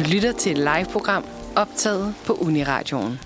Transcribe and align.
Du 0.00 0.04
lytter 0.12 0.32
til 0.32 0.52
et 0.52 0.58
live-program 0.58 1.24
optaget 1.56 2.14
på 2.26 2.32
Uniradioen. 2.32 3.20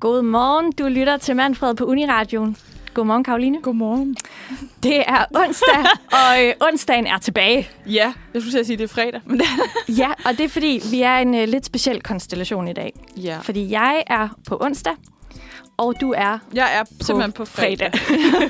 Godmorgen, 0.00 0.72
du 0.72 0.86
lytter 0.88 1.16
til 1.16 1.36
Manfred 1.36 1.74
på 1.74 1.84
Uniradioen. 1.84 2.56
Godmorgen, 2.94 3.24
Karoline. 3.24 3.62
Godmorgen. 3.62 4.16
Det 4.82 4.96
er 5.06 5.24
onsdag, 5.34 5.84
og 6.20 6.44
øh, 6.44 6.52
onsdagen 6.70 7.06
er 7.06 7.18
tilbage. 7.18 7.68
Ja, 7.86 8.12
jeg 8.34 8.42
skulle 8.42 8.64
sige, 8.64 8.72
at 8.74 8.78
det 8.78 8.84
er 8.84 8.88
fredag. 8.94 9.20
Men 9.24 9.38
det 9.38 9.46
Ja, 9.98 10.08
og 10.24 10.32
det 10.38 10.40
er 10.44 10.48
fordi, 10.48 10.80
vi 10.90 11.02
er 11.02 11.16
en 11.16 11.34
øh, 11.34 11.48
lidt 11.48 11.64
speciel 11.66 12.00
konstellation 12.02 12.68
i 12.68 12.72
dag. 12.72 12.92
ja. 13.16 13.38
Fordi 13.42 13.70
jeg 13.70 14.02
er 14.06 14.28
på 14.48 14.58
onsdag, 14.60 14.92
og 15.76 15.94
du 16.00 16.12
er 16.16 16.38
Jeg 16.54 16.68
er 16.78 16.84
simpelthen 17.00 17.32
på 17.32 17.44
fredag. 17.44 17.90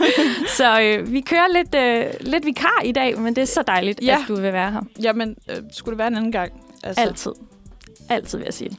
Så 0.59 0.81
øh, 0.81 1.13
vi 1.13 1.21
kører 1.21 1.53
lidt, 1.55 1.75
øh, 1.75 2.05
lidt 2.33 2.47
vikar 2.47 2.81
i 2.85 2.93
dag, 2.93 3.19
men 3.19 3.37
det 3.37 3.43
er 3.43 3.47
så 3.47 3.63
dejligt, 3.67 4.01
Ja. 4.03 4.17
at 4.23 4.29
du 4.29 4.35
vil 4.35 4.53
være 4.53 4.71
her. 4.73 4.81
Jamen, 5.03 5.37
øh, 5.51 5.57
skulle 5.73 5.93
det 5.93 5.99
være 5.99 6.09
en 6.09 6.17
anden 6.17 6.33
gang? 6.33 6.53
Altså, 6.85 7.03
Altid. 7.03 7.33
Altid 8.09 8.39
vil 8.39 8.45
jeg 8.45 8.55
sige. 8.55 8.71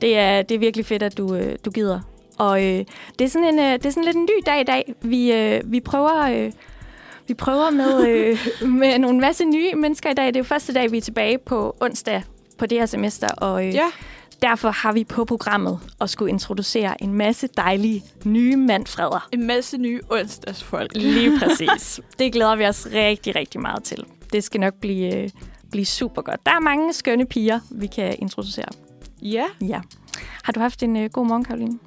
Det 0.00 0.18
er, 0.18 0.42
det 0.42 0.54
er 0.54 0.58
virkelig 0.58 0.86
fedt, 0.86 1.02
at 1.02 1.18
du, 1.18 1.34
øh, 1.34 1.56
du 1.64 1.70
gider. 1.70 2.00
Og 2.38 2.64
øh, 2.64 2.84
det, 3.18 3.24
er 3.24 3.28
sådan 3.28 3.48
en, 3.48 3.58
øh, 3.58 3.72
det 3.72 3.86
er 3.86 3.90
sådan 3.90 4.04
lidt 4.04 4.16
en 4.16 4.22
ny 4.22 4.42
dag 4.46 4.60
i 4.60 4.64
dag. 4.64 4.94
Vi, 5.02 5.32
øh, 5.32 5.60
vi 5.72 5.80
prøver... 5.80 6.20
Øh, 6.22 6.52
vi 7.28 7.34
prøver 7.34 7.70
med, 7.70 8.08
øh, 8.08 8.38
med 8.80 8.98
nogle 8.98 9.20
masse 9.20 9.44
nye 9.44 9.74
mennesker 9.74 10.10
i 10.10 10.14
dag. 10.14 10.26
Det 10.26 10.36
er 10.36 10.40
jo 10.40 10.44
første 10.44 10.74
dag, 10.74 10.92
vi 10.92 10.96
er 10.96 11.00
tilbage 11.00 11.38
på 11.38 11.76
onsdag 11.80 12.22
på 12.58 12.66
det 12.66 12.78
her 12.78 12.86
semester, 12.86 13.28
og 13.36 13.66
øh, 13.66 13.74
Ja, 13.74 13.86
derfor 14.42 14.70
har 14.70 14.92
vi 14.92 15.04
på 15.04 15.24
programmet 15.24 15.78
at 16.00 16.10
skulle 16.10 16.30
introducere 16.30 17.02
en 17.02 17.14
masse 17.14 17.46
dejlige 17.56 18.04
nye 18.24 18.56
mandfreder. 18.56 19.28
en 19.32 19.46
masse 19.46 19.78
nye 19.78 20.00
onsdagsfolk. 20.10 20.90
Lige 20.94 21.38
præcis. 21.38 22.00
det 22.18 22.32
glæder 22.32 22.56
vi 22.56 22.66
os 22.66 22.86
rigtig, 22.94 23.36
rigtig 23.36 23.60
meget 23.60 23.82
til. 23.84 24.04
Det 24.32 24.44
skal 24.44 24.60
nok 24.60 24.74
blive, 24.74 25.16
øh, 25.16 25.30
blive 25.70 25.84
super 25.86 26.22
godt. 26.22 26.46
Der 26.46 26.52
er 26.52 26.60
mange 26.60 26.92
skønne 26.92 27.26
piger, 27.26 27.60
vi 27.70 27.86
kan 27.86 28.16
introducere. 28.18 28.68
Ja, 29.22 29.44
Ja. 29.60 29.80
Har 30.42 30.52
du 30.52 30.60
haft 30.60 30.82
en 30.82 30.96
øh, 30.96 31.10
god 31.10 31.26
morgen, 31.26 31.44
Karoline? 31.44 31.78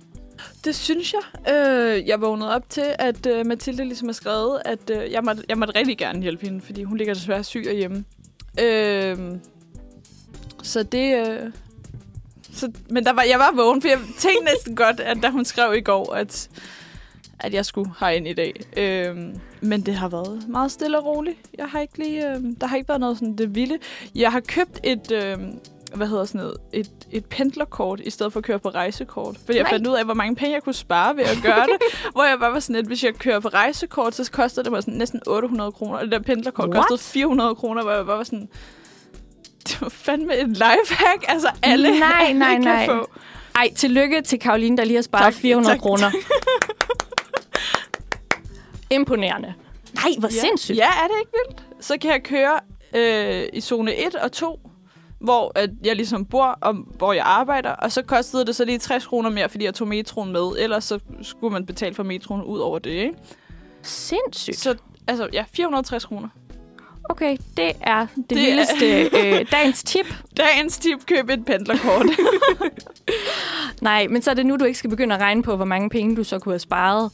det 0.66 0.76
synes 0.76 1.14
jeg. 1.14 1.54
Øh, 1.54 2.08
jeg 2.08 2.22
vågnede 2.22 2.56
op 2.56 2.70
til, 2.70 2.96
at 3.00 3.26
øh, 3.26 3.46
Mathilde 3.46 3.86
ligesom 3.86 4.08
har 4.08 4.14
skrevet, 4.14 4.62
at 4.66 4.90
øh, 4.90 5.12
jeg, 5.12 5.24
måtte, 5.24 5.44
jeg 5.50 5.58
måtte 5.58 5.80
rigtig 5.80 5.98
gerne 5.98 6.22
hjælpe 6.22 6.46
hende, 6.46 6.62
fordi 6.62 6.84
hun 6.84 6.98
ligger 6.98 7.14
desværre 7.14 7.44
syg 7.44 7.66
hjemme. 7.76 8.06
Øh, 8.60 9.18
så 10.64 10.84
det... 10.84 11.28
Øh, 11.28 11.52
så, 12.54 12.72
men 12.90 13.06
der 13.06 13.14
var, 13.14 13.24
jeg 13.24 13.40
var 13.40 13.52
vågen, 13.56 13.82
for 13.82 13.90
jeg 13.90 14.00
tænkte 14.18 14.46
næsten 14.46 14.76
godt, 14.76 15.00
at 15.00 15.18
da 15.24 15.30
hun 15.30 15.46
skrev 15.46 15.74
i 15.76 15.82
går, 15.82 16.14
at, 16.14 16.50
at 17.44 17.54
jeg 17.54 17.66
skulle 17.66 17.92
herind 18.00 18.28
i 18.28 18.34
dag. 18.34 18.54
Øh, 18.78 19.18
men 19.62 19.82
det 19.82 19.96
har 19.96 20.08
været 20.10 20.44
meget 20.48 20.72
stille 20.72 21.00
og 21.00 21.06
roligt. 21.06 21.38
Jeg 21.58 21.66
har 21.66 21.80
ikke 21.80 21.98
lige, 21.98 22.30
øh, 22.30 22.40
der 22.62 22.68
har 22.68 22.78
ikke 22.78 22.90
været 22.90 23.00
noget 23.00 23.18
sådan 23.18 23.36
det 23.36 23.56
vilde. 23.56 23.78
Jeg 24.16 24.32
har 24.32 24.40
købt 24.40 24.80
et... 24.84 25.12
Øh, 25.12 25.38
hvad 25.96 26.08
hedder 26.08 26.26
sådan 26.26 26.42
noget, 26.42 26.58
et, 26.74 26.92
et 27.12 27.26
pendlerkort, 27.26 28.00
i 28.00 28.10
stedet 28.10 28.34
for 28.34 28.40
at 28.40 28.44
køre 28.44 28.60
på 28.60 28.70
rejsekort. 28.70 29.38
Fordi 29.46 29.58
jeg 29.58 29.64
Nej. 29.64 29.72
fandt 29.72 29.88
ud 29.88 29.94
af, 29.94 30.06
hvor 30.06 30.14
mange 30.14 30.36
penge 30.36 30.54
jeg 30.54 30.64
kunne 30.64 30.74
spare 30.74 31.16
ved 31.16 31.24
at 31.24 31.38
gøre 31.44 31.66
det. 31.66 31.78
hvor 32.14 32.24
jeg 32.24 32.38
bare 32.40 32.52
var 32.54 32.60
sådan, 32.60 32.76
at 32.76 32.86
hvis 32.86 33.04
jeg 33.04 33.14
kører 33.16 33.40
på 33.40 33.48
rejsekort, 33.48 34.16
så 34.16 34.32
koster 34.32 34.64
det 34.64 34.72
mig 34.72 34.84
sådan 34.84 34.94
næsten 34.94 35.22
800 35.28 35.72
kroner. 35.72 35.98
Og 35.98 36.04
det 36.04 36.12
der 36.12 36.20
pendlerkort 36.20 36.70
What? 36.70 36.88
kostede 36.88 37.12
400 37.12 37.56
kroner, 37.56 37.84
hvor 37.84 37.92
jeg 37.92 38.06
bare 38.06 38.18
var 38.18 38.24
sådan... 38.24 38.50
Det 39.68 39.82
var 39.82 39.90
fandme 39.90 40.38
et 40.38 40.48
lifehack. 40.48 41.26
Altså 41.28 41.48
alle, 41.64 42.00
Nej, 42.00 42.10
alle 42.28 42.40
nej, 42.40 42.52
kan 42.54 42.62
nej. 42.62 42.86
få. 42.86 43.10
Ej, 43.56 43.72
tillykke 43.76 44.22
til 44.22 44.40
Karoline, 44.40 44.78
der 44.78 44.84
lige 44.86 44.96
har 44.98 45.02
sparet 45.02 45.24
Tak, 45.24 45.34
400 45.34 45.76
tak, 45.76 45.82
kroner. 45.82 46.12
Imponerende. 48.94 49.54
Nej, 49.94 50.12
hvor 50.20 50.28
Ja. 50.36 50.40
sindssygt. 50.40 50.78
Ja, 50.78 50.86
er 50.88 51.08
det 51.08 51.16
ikke 51.20 51.32
vildt? 51.48 51.64
Så 51.86 51.98
kan 52.02 52.12
jeg 52.12 52.24
køre 52.24 52.60
øh, 52.96 53.48
i 53.54 53.62
zone 53.62 53.96
1 54.08 54.16
og 54.16 54.32
2, 54.32 54.60
hvor 55.20 55.52
at 55.56 55.70
jeg 55.84 55.96
ligesom 55.96 56.26
bor, 56.26 56.58
og 56.62 56.74
hvor 56.74 57.14
jeg 57.14 57.24
arbejder. 57.26 57.70
Og 57.70 57.92
så 57.92 58.02
kostede 58.02 58.46
det 58.46 58.56
så 58.56 58.66
lige 58.66 58.78
60 58.80 59.08
kroner 59.08 59.30
mere, 59.30 59.50
fordi 59.50 59.66
jeg 59.66 59.74
tog 59.74 59.88
metroen 59.88 60.32
med. 60.32 60.52
Ellers 60.60 60.84
så 60.84 61.00
skulle 61.22 61.54
man 61.54 61.66
betale 61.66 61.96
for 61.96 62.04
metroen 62.04 62.42
ud 62.44 62.60
over 62.60 62.80
det, 62.80 62.90
ikke? 62.92 63.14
Sindssygt. 63.82 64.58
Så 64.60 64.76
altså, 65.08 65.30
ja, 65.34 65.44
460 65.54 66.06
kroner. 66.06 66.28
Okay, 67.10 67.38
det 67.58 67.72
er 67.82 68.00
det, 68.00 68.10
det 68.16 68.30
Det 68.30 68.38
er- 68.38 68.46
vildeste 68.46 69.18
øh, 69.40 69.46
dagens 69.58 69.84
tip. 69.84 70.06
Dagens 70.38 70.78
tip, 70.78 71.06
køb 71.06 71.30
et 71.30 71.46
pendlerkort. 71.46 72.06
Nej, 73.82 74.08
men 74.08 74.22
så 74.22 74.32
er 74.32 74.36
det 74.36 74.46
nu, 74.46 74.56
du 74.58 74.66
ikke 74.66 74.80
skal 74.80 74.90
begynde 74.90 75.16
at 75.16 75.22
regne 75.22 75.44
på, 75.44 75.56
hvor 75.56 75.66
mange 75.66 75.90
penge 75.90 76.16
du 76.16 76.24
så 76.24 76.40
kunne 76.40 76.54
have 76.54 76.60
sparet 76.60 77.12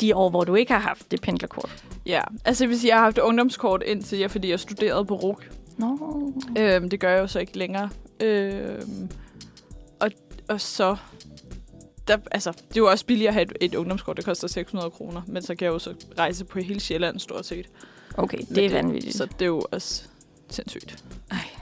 de 0.00 0.16
år, 0.16 0.30
hvor 0.30 0.44
du 0.44 0.54
ikke 0.54 0.72
har 0.72 0.80
haft 0.80 1.10
det 1.10 1.20
pendlerkort. 1.20 1.84
ja, 2.06 2.20
altså 2.44 2.68
sige, 2.72 2.88
jeg 2.88 2.96
har 2.96 3.04
haft 3.04 3.18
ungdomskort 3.18 3.82
indtil 3.86 4.18
jeg, 4.18 4.30
fordi 4.30 4.50
jeg 4.50 4.60
studerede 4.60 5.04
på 5.04 5.14
RUK. 5.14 5.50
Nå. 5.78 6.32
Øhm, 6.58 6.90
det 6.90 7.00
gør 7.00 7.10
jeg 7.10 7.20
jo 7.20 7.26
så 7.26 7.38
ikke 7.38 7.58
længere. 7.58 7.88
Øhm, 8.20 9.10
og, 10.00 10.10
og 10.48 10.60
så... 10.60 10.96
Der, 12.08 12.16
altså, 12.30 12.50
det 12.52 12.76
er 12.76 12.80
jo 12.80 12.90
også 12.90 13.06
billigere 13.06 13.28
at 13.28 13.34
have 13.34 13.42
et, 13.42 13.52
et 13.60 13.74
ungdomskort, 13.74 14.16
det 14.16 14.24
koster 14.24 14.48
600 14.48 14.90
kroner. 14.90 15.22
Men 15.26 15.42
så 15.42 15.54
kan 15.54 15.64
jeg 15.64 15.72
jo 15.72 15.78
så 15.78 15.94
rejse 16.18 16.44
på 16.44 16.58
hele 16.58 16.80
Sjælland 16.80 17.18
stort 17.18 17.46
set. 17.46 17.66
Okay, 18.16 18.38
Men 18.38 18.54
det 18.54 18.66
er 18.66 18.70
vanvittigt. 18.70 19.16
Så 19.16 19.24
det 19.24 19.42
er 19.42 19.46
jo 19.46 19.62
også 19.72 20.02
sindssygt. 20.50 21.04
Ej. 21.30 21.53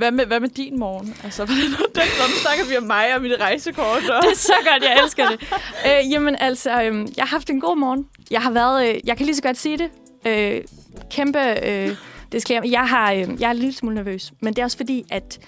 Hvad 0.00 0.10
med, 0.10 0.26
hvad 0.26 0.40
med 0.40 0.48
din 0.48 0.78
morgen? 0.78 1.14
Altså, 1.24 1.44
hvordan, 1.46 1.64
den, 1.64 2.02
nu 2.18 2.36
snakker 2.42 2.64
vi 2.68 2.76
om 2.76 2.82
mig 2.82 3.14
og 3.14 3.22
mit 3.22 3.40
rejsekort. 3.40 4.10
Og... 4.10 4.22
Det 4.22 4.30
er 4.30 4.36
så 4.36 4.52
godt, 4.72 4.82
jeg 4.82 5.00
elsker 5.04 5.28
det. 5.28 5.40
øh, 5.86 6.10
jamen 6.12 6.36
altså, 6.40 6.82
øh, 6.82 7.08
jeg 7.16 7.24
har 7.24 7.26
haft 7.26 7.50
en 7.50 7.60
god 7.60 7.76
morgen. 7.76 8.06
Jeg 8.30 8.42
har 8.42 8.50
været, 8.50 8.88
øh, 8.88 9.00
jeg 9.04 9.16
kan 9.16 9.26
lige 9.26 9.36
så 9.36 9.42
godt 9.42 9.56
sige 9.56 9.78
det. 9.78 9.90
Øh, 10.26 10.64
kæmpe 11.10 11.68
øh, 11.68 11.96
disclaimer. 12.32 12.68
Jeg, 12.68 12.88
har, 12.88 13.12
øh, 13.12 13.18
jeg 13.18 13.46
er 13.46 13.50
en 13.50 13.56
lille 13.56 13.74
smule 13.74 13.94
nervøs, 13.94 14.32
men 14.40 14.54
det 14.54 14.60
er 14.60 14.64
også 14.64 14.76
fordi, 14.76 15.04
at 15.10 15.38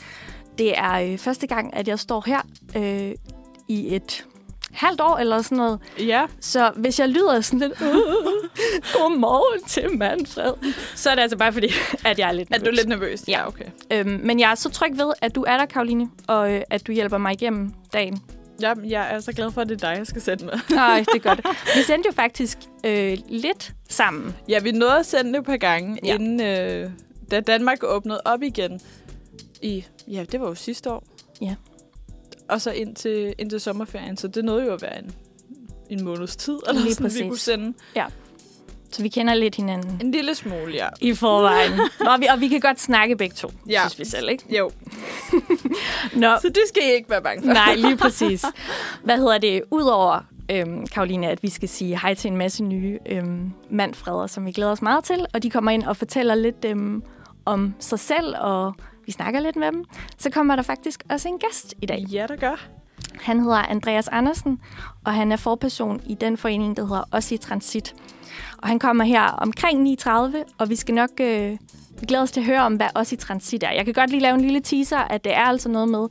det 0.58 0.78
er 0.78 0.92
øh, 0.92 1.18
første 1.18 1.46
gang, 1.46 1.76
at 1.76 1.88
jeg 1.88 1.98
står 1.98 2.22
her 2.26 2.40
øh, 2.76 3.14
i 3.68 3.94
et 3.94 4.24
halvt 4.72 5.00
år 5.00 5.16
eller 5.16 5.42
sådan 5.42 5.58
noget. 5.58 5.78
Ja, 5.98 6.26
Så 6.40 6.70
hvis 6.76 7.00
jeg 7.00 7.08
lyder 7.08 7.40
sådan 7.40 7.58
lidt, 7.58 7.72
uh, 7.80 7.86
godmorgen 8.94 9.64
til 9.68 9.96
Manfred, 9.98 10.52
så 10.94 11.10
er 11.10 11.14
det 11.14 11.22
altså 11.22 11.36
bare 11.36 11.52
fordi, 11.52 11.68
at 12.06 12.18
jeg 12.18 12.28
er 12.28 12.32
lidt 12.32 12.48
er 12.50 12.58
nervøs. 12.58 12.68
du 12.68 12.74
lidt 12.74 12.88
nervøs? 12.88 13.22
Ja. 13.28 13.48
okay. 13.48 13.64
Øhm, 13.92 14.20
men 14.24 14.40
jeg 14.40 14.50
er 14.50 14.54
så 14.54 14.70
tryg 14.70 14.90
ved, 14.98 15.12
at 15.20 15.34
du 15.34 15.44
er 15.48 15.56
der, 15.58 15.66
Karoline, 15.66 16.08
og 16.26 16.52
øh, 16.52 16.62
at 16.70 16.86
du 16.86 16.92
hjælper 16.92 17.18
mig 17.18 17.32
igennem 17.32 17.72
dagen. 17.92 18.22
Ja, 18.62 18.74
jeg 18.84 19.14
er 19.14 19.20
så 19.20 19.32
glad 19.32 19.50
for, 19.52 19.60
at 19.60 19.68
det 19.68 19.82
er 19.82 19.88
dig, 19.90 19.98
jeg 19.98 20.06
skal 20.06 20.22
sende 20.22 20.44
med. 20.44 20.52
Nej, 20.76 20.98
det 21.14 21.24
er 21.24 21.28
godt. 21.28 21.40
Vi 21.76 21.82
sendte 21.82 22.06
jo 22.08 22.12
faktisk 22.12 22.58
øh, 22.86 23.18
lidt 23.28 23.72
sammen. 23.88 24.34
Ja, 24.48 24.60
vi 24.60 24.72
nåede 24.72 24.98
at 24.98 25.06
sende 25.06 25.32
det 25.32 25.38
et 25.38 25.44
par 25.46 25.56
gange, 25.56 25.98
Ja. 26.04 26.08
ja. 26.08 26.14
inden 26.14 26.40
øh, 26.40 26.90
da 27.30 27.40
Danmark 27.40 27.78
åbnede 27.82 28.20
op 28.24 28.42
igen. 28.42 28.80
I, 29.62 29.84
ja, 30.08 30.24
det 30.32 30.40
var 30.40 30.46
jo 30.48 30.54
sidste 30.54 30.90
år. 30.92 31.04
Ja. 31.42 31.54
Og 32.52 32.60
så 32.60 32.70
ind 32.70 32.94
til, 32.96 33.34
ind 33.38 33.50
til 33.50 33.60
sommerferien, 33.60 34.16
så 34.16 34.28
det 34.28 34.44
nåede 34.44 34.64
jo 34.66 34.72
at 34.72 34.82
være 34.82 34.98
en, 34.98 35.12
en 35.90 36.04
måneds 36.04 36.36
tid, 36.36 36.58
eller 36.68 36.82
Lige 36.82 36.94
sådan, 36.94 37.04
præcis. 37.06 37.22
vi 37.22 37.28
kunne 37.28 37.38
sende. 37.38 37.74
Så 38.90 39.02
vi 39.02 39.08
kender 39.08 39.34
lidt 39.34 39.54
hinanden 39.54 39.98
En 40.00 40.10
lille 40.10 40.34
smule, 40.34 40.72
ja. 40.74 40.88
i 41.00 41.14
forvejen. 41.14 41.72
og, 42.10 42.20
vi, 42.20 42.26
og 42.26 42.40
vi 42.40 42.48
kan 42.48 42.60
godt 42.60 42.80
snakke 42.80 43.16
begge 43.16 43.34
to, 43.34 43.50
Ja. 43.68 43.80
synes 43.80 43.98
vi 43.98 44.04
selv, 44.04 44.28
ikke? 44.28 44.56
Jo, 44.58 44.70
Nå, 46.22 46.36
så 46.42 46.48
det 46.48 46.62
skal 46.68 46.82
I 46.82 46.92
ikke 46.94 47.10
være 47.10 47.22
bange 47.22 47.42
for. 47.42 47.52
nej, 47.52 47.74
lige 47.74 47.96
præcis. 48.04 48.44
Hvad 49.04 49.16
hedder 49.16 49.38
det? 49.38 49.62
Udover, 49.70 50.20
øhm, 50.50 50.86
Karoline, 50.86 51.28
at 51.28 51.42
vi 51.42 51.50
skal 51.50 51.68
sige 51.68 51.98
hej 52.00 52.14
til 52.14 52.30
en 52.30 52.36
masse 52.36 52.64
nye 52.64 52.98
øhm, 53.06 53.50
mandfreder, 53.70 54.26
som 54.26 54.46
vi 54.46 54.52
glæder 54.52 54.72
os 54.72 54.82
meget 54.82 55.04
til, 55.04 55.26
og 55.34 55.42
de 55.42 55.50
kommer 55.50 55.70
ind 55.70 55.82
og 55.84 55.96
fortæller 55.96 56.34
lidt 56.34 56.64
øhm, 56.66 57.02
om 57.44 57.74
sig 57.80 57.98
selv, 57.98 58.34
og 58.40 58.74
vi 59.06 59.12
snakker 59.12 59.40
lidt 59.40 59.56
med 59.56 59.72
dem, 59.72 59.84
så 60.18 60.30
kommer 60.30 60.56
der 60.56 60.62
faktisk 60.62 61.04
også 61.10 61.28
en 61.28 61.38
gæst 61.38 61.74
i 61.82 61.86
dag. 61.86 61.98
Ja, 62.12 62.26
der 62.28 62.36
gør. 62.36 62.66
Han 63.20 63.40
hedder 63.40 63.56
Andreas 63.56 64.08
Andersen, 64.08 64.60
og 65.04 65.14
han 65.14 65.32
er 65.32 65.36
forperson 65.36 66.00
i 66.06 66.14
den 66.14 66.36
forening, 66.36 66.76
der 66.76 66.82
hedder 66.82 67.04
Os 67.12 67.32
i 67.32 67.36
Transit. 67.36 67.94
Og 68.58 68.68
han 68.68 68.78
kommer 68.78 69.04
her 69.04 69.22
omkring 69.22 69.98
9.30, 70.00 70.08
og 70.58 70.68
vi 70.68 70.76
skal 70.76 70.94
nok 70.94 71.10
øh, 71.20 71.56
vi 72.00 72.06
glæder 72.06 72.22
os 72.22 72.30
til 72.30 72.40
at 72.40 72.46
høre 72.46 72.62
om, 72.62 72.74
hvad 72.74 72.88
Os 72.94 73.12
i 73.12 73.16
Transit 73.16 73.62
er. 73.62 73.72
Jeg 73.72 73.84
kan 73.84 73.94
godt 73.94 74.10
lige 74.10 74.20
lave 74.20 74.34
en 74.34 74.40
lille 74.40 74.60
teaser, 74.60 74.98
at 74.98 75.24
det 75.24 75.34
er 75.34 75.44
altså 75.44 75.68
noget 75.68 75.88
med, 75.88 76.08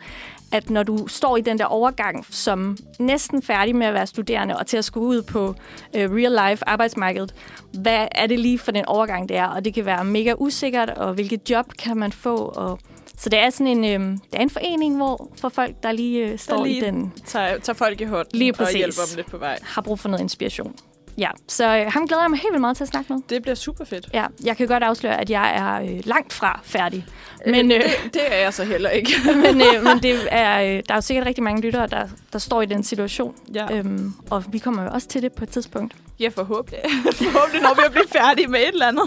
at 0.51 0.69
når 0.69 0.83
du 0.83 1.07
står 1.07 1.38
i 1.38 1.42
den 1.42 1.57
der 1.59 1.65
overgang 1.65 2.25
som 2.30 2.77
næsten 3.00 3.42
færdig 3.42 3.75
med 3.75 3.88
at 3.88 3.94
være 3.94 4.07
studerende 4.07 4.57
og 4.57 4.68
til 4.68 4.77
at 4.77 4.86
skulle 4.86 5.07
ud 5.07 5.21
på 5.21 5.56
øh, 5.95 6.09
real 6.12 6.50
life 6.51 6.63
arbejdsmarkedet, 6.69 7.33
hvad 7.74 8.07
er 8.12 8.27
det 8.27 8.39
lige 8.39 8.59
for 8.59 8.71
den 8.71 8.86
overgang, 8.86 9.30
det 9.30 9.38
er? 9.38 9.48
Og 9.48 9.65
det 9.65 9.74
kan 9.74 9.86
være 9.86 10.03
mega 10.06 10.33
usikkert, 10.38 10.89
og 10.89 11.13
hvilket 11.13 11.50
job 11.50 11.65
kan 11.80 11.98
man 11.98 12.12
få? 12.12 12.36
Og 12.38 12.80
så 13.18 13.30
det 13.30 13.39
er 13.39 13.50
sådan 13.50 13.68
en, 13.68 13.83
øh, 14.01 14.12
det 14.12 14.33
er 14.33 14.42
en 14.42 14.50
forening, 14.50 14.98
hvor 14.98 15.31
for 15.38 15.50
folk, 15.50 15.75
der 15.83 15.92
lige 15.92 16.27
øh, 16.27 16.39
står 16.39 16.63
lige 16.65 16.77
i 16.77 16.81
den 16.81 17.13
Tager, 17.25 17.59
tager 17.59 17.77
folk 17.77 18.01
i 18.01 18.03
hånden 18.03 18.39
Lige 18.39 18.51
og 18.51 18.56
præcis. 18.57 18.75
hjælper 18.75 19.01
dem 19.09 19.15
lidt 19.15 19.31
på 19.31 19.38
vej. 19.38 19.57
har 19.63 19.81
brug 19.81 20.00
for 20.00 20.09
noget 20.09 20.21
inspiration. 20.21 20.75
Ja, 21.18 21.30
så 21.48 21.78
øh, 21.78 21.92
ham 21.92 22.08
glæder 22.08 22.24
jeg 22.24 22.30
mig 22.30 22.40
helt 22.40 22.52
vildt 22.52 22.62
meget 22.62 22.78
til 22.78 22.84
at 22.84 22.88
snakke 22.88 23.13
med. 23.13 23.22
Det 23.30 23.42
bliver 23.42 23.56
super 23.56 23.86
fedt. 23.86 24.10
Ja, 24.13 24.25
jeg 24.44 24.58
kan 24.58 24.68
godt 24.68 24.84
afsløre, 24.84 25.22
at 25.22 25.30
jeg 25.30 25.56
er 25.56 25.81
øh, 25.94 26.02
langt 26.06 26.34
fra 26.34 26.60
færdig. 26.63 27.06
Men, 27.46 27.72
øh, 27.72 27.78
det, 27.84 28.13
det 28.13 28.22
er 28.28 28.36
jeg 28.38 28.54
så 28.54 28.63
heller 28.63 28.90
ikke. 28.90 29.12
men, 29.44 29.62
øh, 29.62 29.84
men 29.84 29.98
det 30.04 30.19
er, 30.31 30.62
øh, 30.62 30.68
der 30.68 30.81
er 30.90 30.96
jo 30.96 31.02
sikkert 31.02 31.25
rigtig 31.28 31.44
mange 31.44 31.62
lyttere, 31.62 31.88
der, 31.88 32.08
der 32.34 32.40
står 32.40 32.62
i 32.62 32.66
den 32.66 32.84
situation. 32.84 33.36
ja. 33.54 33.78
Øhm, 33.78 34.13
og 34.30 34.44
vi 34.50 34.58
kommer 34.58 34.84
jo 34.84 34.90
også 34.94 35.08
til 35.08 35.22
det 35.22 35.34
på 35.34 35.44
et 35.44 35.50
tidspunkt. 35.50 35.96
ja, 36.19 36.28
forhåbentlig. 36.28 36.80
forhåbentlig 37.13 37.62
når 37.62 37.74
vi 37.75 37.81
at 37.86 37.92
blive 37.92 38.08
færdige 38.08 38.48
med 38.48 38.60
et 38.60 38.68
eller 38.68 38.88
andet. 38.88 39.04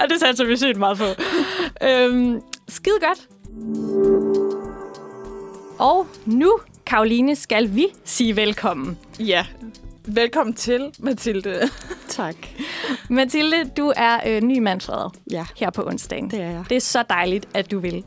Ja, 0.00 0.06
det 0.06 0.20
satser 0.20 0.44
vi 0.44 0.56
sygt 0.56 0.76
meget 0.78 0.98
på. 0.98 1.04
øhm, 1.82 2.40
skide 2.68 2.94
godt. 3.00 3.28
Og 5.78 6.06
nu, 6.26 6.58
Karoline, 6.86 7.36
skal 7.36 7.74
vi 7.74 7.86
sige 8.04 8.36
velkommen. 8.36 8.98
Ja. 9.20 9.46
Velkommen 10.10 10.54
til, 10.54 10.90
Mathilde. 10.98 11.60
Tak. 12.08 12.34
Mathilde, 13.10 13.56
du 13.76 13.92
er 13.96 14.18
øh, 14.26 14.42
ny 14.42 14.58
mandsfreder 14.58 15.14
Ja, 15.30 15.44
her 15.56 15.70
på 15.70 15.82
onsdagen. 15.86 16.30
det 16.30 16.40
er 16.40 16.50
jeg. 16.50 16.64
Det 16.68 16.76
er 16.76 16.80
så 16.80 17.04
dejligt, 17.10 17.48
at 17.54 17.70
du 17.70 17.78
vil. 17.78 18.04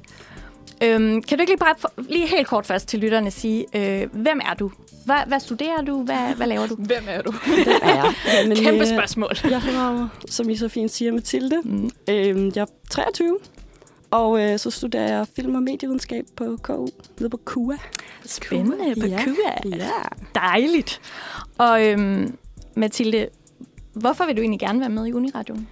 Øhm, 0.84 1.22
kan 1.22 1.38
du 1.38 1.42
ikke 1.42 1.52
lige 1.52 1.58
bare 1.58 1.76
for, 1.78 1.92
lige 1.98 2.28
helt 2.28 2.48
kort 2.48 2.66
først 2.66 2.88
til 2.88 3.00
lytterne 3.00 3.32
sige, 3.32 3.66
øh, 3.76 4.08
hvem 4.14 4.40
er 4.50 4.54
du? 4.54 4.72
Hvad, 5.06 5.18
hvad 5.28 5.40
studerer 5.40 5.82
du? 5.82 6.04
Hvad, 6.04 6.36
hvad 6.36 6.48
laver 6.48 6.68
du? 6.68 6.76
Hvem 6.92 7.04
er 7.08 7.22
du? 7.22 7.32
Det 7.32 7.68
er 7.84 7.96
jeg. 7.96 8.14
Jamen, 8.42 8.58
Kæmpe 8.58 8.82
øh, 8.82 8.88
spørgsmål. 8.88 9.32
Jeg 9.44 9.62
hedder, 9.62 10.08
som 10.30 10.50
I 10.50 10.56
så 10.56 10.68
fint 10.70 10.92
siger, 10.92 11.12
Mathilde. 11.12 11.62
Mm. 11.64 11.90
Øhm, 12.10 12.52
jeg 12.56 12.62
er 12.62 12.66
23, 12.92 13.38
og 14.12 14.42
øh, 14.42 14.60
så 14.60 14.70
studerer 14.72 15.18
jeg 15.18 15.28
film- 15.36 15.56
og 15.56 15.64
medievidenskab 15.64 16.26
på 16.36 16.58
KU, 16.62 16.88
nede 17.20 17.30
på 17.30 17.38
KUA. 17.38 17.76
Spændende. 18.26 19.02
På 19.02 19.08
Ja. 19.08 19.24
KUA. 19.24 19.76
Ja. 19.78 19.90
Dejligt. 20.36 21.02
Og 21.58 21.88
øhm, 21.88 22.38
Mathilde, 22.76 23.28
hvorfor 23.94 24.26
vil 24.26 24.36
du 24.38 24.42
egentlig 24.42 24.60
gerne 24.60 24.80
være 24.80 24.90
med 24.90 25.08
i 25.08 25.14
Uniradioen? 25.14 25.68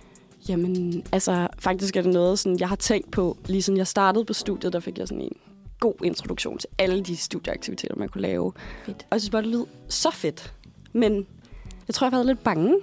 Jamen, 0.50 1.04
altså, 1.12 1.48
faktisk 1.60 1.96
er 1.96 2.02
det 2.02 2.14
noget, 2.14 2.40
sådan, 2.40 2.60
jeg 2.60 2.70
har 2.70 2.76
tænkt 2.76 3.12
på, 3.12 3.38
lige 3.46 3.62
siden 3.62 3.78
jeg 3.78 3.88
startede 3.88 4.26
på 4.26 4.34
studiet, 4.34 4.74
der 4.74 4.80
fik 4.80 4.98
jeg 4.98 5.08
sådan 5.08 5.22
en 5.24 5.32
god 5.80 5.94
introduktion 6.04 6.58
til 6.58 6.70
alle 6.78 7.02
de 7.04 7.18
studieaktiviteter, 7.18 7.96
man 7.96 8.10
kunne 8.10 8.22
lave. 8.22 8.54
Fedt. 8.86 8.98
Og 9.02 9.08
jeg 9.16 9.22
synes 9.22 9.30
bare, 9.32 9.42
det 9.42 9.50
lød 9.52 9.66
så 9.88 10.12
fedt. 10.12 10.54
Men 10.94 11.26
jeg 11.90 11.96
tror, 11.96 12.06
jeg 12.08 12.12
har 12.12 12.18
været 12.18 12.26
lidt 12.28 12.44
bange. 12.44 12.76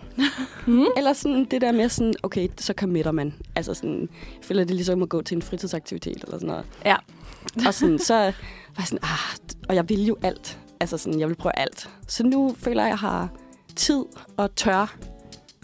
Mm. 0.66 0.84
Eller 0.96 1.12
sådan 1.12 1.44
det 1.50 1.60
der 1.60 1.72
med 1.72 1.88
sådan, 1.88 2.14
okay, 2.22 2.48
så 2.58 2.72
committer 2.76 3.12
man. 3.12 3.34
Altså 3.56 3.74
sådan, 3.74 4.00
jeg 4.00 4.44
føler, 4.44 4.64
det 4.64 4.74
ligesom 4.76 5.02
at 5.02 5.08
gå 5.08 5.22
til 5.22 5.34
en 5.34 5.42
fritidsaktivitet 5.42 6.16
eller 6.24 6.36
sådan 6.36 6.46
noget. 6.48 6.64
Ja. 6.84 6.96
Og 7.66 7.74
sådan, 7.74 7.98
så 7.98 8.14
var 8.14 8.32
jeg 8.78 8.86
sådan, 8.86 8.98
ah, 9.02 9.36
og 9.68 9.74
jeg 9.74 9.88
vil 9.88 10.06
jo 10.06 10.16
alt. 10.22 10.58
Altså 10.80 10.98
sådan, 10.98 11.20
jeg 11.20 11.28
vil 11.28 11.34
prøve 11.34 11.58
alt. 11.58 11.90
Så 12.08 12.22
nu 12.26 12.54
føler 12.58 12.82
jeg, 12.82 12.86
at 12.86 12.90
jeg 12.90 12.98
har 12.98 13.28
tid 13.76 14.04
og 14.36 14.54
tør 14.56 14.96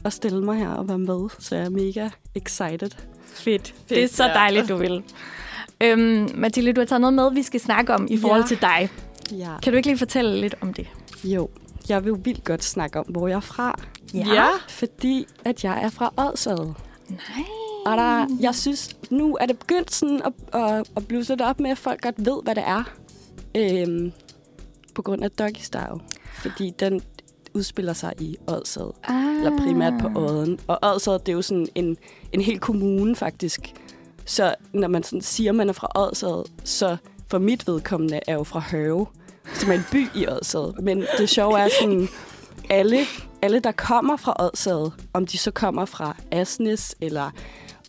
at 0.05 0.13
stille 0.13 0.45
mig 0.45 0.59
her 0.59 0.69
og 0.69 0.89
være 0.89 0.99
med. 0.99 1.29
Så 1.39 1.57
jeg 1.57 1.65
er 1.65 1.71
mega 1.71 2.09
excited. 2.35 2.91
Fedt. 3.27 3.75
Det 3.89 4.05
er 4.05 4.09
så 4.09 4.25
dejligt, 4.25 4.69
du 4.69 4.77
vil. 4.77 5.03
Øhm, 5.81 6.29
Mathilde, 6.35 6.73
du 6.73 6.81
har 6.81 6.87
taget 6.87 7.01
noget 7.01 7.15
med, 7.15 7.33
vi 7.33 7.43
skal 7.43 7.61
snakke 7.61 7.95
om 7.95 8.07
i 8.11 8.19
forhold 8.19 8.41
Ja. 8.43 8.47
til 8.47 8.61
dig. 8.61 8.91
Ja. 9.33 9.51
Kan 9.63 9.73
du 9.73 9.77
ikke 9.77 9.89
lige 9.89 9.99
fortælle 9.99 10.41
lidt 10.41 10.55
om 10.61 10.75
det? 10.75 10.87
Jo, 11.25 11.51
jeg 11.89 12.05
vil 12.05 12.11
jo 12.11 12.19
vildt 12.25 12.45
godt 12.45 12.65
snakke 12.65 12.99
om, 12.99 13.07
hvor 13.07 13.29
jeg 13.29 13.37
er 13.37 13.41
fra. 13.41 13.81
Ja. 14.15 14.49
Fordi 14.69 15.27
at 15.45 15.65
jeg 15.65 15.83
er 15.83 15.91
fra 15.91 16.13
Odsad. 16.17 16.73
Nej. 17.09 17.47
Og 17.87 17.97
der, 17.97 18.27
jeg 18.41 18.55
synes, 18.55 18.97
nu 19.11 19.37
er 19.41 19.47
det 19.47 19.59
begyndt 19.59 19.95
sådan 19.95 20.23
at, 20.25 20.61
at, 20.61 20.91
at 20.97 21.09
blive 21.09 21.23
lidt 21.23 21.41
op 21.41 21.61
med, 21.61 21.71
at 21.71 21.79
folk 21.79 22.03
godt 22.03 22.27
ved, 22.27 22.43
hvad 22.43 22.55
det 22.55 22.65
er. 22.67 22.85
Øhm, 23.57 24.13
på 24.95 25.03
grund 25.03 25.25
af 25.25 25.31
Doggy 25.31 25.61
Style. 25.61 26.01
Fordi 26.35 26.71
den 26.71 27.01
udspiller 27.55 27.93
sig 27.93 28.13
i 28.21 28.37
Odsad. 28.47 28.91
Ah. 29.05 29.37
Eller 29.37 29.59
primært 29.59 29.95
på 30.01 30.21
Odden. 30.21 30.61
Og 30.67 30.79
Odsad, 30.83 31.19
det 31.19 31.29
er 31.29 31.33
jo 31.33 31.43
sådan 31.43 31.69
en, 31.75 31.97
en 32.33 32.41
hel 32.41 32.59
kommune, 32.59 33.17
faktisk. 33.17 33.75
Så 34.25 34.55
når 34.73 34.89
man 34.89 35.03
sådan 35.03 35.21
siger, 35.21 35.51
at 35.51 35.55
man 35.55 35.69
er 35.69 35.73
fra 35.73 35.89
Odsad, 35.95 36.45
så 36.65 36.97
for 37.29 37.39
mit 37.39 37.67
vedkommende 37.67 38.17
er 38.17 38.21
jeg 38.27 38.35
jo 38.35 38.45
fra 38.45 38.61
Høve, 38.61 39.07
som 39.55 39.71
er 39.71 39.75
en 39.75 39.85
by 39.93 40.09
i 40.15 40.27
Odsad. 40.29 40.83
Men 40.83 41.05
det 41.19 41.29
sjove 41.29 41.59
er 41.61 41.69
sådan, 41.81 42.09
alle, 42.71 42.99
alle 43.43 43.59
der 43.61 43.73
kommer 43.73 44.17
fra 44.17 44.37
Odsad, 44.39 44.91
om 45.13 45.27
de 45.27 45.39
så 45.39 45.51
kommer 45.51 45.85
fra 45.85 46.17
Asnes, 46.31 46.95
eller 47.01 47.31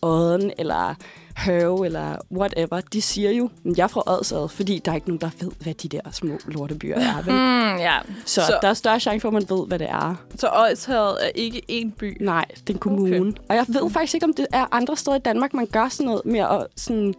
Odden, 0.02 0.52
eller 0.58 0.94
Høve, 1.36 1.86
eller 1.86 2.16
whatever, 2.32 2.80
de 2.92 3.02
siger 3.02 3.30
jo, 3.30 3.50
at 3.70 3.78
jeg 3.78 3.84
er 3.84 3.88
fra 3.88 4.02
Odsad, 4.06 4.48
fordi 4.48 4.80
der 4.84 4.90
er 4.90 4.94
ikke 4.94 5.08
nogen, 5.08 5.20
der 5.20 5.30
ved, 5.40 5.50
hvad 5.60 5.74
de 5.74 5.88
der 5.88 6.00
små 6.12 6.38
lortebyer 6.46 6.96
er. 6.96 7.22
Vel? 7.22 7.34
Mm, 7.34 7.78
ja. 7.80 7.98
Så, 8.24 8.40
Så- 8.40 8.58
der 8.62 8.68
er 8.68 8.74
større 8.74 9.00
chance 9.00 9.20
for, 9.20 9.28
at 9.28 9.32
man 9.32 9.44
ved, 9.48 9.66
hvad 9.66 9.78
det 9.78 9.88
er. 9.90 10.14
Så 10.36 10.48
Odshavet 10.52 11.16
er 11.24 11.28
ikke 11.34 11.62
én 11.70 11.90
by. 11.98 12.16
Nej, 12.20 12.44
det 12.50 12.70
er 12.70 12.74
en 12.74 12.78
kommune. 12.80 13.16
Okay. 13.28 13.38
Og 13.48 13.56
jeg 13.56 13.64
ved 13.68 13.90
faktisk 13.90 14.14
ikke, 14.14 14.26
om 14.26 14.34
det 14.34 14.46
er 14.52 14.66
andre 14.72 14.96
steder 14.96 15.16
i 15.16 15.20
Danmark, 15.20 15.54
man 15.54 15.66
gør 15.66 15.88
sådan 15.88 16.06
noget 16.06 16.22
med 16.24 16.40
at 16.40 16.66
sådan... 16.76 17.14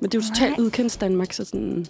Men 0.00 0.10
det 0.10 0.14
er 0.14 0.18
jo 0.18 0.28
totalt 0.34 0.58
udkendt 0.58 1.00
Danmark, 1.00 1.32
så 1.32 1.44
sådan... 1.44 1.86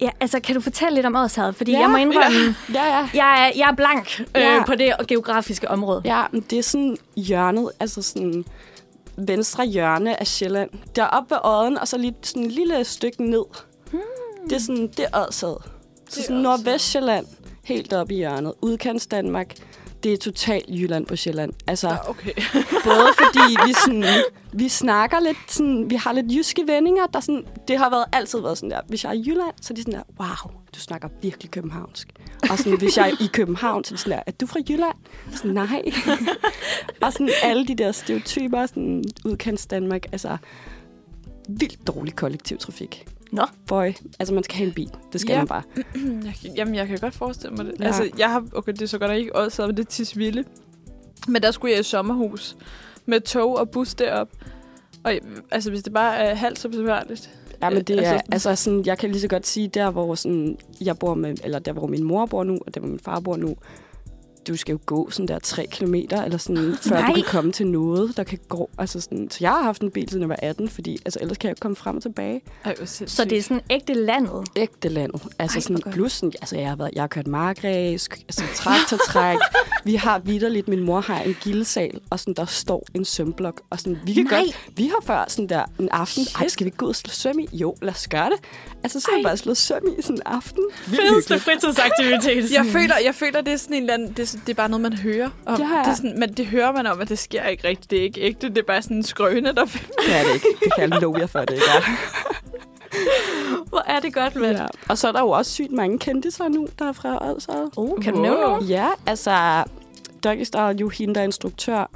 ja. 0.00 0.08
altså 0.20 0.40
kan 0.40 0.54
du 0.54 0.60
fortælle 0.60 0.94
lidt 0.94 1.06
om 1.06 1.14
Odshavet? 1.16 1.56
Fordi 1.56 1.72
Ja, 1.72 1.80
jeg 1.80 1.90
må 1.90 1.96
indrømme, 1.96 2.54
Ja, 2.74 2.84
ja. 2.98 3.08
jeg, 3.14 3.46
er, 3.46 3.58
jeg 3.58 3.68
er 3.70 3.74
blank 3.76 4.20
øh, 4.20 4.26
Ja. 4.42 4.62
på 4.66 4.74
det 4.74 4.92
geografiske 5.08 5.70
område. 5.70 6.02
Ja, 6.04 6.22
men 6.32 6.40
det 6.50 6.58
er 6.58 6.62
sådan 6.62 6.96
hjørnet, 7.16 7.70
altså 7.80 8.02
sådan 8.02 8.44
venstre 9.16 9.64
hjørne 9.66 10.20
af 10.20 10.26
Sjælland. 10.26 10.70
Der 10.96 11.04
oppe 11.06 11.30
ved 11.34 11.38
Odden, 11.44 11.78
og 11.78 11.88
så 11.88 11.98
lige 11.98 12.14
sådan 12.22 12.44
et 12.44 12.52
lille 12.52 12.84
stykke 12.84 13.30
ned. 13.30 13.44
Hmm. 13.90 14.00
Det 14.48 14.56
er 14.56 14.60
sådan, 14.60 14.86
det 14.86 15.06
er 15.12 15.18
Odsad. 15.26 15.56
Så 16.08 16.22
sådan 16.22 16.36
Nordvestjylland, 16.36 17.26
helt 17.64 17.92
oppe 17.92 18.14
i 18.14 18.16
hjørnet. 18.16 18.52
Udkants 18.62 19.06
Danmark, 19.06 19.54
det 20.02 20.12
er 20.12 20.16
totalt 20.16 20.64
Jylland 20.68 21.06
på 21.06 21.16
Sjælland. 21.16 21.52
Altså, 21.66 21.88
Ja, 21.88 22.10
okay. 22.10 22.32
Både 22.88 23.08
fordi 23.18 23.56
vi, 23.66 23.72
sådan, 23.84 24.04
vi 24.52 24.68
snakker 24.68 25.20
lidt, 25.20 25.36
sådan, 25.48 25.90
vi 25.90 25.94
har 25.94 26.12
lidt 26.12 26.32
jyske 26.32 26.62
vendinger. 26.66 27.06
Der 27.06 27.20
sådan, 27.20 27.44
det 27.68 27.78
har 27.78 27.90
været, 27.90 28.04
altid 28.12 28.40
været 28.40 28.58
sådan 28.58 28.70
der. 28.70 28.80
Hvis 28.88 29.04
jeg 29.04 29.10
er 29.10 29.14
i 29.14 29.22
Jylland, 29.26 29.52
så 29.62 29.72
er 29.72 29.74
de 29.74 29.82
sådan 29.82 29.94
der, 29.94 30.02
wow, 30.20 30.52
du 30.74 30.80
snakker 30.80 31.08
virkelig 31.22 31.50
københavnsk. 31.50 32.08
Og 32.50 32.58
sådan, 32.58 32.78
hvis 32.78 32.96
jeg 32.96 33.10
er 33.10 33.24
i 33.24 33.26
København, 33.32 33.84
så 33.84 33.94
er 33.94 33.96
de 33.96 34.00
sådan 34.00 34.18
der, 34.18 34.22
er 34.26 34.32
du 34.40 34.46
fra 34.46 34.60
Jylland? 34.68 34.96
Sådan, 35.32 35.50
nej. 35.50 35.82
og 37.02 37.12
sådan 37.12 37.30
alle 37.42 37.66
de 37.66 37.74
der 37.74 37.92
stereotyper, 37.92 38.66
sådan 38.66 39.04
udkants 39.24 39.66
Danmark, 39.66 40.06
altså 40.12 40.36
vildt 41.48 41.86
dårlig 41.86 42.16
kollektivtrafik. 42.16 43.06
Nå. 43.32 43.42
Boy, 43.66 43.92
altså 44.18 44.34
man 44.34 44.42
skal 44.44 44.56
have 44.56 44.66
en 44.68 44.74
bil. 44.74 44.90
Det 45.12 45.20
skal 45.20 45.32
Ja. 45.32 45.38
man 45.38 45.46
bare. 45.46 45.62
Jeg, 46.26 46.34
kan- 46.42 46.54
jamen, 46.56 46.74
jeg 46.74 46.86
kan 46.86 46.98
godt 46.98 47.14
forestille 47.14 47.56
mig 47.56 47.64
det. 47.64 47.74
Ja. 47.80 47.84
Altså, 47.84 48.10
jeg 48.18 48.30
har... 48.30 48.44
Okay, 48.52 48.72
det 48.72 48.82
er 48.82 48.86
så 48.86 48.98
godt, 48.98 49.10
at 49.10 49.14
jeg 49.14 49.20
ikke 49.20 49.36
Odshavet, 49.38 49.68
men 49.68 49.76
det 49.76 49.82
er 49.84 49.90
Tisvilde. 49.90 50.44
Men 51.28 51.42
der 51.42 51.50
skulle 51.50 51.72
jeg 51.72 51.80
i 51.80 51.82
sommerhus 51.82 52.56
med 53.06 53.20
tog 53.20 53.58
og 53.58 53.70
bus 53.70 53.94
derop. 53.94 54.28
Og 55.04 55.14
altså, 55.50 55.70
hvis 55.70 55.82
det 55.82 55.92
bare 55.92 56.16
er 56.16 56.34
halvt 56.34 56.58
så 56.58 56.68
besværligt. 56.68 57.30
Ja, 57.62 57.70
men 57.70 57.82
det 57.82 57.98
Altså 57.98 58.14
er, 58.14 58.20
altså 58.32 58.54
sådan, 58.56 58.82
jeg 58.86 58.98
kan 58.98 59.10
lige 59.10 59.20
så 59.20 59.28
godt 59.28 59.46
sige, 59.46 59.68
der 59.68 59.90
hvor 59.90 60.14
sådan, 60.14 60.56
jeg 60.80 60.98
bor 60.98 61.14
med, 61.14 61.34
eller 61.44 61.58
der 61.58 61.72
hvor 61.72 61.86
min 61.86 62.04
mor 62.04 62.26
bor 62.26 62.44
nu, 62.44 62.58
og 62.66 62.74
der 62.74 62.80
hvor 62.80 62.88
min 62.88 62.98
far 62.98 63.20
bor 63.20 63.36
nu, 63.36 63.56
du 64.48 64.56
skal 64.56 64.72
jo 64.72 64.78
gå 64.86 65.10
sådan 65.10 65.28
der 65.28 65.38
tre 65.38 65.66
kilometer, 65.70 66.22
eller 66.24 66.38
sådan, 66.38 66.76
før 66.88 67.00
Nej. 67.00 67.06
du 67.08 67.14
kan 67.14 67.24
komme 67.24 67.52
til 67.52 67.66
noget, 67.66 68.16
der 68.16 68.24
kan 68.24 68.38
gå. 68.48 68.70
Altså 68.78 69.00
sådan, 69.00 69.30
så 69.30 69.38
jeg 69.40 69.50
har 69.50 69.62
haft 69.62 69.82
en 69.82 69.90
bil, 69.90 70.08
siden 70.08 70.20
jeg 70.20 70.28
var 70.28 70.36
18, 70.42 70.68
fordi 70.68 70.98
altså, 71.04 71.18
ellers 71.22 71.38
kan 71.38 71.48
jeg 71.48 71.52
ikke 71.52 71.60
komme 71.60 71.76
frem 71.76 71.96
og 71.96 72.02
tilbage. 72.02 72.40
Ej. 72.64 72.74
Så 72.84 73.24
det 73.24 73.38
er 73.38 73.42
sådan 73.42 73.60
ægte 73.70 73.94
landet. 73.94 74.48
Ægte 74.56 74.88
landet. 74.88 75.22
Altså 75.38 75.58
Ej, 75.58 75.60
sådan, 75.60 75.92
plus 75.92 76.12
sådan, 76.12 76.32
altså 76.40 76.56
jeg 76.58 76.68
har, 76.68 76.76
været, 76.76 76.90
jeg 76.94 77.02
har 77.02 77.08
kørt 77.08 77.26
markræs, 77.26 78.08
altså 78.28 78.44
traktortræk. 78.54 79.38
vi 79.84 79.94
har 79.94 80.18
vidderligt, 80.18 80.68
min 80.68 80.80
mor 80.84 81.00
har 81.00 81.20
en 81.20 81.36
gildesal, 81.42 82.00
og 82.10 82.20
sådan, 82.20 82.34
der 82.34 82.44
står 82.44 82.86
en 82.94 83.04
sømblok. 83.04 83.62
Og 83.70 83.78
sådan, 83.78 83.98
vi 84.04 84.12
kan 84.12 84.24
Nej. 84.24 84.40
godt, 84.40 84.70
vi 84.76 84.86
har 84.86 85.02
før 85.06 85.24
sådan 85.28 85.48
der 85.48 85.64
en 85.78 85.88
aften, 85.88 86.26
ej, 86.40 86.48
skal 86.48 86.64
vi 86.64 86.68
ikke 86.68 86.76
gå 86.76 86.84
ud 86.84 86.90
og 86.90 86.96
slå 86.96 87.10
søm 87.10 87.38
i? 87.38 87.48
Jo, 87.52 87.76
lad 87.82 87.92
os 87.92 88.08
gøre 88.08 88.30
det. 88.30 88.38
Altså, 88.82 89.00
så 89.00 89.10
Ej. 89.16 89.22
bare 89.22 89.36
slået 89.36 89.56
søm 89.56 89.82
i 89.98 90.02
sådan 90.02 90.16
en 90.16 90.22
aften. 90.26 90.64
Fedeste 90.72 91.38
fritidsaktivitet. 91.38 92.52
Jeg 92.52 92.66
føler, 92.66 92.94
jeg 93.04 93.14
føler, 93.14 93.40
det 93.40 93.52
er 93.52 93.56
sådan 93.56 93.76
en 93.76 93.82
eller 93.82 93.94
anden, 93.94 94.12
det, 94.16 94.29
sådan- 94.30 94.42
det 94.46 94.52
er 94.52 94.54
bare 94.56 94.68
noget, 94.68 94.82
man 94.82 94.92
hører 94.92 95.30
om. 95.46 95.60
Ja. 95.60 95.64
Det, 95.64 95.86
er 95.90 95.94
sådan, 95.94 96.18
men 96.18 96.32
det 96.32 96.46
hører 96.46 96.72
man 96.72 96.86
om, 96.86 97.00
at 97.00 97.08
det 97.08 97.18
sker 97.18 97.44
ikke 97.44 97.68
rigtigt. 97.68 97.90
Det 97.90 97.98
er 97.98 98.02
ikke 98.02 98.20
ægte. 98.20 98.48
Det 98.48 98.58
er 98.58 98.62
bare 98.62 98.82
sådan 98.82 98.96
en 98.96 99.02
skrøne, 99.02 99.46
der 99.54 99.64
Det 99.64 99.82
er 100.14 100.22
det 100.26 100.34
ikke. 100.34 100.46
Det 100.64 100.74
kan 100.78 100.90
jeg 100.92 101.00
love 101.00 101.18
jer 101.18 101.26
for, 101.26 101.38
det 101.40 101.50
ikke 101.50 101.64
er. 101.76 101.82
Hvor 103.68 103.82
er 103.86 104.00
det 104.00 104.14
godt, 104.14 104.40
vel? 104.40 104.50
Ja. 104.50 104.66
Og 104.88 104.98
så 104.98 105.08
er 105.08 105.12
der 105.12 105.20
jo 105.20 105.28
også 105.30 105.50
sygt 105.52 105.72
mange 105.72 105.98
kendte 105.98 106.48
nu, 106.50 106.68
der 106.78 106.88
er 106.88 106.92
fra 106.92 107.30
Odsad. 107.30 107.70
Oh, 107.76 108.02
kan 108.02 108.14
du 108.14 108.20
nævne 108.22 108.40
nogen? 108.40 108.64
Ja, 108.64 108.88
altså, 109.06 109.64
Doggy 110.24 110.42
Star 110.42 110.68
er 110.68 110.74
jo 110.74 110.88
hende, 110.88 111.14
der 111.14 111.20
er 111.20 111.24
instruktør. 111.24 111.90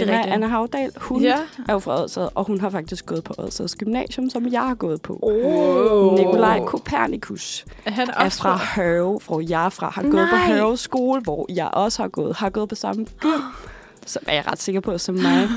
Det 0.00 0.08
er 0.08 0.12
Emma, 0.12 0.18
rigtigt. 0.18 0.34
Anna 0.34 0.46
Havdal, 0.46 0.92
hun 0.96 1.22
Ja. 1.22 1.36
er 1.68 1.72
jo 1.72 1.78
fra 1.78 2.02
Odsad, 2.02 2.28
og 2.34 2.44
hun 2.44 2.60
har 2.60 2.70
faktisk 2.70 3.06
gået 3.06 3.24
på 3.24 3.34
Odsads 3.38 3.76
Gymnasium, 3.76 4.30
som 4.30 4.46
jeg 4.52 4.60
har 4.60 4.74
gået 4.74 5.02
på. 5.02 5.18
Oh. 5.22 6.18
Nikolaj 6.18 6.60
Kopernikus 6.64 7.64
Er 7.84 7.90
han 7.90 8.08
er 8.16 8.28
fra 8.28 8.60
Hørve, 8.76 9.20
hvor 9.26 9.40
jeg 9.40 9.64
er 9.64 9.68
fra. 9.68 9.90
Har 9.90 10.02
gået 10.02 10.28
på 10.30 10.36
Nej. 10.36 10.46
Hørve 10.52 10.76
skole, 10.76 11.20
hvor 11.20 11.46
jeg 11.54 11.70
også 11.72 12.02
har 12.02 12.08
gået. 12.08 12.36
Har 12.36 12.50
gået 12.50 12.68
på 12.68 12.74
samme 12.74 13.06
gym, 13.20 13.28
som 14.06 14.22
er 14.26 14.34
jeg 14.34 14.46
ret 14.46 14.62
sikker 14.62 14.80
på 14.80 14.98
som 14.98 15.14
mig. 15.14 15.48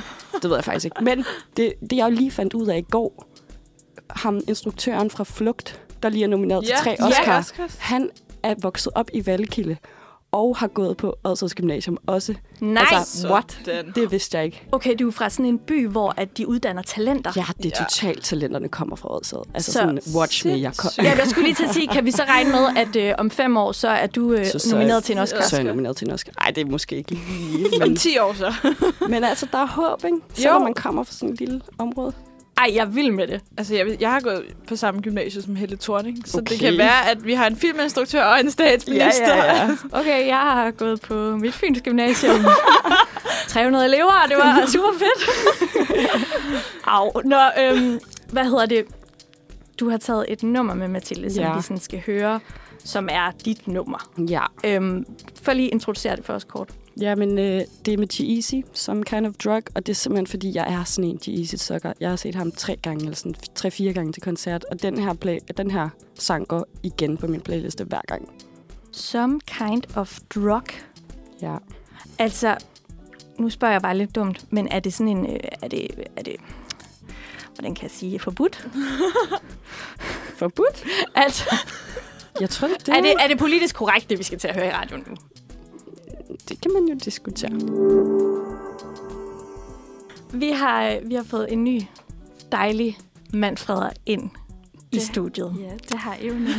Det 0.41 0.43
ved 0.49 0.55
jeg 0.55 0.63
faktisk 0.63 0.85
ikke. 0.85 1.03
Men 1.03 1.25
det, 1.57 1.73
det 1.81 1.97
jeg 1.97 2.05
jo 2.09 2.15
lige 2.15 2.31
fandt 2.31 2.53
ud 2.53 2.67
af 2.67 2.77
i 2.77 2.81
går, 2.81 3.25
ham 4.09 4.39
instruktøren 4.47 5.09
fra 5.09 5.23
Flugt, 5.23 5.81
der 6.03 6.09
lige 6.09 6.23
er 6.23 6.27
nomineret 6.27 6.63
Ja, 6.63 6.67
til 6.67 6.83
tre 6.83 6.91
Oscar, 7.07 7.39
Oscars. 7.39 7.75
han 7.79 8.09
er 8.43 8.55
vokset 8.61 8.91
op 8.95 9.09
i 9.13 9.25
Valkilde 9.25 9.77
og 10.33 10.57
har 10.57 10.67
gået 10.67 10.97
på 10.97 11.15
Odsads 11.23 11.55
Gymnasium 11.55 11.97
også. 12.07 12.33
Nej. 12.59 12.83
Altså, 12.91 13.27
what? 13.29 13.59
Sådan. 13.65 13.91
Det 13.95 14.11
vidste 14.11 14.37
jeg 14.37 14.45
ikke. 14.45 14.67
Okay, 14.71 14.95
du 14.99 15.07
er 15.07 15.11
fra 15.11 15.29
sådan 15.29 15.45
en 15.45 15.59
by, 15.59 15.87
hvor 15.87 16.13
at 16.17 16.37
de 16.37 16.47
uddanner 16.47 16.81
talenter. 16.81 17.31
Ja, 17.35 17.45
det 17.57 17.65
er 17.65 17.69
Ja. 17.79 17.83
totalt 17.85 18.23
talenterne 18.23 18.67
kommer 18.69 18.95
fra 18.95 19.15
Odsad. 19.15 19.39
Altså 19.53 19.71
Så 19.71 19.79
så 19.79 19.79
sådan, 19.79 19.99
watch 20.15 20.47
me. 20.47 20.51
Jeg 20.61 20.61
kom, 20.65 20.73
sindssygt. 20.89 21.05
Ja, 21.05 21.15
jeg 21.17 21.27
skulle 21.27 21.43
lige 21.45 21.55
til 21.55 21.63
at 21.63 21.73
sige, 21.73 21.87
kan 21.87 22.05
vi 22.05 22.11
så 22.11 22.23
regne 22.27 22.51
med, 22.51 22.67
at 22.77 22.95
øh, 22.95 23.13
om 23.17 23.31
fem 23.31 23.57
år, 23.57 23.71
så 23.71 23.87
er 23.87 24.07
du 24.07 24.33
øh, 24.33 24.45
Så- 24.45 24.59
så- 24.59 24.71
nomineret 24.75 25.03
til 25.03 25.13
en 25.15 25.19
Oscar? 25.21 25.41
så 25.41 25.55
er 25.55 25.59
jeg 25.59 25.67
nomineret 25.67 25.97
til 25.97 26.07
en 26.07 26.13
Oscar. 26.13 26.31
Nej, 26.39 26.51
det 26.51 26.61
er 26.67 26.71
måske 26.71 26.95
ikke 26.95 27.11
lige. 27.11 27.65
Om 27.83 27.87
Men, 27.87 27.95
10 27.97 28.17
år 28.17 28.33
så. 28.33 28.53
men 29.09 29.23
altså, 29.23 29.47
der 29.51 29.57
er 29.57 29.67
håb, 29.67 30.05
ikke? 30.05 30.17
Selvom 30.33 30.61
Jo. 30.61 30.63
man 30.63 30.73
kommer 30.73 31.03
fra 31.03 31.13
sådan 31.13 31.33
et 31.33 31.39
lille 31.39 31.61
område. 31.77 32.13
Ej, 32.63 32.71
jeg 32.75 32.81
er 32.81 32.85
vild 32.85 33.11
med 33.11 33.27
det. 33.27 33.41
Altså, 33.57 33.75
jeg, 33.75 33.97
jeg 33.99 34.11
har 34.11 34.19
gået 34.19 34.43
på 34.67 34.75
samme 34.75 35.01
gymnasie 35.01 35.41
som 35.41 35.55
Helle 35.55 35.77
Thorning, 35.77 36.27
så 36.27 36.37
Okay. 36.37 36.51
det 36.51 36.59
kan 36.59 36.77
være, 36.77 37.09
at 37.11 37.25
vi 37.25 37.33
har 37.33 37.47
en 37.47 37.55
filminstruktør 37.55 38.23
og 38.23 38.39
en 38.39 38.51
statsminister. 38.51 39.35
Ja, 39.35 39.45
ja, 39.45 39.63
ja. 39.65 39.69
Okay, 39.99 40.27
jeg 40.27 40.37
har 40.37 40.71
gået 40.71 41.01
på 41.01 41.13
mit 41.37 41.53
Fyns 41.53 41.81
Gymnasium. 41.81 42.35
300 43.47 43.85
elever, 43.85 44.11
og 44.23 44.29
det 44.29 44.37
var 44.37 44.65
super 44.73 44.89
fedt. 44.99 45.29
Au. 46.87 47.11
Nå, 47.25 47.37
øhm, 47.61 47.99
hvad 48.31 48.43
hedder 48.43 48.65
det? 48.65 48.85
Du 49.79 49.89
har 49.89 49.97
taget 49.97 50.25
et 50.29 50.43
nummer 50.43 50.73
med, 50.73 50.87
Mathilde, 50.87 51.33
som 51.33 51.43
Ja. 51.43 51.55
vi 51.55 51.61
sådan 51.61 51.79
skal 51.79 52.01
høre, 52.05 52.39
som 52.85 53.09
er 53.11 53.31
dit 53.45 53.67
nummer. 53.67 54.09
Ja. 54.29 54.41
Øhm, 54.63 55.05
for 55.43 55.53
lige 55.53 55.69
introducere 55.69 56.15
det 56.15 56.25
for 56.25 56.33
os 56.33 56.43
kort. 56.43 56.69
Ja, 57.01 57.15
men 57.15 57.39
øh, 57.39 57.61
det 57.85 57.93
er 57.93 57.97
med 57.97 58.07
G-Eazy, 58.13 58.69
som 58.73 59.03
kind 59.03 59.27
of 59.27 59.33
drug, 59.33 59.61
og 59.75 59.85
det 59.85 59.89
er 59.89 59.95
simpelthen, 59.95 60.27
fordi 60.27 60.55
jeg 60.55 60.73
er 60.73 60.83
sådan 60.83 61.09
en 61.09 61.19
G-Eazy-sucker. 61.25 61.93
Jeg 61.99 62.09
har 62.09 62.15
set 62.15 62.35
ham 62.35 62.51
tre 62.51 62.75
gange, 62.75 63.03
eller 63.03 63.15
sådan 63.15 63.35
tre-fire 63.55 63.93
gange 63.93 64.13
til 64.13 64.21
koncert, 64.21 64.65
og 64.71 64.81
den 64.81 64.97
her, 64.97 65.13
play, 65.13 65.37
den 65.57 65.71
her 65.71 65.89
sang 66.19 66.47
går 66.47 66.65
igen 66.83 67.17
på 67.17 67.27
min 67.27 67.41
playliste 67.41 67.83
hver 67.83 68.01
gang. 68.07 68.29
Some 68.91 69.39
kind 69.47 69.83
of 69.95 70.19
drug. 70.35 70.63
Ja. 71.41 71.57
Altså, 72.19 72.57
nu 73.39 73.49
spørger 73.49 73.71
jeg 73.73 73.81
bare 73.81 73.97
lidt 73.97 74.15
dumt, 74.15 74.45
men 74.49 74.67
er 74.67 74.79
det 74.79 74.93
sådan 74.93 75.17
en... 75.17 75.25
Øh, 75.33 75.39
er 75.61 75.67
det, 75.67 75.87
er 76.15 76.23
det 76.23 76.35
hvordan 77.53 77.75
kan 77.75 77.83
jeg 77.83 77.91
sige, 77.91 78.19
forbudt? 78.19 78.67
Forbudt? 80.37 80.83
Altså, 81.15 81.55
Jeg 82.39 82.49
tror, 82.49 82.67
det, 82.67 82.89
er 82.89 83.01
det, 83.01 83.13
er 83.19 83.27
det 83.27 83.37
politisk 83.37 83.75
korrekt, 83.75 84.09
det 84.09 84.17
vi 84.17 84.23
skal 84.23 84.39
til 84.39 84.47
at 84.47 84.55
høre 84.55 84.67
i 84.67 84.71
radioen 84.71 85.03
nu? 85.07 85.15
Det 86.49 86.61
kan 86.61 86.71
man 86.73 86.85
jo 86.85 86.95
diskutere. 87.05 87.51
Vi 90.33 90.49
har, 90.49 90.87
øh, 90.89 91.09
vi 91.09 91.15
har 91.15 91.23
fået 91.23 91.53
en 91.53 91.63
ny, 91.63 91.81
dejlig 92.51 92.97
Manfreder 93.33 93.89
ind 94.05 94.29
i 94.91 94.95
Det- 94.95 95.01
studiet. 95.01 95.55
Ja, 95.59 95.73
det 95.91 95.99
har 95.99 96.15
I 96.21 96.27
jo 96.27 96.33
nemlig. 96.33 96.53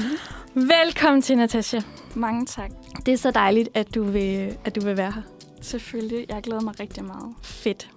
Velkommen 0.84 1.22
til, 1.22 1.36
Natasha. 1.36 1.80
Mange 2.14 2.46
tak. 2.46 2.70
Det 3.06 3.14
er 3.14 3.18
så 3.18 3.30
dejligt, 3.30 3.68
at 3.74 3.94
du 3.94 4.02
vil, 4.04 4.56
at 4.64 4.74
du 4.74 4.80
vil 4.80 4.96
være 4.96 5.12
her. 5.12 5.22
Selvfølgelig. 5.60 6.26
Jeg 6.28 6.42
glæder 6.42 6.60
mig 6.62 6.80
rigtig 6.80 7.04
meget. 7.04 7.34
Fedt. 7.42 7.90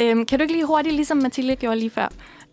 Øhm, 0.00 0.26
kan 0.26 0.38
du 0.38 0.42
ikke 0.42 0.54
lige 0.54 0.66
hurtigt, 0.66 0.94
ligesom 0.94 1.16
Mathilde 1.16 1.56
gjorde 1.56 1.76
lige 1.76 1.90
før, 1.90 2.08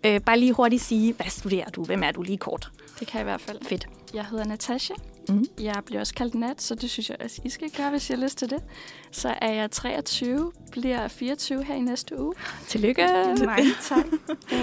øh, 0.05 0.21
bare 0.21 0.39
lige 0.39 0.53
hurtigt 0.53 0.81
sige, 0.81 1.13
hvad 1.13 1.25
studerer 1.25 1.69
du? 1.69 1.83
Hvem 1.83 2.03
er 2.03 2.11
du 2.11 2.21
lige 2.21 2.37
kort? 2.37 2.71
Det 2.99 3.07
kan 3.07 3.17
jeg 3.17 3.21
i 3.21 3.29
hvert 3.29 3.41
fald. 3.41 3.57
Fedt. 3.65 3.87
Jeg 4.13 4.25
hedder 4.25 4.45
Natasha. 4.45 4.93
Mhm. 5.29 5.45
Jeg 5.61 5.81
bliver 5.85 5.99
også 5.99 6.13
kaldt 6.13 6.35
Nat, 6.35 6.61
så 6.61 6.75
det 6.75 6.89
synes 6.89 7.09
jeg, 7.09 7.17
at 7.19 7.39
I 7.45 7.49
skal 7.49 7.69
gøre, 7.77 7.89
hvis 7.89 8.09
I 8.09 8.13
har 8.13 8.21
lyst 8.21 8.37
til 8.37 8.49
det. 8.49 8.63
Så 9.11 9.33
er 9.41 9.53
jeg 9.53 9.71
23, 9.71 10.51
bliver 10.71 11.07
24 11.07 11.63
her 11.63 11.75
i 11.75 11.79
næste 11.79 12.21
uge. 12.21 12.33
Tillykke. 12.67 13.01
Mange 13.45 13.69
tak. 13.89 14.05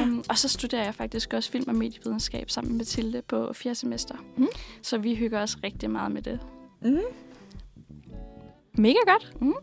um, 0.03 0.25
og 0.29 0.39
så 0.39 0.49
studerer 0.49 0.85
jeg 0.85 0.95
faktisk 0.95 1.33
også 1.35 1.51
film- 1.51 1.69
og 1.69 1.75
medievidenskab 1.75 2.51
sammen 2.51 2.73
med 2.73 2.79
Mathilde 2.79 3.23
på 3.23 3.53
fjerde 3.53 3.75
semester. 3.75 4.15
Mhm. 4.37 4.49
Så 4.83 4.99
vi 4.99 5.15
hygger 5.15 5.41
os 5.43 5.57
rigtig 5.65 5.91
meget 5.91 6.13
med 6.13 6.23
det. 6.23 6.41
Mm. 6.83 6.99
Mega 8.75 8.99
godt. 9.07 9.33
Mm. 9.41 9.55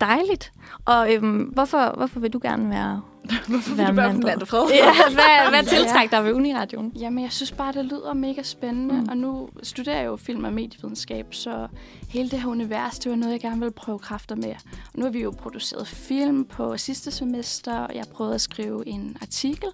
Dejligt. 0.00 0.52
Og 0.84 1.12
øhm, 1.14 1.38
hvorfor, 1.42 1.94
hvorfor 1.96 2.20
vil 2.20 2.32
du 2.32 2.38
gerne 2.42 2.70
være, 2.70 3.02
Hvorfor 3.48 3.68
vil 3.68 3.78
være 3.78 3.90
du 3.90 3.94
være? 3.94 4.12
Manfred? 4.12 4.68
Ja, 4.70 4.92
hvad, 5.10 5.48
hvad 5.50 5.62
tiltrækker 5.64 6.16
dig 6.16 6.24
ved 6.24 6.32
Uniradioen? 6.32 6.92
Jamen, 6.96 7.24
jeg 7.24 7.32
synes 7.32 7.52
bare, 7.52 7.72
det 7.72 7.84
lyder 7.84 8.14
mega 8.14 8.42
spændende, 8.42 8.94
Mm. 8.94 9.00
mm. 9.00 9.08
og 9.08 9.16
nu 9.16 9.48
studerer 9.62 9.96
jeg 9.96 10.06
jo 10.06 10.16
film- 10.16 10.44
og 10.44 10.52
medievidenskab, 10.52 11.26
så 11.34 11.66
hele 12.08 12.30
det 12.30 12.40
her 12.40 12.48
univers, 12.48 12.98
det 12.98 13.10
var 13.10 13.16
noget, 13.16 13.32
jeg 13.32 13.40
gerne 13.40 13.58
ville 13.58 13.72
prøve 13.72 13.98
kræfter 13.98 14.34
med. 14.34 14.54
Og 14.72 14.92
nu 14.98 15.04
har 15.04 15.10
vi 15.12 15.22
jo 15.22 15.30
produceret 15.30 15.86
film 15.88 16.44
på 16.44 16.76
sidste 16.76 17.10
semester, 17.10 17.78
og 17.78 17.94
jeg 17.94 18.04
prøvede 18.14 18.34
at 18.34 18.40
skrive 18.40 18.88
en 18.88 19.16
artikel, 19.22 19.68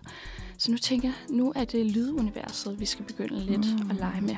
så 0.58 0.70
nu 0.70 0.76
tænker 0.78 1.08
jeg, 1.08 1.36
nu 1.36 1.52
er 1.56 1.64
det 1.64 1.86
lyduniverset, 1.86 2.80
vi 2.80 2.86
skal 2.86 3.04
begynde 3.04 3.40
lidt 3.40 3.82
Mm. 3.84 3.90
at 3.90 3.96
lege 3.96 4.20
med. 4.20 4.36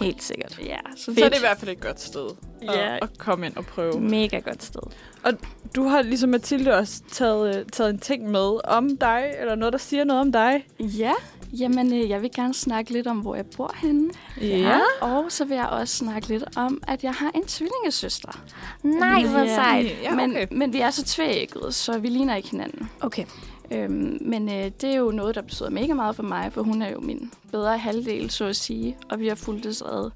Helt 0.00 0.22
sikkert. 0.22 0.58
Ja, 0.64 0.76
så 0.96 1.04
Så 1.04 1.24
er 1.24 1.28
det 1.28 1.36
i 1.36 1.40
hvert 1.40 1.58
fald 1.58 1.70
et 1.70 1.80
godt 1.80 2.00
sted 2.00 2.26
at, 2.62 2.74
Ja. 2.74 2.96
at 3.02 3.18
komme 3.18 3.46
ind 3.46 3.56
og 3.56 3.66
prøve. 3.66 4.00
Mega 4.00 4.38
godt 4.38 4.62
sted. 4.62 4.80
Du 5.76 5.82
har 5.88 6.02
ligesom 6.02 6.30
Mathilde 6.30 6.74
også 6.74 7.02
taget, 7.12 7.56
øh, 7.56 7.64
taget 7.72 7.90
en 7.90 7.98
ting 7.98 8.30
med 8.30 8.60
om 8.68 8.96
dig, 8.96 9.32
eller 9.40 9.54
noget, 9.54 9.72
der 9.72 9.78
siger 9.78 10.04
noget 10.04 10.20
om 10.20 10.32
dig. 10.32 10.66
Ja, 10.80 11.12
jamen 11.52 11.92
øh, 11.92 12.10
jeg 12.10 12.22
vil 12.22 12.30
gerne 12.36 12.54
snakke 12.54 12.92
lidt 12.92 13.06
om, 13.06 13.18
hvor 13.18 13.34
jeg 13.34 13.44
bor 13.56 13.74
henne. 13.82 14.10
Ja. 14.40 14.78
Og 15.00 15.24
så 15.28 15.44
vil 15.44 15.54
jeg 15.56 15.66
også 15.66 15.96
snakke 15.96 16.28
lidt 16.28 16.44
om, 16.56 16.82
at 16.88 17.04
jeg 17.04 17.12
har 17.12 17.30
en 17.34 17.44
tvillingesøster. 17.44 18.40
Nej, 18.82 19.24
hvor 19.24 19.38
Ja. 19.38 19.54
sejt. 19.54 19.86
Ja, 20.02 20.12
okay. 20.14 20.26
men, 20.26 20.58
men 20.58 20.72
vi 20.72 20.80
er 20.80 20.90
så 20.90 21.04
tvækket, 21.04 21.74
så 21.74 21.98
vi 21.98 22.08
ligner 22.08 22.36
ikke 22.36 22.50
hinanden. 22.50 22.90
Okay. 23.00 23.24
Øhm, 23.70 24.18
men 24.20 24.48
øh, 24.48 24.70
det 24.80 24.84
er 24.84 24.96
jo 24.96 25.10
noget, 25.10 25.34
der 25.34 25.42
betyder 25.42 25.70
mega 25.70 25.94
meget 25.94 26.16
for 26.16 26.22
mig, 26.22 26.52
for 26.52 26.62
hun 26.62 26.82
er 26.82 26.90
jo 26.90 27.00
min 27.00 27.32
bedre 27.52 27.78
halvdel, 27.78 28.30
så 28.30 28.44
at 28.44 28.56
sige. 28.56 28.96
Og 29.10 29.20
vi 29.20 29.28
har 29.28 29.34
fulgt 29.34 29.64
det 29.64 29.82
ad, 29.82 30.10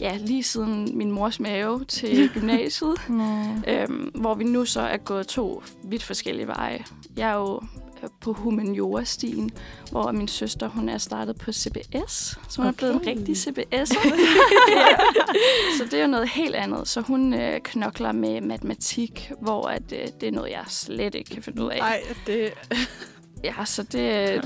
ja, 0.00 0.16
lige 0.20 0.42
siden 0.42 0.98
min 0.98 1.10
mors 1.10 1.40
mave 1.40 1.84
til 1.84 2.28
gymnasiet, 2.34 2.94
øhm, 3.68 4.10
hvor 4.14 4.34
vi 4.34 4.44
nu 4.44 4.64
så 4.64 4.80
er 4.80 4.96
gået 4.96 5.26
to 5.26 5.62
vidt 5.84 6.02
forskellige 6.02 6.46
veje. 6.46 6.84
Jeg 7.16 7.30
er 7.30 7.34
jo 7.34 7.60
på 8.20 8.32
humaniora-stien, 8.32 9.50
hvor 9.90 10.12
min 10.12 10.28
søster, 10.28 10.68
hun 10.68 10.88
er 10.88 10.98
startet 10.98 11.38
på 11.38 11.52
CBS, 11.52 12.38
så 12.48 12.56
hun 12.56 12.66
okay. 12.66 12.68
er 12.68 12.72
blevet 12.72 12.94
en 12.94 13.06
rigtig 13.06 13.36
ja. 14.76 14.96
Så 15.78 15.84
det 15.84 15.94
er 15.94 16.02
jo 16.02 16.10
noget 16.10 16.28
helt 16.28 16.54
andet. 16.54 16.88
Så 16.88 17.00
hun 17.00 17.34
øh, 17.34 17.60
knokler 17.60 18.12
med 18.12 18.40
matematik, 18.40 19.32
hvor 19.40 19.68
at, 19.68 19.92
øh, 19.92 20.08
det 20.20 20.28
er 20.28 20.32
noget, 20.32 20.50
jeg 20.50 20.64
slet 20.68 21.14
ikke 21.14 21.30
kan 21.30 21.42
finde 21.42 21.64
ud 21.64 21.70
af. 21.70 21.78
Nej, 21.78 22.02
det... 22.26 22.52
Ja, 23.44 23.64
så 23.64 23.82
det, 23.82 23.92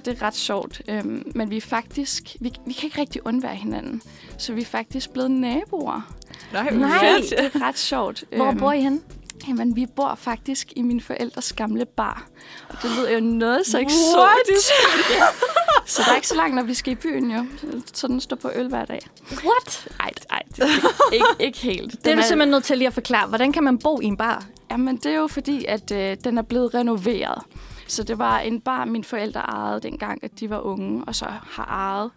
det 0.04 0.08
er 0.08 0.22
ret 0.22 0.34
sjovt. 0.34 0.82
Øhm, 0.88 1.32
men 1.34 1.50
vi 1.50 1.56
er 1.56 1.60
faktisk, 1.60 2.36
vi, 2.40 2.52
vi 2.66 2.72
kan 2.72 2.86
ikke 2.86 3.00
rigtig 3.00 3.26
undvære 3.26 3.54
hinanden. 3.54 4.02
Så 4.38 4.52
vi 4.52 4.60
er 4.60 4.64
faktisk 4.64 5.10
blevet 5.10 5.30
naboer. 5.30 6.14
Nej, 6.52 6.70
Nej. 6.70 6.98
fedt. 6.98 7.30
Det 7.30 7.62
er 7.62 7.68
ret 7.68 7.78
sjovt. 7.78 8.24
Hvor 8.36 8.52
bor 8.52 8.72
I 8.72 8.80
henne? 8.80 9.00
Jamen, 9.48 9.76
vi 9.76 9.86
bor 9.96 10.14
faktisk 10.14 10.72
i 10.76 10.82
min 10.82 11.00
forældres 11.00 11.52
gamle 11.52 11.84
bar. 11.84 12.26
Og 12.68 12.76
det 12.82 12.90
lyder 12.90 13.10
jo 13.10 13.20
noget 13.20 13.66
så 13.66 13.78
eksotisk. 13.78 14.72
Så 15.86 16.02
der 16.06 16.12
er 16.12 16.16
ikke 16.16 16.28
så 16.28 16.34
langt, 16.36 16.54
når 16.54 16.62
vi 16.62 16.74
skal 16.74 16.92
i 16.92 16.96
byen, 16.96 17.30
jo. 17.30 17.46
Så 17.92 18.06
den 18.06 18.20
står 18.20 18.36
på 18.36 18.50
øl 18.54 18.68
hver 18.68 18.84
dag. 18.84 19.00
What? 19.30 19.88
Ej, 20.00 20.10
ej 20.30 20.42
det 20.56 20.64
ikke, 21.12 21.26
ikke 21.40 21.58
helt. 21.58 21.90
Det 21.92 21.98
er 21.98 22.10
Den 22.10 22.18
du 22.18 22.24
simpelthen 22.24 22.50
nødt 22.50 22.64
til 22.64 22.78
lige 22.78 22.88
at 22.88 22.94
forklare. 22.94 23.28
Hvordan 23.28 23.52
kan 23.52 23.64
man 23.64 23.78
bo 23.78 24.00
i 24.00 24.04
en 24.04 24.16
bar? 24.16 24.44
Jamen, 24.70 24.96
det 24.96 25.06
er 25.06 25.16
jo 25.16 25.26
fordi, 25.26 25.64
at 25.64 25.90
øh, 25.90 26.16
den 26.24 26.38
er 26.38 26.42
blevet 26.42 26.74
renoveret. 26.74 27.42
Så 27.88 28.02
det 28.02 28.18
var 28.18 28.38
en 28.38 28.60
bar, 28.60 28.84
mine 28.84 29.04
forældre 29.04 29.40
ejede 29.40 29.80
dengang, 29.80 30.24
at 30.24 30.40
de 30.40 30.50
var 30.50 30.60
unge, 30.60 31.04
og 31.06 31.14
så 31.14 31.26
har 31.26 31.64
ejet 31.64 32.10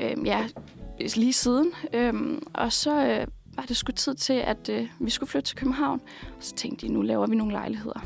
øh, 0.00 0.26
ja, 0.26 0.44
lige 1.16 1.32
siden. 1.32 1.72
Øhm, 1.92 2.42
og 2.54 2.72
så 2.72 3.06
øh, 3.06 3.26
var 3.56 3.62
det 3.62 3.76
sgu 3.76 3.92
tid 3.92 4.14
til, 4.14 4.32
at 4.32 4.68
øh, 4.68 4.86
vi 4.98 5.10
skulle 5.10 5.30
flytte 5.30 5.48
til 5.48 5.56
København. 5.56 6.00
Og 6.22 6.44
så 6.44 6.54
tænkte 6.54 6.86
de, 6.86 6.92
nu 6.92 7.02
laver 7.02 7.26
vi 7.26 7.36
nogle 7.36 7.52
lejligheder. 7.52 8.00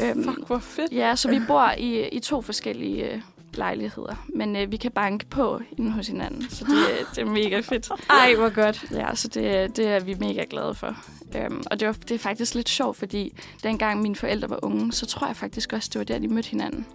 Øhm, 0.00 0.24
Fuck, 0.24 0.46
hvor 0.46 0.58
fedt. 0.58 0.92
Ja, 0.92 1.16
så 1.16 1.28
vi 1.28 1.40
bor 1.46 1.70
i, 1.78 2.08
i 2.08 2.20
to 2.20 2.42
forskellige 2.42 3.12
øh, 3.12 3.20
lejligheder. 3.54 4.26
Men 4.34 4.56
øh, 4.56 4.72
vi 4.72 4.76
kan 4.76 4.90
banke 4.90 5.26
på 5.26 5.60
inde 5.78 5.90
hos 5.90 6.06
hinanden, 6.06 6.50
så 6.50 6.64
det, 6.64 6.72
øh, 7.00 7.06
det 7.14 7.18
er 7.18 7.24
mega 7.24 7.60
fedt. 7.60 7.88
Ej, 8.10 8.34
hvor 8.34 8.54
godt. 8.54 8.84
Ja, 8.90 9.14
så 9.14 9.28
det, 9.28 9.76
det 9.76 9.86
er 9.86 10.00
vi 10.00 10.14
mega 10.14 10.44
glade 10.50 10.74
for. 10.74 10.96
Øhm, 11.36 11.62
og 11.70 11.80
det, 11.80 11.88
var, 11.88 11.92
det 11.92 12.10
er 12.10 12.18
faktisk 12.18 12.54
lidt 12.54 12.68
sjovt, 12.68 12.96
fordi 12.96 13.32
dengang 13.62 14.02
mine 14.02 14.16
forældre 14.16 14.50
var 14.50 14.58
unge, 14.62 14.92
så 14.92 15.06
tror 15.06 15.26
jeg 15.26 15.36
faktisk 15.36 15.72
også, 15.72 15.90
det 15.92 15.98
var 15.98 16.04
der, 16.04 16.18
de 16.18 16.28
mødte 16.28 16.48
hinanden. 16.50 16.86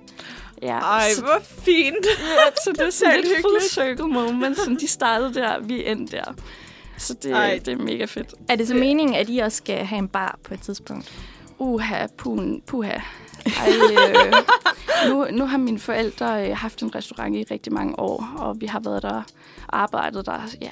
Ja, 0.61 0.79
Ej, 0.79 1.09
så, 1.15 1.21
hvor 1.21 1.39
fint. 1.41 2.05
ja, 2.05 2.51
så 2.65 2.71
det 2.71 2.81
er 2.81 2.89
sådan 2.89 3.15
lidt 3.15 3.41
full 3.41 3.61
circle 3.61 4.07
moment. 4.07 4.57
Sådan, 4.57 4.75
de 4.75 4.87
startede 4.87 5.33
der, 5.33 5.59
vi 5.59 5.87
endte 5.87 6.17
der. 6.17 6.33
Så 7.01 7.13
det, 7.13 7.31
Ej. 7.31 7.59
det 7.65 7.73
er 7.73 7.77
mega 7.77 8.05
fedt. 8.05 8.33
Er 8.49 8.55
det 8.55 8.67
så 8.67 8.73
meningen, 8.73 9.15
at 9.15 9.29
I 9.29 9.37
også 9.37 9.57
skal 9.57 9.85
have 9.85 9.99
en 9.99 10.07
bar 10.07 10.39
på 10.43 10.53
et 10.53 10.61
tidspunkt? 10.61 11.11
Uha, 11.59 12.07
pun, 12.17 12.61
puha. 12.67 12.89
Ej, 13.45 13.69
øh, 13.91 14.33
nu, 15.09 15.27
nu 15.31 15.45
har 15.45 15.57
mine 15.57 15.79
forældre 15.79 16.49
øh, 16.49 16.57
haft 16.57 16.81
en 16.81 16.95
restaurant 16.95 17.35
i 17.35 17.43
rigtig 17.51 17.73
mange 17.73 17.99
år, 17.99 18.33
og 18.37 18.61
vi 18.61 18.65
har 18.65 18.79
været 18.79 19.03
der 19.03 19.21
arbejdet 19.69 20.25
der, 20.25 20.41
ja, 20.61 20.71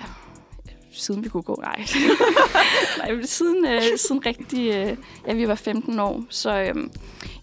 siden 0.91 1.23
vi 1.23 1.29
kunne 1.29 1.43
gå. 1.43 1.59
Nej, 1.61 1.85
Nej 2.97 3.21
siden, 3.23 3.65
øh, 3.65 3.81
siden 3.97 4.25
rigtig, 4.25 4.67
øh, 4.73 4.97
ja, 5.27 5.33
vi 5.33 5.47
var 5.47 5.55
15 5.55 5.99
år. 5.99 6.23
Så 6.29 6.59
øh, 6.61 6.75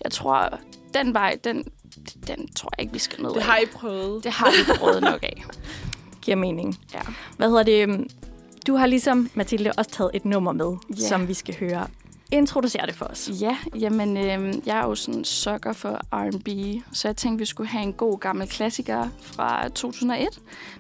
jeg 0.05 0.13
tror, 0.13 0.59
den 0.95 1.15
vej, 1.15 1.39
den, 1.45 1.65
den 2.27 2.49
tror 2.53 2.71
jeg 2.77 2.83
ikke, 2.83 2.93
vi 2.93 2.99
skal 2.99 3.23
ned 3.23 3.31
Det 3.31 3.43
har 3.43 3.59
I 3.59 3.67
prøvet. 3.67 4.25
det 4.25 4.33
har 4.33 4.51
vi 4.51 4.79
prøvet 4.79 5.03
nok 5.03 5.23
af. 5.23 5.45
Giver 6.23 6.37
mening. 6.37 6.79
Ja. 6.95 7.01
Hvad 7.37 7.49
hedder 7.49 7.63
det? 7.63 8.11
Du 8.67 8.75
har 8.77 8.87
ligesom, 8.87 9.31
Mathilde, 9.35 9.73
også 9.79 9.91
taget 9.91 10.11
et 10.15 10.25
nummer 10.25 10.53
med, 10.53 10.77
Ja. 10.91 11.09
som 11.09 11.29
vi 11.29 11.35
skal 11.35 11.57
høre. 11.61 11.87
Introducer 12.33 12.87
det 12.87 12.95
for 12.95 13.05
os. 13.05 13.31
Ja, 13.41 13.57
jamen, 13.81 14.17
øh, 14.17 14.55
jeg 14.67 14.79
er 14.79 14.85
jo 14.85 14.95
sådan 14.95 15.19
en 15.19 15.25
sucker 15.25 15.73
for 15.73 16.01
R&B, 16.13 16.49
så 16.93 17.09
jeg 17.09 17.17
tænkte, 17.17 17.39
vi 17.39 17.45
skulle 17.45 17.69
have 17.69 17.83
en 17.83 17.93
god 17.93 18.19
gammel 18.19 18.49
klassiker 18.49 19.09
fra 19.23 19.69
2001 19.69 20.29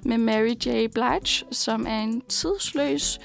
med 0.03 0.19
Mary 0.19 0.55
J. 0.67 0.87
Blige, 0.95 1.45
som 1.51 1.87
er 1.89 2.01
en 2.01 2.21
tidsløs, 2.29 3.19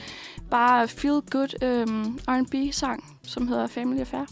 bare 0.51 0.87
feel-good 0.87 1.63
øh, 1.65 1.87
R&B-sang, 2.27 3.17
som 3.23 3.47
hedder 3.47 3.67
Family 3.67 3.99
Affair. 3.99 4.25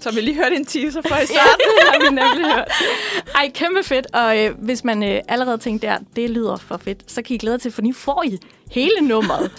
Så 0.00 0.14
vi 0.14 0.20
lige 0.20 0.36
hørte 0.36 0.56
en 0.56 0.64
teaser 0.64 1.02
for 1.08 1.16
i 1.16 1.26
starten, 1.26 1.66
har 1.80 2.00
vi 2.00 2.06
nemlig 2.06 2.52
hørt. 2.54 2.72
Ej, 3.34 3.50
kæmpe 3.54 3.82
fedt. 3.82 4.06
Og 4.14 4.38
øh, 4.38 4.54
hvis 4.58 4.84
man 4.84 5.02
øh, 5.02 5.20
allerede 5.28 5.58
tænkte 5.58 5.86
der, 5.86 5.98
det 6.16 6.30
lyder 6.30 6.56
for 6.56 6.76
fedt, 6.76 7.10
så 7.10 7.22
kan 7.22 7.34
I 7.34 7.38
glæde 7.38 7.54
jer 7.54 7.58
til, 7.58 7.70
for 7.70 7.82
nu 7.82 7.92
får 7.92 8.22
I 8.26 8.38
hele 8.70 9.00
nummeret. 9.00 9.50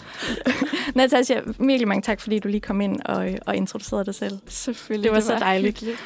Natasha, 0.95 1.39
virkelig 1.60 1.88
mange 1.88 2.01
tak, 2.01 2.21
fordi 2.21 2.39
du 2.39 2.48
lige 2.48 2.62
kom 2.62 2.81
ind 2.81 3.00
og, 3.05 3.29
øh, 3.29 3.38
og 3.45 3.55
introducerede 3.55 4.05
dig 4.05 4.15
selv. 4.15 4.39
Selvfølgelig. 4.48 5.03
Det 5.03 5.15
var 5.15 5.19
så 5.19 5.36
dejligt. 5.39 5.79
hyggeligt. 5.79 6.00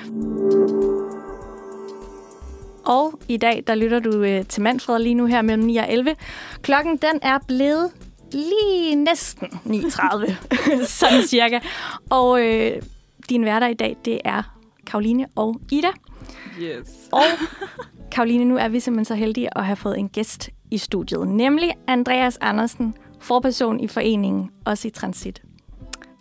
Og 2.85 3.19
i 3.27 3.37
dag, 3.37 3.63
der 3.67 3.75
lytter 3.75 3.99
du 3.99 4.23
øh, 4.23 4.45
til 4.45 4.61
Manfred 4.61 4.99
lige 4.99 5.15
nu 5.15 5.25
her 5.25 5.41
mellem 5.41 5.63
9 5.63 5.77
og 5.77 5.91
11. 5.91 6.15
Klokken, 6.61 6.97
den 6.97 7.19
er 7.21 7.39
blevet 7.47 7.91
lige 8.31 8.95
næsten 8.95 9.47
9.30, 9.65 10.33
sådan 10.99 11.27
cirka. 11.27 11.59
Og 12.09 12.41
øh, 12.41 12.81
din 13.29 13.45
værter 13.45 13.67
i 13.67 13.73
dag, 13.73 13.97
det 14.05 14.21
er 14.25 14.55
Karoline 14.87 15.27
og 15.35 15.61
Ida. 15.71 15.87
Yes. 16.61 16.87
Og 17.11 17.23
Karoline, 18.11 18.45
nu 18.45 18.57
er 18.57 18.67
vi 18.67 18.79
simpelthen 18.79 19.05
så 19.05 19.15
heldige 19.15 19.57
at 19.57 19.65
have 19.65 19.75
fået 19.75 19.99
en 19.99 20.09
gæst 20.09 20.49
i 20.71 20.77
studiet, 20.77 21.27
nemlig 21.27 21.71
Andreas 21.87 22.37
Andersen, 22.41 22.95
forperson 23.19 23.79
i 23.79 23.87
foreningen 23.87 24.49
Også 24.65 24.87
i 24.87 24.91
Transit. 24.91 25.41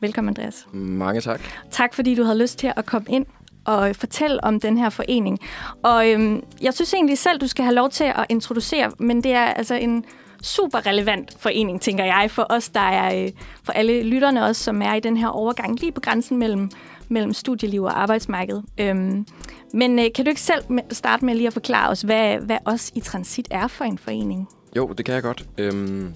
Velkommen, 0.00 0.28
Andreas. 0.28 0.66
Mange 0.72 1.20
tak. 1.20 1.40
Tak, 1.70 1.94
fordi 1.94 2.14
du 2.14 2.22
havde 2.22 2.38
lyst 2.38 2.58
til 2.58 2.72
at 2.76 2.86
komme 2.86 3.06
ind 3.10 3.26
og 3.64 3.96
fortælle 3.96 4.44
om 4.44 4.60
den 4.60 4.78
her 4.78 4.90
forening. 4.90 5.38
Og 5.82 6.10
øhm, 6.10 6.42
jeg 6.62 6.74
synes 6.74 6.94
egentlig 6.94 7.18
selv, 7.18 7.40
du 7.40 7.46
skal 7.46 7.64
have 7.64 7.74
lov 7.74 7.90
til 7.90 8.04
at 8.04 8.26
introducere, 8.28 8.90
men 8.98 9.22
det 9.22 9.32
er 9.32 9.44
altså 9.44 9.74
en 9.74 10.04
super 10.42 10.86
relevant 10.86 11.36
forening, 11.38 11.80
tænker 11.80 12.04
jeg, 12.04 12.30
for 12.30 12.46
os, 12.50 12.68
der 12.68 12.80
er, 12.80 13.24
øh, 13.24 13.30
for 13.62 13.72
alle 13.72 14.02
lytterne 14.02 14.44
også, 14.44 14.64
som 14.64 14.82
er 14.82 14.94
i 14.94 15.00
den 15.00 15.16
her 15.16 15.28
overgang, 15.28 15.80
lige 15.80 15.92
på 15.92 16.00
grænsen 16.00 16.38
mellem, 16.38 16.70
mellem 17.08 17.32
studieliv 17.32 17.82
og 17.82 18.02
arbejdsmarked. 18.02 18.62
Øhm, 18.80 19.26
men 19.74 19.98
øh, 19.98 20.04
kan 20.14 20.24
du 20.24 20.28
ikke 20.28 20.40
selv 20.40 20.62
starte 20.90 21.24
med 21.24 21.34
lige 21.34 21.46
at 21.46 21.52
forklare 21.52 21.90
os, 21.90 22.02
hvad, 22.02 22.38
hvad 22.38 22.58
os 22.64 22.92
i 22.94 23.00
Transit 23.00 23.48
er 23.50 23.68
for 23.68 23.84
en 23.84 23.98
forening? 23.98 24.48
Jo, 24.76 24.92
det 24.98 25.04
kan 25.04 25.14
jeg 25.14 25.22
godt. 25.22 25.46
Øhm, 25.58 26.14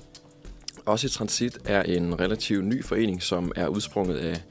Os 0.88 1.04
i 1.04 1.08
Transit 1.08 1.58
er 1.64 1.82
en 1.82 2.20
relativt 2.20 2.64
ny 2.64 2.84
forening, 2.84 3.22
som 3.22 3.52
er 3.56 3.68
udsprunget 3.68 4.16
af 4.16 4.42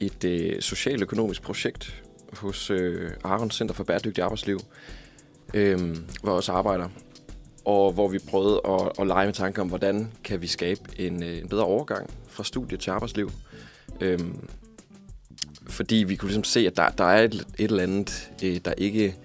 et 0.00 0.24
øh, 0.24 0.60
socialøkonomisk 0.60 1.42
projekt 1.42 2.02
hos 2.32 2.70
øh, 2.70 3.10
Aron 3.24 3.50
Center 3.50 3.74
for 3.74 3.84
Bæredygtig 3.84 4.24
Arbejdsliv, 4.24 4.60
øh, 5.54 5.96
hvor 6.22 6.32
også 6.32 6.52
arbejder. 6.52 6.88
Og 7.64 7.92
hvor 7.92 8.08
vi 8.08 8.18
prøvede 8.18 8.60
at, 8.64 8.92
at 8.98 9.06
lege 9.06 9.26
med 9.26 9.34
tanker 9.34 9.62
om, 9.62 9.68
hvordan 9.68 10.12
kan 10.24 10.42
vi 10.42 10.46
skabe 10.46 10.80
en, 10.98 11.22
øh, 11.22 11.38
en 11.38 11.48
bedre 11.48 11.64
overgang 11.64 12.10
fra 12.28 12.44
studie 12.44 12.78
til 12.78 12.90
arbejdsliv. 12.90 13.30
Øhm, 14.00 14.48
fordi 15.72 15.96
vi 15.96 16.16
kunne 16.16 16.28
ligesom 16.28 16.44
se, 16.44 16.66
at 16.66 16.76
der, 16.76 16.88
der 16.88 17.04
er 17.04 17.24
et, 17.24 17.34
et 17.34 17.70
eller 17.70 17.82
andet, 17.82 18.30
øh, 18.44 18.60
der 18.64 18.72
ikke 18.78 19.16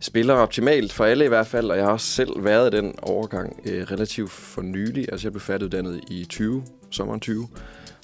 spiller 0.00 0.34
optimalt 0.34 0.92
for 0.92 1.04
alle 1.04 1.24
i 1.24 1.28
hvert 1.28 1.46
fald, 1.46 1.70
og 1.70 1.76
jeg 1.76 1.84
har 1.84 1.92
også 1.92 2.06
selv 2.06 2.44
været 2.44 2.74
i 2.74 2.76
den 2.76 2.94
overgang 3.02 3.60
øh, 3.64 3.82
relativt 3.82 4.30
for 4.30 4.62
nylig. 4.62 5.06
Altså 5.12 5.26
jeg 5.26 5.32
blev 5.32 5.40
færdiguddannet 5.40 6.00
i 6.10 6.24
20, 6.24 6.64
sommeren 6.90 7.20
20, 7.20 7.48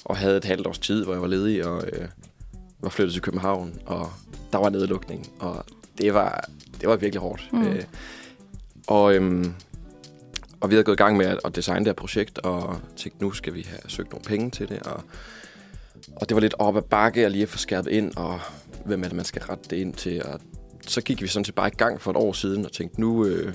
og 0.05 0.17
havde 0.17 0.37
et 0.37 0.45
halvt 0.45 0.67
års 0.67 0.79
tid, 0.79 1.03
hvor 1.03 1.13
jeg 1.13 1.21
var 1.21 1.27
ledig 1.27 1.65
og 1.65 1.83
øh, 1.93 2.07
var 2.79 2.89
flyttet 2.89 3.13
til 3.13 3.21
København, 3.21 3.79
og 3.85 4.09
der 4.51 4.57
var 4.57 4.69
nedlukning, 4.69 5.27
og 5.39 5.65
det 5.97 6.13
var, 6.13 6.49
det 6.81 6.89
var 6.89 6.95
virkelig 6.95 7.21
hårdt. 7.21 7.49
Mm. 7.53 7.67
Øh, 7.67 7.83
og, 8.87 9.15
øhm, 9.15 9.53
og 10.61 10.69
vi 10.69 10.75
havde 10.75 10.83
gået 10.83 10.95
i 10.95 11.03
gang 11.03 11.17
med 11.17 11.25
at, 11.25 11.39
at 11.45 11.55
designe 11.55 11.79
det 11.79 11.87
her 11.87 11.93
projekt, 11.93 12.39
og 12.39 12.79
tænkte, 12.95 13.23
nu 13.23 13.31
skal 13.31 13.53
vi 13.53 13.67
have 13.69 13.79
søgt 13.87 14.11
nogle 14.11 14.23
penge 14.23 14.51
til 14.51 14.69
det, 14.69 14.79
og, 14.79 15.03
og 16.15 16.29
det 16.29 16.35
var 16.35 16.41
lidt 16.41 16.55
op 16.59 16.77
ad 16.77 16.81
bakke 16.81 17.25
at 17.25 17.31
lige 17.31 17.43
at 17.43 17.49
få 17.49 17.57
skærpet 17.57 17.91
ind, 17.91 18.17
og 18.17 18.39
hvem 18.85 19.03
er 19.03 19.07
det, 19.07 19.15
man 19.15 19.25
skal 19.25 19.41
rette 19.41 19.69
det 19.69 19.77
ind 19.77 19.93
til, 19.93 20.25
og 20.25 20.39
så 20.87 21.01
gik 21.01 21.21
vi 21.21 21.27
sådan 21.27 21.45
set 21.45 21.55
bare 21.55 21.67
i 21.67 21.75
gang 21.77 22.01
for 22.01 22.11
et 22.11 22.17
år 22.17 22.33
siden 22.33 22.65
og 22.65 22.71
tænkte, 22.71 23.01
nu, 23.01 23.25
øh, 23.25 23.53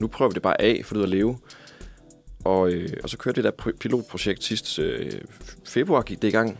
nu 0.00 0.06
prøver 0.06 0.28
vi 0.28 0.34
det 0.34 0.42
bare 0.42 0.60
af, 0.60 0.80
for 0.84 0.94
det 0.94 1.02
at 1.02 1.08
leve. 1.08 1.38
Og, 2.44 2.72
øh, 2.72 2.88
og 3.02 3.10
så 3.10 3.18
kørte 3.18 3.42
det 3.42 3.44
der 3.44 3.72
pilotprojekt 3.80 4.44
sidste 4.44 4.82
øh, 4.82 5.12
februar, 5.64 6.02
gik 6.02 6.22
det 6.22 6.28
i 6.28 6.30
gang, 6.30 6.58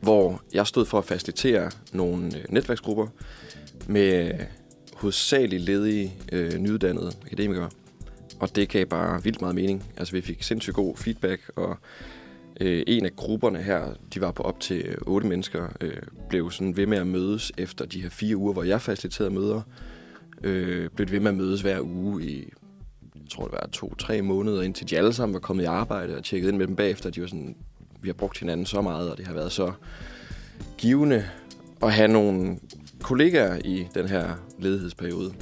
hvor 0.00 0.42
jeg 0.54 0.66
stod 0.66 0.86
for 0.86 0.98
at 0.98 1.04
facilitere 1.04 1.70
nogle 1.92 2.26
øh, 2.26 2.44
netværksgrupper 2.48 3.06
med 3.86 4.32
hovedsageligt 4.94 5.62
ledige 5.62 6.14
øh, 6.32 6.58
nyuddannede 6.58 7.12
akademikere. 7.26 7.70
Og 8.40 8.56
det 8.56 8.68
gav 8.68 8.86
bare 8.86 9.22
vildt 9.22 9.40
meget 9.40 9.54
mening. 9.54 9.84
Altså 9.96 10.12
vi 10.12 10.20
fik 10.20 10.42
sindssygt 10.42 10.76
god 10.76 10.96
feedback, 10.96 11.50
og 11.56 11.76
øh, 12.60 12.82
en 12.86 13.04
af 13.04 13.16
grupperne 13.16 13.62
her, 13.62 13.94
de 14.14 14.20
var 14.20 14.32
på 14.32 14.42
op 14.42 14.60
til 14.60 14.82
øh, 14.86 14.96
otte 15.06 15.26
mennesker, 15.26 15.68
øh, 15.80 15.96
blev 16.28 16.50
sådan 16.50 16.76
ved 16.76 16.86
med 16.86 16.98
at 16.98 17.06
mødes 17.06 17.52
efter 17.58 17.84
de 17.84 18.02
her 18.02 18.10
fire 18.10 18.36
uger, 18.36 18.52
hvor 18.52 18.62
jeg 18.62 18.80
faciliterede 18.80 19.34
møder. 19.34 19.60
Øh, 20.44 20.88
blev 20.96 21.10
ved 21.10 21.20
med 21.20 21.30
at 21.30 21.36
mødes 21.36 21.60
hver 21.60 21.80
uge 21.80 22.24
i, 22.24 22.52
jeg 23.14 23.30
tror 23.30 23.44
det 23.44 23.52
var 23.52 23.68
to-tre 23.72 24.22
måneder, 24.22 24.62
indtil 24.62 24.90
de 24.90 24.98
alle 24.98 25.12
sammen 25.12 25.34
var 25.34 25.40
kommet 25.40 25.62
i 25.62 25.66
arbejde 25.66 26.16
og 26.16 26.24
tjekket 26.24 26.48
ind 26.48 26.56
med 26.56 26.66
dem 26.66 26.76
bagefter. 26.76 27.10
De 27.10 27.20
var 27.20 27.26
sådan, 27.26 27.56
vi 28.02 28.08
har 28.08 28.14
brugt 28.14 28.38
hinanden 28.38 28.66
så 28.66 28.82
meget, 28.82 29.10
og 29.10 29.18
det 29.18 29.26
har 29.26 29.34
været 29.34 29.52
så 29.52 29.72
givende 30.78 31.24
at 31.82 31.92
have 31.92 32.08
nogle 32.08 32.58
kollegaer 33.02 33.58
i 33.64 33.86
den 33.94 34.08
her 34.08 34.28
ledighedsperiode. 34.58 35.32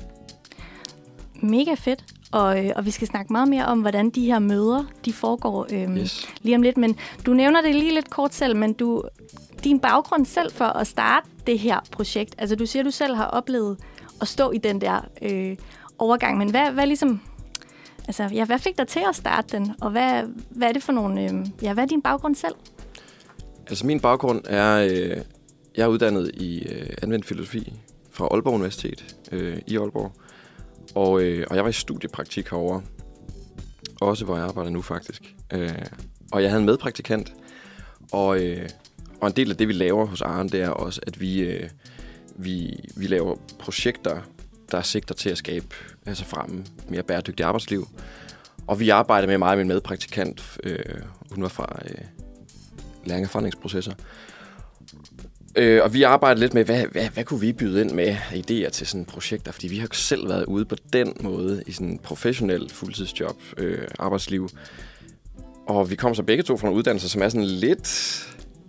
Mega 1.43 1.75
fedt. 1.75 2.05
Og, 2.33 2.65
øh, 2.65 2.73
og 2.77 2.87
vi 2.87 2.91
skal 2.91 3.07
snakke 3.09 3.33
meget 3.33 3.49
mere 3.49 3.67
om, 3.67 3.81
hvordan 3.81 4.11
de 4.11 4.25
her 4.27 4.39
møder 4.39 4.85
de 5.05 5.13
foregår 5.13 5.67
øhm, 5.73 5.97
Yes. 5.97 6.29
lige 6.43 6.57
om 6.57 6.63
lidt. 6.63 6.77
Men 6.77 6.97
du 7.27 7.35
nævner 7.35 7.63
det 7.63 7.75
lige 7.75 7.95
lidt 7.95 8.11
kort 8.11 8.35
selv, 8.35 8.57
men 8.57 8.73
du, 8.73 9.03
din 9.65 9.81
baggrund 9.81 10.27
selv 10.27 10.53
for 10.53 10.65
at 10.65 10.87
starte 10.87 11.29
det 11.47 11.59
her 11.59 11.81
projekt, 11.91 12.35
altså 12.39 12.57
du 12.57 12.67
siger, 12.67 12.83
du 12.83 12.91
selv 12.91 13.15
har 13.15 13.25
oplevet 13.27 13.79
at 14.21 14.29
stå 14.29 14.51
i 14.51 14.59
den 14.59 14.81
der 14.81 15.01
øh, 15.23 15.57
overgang, 15.99 16.39
men 16.39 16.51
hvad, 16.51 16.71
hvad 16.71 16.87
ligesom, 16.87 17.21
altså, 18.07 18.29
ja, 18.33 18.45
hvad 18.45 18.59
fik 18.59 18.79
dig 18.79 18.89
til 18.89 19.03
at 19.09 19.17
starte 19.17 19.57
den, 19.59 19.75
og 19.81 19.91
hvad, 19.91 20.23
hvad 20.51 20.69
er 20.69 20.73
det 20.73 20.83
for 20.83 20.93
nogle, 20.93 21.23
øh, 21.25 21.47
ja, 21.63 21.73
hvad 21.75 21.85
er 21.85 21.89
din 21.89 22.03
baggrund 22.03 22.35
selv? 22.35 22.55
Altså 23.69 23.87
min 23.87 24.01
baggrund 24.01 24.41
er, 24.45 24.77
øh, 24.91 25.17
jeg 25.77 25.83
er 25.83 25.87
uddannet 25.87 26.31
i 26.35 26.63
øh, 26.69 26.87
anvendt 27.03 27.27
filosofi 27.27 27.73
fra 28.11 28.29
Aalborg 28.31 28.55
Universitet 28.55 29.17
øh, 29.33 29.59
i 29.67 29.77
Aalborg. 29.79 30.13
Og, 30.95 31.23
øh, 31.23 31.47
og 31.51 31.57
jeg 31.57 31.65
var 31.65 31.71
i 31.71 31.73
studiepraktik 31.73 32.49
herovre. 32.49 32.83
Også 34.01 34.25
hvor 34.25 34.37
jeg 34.37 34.45
arbejder 34.45 34.71
nu 34.71 34.83
faktisk. 34.83 35.35
Øh, 35.53 35.71
og 36.33 36.43
jeg 36.43 36.51
havde 36.51 36.61
en 36.61 36.67
medpraktikant. 36.67 37.35
Og, 38.13 38.41
øh, 38.45 38.69
og 39.21 39.29
en 39.29 39.37
del 39.37 39.51
af 39.51 39.57
det, 39.57 39.69
vi 39.69 39.73
laver 39.73 40.07
hos 40.07 40.23
Arne, 40.23 40.49
det 40.49 40.61
er 40.63 40.69
også, 40.69 41.01
at 41.07 41.21
vi, 41.21 41.41
øh, 41.41 41.71
vi, 42.37 42.79
vi 42.97 43.07
laver 43.07 43.37
projekter, 43.59 44.21
der 44.71 44.83
sigter 44.83 45.15
til 45.15 45.31
at 45.31 45.39
skabe, 45.39 45.67
altså 46.07 46.25
fremme 46.25 46.61
et 46.61 46.91
mere 46.91 47.03
bæredygtigt 47.03 47.47
arbejdsliv. 47.47 47.89
Og 48.67 48.81
vi 48.81 48.89
arbejder 48.89 49.29
med 49.29 49.39
mig 49.39 49.51
og 49.51 49.57
min 49.59 49.69
medpraktikant. 49.69 50.59
Øh, 50.65 50.79
hun 51.31 51.43
var 51.43 51.49
fra 51.49 51.79
øh, 51.85 52.05
læring- 53.05 53.27
og 53.27 53.31
forandringsprocesser. 53.31 53.93
Øh, 55.57 55.83
og 55.83 55.95
vi 55.95 56.03
arbejder 56.03 56.41
lidt 56.41 56.55
med, 56.55 56.65
hvad, 56.65 56.85
hvad, 56.93 57.09
hvad 57.09 57.25
kunne 57.25 57.41
vi 57.41 57.53
byde 57.53 57.81
ind 57.81 57.91
med 57.91 58.17
idéer 58.31 58.71
til 58.71 58.87
sådan 58.87 59.05
projekter? 59.05 59.53
Fordi 59.53 59.69
vi 59.69 59.77
har 59.77 59.89
selv 59.93 60.29
været 60.29 60.45
ude 60.45 60.65
på 60.65 60.77
den 60.93 61.13
måde 61.21 61.63
i 61.67 61.73
sådan 61.73 61.87
en 61.87 61.99
professionel 61.99 62.71
fuldtidsjob, 62.71 63.37
øh, 63.59 63.79
arbejdsliv. 63.99 64.49
Og 65.67 65.91
vi 65.91 65.95
kommer 65.97 66.15
så 66.15 66.23
begge 66.23 66.43
to 66.43 66.57
fra 66.57 66.67
nogle 66.67 66.79
uddannelser, 66.79 67.09
som 67.09 67.23
er 67.23 67.29
sådan 67.29 67.45
lidt... 67.45 68.19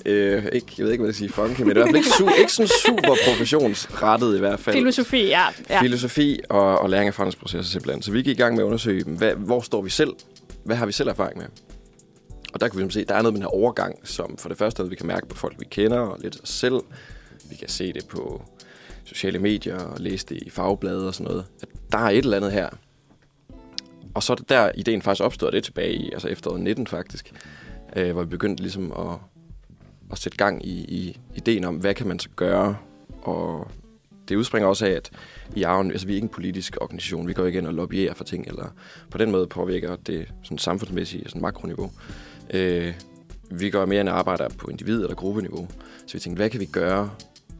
Øh, 0.05 0.45
ikke, 0.53 0.67
jeg 0.77 0.85
ved 0.85 0.91
ikke, 0.91 1.01
hvad 1.01 1.09
jeg 1.09 1.15
siger, 1.15 1.31
funky, 1.31 1.61
men 1.61 1.69
det 1.69 1.77
er 1.77 1.85
i 1.87 1.91
hvert 1.91 1.95
fald 1.95 1.95
ikke, 1.95 2.09
su- 2.09 2.39
ikke 2.39 2.53
sådan 2.53 2.69
super 2.85 3.15
professionsrettet 3.27 4.35
i 4.35 4.39
hvert 4.39 4.59
fald. 4.59 4.75
Filosofi, 4.75 5.27
ja. 5.27 5.43
ja. 5.69 5.81
Filosofi 5.81 6.39
og, 6.49 6.79
og 6.79 6.89
læring 6.89 7.07
af 7.07 7.13
forandringsprocesser 7.13 7.71
simpelthen. 7.71 8.01
Så 8.01 8.11
vi 8.11 8.21
gik 8.21 8.37
i 8.37 8.41
gang 8.41 8.55
med 8.55 8.63
at 8.63 8.65
undersøge, 8.65 9.03
hvad, 9.05 9.31
hvor 9.35 9.61
står 9.61 9.81
vi 9.81 9.89
selv? 9.89 10.09
Hvad 10.63 10.75
har 10.75 10.85
vi 10.85 10.91
selv 10.91 11.09
erfaring 11.09 11.37
med? 11.37 11.45
Og 12.53 12.59
der 12.59 12.67
kan 12.67 12.77
vi 12.77 12.81
simpelthen 12.81 13.01
se, 13.01 13.07
der 13.07 13.15
er 13.15 13.21
noget 13.21 13.33
med 13.33 13.41
den 13.41 13.49
her 13.49 13.55
overgang, 13.55 14.07
som 14.07 14.37
for 14.37 14.49
det 14.49 14.57
første 14.57 14.79
er 14.79 14.83
noget, 14.83 14.91
vi 14.91 14.95
kan 14.95 15.07
mærke 15.07 15.27
på 15.27 15.35
folk, 15.35 15.59
vi 15.59 15.65
kender, 15.65 15.99
og 15.99 16.17
lidt 16.19 16.41
os 16.43 16.49
selv. 16.49 16.79
Vi 17.49 17.55
kan 17.55 17.69
se 17.69 17.93
det 17.93 18.07
på 18.07 18.41
sociale 19.03 19.39
medier 19.39 19.79
og 19.79 19.99
læse 19.99 20.25
det 20.25 20.37
i 20.41 20.49
fagblade 20.49 21.07
og 21.07 21.13
sådan 21.13 21.27
noget. 21.31 21.45
At 21.61 21.69
der 21.91 21.97
er 21.97 22.09
et 22.09 22.17
eller 22.17 22.37
andet 22.37 22.51
her. 22.51 22.69
Og 24.13 24.23
så 24.23 24.33
er 24.33 24.35
det 24.35 24.49
der, 24.49 24.71
ideen 24.75 25.01
faktisk 25.01 25.23
opstod, 25.23 25.51
det 25.51 25.63
tilbage 25.63 25.93
i 25.93 26.11
altså 26.11 26.27
efteråret 26.27 26.61
19 26.61 26.87
faktisk, 26.87 27.33
øh, 27.95 28.11
hvor 28.11 28.21
vi 28.21 28.29
begyndte 28.29 28.63
ligesom 28.63 28.91
at, 28.91 29.17
at 30.11 30.17
sætte 30.17 30.37
gang 30.37 30.65
i, 30.65 30.71
i 30.71 31.19
ideen 31.35 31.63
om, 31.63 31.75
hvad 31.75 31.93
kan 31.93 32.07
man 32.07 32.19
så 32.19 32.29
gøre? 32.35 32.77
Og 33.21 33.67
det 34.29 34.35
udspringer 34.35 34.69
også 34.69 34.85
af, 34.85 34.91
at 34.91 35.11
i 35.55 35.63
Arven, 35.63 35.91
altså 35.91 36.07
vi 36.07 36.13
er 36.13 36.15
ikke 36.15 36.25
en 36.25 36.29
politisk 36.29 36.77
organisation, 36.81 37.27
vi 37.27 37.33
går 37.33 37.45
ikke 37.45 37.59
ind 37.59 37.67
og 37.67 37.73
lobbyerer 37.73 38.13
for 38.13 38.23
ting, 38.23 38.47
eller 38.47 38.65
på 39.09 39.17
den 39.17 39.31
måde 39.31 39.47
påvirker 39.47 39.95
det 39.95 40.27
sådan 40.43 40.57
samfundsmæssigt, 40.57 41.29
sådan 41.29 41.41
makroniveau. 41.41 41.91
Øh, 42.53 42.93
vi 43.51 43.69
gør 43.69 43.85
mere 43.85 44.01
end 44.01 44.09
arbejder 44.09 44.49
på 44.49 44.67
individ- 44.67 45.01
eller 45.01 45.15
gruppeniveau. 45.15 45.67
Så 46.07 46.13
vi 46.13 46.19
tænkte, 46.19 46.39
hvad 46.39 46.49
kan 46.49 46.59
vi 46.59 46.65
gøre 46.65 47.09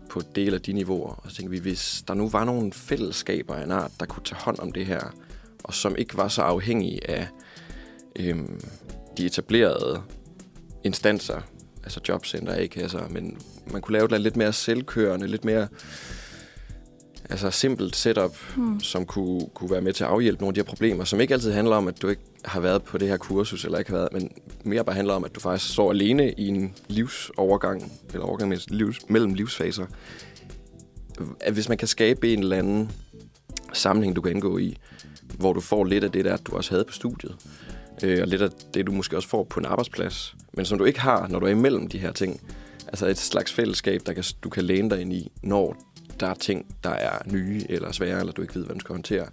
på 0.09 0.21
del 0.35 0.53
af 0.53 0.61
de 0.61 0.73
niveauer? 0.73 1.21
Og 1.23 1.31
så 1.31 1.35
tænkte 1.35 1.51
vi, 1.51 1.59
hvis 1.59 2.03
der 2.07 2.13
nu 2.13 2.29
var 2.29 2.45
nogle 2.45 2.73
fællesskaber 2.73 3.55
af 3.55 3.63
en 3.63 3.71
art, 3.71 3.91
der 3.99 4.05
kunne 4.05 4.23
tage 4.23 4.41
hånd 4.41 4.59
om 4.59 4.71
det 4.71 4.85
her, 4.85 5.15
og 5.63 5.73
som 5.73 5.95
ikke 5.95 6.17
var 6.17 6.27
så 6.27 6.41
afhængige 6.41 7.09
af 7.09 7.27
øh, 8.15 8.37
de 9.17 9.25
etablerede 9.25 10.01
instanser, 10.83 11.41
altså 11.83 11.99
jobcenter, 12.09 12.55
ikke? 12.55 12.81
Altså, 12.81 12.99
men 13.09 13.37
man 13.71 13.81
kunne 13.81 13.93
lave 13.93 14.15
et 14.15 14.21
lidt 14.21 14.35
mere 14.35 14.53
selvkørende, 14.53 15.27
lidt 15.27 15.45
mere 15.45 15.67
altså 17.29 17.51
simpelt 17.51 17.95
setup, 17.95 18.35
Hmm. 18.55 18.79
som 18.79 19.05
kunne, 19.05 19.41
kunne 19.53 19.71
være 19.71 19.81
med 19.81 19.93
til 19.93 20.03
at 20.03 20.09
afhjælpe 20.09 20.41
nogle 20.41 20.49
af 20.49 20.53
de 20.53 20.59
her 20.59 20.65
problemer, 20.65 21.03
som 21.03 21.21
ikke 21.21 21.33
altid 21.33 21.51
handler 21.51 21.75
om, 21.75 21.87
at 21.87 22.01
du 22.01 22.07
ikke 22.07 22.21
har 22.45 22.59
været 22.59 22.83
på 22.83 22.97
det 22.97 23.07
her 23.07 23.17
kursus, 23.17 23.65
eller 23.65 23.77
ikke 23.79 23.91
har 23.91 23.97
været, 23.97 24.13
men 24.13 24.31
mere 24.63 24.83
bare 24.85 24.95
handler 24.95 25.13
om, 25.13 25.23
at 25.23 25.35
du 25.35 25.39
faktisk 25.39 25.73
står 25.73 25.91
alene 25.91 26.31
i 26.31 26.47
en 26.47 26.73
livsovergang, 26.87 27.91
eller 28.13 28.25
overgang 28.25 28.49
mellem, 28.49 28.65
livs, 28.69 28.97
mellem 29.09 29.33
livsfaser. 29.33 29.85
At 31.39 31.53
hvis 31.53 31.69
man 31.69 31.77
kan 31.77 31.87
skabe 31.87 32.33
en 32.33 32.39
eller 32.39 32.57
anden 32.57 32.91
sammenhæng, 33.73 34.15
du 34.15 34.21
kan 34.21 34.31
indgå 34.31 34.57
i, 34.57 34.77
hvor 35.37 35.53
du 35.53 35.59
får 35.59 35.83
lidt 35.83 36.03
af 36.03 36.11
det 36.11 36.25
der, 36.25 36.37
du 36.37 36.55
også 36.55 36.71
havde 36.71 36.83
på 36.83 36.93
studiet, 36.93 37.35
øh, 38.03 38.21
og 38.21 38.27
lidt 38.27 38.41
af 38.41 38.49
det, 38.73 38.87
du 38.87 38.91
måske 38.91 39.15
også 39.17 39.29
får 39.29 39.43
på 39.43 39.59
en 39.59 39.65
arbejdsplads, 39.65 40.35
men 40.53 40.65
som 40.65 40.77
du 40.77 40.85
ikke 40.85 40.99
har, 40.99 41.27
når 41.27 41.39
du 41.39 41.45
er 41.45 41.49
imellem 41.49 41.87
de 41.87 41.97
her 41.97 42.11
ting. 42.11 42.41
Altså 42.87 43.07
et 43.07 43.17
slags 43.17 43.53
fællesskab, 43.53 44.01
der 44.05 44.13
kan, 44.13 44.23
du 44.43 44.49
kan 44.49 44.63
læne 44.63 44.89
dig 44.89 45.01
ind 45.01 45.13
i, 45.13 45.31
når 45.43 45.92
der 46.19 46.27
er 46.27 46.33
ting, 46.33 46.75
der 46.83 46.89
er 46.89 47.17
nye 47.25 47.65
eller 47.69 47.91
svære, 47.91 48.19
eller 48.19 48.33
du 48.33 48.41
ikke 48.41 48.55
ved, 48.55 48.63
hvordan 48.63 48.79
du 48.79 48.83
skal 48.83 48.93
håndtere. 48.93 49.27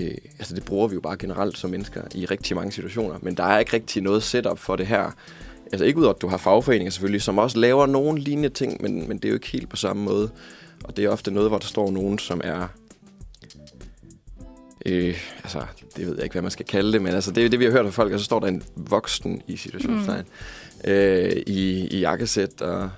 Øh, 0.00 0.14
altså 0.38 0.54
det 0.54 0.64
bruger 0.64 0.88
vi 0.88 0.94
jo 0.94 1.00
bare 1.00 1.16
generelt 1.16 1.58
som 1.58 1.70
mennesker 1.70 2.02
i 2.14 2.26
rigtig 2.26 2.56
mange 2.56 2.72
situationer, 2.72 3.18
men 3.22 3.36
der 3.36 3.44
er 3.44 3.58
ikke 3.58 3.72
rigtig 3.72 4.02
noget 4.02 4.22
setup 4.22 4.58
for 4.58 4.76
det 4.76 4.86
her. 4.86 5.10
Altså 5.72 5.84
ikke 5.84 5.98
ud 5.98 6.06
at 6.06 6.20
du 6.20 6.28
har 6.28 6.36
fagforeninger 6.36 6.90
selvfølgelig, 6.90 7.22
som 7.22 7.38
også 7.38 7.58
laver 7.58 7.86
nogle 7.86 8.20
lignende 8.20 8.48
ting, 8.48 8.82
men, 8.82 9.08
men 9.08 9.16
det 9.16 9.24
er 9.24 9.28
jo 9.28 9.34
ikke 9.34 9.50
helt 9.50 9.68
på 9.68 9.76
samme 9.76 10.04
måde. 10.04 10.30
Og 10.84 10.96
det 10.96 11.04
er 11.04 11.08
ofte 11.08 11.30
noget, 11.30 11.50
hvor 11.50 11.58
der 11.58 11.66
står 11.66 11.90
nogen, 11.90 12.18
som 12.18 12.40
er... 12.44 12.68
Øh, 14.86 15.18
altså, 15.42 15.62
det 15.96 16.06
ved 16.06 16.14
jeg 16.14 16.24
ikke, 16.24 16.32
hvad 16.32 16.42
man 16.42 16.50
skal 16.50 16.66
kalde 16.66 16.92
det, 16.92 17.02
men 17.02 17.14
altså, 17.14 17.30
det 17.30 17.44
er 17.44 17.48
det, 17.48 17.58
vi 17.58 17.64
har 17.64 17.72
hørt 17.72 17.84
fra 17.84 17.90
folk, 17.90 18.12
og 18.12 18.18
så 18.18 18.24
står 18.24 18.40
der 18.40 18.46
en 18.46 18.62
voksen 18.76 19.42
i 19.46 19.56
situationstegn 19.56 20.24
mm. 20.84 20.90
øh, 20.90 21.32
i, 21.46 21.86
i 21.86 22.00
jakkesæt 22.00 22.60
og, 22.60 22.90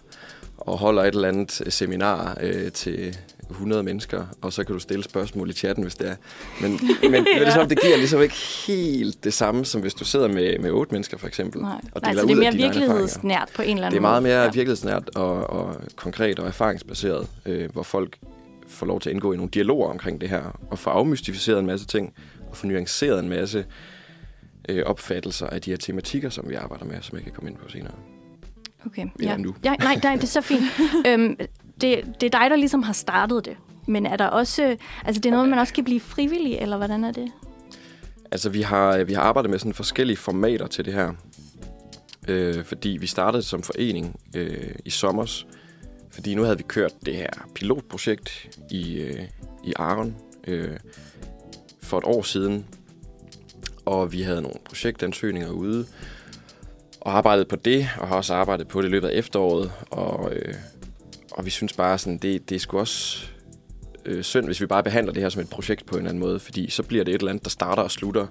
og 0.66 0.78
holder 0.78 1.02
et 1.02 1.14
eller 1.14 1.28
andet 1.28 1.62
seminar 1.68 2.38
øh, 2.40 2.72
til 2.72 3.16
100 3.50 3.82
mennesker, 3.82 4.26
og 4.42 4.52
så 4.52 4.64
kan 4.64 4.72
du 4.72 4.78
stille 4.78 5.04
spørgsmål 5.04 5.50
i 5.50 5.52
chatten, 5.52 5.82
hvis 5.84 5.94
det 5.94 6.08
er. 6.08 6.14
Men, 6.60 6.70
men 7.12 7.24
det, 7.24 7.36
er 7.36 7.44
ligesom, 7.44 7.68
det 7.68 7.80
giver 7.80 7.96
ligesom 7.96 8.22
ikke 8.22 8.34
helt 8.66 9.24
det 9.24 9.34
samme, 9.34 9.64
som 9.64 9.80
hvis 9.80 9.94
du 9.94 10.04
sidder 10.04 10.28
med, 10.28 10.58
med 10.58 10.70
otte 10.70 10.94
mennesker, 10.94 11.18
for 11.18 11.26
eksempel. 11.26 11.60
Nej, 11.62 11.80
og 11.92 12.00
Nej 12.02 12.14
så 12.14 12.22
det 12.26 12.30
er 12.30 12.36
mere 12.36 12.52
virkelighedsnært 12.52 13.48
på 13.54 13.62
en 13.62 13.68
eller 13.68 13.86
anden 13.86 13.90
Det 13.90 13.96
er 13.96 14.00
meget 14.00 14.22
måde. 14.22 14.28
mere 14.30 14.38
Ja. 14.38 14.44
ja. 14.44 14.50
virkelighedsnært 14.50 15.10
og, 15.16 15.50
og 15.50 15.76
konkret 15.96 16.38
og 16.38 16.46
erfaringsbaseret, 16.46 17.28
øh, 17.46 17.72
hvor 17.72 17.82
folk 17.82 18.18
får 18.68 18.86
lov 18.86 19.00
til 19.00 19.08
at 19.10 19.14
indgå 19.14 19.32
i 19.32 19.36
nogle 19.36 19.50
dialoger 19.50 19.90
omkring 19.90 20.20
det 20.20 20.28
her, 20.28 20.58
og 20.70 20.78
få 20.78 20.90
afmystificeret 20.90 21.58
en 21.58 21.66
masse 21.66 21.86
ting, 21.86 22.12
og 22.50 22.56
få 22.56 22.66
nuanceret 22.66 23.18
en 23.22 23.28
masse 23.28 23.64
øh, 24.68 24.82
opfattelser 24.86 25.46
af 25.46 25.60
de 25.62 25.70
her 25.70 25.76
tematikker, 25.76 26.28
som 26.30 26.48
vi 26.48 26.54
arbejder 26.54 26.84
med, 26.84 26.96
som 27.00 27.16
jeg 27.16 27.24
kan 27.24 27.32
komme 27.32 27.50
ind 27.50 27.58
på 27.58 27.68
senere. 27.68 27.94
Okay, 28.86 29.06
ja. 29.22 29.36
nu. 29.36 29.54
ja. 29.64 29.74
Nej, 29.74 29.98
nej, 30.02 30.14
det 30.14 30.22
er 30.22 30.26
så 30.26 30.40
fint. 30.40 30.64
øhm, 31.08 31.36
det, 31.80 32.04
det 32.20 32.34
er 32.34 32.40
dig, 32.40 32.50
der 32.50 32.56
ligesom 32.56 32.82
har 32.82 32.92
startet 32.92 33.44
det. 33.44 33.56
Men 33.86 34.06
er 34.06 34.16
der 34.16 34.26
også... 34.26 34.76
Altså, 35.04 35.20
det 35.20 35.26
er 35.26 35.30
noget, 35.30 35.48
man 35.48 35.58
også 35.58 35.74
kan 35.74 35.84
blive 35.84 36.00
frivillig, 36.00 36.58
eller 36.58 36.76
hvordan 36.76 37.04
er 37.04 37.12
det? 37.12 37.32
Altså, 38.30 38.50
vi 38.50 38.62
har, 38.62 39.04
vi 39.04 39.12
har 39.12 39.22
arbejdet 39.22 39.50
med 39.50 39.58
sådan 39.58 39.74
forskellige 39.74 40.16
formater 40.16 40.66
til 40.66 40.84
det 40.84 40.92
her. 40.92 41.12
Øh, 42.28 42.64
fordi 42.64 42.88
vi 43.00 43.06
startede 43.06 43.42
som 43.42 43.62
forening 43.62 44.20
øh, 44.36 44.74
i 44.84 44.90
sommers. 44.90 45.46
Fordi 46.10 46.34
nu 46.34 46.42
havde 46.42 46.56
vi 46.56 46.62
kørt 46.62 46.92
det 47.06 47.16
her 47.16 47.30
pilotprojekt 47.54 48.58
i, 48.70 49.00
øh, 49.00 49.22
i 49.64 49.72
Aron 49.76 50.16
øh, 50.46 50.76
for 51.82 51.98
et 51.98 52.04
år 52.04 52.22
siden. 52.22 52.66
Og 53.84 54.12
vi 54.12 54.22
havde 54.22 54.42
nogle 54.42 54.58
projektansøgninger 54.64 55.50
ude. 55.50 55.86
Og 57.06 57.16
arbejdet 57.16 57.48
på 57.48 57.56
det, 57.56 57.88
og 57.98 58.08
har 58.08 58.16
også 58.16 58.34
arbejdet 58.34 58.68
på 58.68 58.82
det 58.82 58.88
i 58.88 58.90
løbet 58.90 59.08
af 59.08 59.18
efteråret. 59.18 59.72
Og, 59.90 60.32
øh, 60.32 60.54
og 61.32 61.44
vi 61.44 61.50
synes 61.50 61.72
bare, 61.72 61.98
sådan, 61.98 62.18
det, 62.18 62.48
det 62.48 62.54
er 62.54 62.58
sgu 62.58 62.78
også 62.78 63.26
øh, 64.04 64.22
synd, 64.22 64.46
hvis 64.46 64.60
vi 64.60 64.66
bare 64.66 64.82
behandler 64.82 65.12
det 65.12 65.22
her 65.22 65.28
som 65.28 65.42
et 65.42 65.50
projekt 65.50 65.86
på 65.86 65.94
en 65.94 65.98
eller 65.98 66.08
anden 66.08 66.22
måde, 66.22 66.38
fordi 66.38 66.70
så 66.70 66.82
bliver 66.82 67.04
det 67.04 67.14
et 67.14 67.18
eller 67.18 67.30
andet, 67.30 67.44
der 67.44 67.50
starter 67.50 67.82
og 67.82 67.90
slutter, 67.90 68.26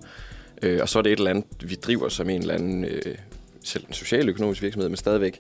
øh, 0.61 0.79
og 0.81 0.89
så 0.89 0.99
er 0.99 1.03
det 1.03 1.11
et 1.11 1.17
eller 1.17 1.29
andet, 1.29 1.45
vi 1.69 1.75
driver 1.75 2.09
som 2.09 2.29
en 2.29 2.41
eller 2.41 2.53
anden, 2.53 2.85
øh, 2.85 3.15
selv 3.63 3.85
en 3.87 3.93
socialøkonomisk 3.93 4.61
virksomhed, 4.61 4.89
men 4.89 4.97
stadigvæk, 4.97 5.39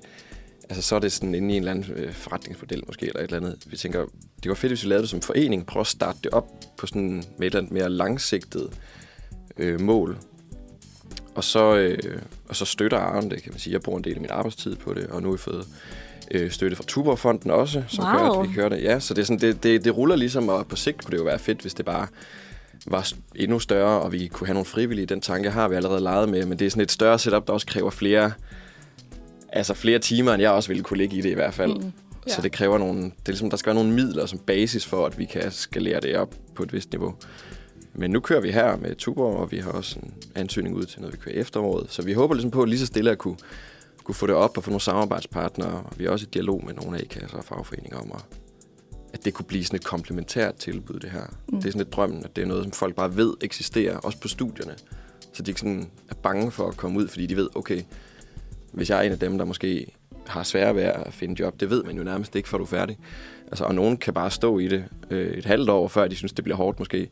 altså 0.69 0.81
så 0.81 0.95
er 0.95 0.99
det 0.99 1.11
sådan 1.11 1.35
inde 1.35 1.53
i 1.53 1.57
en 1.57 1.63
eller 1.63 1.71
anden 1.71 1.91
øh, 1.95 2.13
forretningsmodel 2.13 2.83
måske, 2.87 3.05
eller 3.05 3.19
et 3.19 3.23
eller 3.23 3.37
andet. 3.37 3.63
Vi 3.67 3.77
tænker, 3.77 4.05
det 4.43 4.49
var 4.49 4.55
fedt, 4.55 4.71
hvis 4.71 4.83
vi 4.83 4.89
lavede 4.89 5.01
det 5.01 5.09
som 5.09 5.21
forening, 5.21 5.65
prøve 5.65 5.81
at 5.81 5.87
starte 5.87 6.19
det 6.23 6.31
op 6.31 6.47
på 6.77 6.87
sådan 6.87 7.15
med 7.15 7.23
et 7.39 7.45
eller 7.45 7.59
andet 7.59 7.71
mere 7.71 7.89
langsigtet 7.89 8.69
øh, 9.57 9.81
mål, 9.81 10.17
og 11.35 11.43
så, 11.43 11.75
øh, 11.75 12.21
og 12.49 12.55
så 12.55 12.65
støtter 12.65 12.97
Arne 12.97 13.29
det, 13.29 13.43
kan 13.43 13.51
man 13.51 13.59
sige. 13.59 13.73
Jeg 13.73 13.81
bruger 13.81 13.97
en 13.97 14.03
del 14.03 14.13
af 14.15 14.21
min 14.21 14.29
arbejdstid 14.31 14.75
på 14.75 14.93
det, 14.93 15.07
og 15.07 15.21
nu 15.21 15.27
har 15.27 15.31
vi 15.31 15.37
fået 15.41 15.67
øh, 16.31 16.51
støtte 16.51 16.75
fra 16.75 16.83
Tuborgfonden 16.87 17.51
også, 17.51 17.83
som 17.87 18.03
Wow. 18.05 18.13
gør, 18.13 18.39
at 18.41 18.49
vi 18.49 18.53
kører 18.53 18.69
det. 18.69 18.83
Ja, 18.83 18.99
så 18.99 19.13
det, 19.13 19.21
er 19.21 19.25
sådan, 19.25 19.39
det, 19.39 19.63
det, 19.63 19.85
det 19.85 19.97
ruller 19.97 20.15
ligesom, 20.15 20.49
og 20.49 20.67
på 20.67 20.75
sigt 20.75 21.03
kunne 21.05 21.11
det 21.11 21.17
jo 21.17 21.23
være 21.23 21.39
fedt, 21.39 21.61
hvis 21.61 21.73
det 21.73 21.85
bare 21.85 22.07
var 22.87 23.11
endnu 23.35 23.59
større, 23.59 24.01
og 24.01 24.11
vi 24.11 24.27
kunne 24.27 24.47
have 24.47 24.53
nogle 24.53 24.65
frivillige. 24.65 25.05
Den 25.05 25.21
tanke 25.21 25.49
har 25.51 25.67
vi 25.67 25.75
allerede 25.75 26.01
leget 26.01 26.29
med, 26.29 26.45
men 26.45 26.59
det 26.59 26.65
er 26.65 26.69
sådan 26.69 26.83
et 26.83 26.91
større 26.91 27.19
setup, 27.19 27.47
der 27.47 27.53
også 27.53 27.67
kræver 27.67 27.89
flere, 27.89 28.31
altså 29.49 29.73
flere 29.73 29.99
timer, 29.99 30.33
end 30.33 30.41
jeg 30.41 30.51
også 30.51 30.69
ville 30.69 30.83
kunne 30.83 30.97
ligge 30.97 31.17
i 31.17 31.21
det 31.21 31.29
i 31.29 31.33
hvert 31.33 31.53
fald. 31.53 31.73
Mm. 31.75 31.91
Ja. 32.27 32.33
Så 32.33 32.41
det 32.41 32.51
kræver 32.51 32.77
nogle, 32.77 33.01
det 33.01 33.09
er 33.09 33.11
ligesom, 33.31 33.49
der 33.49 33.57
skal 33.57 33.67
være 33.75 33.83
nogle 33.83 33.95
midler 33.95 34.25
som 34.25 34.39
basis 34.39 34.85
for, 34.85 35.05
at 35.05 35.19
vi 35.19 35.25
kan 35.25 35.51
skalere 35.51 35.99
det 36.01 36.17
op 36.17 36.35
på 36.55 36.63
et 36.63 36.73
vist 36.73 36.91
niveau. 36.91 37.15
Men 37.97 38.11
nu 38.11 38.19
kører 38.19 38.41
vi 38.41 38.51
her 38.51 38.77
med 38.77 38.95
Tuborg, 38.95 39.37
og 39.37 39.51
vi 39.51 39.57
har 39.57 39.71
også 39.71 39.99
en 39.99 40.13
ansøgning 40.35 40.75
ud 40.75 40.83
til 40.83 41.01
noget, 41.01 41.13
vi 41.13 41.17
kører 41.17 41.35
efteråret. 41.35 41.91
Så 41.91 42.01
vi 42.01 42.13
håber 42.13 42.33
ligesom 42.33 42.51
på 42.51 42.65
lige 42.65 42.79
så 42.79 42.85
stille 42.85 43.11
at 43.11 43.17
kunne, 43.17 43.37
kunne 44.03 44.15
få 44.15 44.27
det 44.27 44.35
op 44.35 44.57
og 44.57 44.63
få 44.63 44.69
nogle 44.69 44.81
samarbejdspartnere. 44.81 45.83
Og 45.83 45.93
vi 45.97 46.05
er 46.05 46.09
også 46.09 46.25
i 46.25 46.29
dialog 46.33 46.65
med 46.65 46.73
nogle 46.73 47.01
A-kasser 47.01 47.37
og 47.37 47.43
fagforeninger 47.43 47.97
om, 47.97 48.11
at, 48.15 48.25
at 49.13 49.25
det 49.25 49.33
kunne 49.33 49.45
blive 49.45 49.65
sådan 49.65 49.77
et 49.77 49.85
komplementært 49.85 50.55
tilbud, 50.55 50.99
det 50.99 51.09
her. 51.09 51.21
Mm. 51.21 51.57
Det 51.57 51.67
er 51.67 51.71
sådan 51.71 51.79
lidt 51.79 51.93
drømmen, 51.93 52.23
at 52.25 52.35
det 52.35 52.41
er 52.41 52.45
noget, 52.45 52.63
som 52.63 52.71
folk 52.71 52.95
bare 52.95 53.15
ved 53.15 53.33
eksisterer, 53.41 53.97
også 53.97 54.19
på 54.19 54.27
studierne. 54.27 54.75
Så 55.33 55.43
de 55.43 55.51
ikke 55.51 55.59
sådan 55.59 55.89
er 56.09 56.15
bange 56.15 56.51
for 56.51 56.67
at 56.67 56.77
komme 56.77 56.99
ud, 56.99 57.07
fordi 57.07 57.25
de 57.25 57.35
ved, 57.35 57.49
okay, 57.55 57.81
hvis 58.71 58.89
jeg 58.89 58.97
er 58.97 59.01
en 59.01 59.11
af 59.11 59.19
dem, 59.19 59.37
der 59.37 59.45
måske 59.45 59.91
har 60.27 60.43
svært 60.43 60.75
ved 60.75 60.83
at 60.83 61.13
finde 61.13 61.35
job, 61.39 61.59
det 61.59 61.69
ved 61.69 61.83
man 61.83 61.97
jo 61.97 62.03
nærmest 62.03 62.35
ikke, 62.35 62.49
før 62.49 62.57
du 62.57 62.63
er 62.63 62.67
færdig. 62.67 62.97
Altså, 63.47 63.63
og 63.63 63.75
nogen 63.75 63.97
kan 63.97 64.13
bare 64.13 64.31
stå 64.31 64.59
i 64.59 64.67
det 64.67 64.85
øh, 65.09 65.37
et 65.37 65.45
halvt 65.45 65.69
år, 65.69 65.87
før 65.87 66.07
de 66.07 66.15
synes, 66.15 66.33
det 66.33 66.43
bliver 66.43 66.57
hårdt 66.57 66.79
måske. 66.79 67.09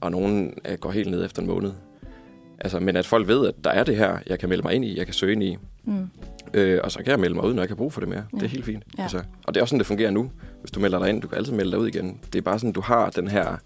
Og 0.00 0.10
nogen 0.10 0.54
øh, 0.68 0.78
går 0.78 0.90
helt 0.90 1.10
ned 1.10 1.24
efter 1.24 1.42
en 1.42 1.48
måned. 1.48 1.72
Altså, 2.58 2.80
men 2.80 2.96
at 2.96 3.06
folk 3.06 3.28
ved, 3.28 3.46
at 3.46 3.54
der 3.64 3.70
er 3.70 3.84
det 3.84 3.96
her, 3.96 4.18
jeg 4.26 4.38
kan 4.38 4.48
melde 4.48 4.62
mig 4.62 4.74
ind 4.74 4.84
i, 4.84 4.98
jeg 4.98 5.06
kan 5.06 5.14
søge 5.14 5.32
ind 5.32 5.42
i. 5.42 5.56
Mm. 5.84 6.08
Øh, 6.54 6.80
og 6.84 6.92
så 6.92 6.98
kan 6.98 7.06
jeg 7.06 7.20
melde 7.20 7.34
mig 7.34 7.44
ud, 7.44 7.54
når 7.54 7.62
jeg 7.62 7.68
kan 7.68 7.76
bruge 7.76 7.90
for 7.90 8.00
det 8.00 8.08
mere. 8.08 8.24
Ja. 8.32 8.36
Det 8.36 8.44
er 8.44 8.48
helt 8.48 8.64
fint. 8.64 8.84
Ja. 8.98 9.02
Altså, 9.02 9.22
og 9.44 9.54
det 9.54 9.60
er 9.60 9.62
også 9.62 9.70
sådan, 9.70 9.78
det 9.78 9.86
fungerer 9.86 10.10
nu. 10.10 10.30
Hvis 10.60 10.70
du 10.70 10.80
melder 10.80 10.98
dig 10.98 11.08
ind, 11.08 11.22
du 11.22 11.28
kan 11.28 11.38
altid 11.38 11.52
melde 11.52 11.70
dig 11.70 11.78
ud 11.78 11.88
igen. 11.88 12.20
Det 12.32 12.38
er 12.38 12.42
bare 12.42 12.58
sådan, 12.58 12.72
du 12.72 12.80
har 12.80 13.10
den 13.10 13.28
her 13.28 13.56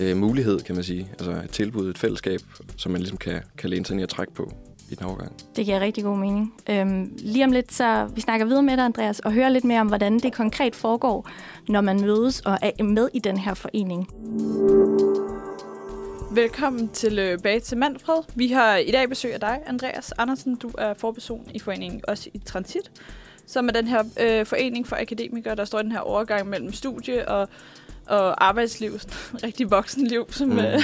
øh, 0.00 0.16
mulighed, 0.16 0.60
kan 0.60 0.74
man 0.74 0.84
sige. 0.84 1.08
Altså 1.10 1.30
et 1.30 1.50
tilbud, 1.50 1.90
et 1.90 1.98
fællesskab, 1.98 2.40
som 2.76 2.92
man 2.92 3.00
ligesom 3.00 3.18
kan, 3.18 3.40
kan 3.58 3.70
læne 3.70 3.86
sig 3.86 3.94
ind 3.94 4.00
i 4.00 4.02
at 4.02 4.08
trække 4.08 4.32
på 4.32 4.52
i 4.92 4.94
den 4.94 5.06
overgang. 5.06 5.32
Det 5.56 5.64
giver 5.64 5.80
rigtig 5.80 6.04
god 6.04 6.18
mening. 6.18 6.54
Øhm, 6.70 7.12
lige 7.18 7.44
om 7.44 7.52
lidt, 7.52 7.72
så 7.72 8.08
vi 8.14 8.20
snakker 8.20 8.46
videre 8.46 8.62
med 8.62 8.76
dig, 8.76 8.84
Andreas, 8.84 9.20
og 9.20 9.32
hører 9.32 9.48
lidt 9.48 9.64
mere 9.64 9.80
om, 9.80 9.86
hvordan 9.86 10.18
det 10.18 10.32
konkret 10.32 10.76
foregår, 10.76 11.28
når 11.68 11.80
man 11.80 12.00
mødes 12.00 12.40
og 12.40 12.58
er 12.62 12.82
med 12.82 13.08
i 13.14 13.18
den 13.18 13.36
her 13.36 13.54
forening. 13.54 14.08
Velkommen 16.30 16.88
tilbage 16.88 17.60
til 17.60 17.78
Manfred. 17.78 18.22
Vi 18.34 18.48
har 18.48 18.76
i 18.76 18.90
dag 18.90 19.08
besøg 19.08 19.34
af 19.34 19.40
dig, 19.40 19.60
Andreas 19.66 20.12
Andersen. 20.18 20.56
Du 20.56 20.70
er 20.78 20.94
forperson 20.94 21.50
i 21.54 21.58
foreningen 21.58 22.00
også 22.08 22.30
i 22.34 22.38
Transit, 22.38 22.90
som 23.46 23.68
er 23.68 23.72
den 23.72 23.86
her 23.88 24.02
øh, 24.20 24.46
forening 24.46 24.86
for 24.86 24.96
akademikere, 24.96 25.54
der 25.54 25.64
står 25.64 25.80
i 25.80 25.82
den 25.82 25.92
her 25.92 26.00
overgang 26.00 26.48
mellem 26.48 26.72
studie 26.72 27.28
og, 27.28 27.48
og 28.06 28.44
arbejdsliv, 28.46 28.92
rigtig 29.44 29.70
voksenliv, 29.70 30.26
som, 30.30 30.48
Mm. 30.48 30.54
mm. 30.54 30.60
øh, 30.60 30.80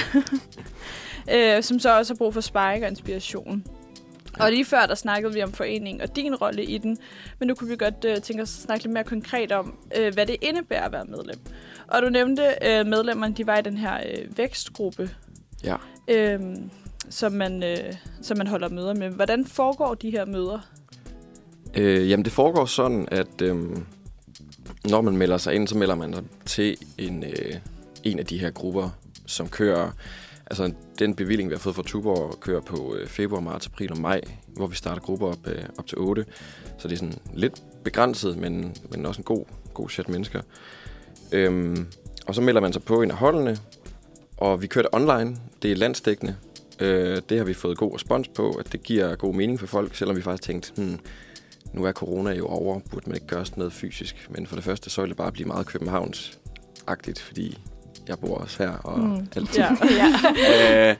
øh, 1.57 1.63
som 1.63 1.79
så 1.79 1.97
også 1.97 2.13
har 2.13 2.17
brug 2.17 2.33
for 2.33 2.41
sparring 2.41 2.83
og 2.83 2.89
inspiration. 2.89 3.63
Og 4.39 4.51
lige 4.51 4.65
før, 4.65 4.85
der 4.85 4.95
snakkede 4.95 5.33
vi 5.33 5.43
om 5.43 5.51
foreningen 5.51 6.01
og 6.01 6.15
din 6.15 6.35
rolle 6.35 6.63
i 6.63 6.77
den, 6.77 6.97
men 7.39 7.47
nu 7.47 7.55
kunne 7.55 7.69
vi 7.69 7.75
godt 7.75 8.05
øh, 8.07 8.17
tænke 8.21 8.43
os 8.43 8.57
at 8.57 8.61
snakke 8.63 8.83
lidt 8.83 8.93
mere 8.93 9.03
konkret 9.03 9.51
om, 9.51 9.77
øh, 9.97 10.13
hvad 10.13 10.25
det 10.25 10.35
indebærer 10.41 10.85
at 10.85 10.91
være 10.91 11.05
medlem. 11.05 11.39
Og 11.87 12.01
du 12.01 12.09
nævnte, 12.09 12.43
øh, 12.43 12.85
medlemmerne 12.85 13.33
de 13.35 13.47
var 13.47 13.57
i 13.57 13.61
den 13.61 13.77
her 13.77 13.97
øh, 13.97 14.37
vækstgruppe, 14.37 15.09
Ja. 15.63 15.75
øh, 16.07 16.39
som, 17.09 17.31
man, 17.31 17.63
øh, 17.63 17.77
som 18.21 18.37
man 18.37 18.47
holder 18.47 18.69
møder 18.69 18.93
med. 18.93 19.09
Hvordan 19.09 19.45
foregår 19.45 19.93
de 19.93 20.11
her 20.11 20.25
møder? 20.25 20.59
Øh, 21.73 22.09
jamen, 22.09 22.25
det 22.25 22.33
foregår 22.33 22.65
sådan, 22.65 23.07
at 23.11 23.41
øhm, 23.41 23.85
når 24.89 25.01
man 25.01 25.17
melder 25.17 25.37
sig 25.37 25.53
ind, 25.55 25.67
så 25.67 25.77
melder 25.77 25.95
man 25.95 26.13
sig 26.13 26.23
til 26.45 26.77
en, 26.97 27.23
øh, 27.23 27.55
en 28.03 28.19
af 28.19 28.25
de 28.25 28.37
her 28.39 28.49
grupper, 28.51 28.89
som 29.25 29.49
kører... 29.49 29.91
Altså, 30.49 30.73
den 30.99 31.15
bevilling, 31.15 31.49
vi 31.49 31.55
har 31.55 31.59
fået 31.59 31.75
fra 31.75 31.83
Tuborg, 31.83 32.39
kører 32.39 32.61
på 32.61 32.95
øh, 32.95 33.07
februar, 33.07 33.41
marts, 33.41 33.67
april 33.67 33.91
og 33.91 33.97
maj, 33.97 34.21
hvor 34.47 34.67
vi 34.67 34.75
starter 34.75 35.01
grupper 35.01 35.27
op, 35.27 35.47
øh, 35.47 35.63
op 35.77 35.87
til 35.87 35.97
8. 35.97 36.25
Så 36.77 36.87
det 36.87 36.93
er 36.93 36.97
sådan 36.97 37.19
lidt 37.33 37.63
begrænset, 37.83 38.37
men, 38.37 38.75
men 38.91 39.05
også 39.05 39.19
en 39.19 39.23
god, 39.23 39.45
god 39.73 39.89
chat 39.89 40.09
mennesker. 40.09 40.41
Øhm, 41.31 41.87
og 42.27 42.35
så 42.35 42.41
melder 42.41 42.61
man 42.61 42.73
sig 42.73 42.83
på 42.83 43.01
en 43.01 43.11
af 43.11 43.17
holdene, 43.17 43.57
og 44.37 44.61
vi 44.61 44.67
kører 44.67 44.87
det 44.87 44.93
online. 44.93 45.37
Det 45.61 45.71
er 45.71 45.75
landsdækkende. 45.75 46.35
Øh, 46.79 47.21
det 47.29 47.37
har 47.37 47.45
vi 47.45 47.53
fået 47.53 47.77
god 47.77 47.95
respons 47.95 48.27
på, 48.27 48.51
at 48.51 48.71
det 48.71 48.83
giver 48.83 49.15
god 49.15 49.33
mening 49.33 49.59
for 49.59 49.67
folk, 49.67 49.95
selvom 49.95 50.17
vi 50.17 50.21
faktisk 50.21 50.43
tænkte, 50.43 50.71
hmm, 50.75 50.99
nu 51.73 51.83
er 51.83 51.91
corona 51.91 52.31
jo 52.31 52.47
over, 52.47 52.79
burde 52.91 53.09
man 53.09 53.15
ikke 53.15 53.27
gøre 53.27 53.45
sådan 53.45 53.59
noget 53.59 53.73
fysisk. 53.73 54.27
Men 54.29 54.47
for 54.47 54.55
det 54.55 54.63
første, 54.63 54.89
så 54.89 55.01
vil 55.01 55.09
det 55.09 55.17
bare 55.17 55.31
blive 55.31 55.47
meget 55.47 55.67
Københavns-agtigt, 55.67 57.19
fordi 57.19 57.57
jeg 58.09 58.19
bor 58.19 58.37
også 58.37 58.63
her 58.63 58.71
og 58.71 58.99
mm. 58.99 59.27
alt. 59.35 59.57
Ja. 59.57 59.75
ja. 59.91 60.89
øh, 60.89 60.95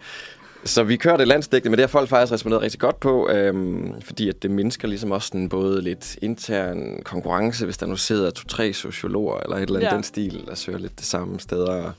så 0.66 0.84
vi 0.84 0.98
kører 0.98 1.18
det 1.18 1.28
landsdækkende, 1.28 1.70
men 1.70 1.78
det 1.78 1.84
har 1.84 1.88
folk 1.88 2.10
faktisk 2.10 2.34
responderet 2.34 2.64
rigtig 2.64 2.80
godt 2.80 3.00
på, 3.00 3.30
øhm, 3.30 4.02
fordi 4.02 4.30
at 4.30 4.44
det 4.44 4.52
mindsker 4.52 4.88
ligesom 4.88 5.12
også 5.12 5.28
sådan 5.28 5.50
både 5.50 5.82
lidt 5.82 6.18
intern 6.22 7.02
konkurrence, 7.04 7.66
hvis 7.66 7.78
der 7.78 7.86
nu 7.86 7.96
sidder 7.96 8.32
to-tre 8.32 8.74
sociologer 8.74 9.40
eller 9.40 9.56
et 9.56 9.62
eller 9.62 9.76
andet 9.76 9.92
ja. 9.92 9.96
den 9.96 10.04
stil, 10.04 10.44
der 10.48 10.56
søger 10.56 10.80
lidt 10.80 11.00
det 11.00 11.06
samme 11.06 11.40
steder. 11.40 11.92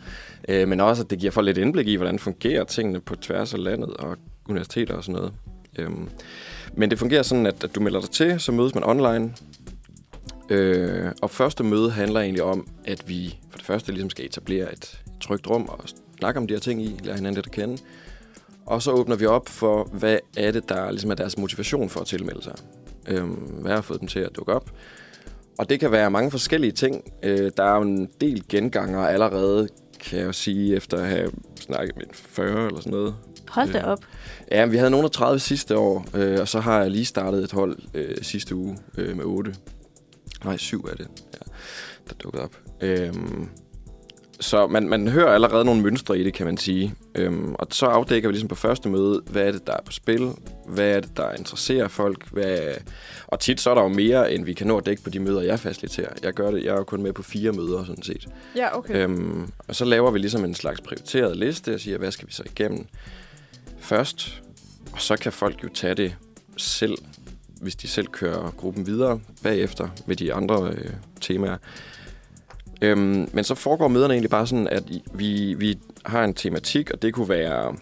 Øh, 0.48 0.68
men 0.68 0.80
også, 0.80 1.02
at 1.02 1.10
det 1.10 1.18
giver 1.18 1.32
folk 1.32 1.46
lidt 1.46 1.58
indblik 1.58 1.88
i, 1.88 1.94
hvordan 1.94 2.18
fungerer 2.18 2.64
tingene 2.64 3.00
på 3.00 3.16
tværs 3.16 3.54
af 3.54 3.64
landet 3.64 3.90
og 3.90 4.16
universiteter 4.48 4.94
og 4.94 5.04
sådan 5.04 5.14
noget. 5.14 5.32
Øhm, 5.78 6.08
men 6.74 6.90
det 6.90 6.98
fungerer 6.98 7.22
sådan, 7.22 7.46
at, 7.46 7.64
at 7.64 7.74
du 7.74 7.80
melder 7.80 8.00
dig 8.00 8.10
til, 8.10 8.40
så 8.40 8.52
mødes 8.52 8.74
man 8.74 8.84
online. 8.84 9.32
Øh, 10.50 11.12
og 11.22 11.30
første 11.30 11.64
møde 11.64 11.90
handler 11.90 12.20
egentlig 12.20 12.42
om, 12.42 12.66
at 12.84 13.08
vi 13.08 13.38
første 13.70 13.92
ligesom 13.92 14.10
skal 14.10 14.24
etablere 14.24 14.72
et, 14.72 15.02
trygt 15.20 15.50
rum 15.50 15.62
og 15.68 15.80
snakke 16.18 16.40
om 16.40 16.46
de 16.46 16.54
her 16.54 16.60
ting 16.60 16.82
i, 16.82 17.00
lære 17.02 17.14
hinanden 17.16 17.34
lidt 17.34 17.46
at 17.46 17.52
kende. 17.52 17.82
Og 18.66 18.82
så 18.82 18.90
åbner 18.90 19.16
vi 19.16 19.26
op 19.26 19.48
for, 19.48 19.84
hvad 19.84 20.18
er 20.36 20.50
det, 20.50 20.68
der 20.68 20.90
ligesom 20.90 21.10
er 21.10 21.14
deres 21.14 21.38
motivation 21.38 21.88
for 21.88 22.00
at 22.00 22.06
tilmelde 22.06 22.42
sig. 22.42 22.54
Øhm, 23.08 23.30
hvad 23.30 23.72
har 23.72 23.80
fået 23.80 24.00
dem 24.00 24.08
til 24.08 24.20
at 24.20 24.36
dukke 24.36 24.52
op? 24.52 24.70
Og 25.58 25.70
det 25.70 25.80
kan 25.80 25.92
være 25.92 26.10
mange 26.10 26.30
forskellige 26.30 26.72
ting. 26.72 27.12
Øh, 27.22 27.50
der 27.56 27.64
er 27.64 27.76
jo 27.76 27.82
en 27.82 28.08
del 28.20 28.44
genganger 28.48 29.00
allerede, 29.00 29.68
kan 30.00 30.18
jeg 30.18 30.26
jo 30.26 30.32
sige, 30.32 30.76
efter 30.76 30.98
at 30.98 31.06
have 31.08 31.30
snakket 31.60 31.96
med 31.96 32.04
40 32.12 32.66
eller 32.66 32.80
sådan 32.80 32.92
noget. 32.92 33.14
Hold 33.48 33.72
da 33.72 33.78
Øh, 33.78 33.84
op. 33.84 33.98
Ja, 34.50 34.66
vi 34.66 34.76
havde 34.76 34.90
nogen 34.90 35.04
af 35.04 35.10
30 35.10 35.38
sidste 35.38 35.78
år, 35.78 36.06
øh, 36.14 36.40
og 36.40 36.48
så 36.48 36.60
har 36.60 36.80
jeg 36.80 36.90
lige 36.90 37.04
startet 37.04 37.44
et 37.44 37.52
hold 37.52 37.78
øh, 37.94 38.16
sidste 38.22 38.54
uge 38.54 38.78
øh, 38.98 39.16
med 39.16 39.24
8. 39.24 39.54
Nej, 40.44 40.56
7 40.56 40.84
er 40.84 40.94
det, 40.94 41.08
ja, 41.34 41.49
der 42.08 42.14
dukkede 42.14 42.44
op. 42.44 42.56
Øhm, 42.80 43.48
så 44.40 44.66
man, 44.66 44.88
man 44.88 45.08
hører 45.08 45.32
allerede 45.32 45.64
nogle 45.64 45.82
mønstre 45.82 46.18
i 46.18 46.24
det, 46.24 46.34
kan 46.34 46.46
man 46.46 46.56
sige. 46.56 46.94
Øhm, 47.14 47.54
og 47.54 47.66
så 47.70 47.86
afdækker 47.86 48.28
vi 48.28 48.32
ligesom 48.32 48.48
på 48.48 48.54
første 48.54 48.88
møde, 48.88 49.22
hvad 49.26 49.42
er 49.42 49.52
det, 49.52 49.66
der 49.66 49.72
er 49.72 49.82
på 49.86 49.92
spil? 49.92 50.30
Hvad 50.66 50.90
er 50.90 51.00
det, 51.00 51.16
der 51.16 51.32
interesserer 51.32 51.88
folk? 51.88 52.28
Hvad... 52.30 52.58
Og 53.26 53.40
tit 53.40 53.60
så 53.60 53.70
er 53.70 53.74
der 53.74 53.82
jo 53.82 53.88
mere, 53.88 54.32
end 54.32 54.44
vi 54.44 54.52
kan 54.52 54.66
nå 54.66 54.78
at 54.78 54.86
dække 54.86 55.02
på 55.02 55.10
de 55.10 55.20
møder, 55.20 55.40
jeg 55.40 55.60
faciliterer. 55.60 56.12
Jeg 56.22 56.32
gør 56.32 56.50
det, 56.50 56.64
jeg 56.64 56.70
er 56.70 56.76
jo 56.76 56.84
kun 56.84 57.02
med 57.02 57.12
på 57.12 57.22
fire 57.22 57.52
møder, 57.52 57.84
sådan 57.84 58.02
set. 58.02 58.28
ja, 58.56 58.78
okay. 58.78 58.94
Øhm, 58.94 59.52
og 59.68 59.76
så 59.76 59.84
laver 59.84 60.10
vi 60.10 60.18
ligesom 60.18 60.44
en 60.44 60.54
slags 60.54 60.80
prioriteret 60.80 61.36
liste 61.36 61.74
og 61.74 61.80
siger, 61.80 61.98
hvad 61.98 62.10
skal 62.10 62.28
vi 62.28 62.32
så 62.32 62.42
igennem 62.46 62.86
først? 63.78 64.42
Og 64.92 65.00
så 65.00 65.16
kan 65.16 65.32
folk 65.32 65.64
jo 65.64 65.68
tage 65.74 65.94
det 65.94 66.16
selv, 66.56 66.98
hvis 67.60 67.76
de 67.76 67.88
selv 67.88 68.06
kører 68.06 68.50
gruppen 68.50 68.86
videre 68.86 69.20
bagefter 69.42 69.88
med 70.06 70.16
de 70.16 70.34
andre 70.34 70.72
øh, 70.72 70.90
temaer. 71.20 71.56
Øhm, 72.82 73.28
men 73.32 73.44
så 73.44 73.54
foregår 73.54 73.88
møderne 73.88 74.14
egentlig 74.14 74.30
bare 74.30 74.46
sådan, 74.46 74.68
at 74.68 74.84
vi, 75.14 75.54
vi 75.54 75.78
har 76.06 76.24
en 76.24 76.34
tematik, 76.34 76.90
og 76.90 77.02
det 77.02 77.14
kunne 77.14 77.28
være 77.28 77.76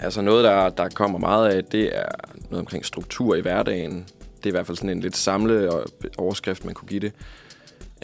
altså 0.00 0.22
noget, 0.22 0.44
der, 0.44 0.68
der 0.68 0.88
kommer 0.88 1.18
meget 1.18 1.48
af, 1.48 1.64
det 1.64 1.96
er 1.96 2.08
noget 2.50 2.60
omkring 2.60 2.84
struktur 2.84 3.34
i 3.34 3.40
hverdagen. 3.40 4.06
Det 4.36 4.46
er 4.46 4.50
i 4.50 4.50
hvert 4.50 4.66
fald 4.66 4.76
sådan 4.76 4.90
en 4.90 5.00
lidt 5.00 5.16
samle 5.16 5.70
overskrift, 6.18 6.64
man 6.64 6.74
kunne 6.74 6.88
give 6.88 7.00
det 7.00 7.12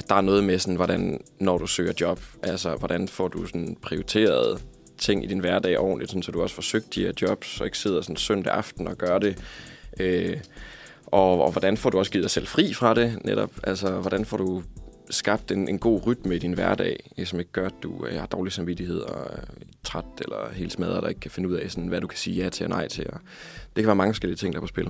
at 0.01 0.09
der 0.09 0.15
er 0.15 0.21
noget 0.21 0.45
med 0.45 0.59
sådan, 0.59 0.77
hvordan, 0.77 1.21
når 1.39 1.59
du 1.59 1.67
søger 1.67 1.93
job, 2.01 2.21
altså 2.43 2.75
hvordan 2.75 3.09
får 3.09 3.29
du 3.29 3.47
sådan 3.47 3.77
prioriteret 3.83 4.63
ting 4.99 5.25
i 5.25 5.27
din 5.27 5.39
hverdag 5.39 5.79
ordentligt, 5.79 6.11
sådan, 6.11 6.23
så 6.23 6.33
du 6.33 6.43
også 6.43 6.55
får 6.55 6.63
søgt 6.63 6.95
de 6.95 7.03
her 7.03 7.13
jobs, 7.23 7.61
og 7.61 7.67
ikke 7.67 7.79
sidder 7.79 8.03
sådan 8.03 8.17
søndag 8.17 8.53
aften 8.53 8.89
og 8.89 8.99
gør 8.99 9.19
det. 9.19 9.39
Øh, 10.01 10.37
og, 11.13 11.43
og 11.43 11.51
hvordan 11.51 11.77
får 11.77 11.91
du 11.91 11.99
også 11.99 12.11
givet 12.13 12.23
dig 12.23 12.31
selv 12.31 12.47
fri 12.47 12.75
fra 12.75 12.95
det 12.95 13.19
netop? 13.25 13.51
Altså, 13.63 13.91
hvordan 13.91 14.25
får 14.25 14.37
du 14.37 14.63
skabt 15.11 15.51
en, 15.51 15.69
en 15.69 15.79
god 15.79 16.07
rytme 16.07 16.37
i 16.37 16.39
din 16.39 16.53
hverdag, 16.53 17.11
som 17.25 17.39
ikke 17.39 17.53
gør, 17.53 17.67
at 17.67 17.75
du 17.83 18.07
øh, 18.07 18.19
har 18.19 18.27
dårlig 18.27 18.53
samvittighed 18.53 19.01
og 19.01 19.27
er 19.33 19.43
træt 19.85 20.05
eller 20.19 20.53
helt 20.53 20.73
smadret, 20.73 21.03
der 21.03 21.09
ikke 21.09 21.21
kan 21.21 21.31
finde 21.31 21.49
ud 21.49 21.55
af, 21.55 21.71
sådan, 21.71 21.89
hvad 21.89 22.01
du 22.01 22.07
kan 22.07 22.19
sige 22.19 22.43
ja 22.43 22.49
til 22.49 22.65
og 22.65 22.71
nej 22.71 22.89
til. 22.89 23.07
Og 23.13 23.21
det 23.77 23.83
kan 23.83 23.87
være 23.87 23.97
mange 23.97 24.15
forskellige 24.15 24.37
ting, 24.37 24.53
der 24.53 24.59
er 24.59 24.61
på 24.61 24.67
spil. 24.67 24.89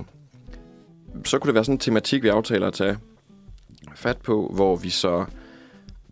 Så 1.25 1.39
kunne 1.39 1.47
det 1.47 1.55
være 1.55 1.65
sådan 1.65 1.75
en 1.75 1.79
tematik, 1.79 2.23
vi 2.23 2.27
aftaler 2.27 2.67
at 2.67 2.73
tage 2.73 2.97
fat 3.95 4.17
på, 4.17 4.51
hvor 4.55 4.75
vi 4.75 4.89
så 4.89 5.25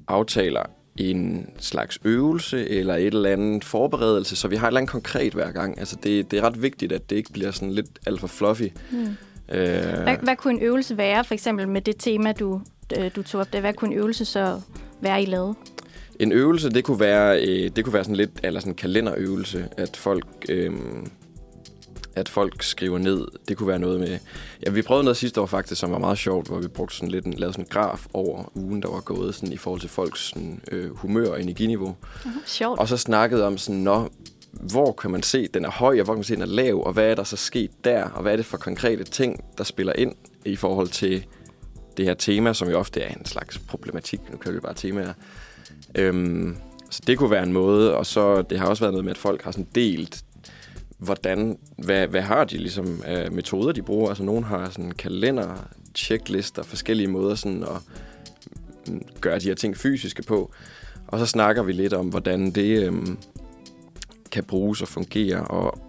aftaler 0.08 0.64
en 0.96 1.50
slags 1.58 2.00
øvelse 2.04 2.70
eller 2.70 2.96
et 2.96 3.14
eller 3.14 3.30
andet 3.30 3.64
forberedelse, 3.64 4.36
så 4.36 4.48
vi 4.48 4.56
har 4.56 4.68
et 4.68 4.70
eller 4.70 4.80
andet 4.80 4.92
konkret 4.92 5.34
hver 5.34 5.52
gang. 5.52 5.80
Altså 5.80 5.98
det, 6.04 6.32
det 6.32 6.40
er 6.40 6.44
ret 6.44 6.62
vigtigt, 6.62 6.92
at 6.92 7.10
det 7.10 7.16
ikke 7.16 7.34
bliver 7.34 7.52
sådan 7.52 7.72
lidt 7.72 7.90
alt 8.06 8.20
for 8.20 8.28
fluffy. 8.28 8.68
Mm. 8.92 9.16
Øh, 9.52 10.04
Hvad, 10.04 10.18
hvad 10.24 10.36
kunne 10.36 10.54
en 10.54 10.62
øvelse 10.62 10.98
være, 10.98 11.24
for 11.24 11.34
eksempel 11.34 11.68
med 11.68 11.82
det 11.82 11.96
tema, 12.00 12.32
du, 12.32 12.62
øh, 13.00 13.12
du 13.16 13.24
tog 13.24 13.42
op 13.42 13.54
der? 13.54 13.60
Hvad 13.60 13.74
kunne 13.74 13.92
en 13.92 13.98
øvelse 13.98 14.26
så 14.26 14.62
være, 15.02 15.22
I 15.22 15.26
lavede? 15.26 15.54
En 16.20 16.32
øvelse, 16.32 16.70
det 16.70 16.84
kunne 16.84 17.00
være, 17.00 17.42
øh, 17.42 17.72
det 17.76 17.84
kunne 17.84 17.94
være 17.94 18.04
sådan 18.04 18.16
lidt, 18.16 18.32
eller 18.44 18.60
sådan 18.60 18.72
en 18.72 18.76
kalenderøvelse, 18.76 19.68
at 19.78 19.98
folk, 19.98 20.26
øh, 20.50 20.72
at 22.16 22.30
folk 22.30 22.64
skriver 22.64 22.98
ned. 22.98 23.28
Det 23.48 23.58
kunne 23.58 23.68
være 23.68 23.80
noget 23.80 24.00
med... 24.00 24.18
Ja, 24.66 24.72
vi 24.72 24.82
prøvede 24.82 25.04
noget 25.04 25.18
sidste 25.18 25.42
år 25.42 25.46
faktisk, 25.46 25.82
som 25.82 25.92
var 25.92 25.98
meget 25.98 26.18
sjovt, 26.18 26.48
hvor 26.48 26.60
vi 26.60 26.68
brugte 26.68 26.96
sådan 26.96 27.10
lidt 27.10 27.26
en, 27.26 27.34
lavede 27.34 27.54
sådan 27.54 27.66
en 27.66 27.70
graf 27.70 28.06
over 28.14 28.52
ugen, 28.56 28.82
der 28.82 28.90
var 28.90 29.00
gået 29.00 29.36
sådan, 29.36 29.54
i 29.54 29.58
forhold 29.58 29.82
til 29.82 29.90
folks 29.90 30.30
sådan, 30.30 30.62
øh, 30.72 30.96
humør 30.96 31.30
og 31.30 31.42
energiniveau. 31.42 31.96
Sjovt. 32.46 32.80
Og 32.80 32.88
så 32.88 32.98
snakkede 32.98 33.48
om 33.48 33.58
sådan, 33.58 33.82
nå, 33.82 34.10
hvor 34.52 34.92
kan 34.92 35.12
man 35.12 35.24
se, 35.24 35.48
den 35.48 35.66
er 35.66 35.72
høj, 35.72 36.00
og 36.00 36.06
hvor 36.06 36.14
kan 36.14 36.18
man 36.18 36.24
se, 36.24 36.34
den 36.34 36.42
er 36.42 36.46
lav, 36.46 36.84
og 36.86 36.94
hvad 36.94 37.12
er 37.12 37.16
der 37.16 37.24
så 37.24 37.38
sket 37.38 37.72
der, 37.84 38.04
og 38.04 38.22
hvad 38.22 38.32
er 38.32 38.36
det 38.36 38.46
for 38.46 38.58
konkrete 38.58 39.04
ting, 39.04 39.44
der 39.58 39.64
spiller 39.64 39.94
ind 39.94 40.16
i 40.46 40.56
forhold 40.56 40.88
til 40.88 41.26
det 41.98 42.06
her 42.06 42.14
tema, 42.14 42.54
som 42.54 42.70
jo 42.70 42.80
ofte 42.80 43.02
er 43.02 43.14
en 43.14 43.26
slags 43.26 43.60
problematik. 43.60 44.20
Nu 44.32 44.38
kører 44.38 44.54
vi 44.54 44.60
bare 44.60 44.74
temaer. 44.74 45.14
Øhm, 45.96 46.58
så 46.90 47.02
det 47.08 47.18
kunne 47.18 47.32
være 47.32 47.44
en 47.44 47.54
måde, 47.54 47.96
og 47.96 48.06
så 48.06 48.42
det 48.42 48.60
har 48.60 48.68
også 48.68 48.84
været 48.84 48.94
noget 48.94 49.06
med, 49.06 49.12
at 49.12 49.18
folk 49.18 49.44
har 49.44 49.52
sådan 49.52 49.68
delt, 49.76 50.24
hvordan, 50.98 51.58
hvad, 51.78 52.08
hvad 52.08 52.22
har 52.22 52.44
de 52.44 52.58
ligesom 52.58 53.04
øh, 53.08 53.34
metoder, 53.34 53.72
de 53.72 53.82
bruger. 53.82 54.10
Altså 54.10 54.24
nogen 54.24 54.44
har 54.44 54.70
sådan 54.70 54.92
kalender, 54.92 55.68
checklister, 55.96 56.64
forskellige 56.64 57.08
måder 57.08 57.36
sådan 57.36 57.64
at 57.64 57.82
mm, 58.88 59.02
gøre 59.22 59.40
de 59.40 59.48
her 59.48 59.56
ting 59.56 59.78
fysiske 59.78 60.24
på. 60.24 60.52
Og 61.08 61.20
så 61.20 61.26
snakker 61.26 61.64
vi 61.64 61.72
lidt 61.72 61.94
om, 61.94 62.08
hvordan 62.08 62.52
det 62.52 62.84
øhm, 62.84 63.18
kan 64.32 64.44
bruges 64.44 64.82
og 64.82 64.88
fungere. 64.88 65.42
Og, 65.42 65.80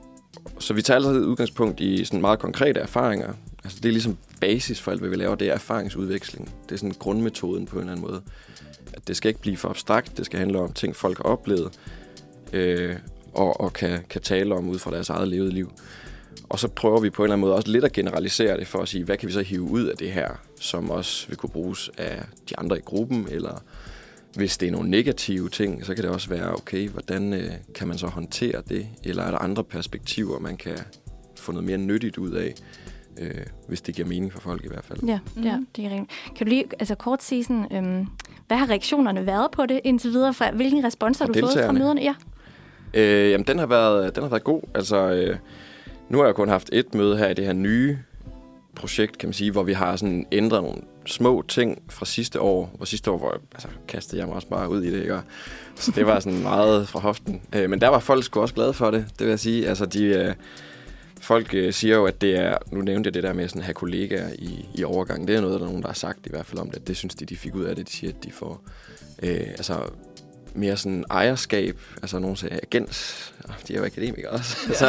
så 0.59 0.75
vi 0.75 0.83
tager 0.83 0.97
altid 0.97 1.25
udgangspunkt 1.25 1.81
i 1.81 2.05
sådan 2.05 2.21
meget 2.21 2.39
konkrete 2.39 2.81
erfaringer. 2.81 3.33
Altså 3.65 3.79
det 3.83 3.89
er 3.89 3.93
ligesom 3.93 4.19
basis 4.41 4.81
for 4.81 4.91
alt, 4.91 5.01
hvad 5.01 5.11
vi 5.11 5.17
laver, 5.17 5.35
det 5.35 5.49
er 5.49 5.55
erfaringsudveksling. 5.55 6.55
Det 6.69 6.73
er 6.75 6.79
sådan 6.79 6.95
grundmetoden 6.99 7.67
på 7.67 7.77
en 7.77 7.81
eller 7.81 7.93
anden 7.93 8.07
måde. 8.07 8.23
At 8.93 9.09
det 9.09 9.17
skal 9.17 9.29
ikke 9.29 9.41
blive 9.41 9.57
for 9.57 9.69
abstrakt, 9.69 10.17
det 10.17 10.27
skal 10.27 10.39
handle 10.39 10.59
om 10.59 10.73
ting, 10.73 10.97
folk 10.97 11.17
har 11.17 11.25
oplevet, 11.25 11.79
øh, 12.53 12.97
og, 13.35 13.61
og 13.61 13.73
kan, 13.73 13.99
kan 14.11 14.21
tale 14.21 14.55
om 14.55 14.69
ud 14.69 14.79
fra 14.79 14.91
deres 14.91 15.11
eget 15.11 15.29
levede 15.29 15.51
liv. 15.51 15.73
Og 16.49 16.59
så 16.59 16.69
prøver 16.69 17.01
vi 17.01 17.11
på 17.11 17.23
en 17.23 17.25
eller 17.25 17.35
anden 17.35 17.41
måde 17.41 17.55
også 17.55 17.71
lidt 17.71 17.85
at 17.85 17.93
generalisere 17.93 18.57
det, 18.57 18.67
for 18.67 18.79
at 18.79 18.89
sige, 18.89 19.05
hvad 19.05 19.17
kan 19.17 19.29
vi 19.29 19.33
så 19.33 19.43
hive 19.43 19.63
ud 19.63 19.85
af 19.85 19.97
det 19.97 20.13
her, 20.13 20.29
som 20.61 20.91
også 20.91 21.29
vil 21.29 21.37
kunne 21.37 21.51
bruges 21.51 21.91
af 21.99 22.25
de 22.51 22.59
andre 22.59 22.79
i 22.79 22.81
gruppen, 22.81 23.27
eller 23.31 23.63
hvis 24.37 24.59
det 24.59 24.69
er 24.69 24.73
nogle 24.73 24.91
negative 24.91 25.49
ting, 25.49 25.87
så 25.87 25.95
kan 25.95 26.05
det 26.05 26.11
også 26.13 26.29
være, 26.29 26.53
okay, 26.55 26.89
hvordan 26.89 27.33
øh, 27.35 27.51
kan 27.75 27.89
man 27.89 27.99
så 27.99 28.07
håndtere 28.07 28.63
det? 28.69 28.87
Eller 29.05 29.23
er 29.23 29.31
der 29.31 29.39
andre 29.39 29.65
perspektiver, 29.65 30.39
man 30.39 30.57
kan 30.57 30.79
få 31.37 31.53
noget 31.53 31.67
mere 31.67 31.79
nyttigt 31.79 32.19
ud 32.19 32.31
af, 32.31 32.55
øh, 33.21 33.31
hvis 33.69 33.81
det 33.81 33.95
giver 33.95 34.09
mening 34.09 34.33
for 34.33 34.41
folk 34.41 34.65
i 34.65 34.69
hvert 34.69 34.85
fald. 34.85 34.99
Ja, 35.07 35.19
Mhm. 35.37 35.45
ja, 35.45 35.59
det 35.77 35.85
er 35.85 35.91
rigtigt. 35.91 36.11
Kan 36.37 36.47
du 36.47 36.51
lige 36.51 36.65
altså 36.79 36.95
kort 36.95 37.23
sige, 37.23 37.45
sådan, 37.45 37.67
øhm, 37.73 38.07
hvad 38.47 38.57
har 38.57 38.71
reaktionerne 38.71 39.27
været 39.27 39.51
på 39.51 39.67
det 39.67 39.81
indtil 39.85 40.11
videre? 40.11 40.35
Fra, 40.35 40.51
hvilken 40.51 40.85
respons 40.85 41.19
har 41.19 41.27
Fra 41.27 41.33
du 41.33 41.41
fået 41.41 41.65
fra 41.65 41.73
møderne? 41.73 42.01
Ja. 42.03 42.15
Øh, 42.95 43.31
jamen, 43.31 43.47
den 43.47 43.59
har 43.59 43.67
været, 43.67 44.15
den 44.15 44.23
har 44.23 44.31
været 44.31 44.45
god. 44.45 44.63
Altså, 44.75 44.97
øh, 45.13 45.37
nu 46.09 46.19
har 46.19 46.25
jeg 46.25 46.35
kun 46.35 46.49
haft 46.49 46.71
et 46.73 46.95
møde 46.95 47.17
her 47.17 47.29
i 47.29 47.35
det 47.35 47.45
her 47.45 47.53
nye 47.53 47.99
projekt, 48.75 49.19
kan 49.19 49.27
man 49.29 49.35
sige, 49.35 49.51
hvor 49.51 49.63
vi 49.63 49.73
har 49.73 49.97
sådan 49.97 50.27
ændret 50.33 50.63
nogle 50.63 50.79
små 51.13 51.45
ting 51.49 51.83
fra 51.89 52.07
sidste 52.07 52.41
år. 52.41 52.77
Og 52.81 52.89
sidste 52.89 53.11
år, 53.11 53.19
hvor 53.19 53.33
jeg, 53.33 53.41
altså, 53.53 53.69
kastede 53.89 54.21
jeg 54.21 54.27
mig 54.27 54.37
også 54.37 54.49
bare 54.49 54.71
ud 54.71 54.83
i 54.83 54.91
det, 54.91 55.01
ikke? 55.01 55.15
Og, 55.15 55.23
så 55.75 55.93
det 55.95 56.07
var 56.07 56.21
sådan 56.21 56.43
meget 56.43 56.89
fra 56.89 57.01
hoften. 57.01 57.43
Øh, 57.55 57.71
men 57.71 57.81
der 57.81 57.89
var 57.89 57.99
folk 57.99 58.25
sgu 58.25 58.41
også 58.41 58.55
glade 58.55 58.73
for 58.73 58.91
det, 58.91 59.07
det 59.19 59.27
vil 59.27 59.29
jeg 59.29 59.39
sige. 59.41 59.69
Altså, 59.69 59.87
de, 59.87 60.05
øh, 60.05 60.35
folk 61.21 61.55
øh, 61.55 61.73
siger 61.73 61.97
jo, 61.97 62.07
at 62.07 62.21
det 62.21 62.37
er, 62.37 62.59
nu 62.73 62.81
nævnte 62.81 63.09
jeg 63.09 63.15
det 63.15 63.23
der 63.23 63.33
med 63.33 63.49
sådan 63.49 63.61
at 63.61 63.65
have 63.67 63.75
kollegaer 63.75 64.29
i, 64.39 64.67
i 64.75 64.85
overgangen. 64.85 65.29
Det 65.29 65.37
er 65.37 65.41
noget, 65.41 65.61
der 65.61 65.67
er 65.67 65.69
nogen, 65.69 65.83
der 65.83 65.89
har 65.89 65.95
sagt 65.95 66.27
i 66.27 66.31
hvert 66.31 66.47
fald 66.47 66.61
om 66.61 66.71
det. 66.71 66.89
Det 66.89 66.97
synes 66.97 67.15
de, 67.15 67.25
de 67.25 67.37
fik 67.37 67.55
ud 67.55 67.65
af 67.65 67.77
det. 67.77 67.87
De 67.87 67.93
siger, 67.93 68.13
at 68.13 68.25
de 68.25 68.33
får 68.33 68.63
øh, 69.23 69.41
altså, 69.41 69.75
mere 70.55 70.77
sådan 70.77 71.05
ejerskab. 71.11 71.77
Altså 72.03 72.19
nogen 72.19 72.37
siger 72.37 72.59
agens. 72.63 73.33
Ah, 73.49 73.55
De 73.69 73.75
er 73.75 73.79
jo 73.79 73.85
akademikere 73.85 74.31
også. 74.31 74.57
altså, 74.69 74.87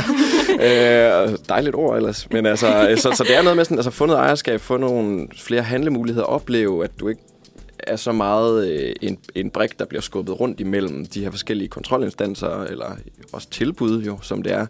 øh, 0.52 1.38
dejligt 1.50 1.76
ord 1.76 1.98
ellers. 1.98 2.28
Men 2.32 2.46
altså, 2.46 2.96
så, 2.98 3.12
så 3.18 3.24
det 3.24 3.38
er 3.38 3.42
noget 3.42 3.58
med 3.58 3.66
sådan, 3.66 3.78
altså, 3.78 3.92
få 3.92 4.06
noget 4.06 4.20
ejerskab, 4.20 4.60
få 4.62 4.78
nogle 4.78 5.28
flere 5.38 5.62
handlemuligheder, 5.62 6.26
opleve, 6.26 6.84
at 6.84 6.92
du 7.00 7.08
ikke 7.08 7.22
er 7.80 7.96
så 7.96 8.12
meget 8.12 8.68
øh, 8.68 8.96
en, 9.02 9.18
en 9.36 9.50
brik, 9.50 9.80
der 9.80 9.86
bliver 9.86 10.02
skubbet 10.02 10.40
rundt 10.40 10.60
imellem 10.60 11.06
de 11.06 11.24
her 11.24 11.32
forskellige 11.32 11.68
kontrolinstanser, 11.68 12.64
eller 12.64 12.98
også 13.34 13.50
tilbud 13.50 14.04
jo, 14.04 14.20
som 14.22 14.44
det 14.44 14.54
er. 14.54 14.66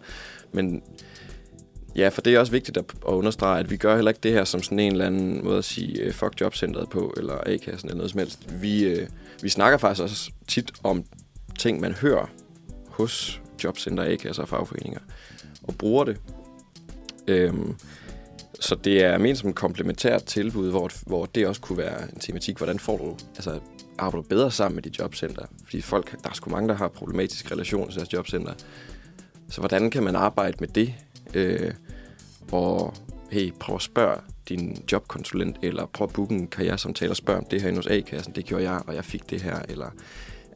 Men 0.52 0.82
ja, 1.96 2.08
for 2.08 2.20
det 2.20 2.34
er 2.34 2.40
også 2.40 2.52
vigtigt 2.52 2.76
at, 2.76 2.84
at 3.08 3.12
understrege, 3.12 3.60
at 3.60 3.70
vi 3.70 3.76
gør 3.76 3.94
heller 3.94 4.10
ikke 4.10 4.20
det 4.22 4.32
her 4.32 4.44
som 4.44 4.62
sådan 4.62 4.78
en 4.78 4.92
eller 4.92 5.06
anden 5.06 5.44
måde 5.44 5.58
at 5.58 5.64
sige 5.64 6.02
øh, 6.02 6.12
fuck 6.12 6.40
jobcentret 6.40 6.88
på, 6.88 7.14
eller 7.16 7.34
A-kassen 7.46 7.88
eller 7.88 7.96
noget 7.96 8.10
som 8.10 8.18
helst. 8.18 8.62
Vi, 8.62 8.84
øh, 8.84 9.08
vi 9.42 9.48
snakker 9.48 9.78
faktisk 9.78 10.02
også 10.02 10.30
tit 10.48 10.72
om 10.82 11.04
ting, 11.58 11.80
man 11.80 11.92
hører 11.92 12.26
hos 12.88 13.40
jobcenter, 13.64 14.04
A-kasser 14.04 14.42
og 14.42 14.48
fagforeninger, 14.48 15.00
og 15.62 15.74
bruger 15.74 16.04
det. 16.04 16.16
Øhm, 17.28 17.76
så 18.60 18.74
det 18.74 19.04
er 19.04 19.18
ment 19.18 19.38
som 19.38 19.48
et 19.50 19.54
komplementært 19.54 20.24
tilbud, 20.24 20.70
hvor, 20.70 20.90
hvor 21.06 21.26
det 21.26 21.46
også 21.46 21.60
kunne 21.60 21.78
være 21.78 22.02
en 22.12 22.20
tematik. 22.20 22.56
Hvordan 22.56 22.78
får 22.78 22.98
du, 22.98 23.16
altså, 23.36 23.60
arbejder 23.98 24.22
du 24.22 24.28
bedre 24.28 24.50
sammen 24.50 24.74
med 24.74 24.82
dit 24.82 24.98
jobcenter? 24.98 25.46
Fordi 25.64 25.80
folk, 25.80 26.22
der 26.24 26.30
er 26.30 26.34
sgu 26.34 26.50
mange, 26.50 26.68
der 26.68 26.74
har 26.74 26.88
problematisk 26.88 27.52
relation 27.52 27.88
til 27.88 27.96
deres 27.96 28.12
jobcenter. 28.12 28.52
Så 29.48 29.60
hvordan 29.60 29.90
kan 29.90 30.02
man 30.02 30.16
arbejde 30.16 30.56
med 30.60 30.68
det? 30.68 30.94
Øh, 31.34 31.72
og 32.52 32.94
hey, 33.30 33.52
prøv 33.60 33.76
at 33.76 33.82
spørge 33.82 34.16
din 34.48 34.84
jobkonsulent, 34.92 35.56
eller 35.62 35.86
prøv 35.86 36.04
at 36.06 36.12
booke 36.12 36.34
en 36.34 36.46
karrieresamtale 36.46 37.10
og 37.12 37.16
spørg 37.16 37.36
om 37.38 37.44
det 37.44 37.60
her 37.62 37.68
inde 37.68 37.78
hos 37.78 37.86
A-kassen. 37.86 38.34
Det 38.34 38.44
gjorde 38.44 38.70
jeg, 38.70 38.80
og 38.86 38.94
jeg 38.94 39.04
fik 39.04 39.30
det 39.30 39.42
her. 39.42 39.58
Eller, 39.68 39.90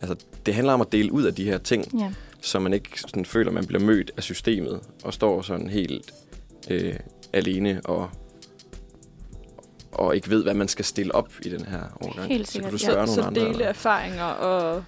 altså, 0.01 0.17
det 0.47 0.55
handler 0.55 0.73
om 0.73 0.81
at 0.81 0.93
dele 0.93 1.13
ud 1.13 1.23
af 1.23 1.35
de 1.35 1.45
her 1.45 1.59
ting, 1.59 1.99
Ja. 2.01 2.13
så 2.41 2.59
man 2.59 2.73
ikke 2.73 3.01
sådan 3.01 3.25
føler, 3.25 3.51
at 3.51 3.55
man 3.55 3.67
bliver 3.67 3.83
mødt 3.83 4.11
af 4.17 4.23
systemet, 4.23 4.81
og 5.05 5.15
står 5.15 5.43
sådan 5.43 5.71
helt 5.71 6.13
øh, 6.71 6.95
alene 7.33 7.81
og, 7.85 8.11
og 9.93 10.15
ikke 10.17 10.31
ved, 10.31 10.43
hvad 10.43 10.55
man 10.55 10.69
skal 10.69 10.85
stille 10.85 11.15
op 11.15 11.33
i 11.43 11.49
den 11.49 11.65
her 11.65 11.81
overgang. 12.01 12.29
Helt 12.29 12.47
så 12.47 12.53
sikkert, 12.53 12.71
kan 12.71 12.79
du 12.79 12.85
ja. 12.87 12.91
spørge 12.93 13.07
Så, 13.07 13.13
nogle 13.13 13.23
så 13.23 13.29
andre. 13.29 13.41
dele 13.41 13.51
eller- 13.53 13.67
erfaringer 13.67 14.25
og... 14.25 14.85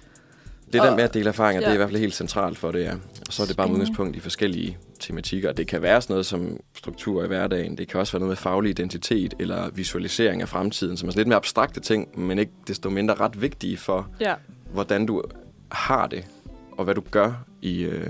det 0.65 0.73
der 0.73 0.89
og- 0.89 0.95
med 0.95 1.03
at 1.03 1.13
dele 1.13 1.29
erfaringer, 1.29 1.61
ja. 1.61 1.65
det 1.65 1.67
er 1.67 1.71
ja. 1.71 1.73
i 1.73 1.77
hvert 1.77 1.89
fald 1.89 1.99
helt 1.99 2.15
centralt 2.15 2.57
for 2.57 2.71
det, 2.71 2.83
ja. 2.83 2.93
Og 3.27 3.33
så 3.33 3.43
er 3.43 3.47
det 3.47 3.57
bare 3.57 3.67
med 3.67 3.75
udgangspunkt 3.75 4.15
i 4.15 4.19
forskellige 4.19 4.77
tematikker. 4.99 5.51
Det 5.51 5.67
kan 5.67 5.81
være 5.81 6.01
sådan 6.01 6.13
noget 6.13 6.25
som 6.25 6.59
struktur 6.75 7.23
i 7.23 7.27
hverdagen. 7.27 7.77
Det 7.77 7.87
kan 7.87 7.99
også 7.99 8.13
være 8.13 8.19
noget 8.19 8.29
med 8.29 8.37
faglig 8.37 8.69
identitet 8.69 9.33
eller 9.39 9.69
visualisering 9.69 10.41
af 10.41 10.49
fremtiden, 10.49 10.97
som 10.97 11.07
er 11.07 11.11
sådan 11.11 11.19
lidt 11.19 11.27
mere 11.27 11.37
abstrakte 11.37 11.79
ting, 11.79 12.19
men 12.19 12.39
ikke 12.39 12.51
desto 12.67 12.89
mindre 12.89 13.13
ret 13.15 13.41
vigtige 13.41 13.77
for, 13.77 14.07
Ja. 14.21 14.33
hvordan 14.73 15.05
du 15.05 15.23
har 15.71 16.07
det, 16.07 16.25
og 16.71 16.83
hvad 16.83 16.95
du 16.95 17.01
gør, 17.11 17.45
i, 17.61 17.81
øh, 17.83 18.07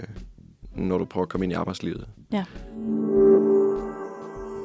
når 0.75 0.97
du 0.97 1.05
prøver 1.05 1.25
at 1.25 1.29
komme 1.29 1.45
ind 1.45 1.51
i 1.51 1.55
arbejdslivet. 1.55 2.07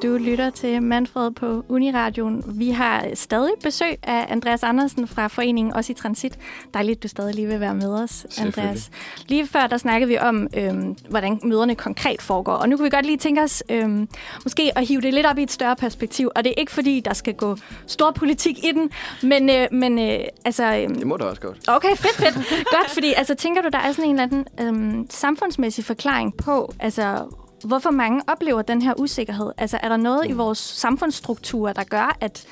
Du 0.04 0.16
lytter 0.16 0.50
til 0.50 0.82
Manfred 0.82 1.30
på 1.30 1.64
Uniradioen. 1.68 2.44
Vi 2.46 2.70
har 2.70 3.06
stadig 3.14 3.52
besøg 3.62 3.98
af 4.02 4.26
Andreas 4.28 4.62
Andersen 4.62 5.08
fra 5.08 5.26
foreningen 5.26 5.74
Også 5.74 5.92
i 5.92 5.94
Transit. 5.94 6.38
Dejligt, 6.74 7.02
du 7.02 7.08
stadig 7.08 7.34
lige 7.34 7.46
vil 7.46 7.60
være 7.60 7.74
med 7.74 8.02
os. 8.02 8.26
Andreas. 8.40 8.90
Lige 9.26 9.46
før, 9.46 9.66
der 9.66 9.76
snakkede 9.76 10.08
vi 10.08 10.18
om, 10.18 10.48
øhm, 10.56 10.96
hvordan 11.08 11.40
møderne 11.42 11.74
konkret 11.74 12.22
foregår. 12.22 12.52
Og 12.52 12.68
nu 12.68 12.76
kan 12.76 12.84
vi 12.84 12.90
godt 12.90 13.06
lige 13.06 13.16
tænke 13.16 13.42
os 13.42 13.62
øhm, 13.70 14.08
måske 14.44 14.72
at 14.76 14.86
hive 14.86 15.00
det 15.00 15.14
lidt 15.14 15.26
op 15.26 15.38
i 15.38 15.42
et 15.42 15.52
større 15.52 15.76
perspektiv. 15.76 16.30
Og 16.36 16.44
det 16.44 16.50
er 16.50 16.60
ikke 16.60 16.72
fordi, 16.72 17.00
der 17.00 17.12
skal 17.12 17.34
gå 17.34 17.56
stor 17.86 18.10
politik 18.10 18.64
i 18.64 18.72
den, 18.72 18.90
men, 19.22 19.50
øh, 19.50 19.68
men 19.72 19.98
øh, 19.98 20.18
altså... 20.44 20.76
Øhm, 20.76 20.94
Det 20.94 21.06
må 21.06 21.16
du 21.16 21.24
også 21.24 21.40
godt. 21.40 21.68
Okay, 21.68 21.96
fedt, 21.96 22.14
fedt. 22.14 22.34
Godt, 22.70 22.90
fordi 22.90 23.12
altså, 23.16 23.34
tænker 23.34 23.62
du, 23.62 23.68
der 23.72 23.78
er 23.78 23.92
sådan 23.92 24.10
en 24.10 24.20
eller 24.20 24.22
anden 24.22 24.46
øhm, 24.60 25.06
samfundsmæssig 25.10 25.84
forklaring 25.84 26.36
på, 26.36 26.74
altså, 26.80 27.26
hvorfor 27.64 27.90
mange 27.90 28.22
oplever 28.26 28.62
den 28.62 28.82
her 28.82 28.94
usikkerhed? 28.98 29.52
Altså, 29.58 29.78
er 29.82 29.88
der 29.88 29.96
noget 29.96 30.28
i 30.28 30.32
vores 30.32 30.58
samfundsstruktur, 30.58 31.72
der 31.72 31.84
gør, 31.84 32.16
at, 32.20 32.46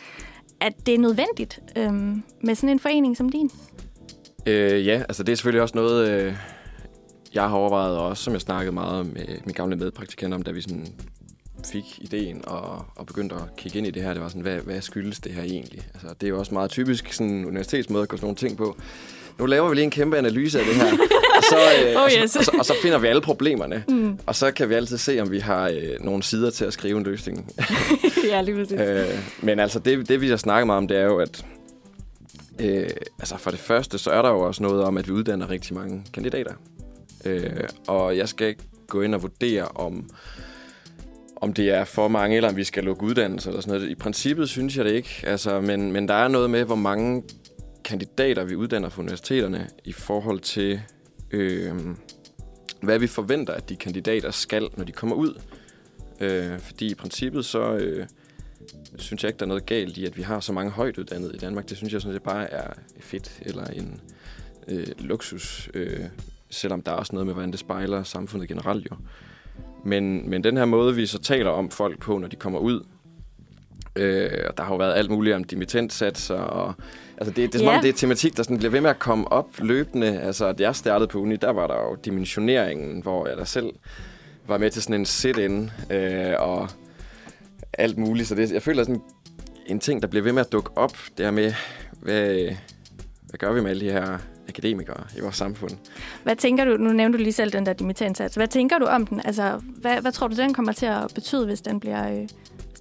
at 0.61 0.87
det 0.87 0.94
er 0.94 0.98
nødvendigt 0.98 1.61
øhm, 1.77 2.22
med 2.44 2.55
sådan 2.55 2.68
en 2.68 2.79
forening 2.79 3.16
som 3.16 3.29
din? 3.29 3.51
Øh, 4.46 4.87
ja, 4.87 5.03
altså 5.09 5.22
det 5.22 5.33
er 5.33 5.37
selvfølgelig 5.37 5.62
også 5.62 5.77
noget, 5.77 6.11
øh, 6.11 6.35
jeg 7.35 7.42
har 7.42 7.57
overvejet, 7.57 7.96
og 7.96 8.07
også 8.07 8.22
som 8.22 8.33
jeg 8.33 8.40
snakkede 8.40 8.72
meget 8.72 9.07
med 9.07 9.27
min 9.44 9.55
gamle 9.55 9.77
medpraktikant 9.77 10.35
om, 10.35 10.42
da 10.42 10.51
vi 10.51 10.61
sådan 10.61 10.87
fik 11.66 11.85
ideen 11.98 12.42
og, 12.46 12.85
og 12.96 13.07
begyndte 13.07 13.35
at 13.35 13.57
kigge 13.57 13.79
ind 13.79 13.87
i 13.87 13.90
det 13.90 14.03
her. 14.03 14.12
Det 14.12 14.22
var 14.22 14.29
sådan, 14.29 14.42
hvad, 14.42 14.57
hvad 14.57 14.81
skyldes 14.81 15.20
det 15.20 15.33
her 15.33 15.42
egentlig? 15.42 15.83
Altså, 15.94 16.09
det 16.20 16.27
er 16.27 16.29
jo 16.29 16.38
også 16.38 16.55
meget 16.55 16.70
typisk 16.70 17.12
sådan 17.12 17.33
en 17.33 17.44
universitetsmåde 17.44 18.03
at 18.03 18.09
gå 18.09 18.16
sådan 18.16 18.25
nogle 18.25 18.37
ting 18.37 18.57
på. 18.57 18.77
Nu 19.38 19.46
laver 19.46 19.68
vi 19.68 19.75
lige 19.75 19.85
en 19.85 19.90
kæmpe 19.90 20.18
analyse 20.18 20.61
af 20.61 20.64
det 20.64 20.75
her, 20.75 20.90
så, 21.40 21.57
øh, 21.57 21.97
Oh, 21.97 22.03
og, 22.03 22.11
så, 22.11 22.18
yes. 22.23 22.37
og, 22.37 22.45
så, 22.45 22.51
og 22.59 22.64
så 22.64 22.75
finder 22.83 22.99
vi 22.99 23.07
alle 23.07 23.23
problemerne. 23.23 23.85
Mm. 23.88 24.18
Og 24.27 24.35
så 24.35 24.51
kan 24.51 24.68
vi 24.68 24.75
altid 24.75 24.99
se, 24.99 25.21
om 25.21 25.31
vi 25.31 25.38
har 25.38 25.68
øh, 25.68 26.01
nogle 26.01 26.23
sider 26.23 26.51
til 26.51 26.64
at 26.64 26.73
skrive 26.73 26.99
en 26.99 27.05
løsning. 27.05 27.53
ja, 28.31 28.40
lige 28.40 28.55
præcis. 28.55 28.81
Øh, 28.81 29.18
men 29.42 29.59
altså, 29.59 29.79
det, 29.79 30.09
det 30.09 30.21
vi 30.21 30.29
har 30.29 30.37
snakket 30.37 30.66
meget 30.66 30.79
om, 30.79 30.88
det 30.88 30.97
er 30.97 31.05
jo, 31.05 31.18
at 31.18 31.45
øh, 32.59 32.88
altså 33.18 33.37
for 33.37 33.51
det 33.51 33.61
første, 33.61 33.99
så 33.99 34.11
er 34.11 34.23
der 34.23 34.31
jo 34.31 34.40
også 34.40 34.62
noget 34.62 34.85
om, 34.85 34.97
at 34.97 35.09
vi 35.09 35.12
uddanner 35.12 35.51
rigtig 35.51 35.75
mange 35.75 36.05
kandidater. 36.12 36.53
Øh, 37.25 37.68
og 37.87 38.16
jeg 38.16 38.29
skal 38.29 38.49
ikke 38.49 38.62
gå 38.88 39.03
ind 39.03 39.14
og 39.14 39.23
vurdere, 39.23 39.64
om, 39.64 40.11
om 41.37 41.53
det 41.53 41.71
er 41.71 41.85
for 41.85 42.09
mange, 42.09 42.37
eller 42.37 42.49
om 42.49 42.57
vi 42.57 42.64
skal 42.64 42.85
lukke 42.85 43.03
uddannelser 43.03 43.51
eller 43.51 43.61
sådan 43.61 43.79
noget. 43.79 43.90
I 43.90 43.95
princippet 43.95 44.49
synes 44.49 44.77
jeg 44.77 44.85
det 44.85 44.92
ikke. 44.92 45.23
Altså, 45.25 45.61
men, 45.61 45.92
men 45.92 46.09
der 46.09 46.14
er 46.14 46.29
noget 46.29 46.51
med, 46.51 46.64
hvor 46.64 46.75
mange 46.75 47.23
kandidater 47.85 48.45
vi 48.45 48.57
uddanner 48.57 48.88
for 48.88 49.03
universiteterne 49.03 49.68
i 49.85 49.92
forhold 49.92 50.40
til, 50.40 50.81
øh, 51.33 51.75
hvad 52.83 52.99
vi 52.99 53.07
forventer, 53.07 53.55
at 53.55 53.68
de 53.68 53.77
kandidater 53.77 54.31
skal, 54.31 54.68
når 54.77 54.85
de 54.85 54.92
kommer 54.92 55.16
ud. 55.16 55.40
Øh, 56.21 56.59
fordi 56.59 56.90
i 56.90 56.95
princippet 56.95 57.45
så... 57.45 57.77
Øh, 57.77 58.07
synes 58.99 59.23
jeg 59.23 59.29
ikke, 59.29 59.38
der 59.38 59.45
er 59.45 59.49
noget 59.49 59.66
galt 59.66 59.97
i, 59.97 60.07
at 60.07 60.16
vi 60.16 60.23
har 60.23 60.40
så 60.40 60.53
mange 60.53 60.71
højt 60.71 60.99
uddannede 60.99 61.35
i 61.35 61.38
Danmark. 61.38 61.68
Det 61.68 61.77
synes 61.77 61.92
jeg 61.92 62.01
sådan 62.03 62.14
set 62.14 62.23
bare 62.23 62.51
er 62.51 62.73
fedt, 63.01 63.40
eller 63.40 63.64
en 63.64 64.01
øh, 64.68 64.87
luksus, 64.99 65.71
øh, 65.75 66.01
selvom 66.51 66.83
der 66.83 66.92
er 66.92 66.97
også 66.97 67.12
noget 67.12 67.27
med, 67.27 67.35
hvordan 67.35 67.51
det 67.51 67.61
spejler 67.61 68.03
samfundet 68.03 68.49
generelt 68.49 68.87
jo. 68.90 68.97
Men, 69.85 70.31
men 70.31 70.45
den 70.45 70.57
her 70.57 70.64
måde, 70.64 70.95
vi 70.95 71.07
så 71.07 71.18
taler 71.18 71.51
om 71.51 71.71
folk 71.71 72.01
på, 72.01 72.18
når 72.18 72.29
de 72.29 72.37
kommer 72.37 72.59
ud, 72.59 72.85
øh, 73.97 74.31
og 74.49 74.57
der 74.57 74.64
har 74.64 74.75
jo 74.75 74.79
været 74.79 74.95
alt 74.95 75.11
muligt 75.11 75.37
om 75.37 75.45
dimittentsatser, 75.45 76.35
og 76.35 76.75
altså 77.23 77.35
det, 77.41 77.53
det 77.53 77.55
er 77.55 77.59
som 77.59 77.69
Ja. 77.69 77.77
om, 77.77 77.83
det 77.83 77.89
er 77.89 77.93
tematik, 77.93 78.37
der 78.37 78.43
sådan 78.43 78.59
bliver 78.59 78.71
ved 78.71 78.81
med 78.81 78.91
at 78.91 78.99
komme 78.99 79.33
op 79.33 79.49
løbende. 79.59 80.21
Altså, 80.21 80.47
at 80.47 80.61
jeg 80.61 80.77
startede 80.77 81.09
på 81.09 81.19
uni, 81.19 81.37
der 81.37 81.51
var 81.51 81.67
der 81.67 81.75
jo 81.75 81.97
dimensioneringen, 82.05 83.03
hvor 83.03 83.29
jeg 83.29 83.37
da 83.37 83.45
selv 83.45 83.73
var 84.47 84.59
med 84.59 84.71
til 84.71 84.83
sådan 84.83 85.01
en 85.01 85.07
sit-in, 85.07 85.71
øh, 85.91 86.33
og 86.39 86.69
alt 87.73 87.99
muligt. 87.99 88.29
Så 88.29 88.35
det, 88.35 88.53
jeg 88.53 88.63
føler 88.63 88.83
sådan 88.85 89.03
en 89.67 89.81
ting, 89.81 90.03
der 90.03 90.09
bliver 90.09 90.23
ved 90.23 90.33
med 90.33 90.41
at 90.41 90.53
dukke 90.53 90.71
op, 90.77 90.97
det 91.19 91.27
er 91.27 91.31
med, 91.31 91.53
hvad, 92.01 92.35
hvad 93.29 93.39
gør 93.39 93.53
vi 93.53 93.61
med 93.61 93.71
alle 93.71 93.87
de 93.87 93.93
her 93.93 94.19
akademikere 94.49 95.05
i 95.17 95.21
vores 95.21 95.37
samfund? 95.37 95.71
Hvad 96.23 96.37
tænker 96.37 96.65
du, 96.65 96.77
nu 96.77 96.93
nævnte 96.93 97.19
du 97.19 97.23
lige 97.23 97.33
selv 97.33 97.53
den 97.53 97.67
der 97.67 97.73
dimittentsats. 97.73 98.35
Hvad 98.35 98.49
tænker 98.49 98.79
du 98.79 98.85
om 98.85 99.07
den? 99.07 99.21
Altså, 99.25 99.61
hvad, 99.77 100.01
hvad 100.01 100.13
tror 100.13 100.29
du, 100.29 100.37
den 100.37 100.55
kommer 100.55 100.73
til 100.73 100.87
at 100.87 101.13
betyde, 101.15 101.47
hvis 101.47 101.61
den 101.61 101.81
bliver, 101.81 102.13
øh, 102.13 102.29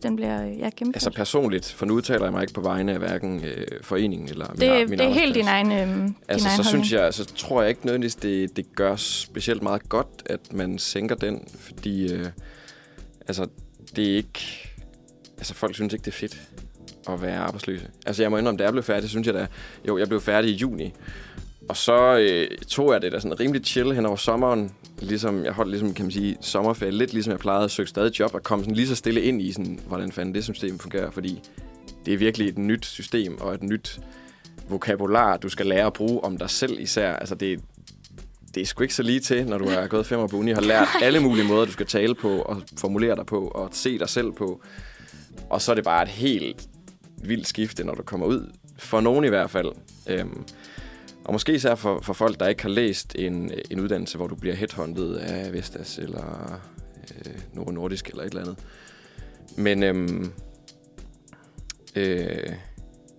den 0.03 0.15
bliver 0.15 0.43
øh, 0.45 0.59
ja, 0.59 0.69
gennemført? 0.75 0.95
Altså 0.95 1.11
personligt, 1.11 1.71
for 1.71 1.85
nu 1.85 1.93
udtaler 1.93 2.23
jeg 2.23 2.31
mig 2.31 2.41
ikke 2.41 2.53
på 2.53 2.61
vegne 2.61 2.91
af 2.91 2.97
hverken 2.99 3.43
øh, 3.45 3.67
foreningen 3.81 4.29
eller 4.29 4.47
min, 4.49 4.59
det, 4.69 4.89
min 4.89 4.99
det 4.99 5.05
er 5.07 5.11
helt 5.11 5.35
din 5.35 5.47
egen, 5.47 5.71
øh, 5.71 5.87
din 5.87 6.15
Altså, 6.27 6.47
egen 6.47 6.57
så 6.57 6.63
holdning. 6.63 6.85
synes 6.85 6.91
jeg, 7.01 7.13
så 7.13 7.25
tror 7.25 7.61
jeg 7.61 7.69
ikke 7.69 7.85
nødvendigvis, 7.85 8.15
det, 8.15 8.57
det 8.57 8.75
gør 8.75 8.95
specielt 8.95 9.63
meget 9.63 9.89
godt, 9.89 10.07
at 10.25 10.53
man 10.53 10.79
sænker 10.79 11.15
den, 11.15 11.47
fordi 11.59 12.13
øh, 12.13 12.25
altså, 13.27 13.47
det 13.95 14.11
er 14.11 14.15
ikke... 14.15 14.39
Altså, 15.37 15.53
folk 15.53 15.75
synes 15.75 15.93
ikke, 15.93 16.03
det 16.03 16.11
er 16.11 16.15
fedt 16.15 16.41
at 17.09 17.21
være 17.21 17.37
arbejdsløse. 17.37 17.87
Altså, 18.05 18.23
jeg 18.23 18.31
må 18.31 18.37
indrømme, 18.37 18.57
da 18.57 18.63
jeg 18.63 18.71
blev 18.71 18.83
færdig, 18.83 19.09
synes 19.09 19.27
jeg 19.27 19.33
da... 19.33 19.47
Jo, 19.87 19.97
jeg 19.97 20.07
blev 20.07 20.21
færdig 20.21 20.49
i 20.51 20.53
juni. 20.53 20.93
Og 21.69 21.77
så 21.77 22.17
øh, 22.17 22.57
tog 22.67 22.93
jeg 22.93 23.01
det 23.01 23.11
da 23.11 23.19
sådan 23.19 23.39
rimelig 23.39 23.65
chill 23.65 23.93
hen 23.93 24.05
over 24.05 24.15
sommeren. 24.15 24.71
Ligesom, 25.01 25.45
jeg 25.45 25.53
holdt 25.53 25.71
ligesom, 25.71 25.93
kan 25.93 26.05
man 26.05 26.11
sige, 26.11 26.37
sommerferie. 26.41 26.91
Lidt 26.91 27.13
ligesom 27.13 27.31
jeg 27.31 27.39
plejede 27.39 27.63
at 27.63 27.71
søge 27.71 27.87
stadig 27.87 28.19
job 28.19 28.33
og 28.33 28.43
komme 28.43 28.63
sådan 28.63 28.75
lige 28.75 28.87
så 28.87 28.95
stille 28.95 29.21
ind 29.21 29.41
i, 29.41 29.51
sådan, 29.51 29.79
hvordan 29.87 30.11
fanden 30.11 30.35
det 30.35 30.43
system 30.43 30.79
fungerer. 30.79 31.11
Fordi 31.11 31.41
det 32.05 32.13
er 32.13 32.17
virkelig 32.17 32.47
et 32.47 32.57
nyt 32.57 32.85
system 32.85 33.41
og 33.41 33.53
et 33.53 33.63
nyt 33.63 33.99
vokabular, 34.69 35.37
du 35.37 35.49
skal 35.49 35.65
lære 35.65 35.85
at 35.85 35.93
bruge 35.93 36.23
om 36.23 36.37
dig 36.37 36.49
selv 36.49 36.79
især. 36.79 37.15
Altså, 37.15 37.35
det, 37.35 37.59
det 38.55 38.61
er 38.61 38.65
sgu 38.65 38.83
ikke 38.83 38.95
så 38.95 39.03
lige 39.03 39.19
til, 39.19 39.45
når 39.45 39.57
du 39.57 39.65
er 39.65 39.87
gået 39.87 40.05
fem 40.05 40.19
år 40.19 40.27
på 40.27 40.37
uni 40.37 40.51
og 40.51 40.57
har 40.57 40.63
lært 40.63 40.87
alle 41.01 41.19
mulige 41.19 41.47
måder, 41.47 41.65
du 41.65 41.71
skal 41.71 41.85
tale 41.85 42.15
på 42.15 42.41
og 42.41 42.61
formulere 42.77 43.15
dig 43.15 43.25
på 43.25 43.47
og 43.47 43.69
se 43.71 43.99
dig 43.99 44.09
selv 44.09 44.31
på. 44.31 44.61
Og 45.49 45.61
så 45.61 45.71
er 45.71 45.75
det 45.75 45.83
bare 45.83 46.03
et 46.03 46.09
helt 46.09 46.67
vildt 47.23 47.47
skifte, 47.47 47.83
når 47.83 47.93
du 47.93 48.03
kommer 48.03 48.25
ud. 48.25 48.51
For 48.77 49.01
nogen 49.01 49.25
i 49.25 49.27
hvert 49.27 49.49
fald. 49.49 49.71
Øhm, 50.07 50.45
og 51.31 51.33
måske 51.33 51.53
især 51.53 51.75
for, 51.75 51.99
for 52.01 52.13
folk, 52.13 52.39
der 52.39 52.47
ikke 52.47 52.61
har 52.61 52.69
læst 52.69 53.15
en, 53.15 53.51
en 53.71 53.79
uddannelse, 53.79 54.17
hvor 54.17 54.27
du 54.27 54.35
bliver 54.35 54.55
headhunted 54.55 55.15
af 55.15 55.53
Vestas 55.53 55.97
eller 55.97 56.61
øh, 57.25 57.33
Novo 57.53 57.71
Nordisk 57.71 58.07
eller 58.09 58.23
et 58.23 58.29
eller 58.29 58.41
andet. 58.41 58.57
Men 59.57 59.83
øhm, 59.83 60.31
øh, 61.95 62.25
hvad 62.25 62.55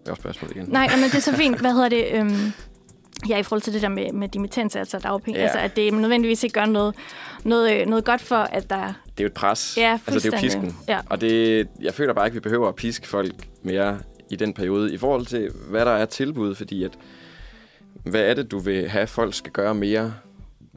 var 0.06 0.14
spørgsmålet 0.14 0.56
igen? 0.56 0.68
Nej, 0.68 0.88
men 0.96 1.04
det 1.04 1.14
er 1.14 1.20
så 1.20 1.32
fint. 1.32 1.60
Hvad 1.60 1.72
hedder 1.72 1.88
det? 1.88 2.06
Øhm, 2.16 2.52
ja, 3.28 3.38
i 3.38 3.42
forhold 3.42 3.62
til 3.62 3.72
det 3.72 3.82
der 3.82 3.88
med, 3.88 4.12
med 4.12 4.28
dimittensatser 4.28 4.98
og 4.98 5.04
dagpenge. 5.04 5.40
Ja. 5.40 5.44
Altså, 5.44 5.58
at 5.58 5.76
det 5.76 5.94
nødvendigvis 5.94 6.44
ikke 6.44 6.54
gør 6.54 6.66
noget, 6.66 6.94
noget, 7.44 7.80
øh, 7.80 7.86
noget 7.86 8.04
godt 8.04 8.20
for, 8.20 8.36
at 8.36 8.70
der... 8.70 8.86
Det 8.86 9.20
er 9.20 9.24
jo 9.24 9.26
et 9.26 9.32
pres. 9.32 9.74
Ja, 9.76 9.98
altså, 10.06 10.28
det 10.28 10.34
er 10.34 10.38
jo 10.38 10.40
pisken. 10.40 10.76
Ja. 10.88 11.00
Og 11.06 11.20
det, 11.20 11.68
jeg 11.80 11.94
føler 11.94 12.12
bare 12.12 12.26
ikke, 12.26 12.34
vi 12.34 12.40
behøver 12.40 12.68
at 12.68 12.74
piske 12.74 13.08
folk 13.08 13.48
mere 13.62 13.98
i 14.30 14.36
den 14.36 14.54
periode, 14.54 14.94
i 14.94 14.96
forhold 14.96 15.26
til, 15.26 15.50
hvad 15.68 15.84
der 15.84 15.92
er 15.92 16.04
tilbud, 16.04 16.54
fordi 16.54 16.84
at, 16.84 16.98
hvad 18.04 18.20
er 18.20 18.34
det, 18.34 18.50
du 18.50 18.58
vil 18.58 18.88
have, 18.88 19.06
folk 19.06 19.34
skal 19.34 19.52
gøre 19.52 19.74
mere? 19.74 20.14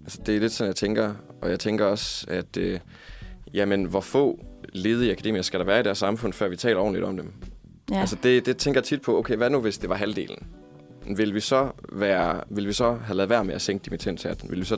Altså, 0.03 0.19
det 0.25 0.35
er 0.35 0.39
lidt 0.39 0.51
sådan, 0.51 0.67
jeg 0.67 0.75
tænker, 0.75 1.13
og 1.41 1.49
jeg 1.49 1.59
tænker 1.59 1.85
også, 1.85 2.25
at, 2.29 2.57
øh, 2.57 2.79
jamen, 3.53 3.83
hvor 3.83 4.01
få 4.01 4.45
ledige 4.73 5.11
akademikere 5.11 5.43
skal 5.43 5.59
der 5.59 5.65
være 5.65 5.79
i 5.79 5.83
deres 5.83 5.97
samfund, 5.97 6.33
før 6.33 6.47
vi 6.47 6.55
taler 6.55 6.79
ordentligt 6.79 7.05
om 7.05 7.17
dem? 7.17 7.33
Ja. 7.91 7.99
Altså, 7.99 8.17
det, 8.23 8.45
det 8.45 8.57
tænker 8.57 8.79
jeg 8.79 8.85
tit 8.85 9.01
på, 9.01 9.17
okay, 9.17 9.35
hvad 9.35 9.49
nu, 9.49 9.59
hvis 9.59 9.77
det 9.77 9.89
var 9.89 9.95
halvdelen? 9.95 10.47
Vil 11.15 11.33
vi 11.33 11.39
så, 11.39 11.71
være, 11.91 12.41
vil 12.49 12.67
vi 12.67 12.73
så 12.73 12.93
have 12.93 13.17
lavet 13.17 13.29
være 13.29 13.45
med 13.45 13.55
at 13.55 13.61
sænke 13.61 13.85
dimittendsatsen? 13.85 14.51
Vil 14.51 14.59
vi 14.59 14.65
så 14.65 14.77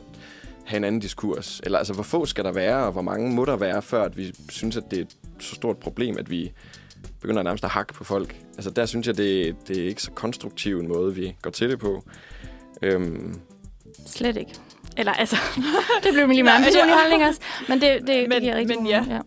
have 0.66 0.78
en 0.78 0.84
anden 0.84 1.02
diskurs? 1.02 1.62
Eller 1.64 1.78
altså, 1.78 1.94
hvor 1.94 2.04
få 2.04 2.26
skal 2.26 2.44
der 2.44 2.52
være, 2.52 2.86
og 2.86 2.92
hvor 2.92 3.02
mange 3.02 3.36
må 3.36 3.46
der 3.46 3.56
være, 3.56 3.82
før 3.82 4.04
at 4.04 4.18
vi 4.18 4.34
synes, 4.50 4.78
at 4.78 4.84
det 4.92 5.00
er 5.00 5.02
et 5.02 5.18
så 5.40 5.56
stort 5.56 5.78
problem, 5.78 6.18
at 6.18 6.30
vi 6.30 6.52
begynder 7.22 7.44
nærmest 7.44 7.64
at 7.64 7.70
hakke 7.70 7.94
på 7.94 8.04
folk? 8.04 8.36
Altså, 8.56 8.70
der 8.70 8.86
synes 8.86 9.08
jeg, 9.08 9.18
det, 9.18 9.56
det 9.68 9.78
er 9.78 9.88
ikke 9.88 10.02
så 10.04 10.12
konstruktiv 10.12 10.80
en 10.80 10.88
måde, 10.88 11.16
vi 11.16 11.36
går 11.42 11.50
til 11.50 11.70
det 11.70 11.80
på. 11.80 12.04
Øhm, 12.82 13.40
Slet 14.06 14.38
ikke. 14.38 14.54
Eller 14.98 15.12
altså, 15.14 15.36
det 16.04 16.14
blev 16.14 16.28
lige 16.28 16.44
meget 16.44 16.64
personlig 16.64 16.94
ja. 16.94 17.00
holdning 17.02 17.24
også. 17.26 17.40
Men 17.70 17.82
det, 17.82 18.00
det, 18.02 18.08
det 18.08 18.30
Men- 18.30 18.42
giver 18.42 18.56
rigtig 18.56 18.78
men 18.78 18.88
ja. 18.88 19.06
ja. 19.10 19.20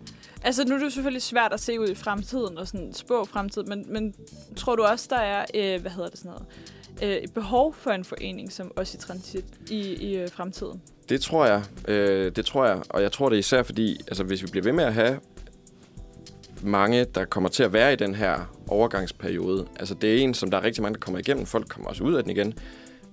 Altså, 0.43 0.65
nu 0.65 0.75
er 0.75 0.79
det 0.79 0.85
jo 0.85 0.91
selvfølgelig 0.91 1.23
svært 1.23 1.53
at 1.53 1.61
se 1.61 1.81
ud 1.81 1.89
i 1.89 1.95
fremtiden 1.95 2.59
og 2.59 2.67
sådan 2.69 2.93
spå 2.95 3.25
fremtid, 3.25 3.63
men, 3.63 3.85
men 3.93 4.15
tror 4.57 4.77
du 4.77 4.83
også, 4.83 5.07
der 5.11 5.17
er, 5.17 5.45
øh, 5.55 5.81
hvad 5.81 5.91
hedder 5.91 6.09
det 6.09 6.19
sådan 6.19 6.31
noget, 6.31 6.47
øh, 7.03 7.23
et 7.23 7.33
behov 7.35 7.75
for 7.75 7.91
en 7.91 8.05
forening 8.05 8.53
som 8.53 8.73
også 8.77 8.97
i 8.99 9.01
transit 9.01 9.45
i, 9.71 9.81
i 9.81 10.17
øh, 10.17 10.29
fremtiden? 10.31 10.83
Det 11.09 11.21
tror 11.21 11.47
jeg. 11.47 11.63
Øh, 11.89 12.33
det 12.37 12.47
tror 12.47 12.67
jeg. 12.67 12.83
Og 12.91 13.03
jeg 13.03 13.13
tror 13.13 13.29
det 13.29 13.37
især 13.39 13.63
fordi, 13.63 14.01
altså 14.09 14.25
hvis 14.25 14.43
vi 14.43 14.47
bliver 14.51 14.65
ved 14.65 14.73
med 14.73 14.85
at 14.85 14.95
have 14.95 15.19
mange, 16.63 17.05
der 17.05 17.25
kommer 17.25 17.51
til 17.51 17.63
at 17.63 17.73
være 17.73 17.93
i 17.93 17.97
den 17.97 18.15
her 18.15 18.53
overgangsperiode. 18.69 19.67
Altså 19.79 19.95
det 19.95 20.15
er 20.15 20.19
en, 20.19 20.35
som 20.35 20.51
der 20.51 20.59
er 20.59 20.65
rigtig 20.65 20.83
mange, 20.83 20.95
der 20.95 21.01
kommer 21.01 21.19
igennem. 21.19 21.47
Folk 21.47 21.69
kommer 21.69 21.89
også 21.89 22.05
ud 22.05 22.15
af 22.15 22.23
den 22.23 22.31
igen. 22.31 22.55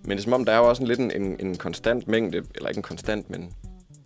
Men 0.03 0.11
det 0.11 0.17
er 0.17 0.23
som 0.23 0.33
om, 0.33 0.45
der 0.45 0.51
er 0.51 0.57
jo 0.57 0.69
også 0.69 0.83
en 0.83 0.87
lidt 0.87 0.99
en, 0.99 1.11
en, 1.11 1.35
en 1.39 1.57
konstant 1.57 2.07
mængde, 2.07 2.43
eller 2.55 2.69
ikke 2.69 2.79
en 2.79 2.83
konstant, 2.83 3.29
men 3.29 3.53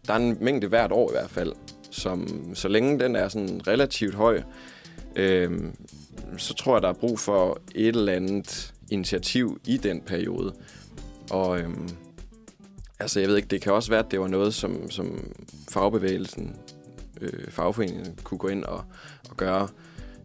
der 0.08 0.14
er 0.14 0.18
en 0.18 0.38
mængde 0.42 0.68
hvert 0.68 0.92
år 0.92 1.10
i 1.10 1.14
hvert 1.14 1.30
fald, 1.30 1.54
som 1.92 2.50
så 2.56 2.68
længe 2.68 3.00
den 3.00 3.16
er 3.16 3.28
sådan 3.28 3.68
relativt 3.68 4.16
høj, 4.16 4.42
øh, 5.16 5.52
så 6.38 6.54
tror 6.54 6.76
jeg, 6.76 6.82
der 6.82 6.90
er 6.90 6.94
brug 6.94 7.20
for 7.20 7.60
et 7.76 7.96
eller 7.96 8.14
andet 8.14 8.74
initiativ 8.92 9.60
i 9.66 9.78
den 9.78 10.02
periode. 10.02 10.54
Og 11.32 11.60
øh, 11.60 11.70
altså, 13.00 13.20
jeg 13.20 13.30
ved 13.30 13.36
ikke, 13.36 13.48
det 13.48 13.62
kan 13.62 13.74
også 13.74 13.90
være, 13.90 14.06
at 14.06 14.12
det 14.12 14.20
var 14.20 14.28
noget, 14.28 14.54
som, 14.54 14.92
som 14.92 15.32
fagbevægelsen, 15.70 16.56
øh, 17.22 17.52
fagforeningen 17.52 18.20
kunne 18.24 18.38
gå 18.38 18.48
ind 18.48 18.64
og, 18.64 18.84
og 19.32 19.38
gøre. 19.38 19.68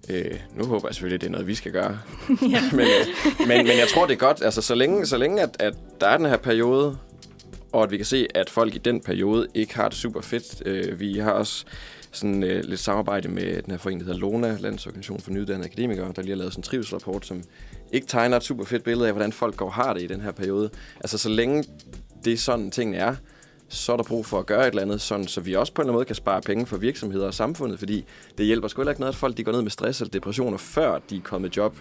Øh, 0.08 0.40
nu 0.54 0.64
håber 0.64 0.88
jeg 0.88 0.94
selvfølgelig, 0.94 1.14
at 1.14 1.20
det 1.20 1.26
er 1.26 1.30
noget, 1.30 1.46
vi 1.46 1.54
skal 1.54 1.72
gøre. 1.72 1.98
ja. 2.54 2.62
men, 2.72 2.80
øh, 2.80 3.06
men, 3.48 3.66
men 3.66 3.78
jeg 3.78 3.88
tror, 3.94 4.06
det 4.06 4.14
er 4.14 4.18
godt, 4.18 4.42
altså 4.42 4.62
så 4.62 4.74
længe, 4.74 5.06
så 5.06 5.16
længe 5.16 5.42
at, 5.42 5.56
at 5.58 5.74
der 6.00 6.06
er 6.06 6.16
den 6.16 6.26
her 6.26 6.36
periode, 6.36 6.98
og 7.72 7.82
at 7.82 7.90
vi 7.90 7.96
kan 7.96 8.06
se, 8.06 8.26
at 8.34 8.50
folk 8.50 8.74
i 8.74 8.78
den 8.78 9.00
periode 9.00 9.46
ikke 9.54 9.76
har 9.76 9.88
det 9.88 9.98
super 9.98 10.20
fedt. 10.20 10.62
Øh, 10.66 11.00
vi 11.00 11.18
har 11.18 11.30
også 11.30 11.64
sådan 12.12 12.42
øh, 12.42 12.64
lidt 12.64 12.80
samarbejde 12.80 13.28
med 13.28 13.62
den 13.62 13.70
her 13.70 13.78
forening, 13.78 14.00
der 14.00 14.06
hedder 14.06 14.20
LONA, 14.20 14.56
Landsorganisation 14.60 15.20
for 15.20 15.30
Nyuddannede 15.30 15.68
Akademikere, 15.68 16.12
der 16.16 16.22
lige 16.22 16.30
har 16.30 16.36
lavet 16.36 16.52
sådan 16.52 16.60
en 16.60 16.64
trivselsrapport, 16.64 17.26
som 17.26 17.42
ikke 17.92 18.06
tegner 18.06 18.36
et 18.36 18.42
super 18.42 18.64
fedt 18.64 18.84
billede 18.84 19.06
af, 19.06 19.12
hvordan 19.12 19.32
folk 19.32 19.56
går 19.56 19.70
har 19.70 19.94
det 19.94 20.02
i 20.02 20.06
den 20.06 20.20
her 20.20 20.30
periode. 20.32 20.70
Altså 21.00 21.18
så 21.18 21.28
længe 21.28 21.64
det 22.24 22.32
er 22.32 22.36
sådan, 22.36 22.70
tingene 22.70 22.96
er, 22.96 23.16
så 23.68 23.92
er 23.92 23.96
der 23.96 24.04
brug 24.04 24.26
for 24.26 24.38
at 24.38 24.46
gøre 24.46 24.60
et 24.60 24.66
eller 24.66 24.82
andet, 24.82 25.00
sådan, 25.00 25.26
så 25.26 25.40
vi 25.40 25.54
også 25.54 25.72
på 25.72 25.82
en 25.82 25.84
eller 25.84 25.90
anden 25.90 25.96
måde 25.96 26.04
kan 26.04 26.14
spare 26.14 26.40
penge 26.40 26.66
for 26.66 26.76
virksomheder 26.76 27.26
og 27.26 27.34
samfundet, 27.34 27.78
fordi 27.78 28.04
det 28.38 28.46
hjælper 28.46 28.68
sgu 28.68 28.80
heller 28.80 28.92
ikke 28.92 29.00
noget, 29.00 29.12
at 29.12 29.16
folk 29.16 29.36
de 29.36 29.44
går 29.44 29.52
ned 29.52 29.62
med 29.62 29.70
stress 29.70 30.00
eller 30.00 30.10
depressioner, 30.10 30.58
før 30.58 30.98
de 31.10 31.16
er 31.16 31.20
kommet 31.20 31.56
i 31.56 31.58
job. 31.58 31.76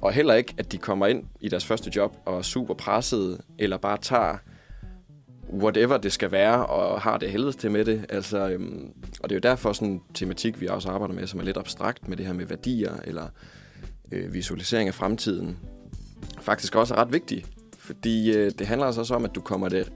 Og 0.00 0.12
heller 0.12 0.34
ikke, 0.34 0.54
at 0.58 0.72
de 0.72 0.78
kommer 0.78 1.06
ind 1.06 1.24
i 1.40 1.48
deres 1.48 1.66
første 1.66 1.92
job 1.96 2.16
og 2.24 2.38
er 2.38 2.42
super 2.42 2.74
pressede, 2.74 3.42
eller 3.58 3.76
bare 3.76 3.98
tager 3.98 4.36
whatever 5.52 5.96
det 5.96 6.12
skal 6.12 6.32
være, 6.32 6.66
og 6.66 7.00
har 7.00 7.18
det 7.18 7.30
helvedes 7.30 7.56
til 7.56 7.70
med 7.70 7.84
det. 7.84 8.06
Altså, 8.08 8.48
øhm, 8.48 8.92
og 9.20 9.28
det 9.30 9.36
er 9.36 9.36
jo 9.36 9.50
derfor 9.50 9.72
sådan 9.72 9.88
en 9.88 10.02
tematik, 10.14 10.60
vi 10.60 10.66
også 10.66 10.88
arbejder 10.88 11.14
med, 11.14 11.26
som 11.26 11.40
er 11.40 11.44
lidt 11.44 11.56
abstrakt 11.56 12.08
med 12.08 12.16
det 12.16 12.26
her 12.26 12.32
med 12.32 12.46
værdier, 12.46 12.92
eller 13.04 13.28
øh, 14.12 14.34
visualisering 14.34 14.88
af 14.88 14.94
fremtiden, 14.94 15.58
faktisk 16.40 16.74
også 16.74 16.94
er 16.94 16.98
ret 16.98 17.12
vigtig. 17.12 17.44
Fordi 17.78 18.36
øh, 18.36 18.52
det 18.58 18.66
handler 18.66 18.86
altså 18.86 19.00
også 19.00 19.14
om, 19.14 19.24
at 19.24 19.34
du 19.34 19.40
kommer 19.40 19.68
det 19.68 19.92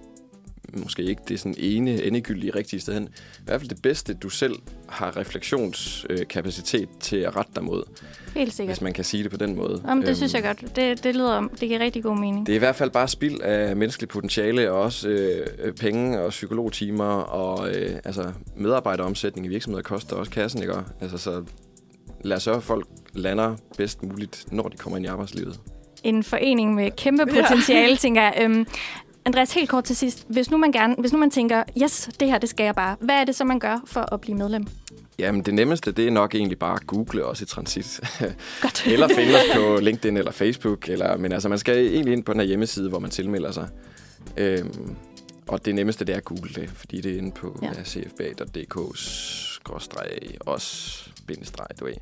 måske 0.78 1.02
ikke 1.02 1.22
det 1.28 1.40
sådan 1.40 1.54
ene 1.58 2.02
endegyldige 2.04 2.54
rigtige 2.54 2.80
sted 2.80 2.94
hen. 2.94 3.08
I 3.38 3.42
hvert 3.44 3.60
fald 3.60 3.68
det 3.70 3.82
bedste, 3.82 4.14
du 4.14 4.28
selv 4.28 4.54
har 4.88 5.16
refleksionskapacitet 5.16 6.88
til 7.00 7.16
at 7.16 7.36
rette 7.36 7.52
dig 7.54 7.64
mod, 7.64 7.82
Helt 8.36 8.52
sikkert. 8.54 8.76
hvis 8.76 8.82
man 8.82 8.92
kan 8.92 9.04
sige 9.04 9.22
det 9.22 9.30
på 9.30 9.36
den 9.36 9.56
måde. 9.56 9.82
Jamen, 9.88 10.02
det 10.02 10.08
Øhm, 10.08 10.14
synes 10.16 10.34
jeg 10.34 10.42
godt. 10.42 10.76
Det, 10.76 11.04
det 11.04 11.14
lyder, 11.14 11.40
det 11.40 11.60
giver 11.68 11.78
rigtig 11.80 12.02
god 12.02 12.16
mening. 12.18 12.46
det 12.46 12.52
er 12.52 12.56
i 12.56 12.58
hvert 12.58 12.76
fald 12.76 12.90
bare 12.90 13.08
spild 13.08 13.40
af 13.40 13.76
menneskelig 13.76 14.08
potentiale, 14.08 14.70
og 14.72 14.80
også 14.80 15.08
øh, 15.08 15.46
øh, 15.58 15.72
penge 15.72 16.20
og 16.20 16.30
psykologtimer, 16.30 17.04
og 17.14 17.68
øh, 17.74 17.96
altså, 18.04 18.32
medarbejderomsætning 18.56 19.46
i 19.46 19.48
virksomheder 19.48 19.82
koster 19.82 20.16
også 20.16 20.30
kassen, 20.32 20.62
ikke? 20.62 20.74
Altså, 21.00 21.18
så 21.18 21.44
lad 22.24 22.36
os 22.36 22.42
sørge, 22.42 22.56
at 22.56 22.62
folk 22.62 22.86
lander 23.14 23.56
bedst 23.76 24.02
muligt, 24.02 24.44
når 24.52 24.68
de 24.68 24.76
kommer 24.76 24.96
ind 24.96 25.06
i 25.06 25.08
arbejdslivet. 25.08 25.60
En 26.02 26.22
forening 26.24 26.74
med 26.74 26.90
kæmpe 26.96 27.26
potentiale, 27.26 27.90
ja. 27.90 27.96
tænker 28.00 28.22
jeg. 28.22 28.34
Øhm, 28.42 28.66
Andreas, 29.30 29.54
helt 29.54 29.68
kort 29.68 29.84
til 29.84 29.96
sidst. 29.96 30.26
Hvis 30.28 30.50
nu 30.50 30.56
man 30.56 30.72
gerne, 30.72 30.94
hvis 30.98 31.12
nu 31.12 31.18
man 31.18 31.30
tænker, 31.30 31.62
yes, 31.82 32.08
det 32.20 32.28
her, 32.28 32.38
det 32.38 32.48
skal 32.48 32.64
jeg 32.64 32.74
bare. 32.74 32.96
Hvad 33.00 33.14
er 33.14 33.24
det 33.24 33.34
så, 33.34 33.44
man 33.44 33.58
gør 33.58 33.82
for 33.86 34.14
at 34.14 34.20
blive 34.20 34.36
medlem? 34.36 34.66
Jamen, 35.18 35.42
det 35.42 35.54
nemmeste, 35.54 35.92
det 35.92 36.06
er 36.06 36.10
nok 36.10 36.34
egentlig 36.34 36.58
bare 36.58 36.74
at 36.74 36.86
google 36.86 37.24
os 37.24 37.40
i 37.40 37.44
transit. 37.44 38.00
Godt. 38.62 38.86
eller 38.86 39.08
finde 39.08 39.34
os 39.34 39.56
på 39.56 39.78
LinkedIn 39.82 40.16
eller 40.16 40.32
Facebook. 40.32 40.88
Eller, 40.88 41.16
men 41.16 41.32
altså, 41.32 41.48
man 41.48 41.58
skal 41.58 41.86
egentlig 41.86 42.12
ind 42.12 42.24
på 42.24 42.32
den 42.32 42.40
her 42.40 42.46
hjemmeside, 42.46 42.88
hvor 42.88 42.98
man 42.98 43.10
tilmelder 43.10 43.52
sig. 43.52 43.68
Øhm, 44.36 44.96
og 45.48 45.64
det 45.64 45.74
nemmeste, 45.74 46.04
det 46.04 46.12
er 46.12 46.16
at 46.16 46.24
google 46.24 46.50
det, 46.54 46.70
fordi 46.74 47.00
det 47.00 47.12
er 47.14 47.18
inde 47.18 47.32
på 47.32 47.58
Ja. 47.62 47.72
cfba.dk-os 49.64 51.10
bindestreg, 51.26 51.66
du 51.80 51.84
ved. 51.84 51.94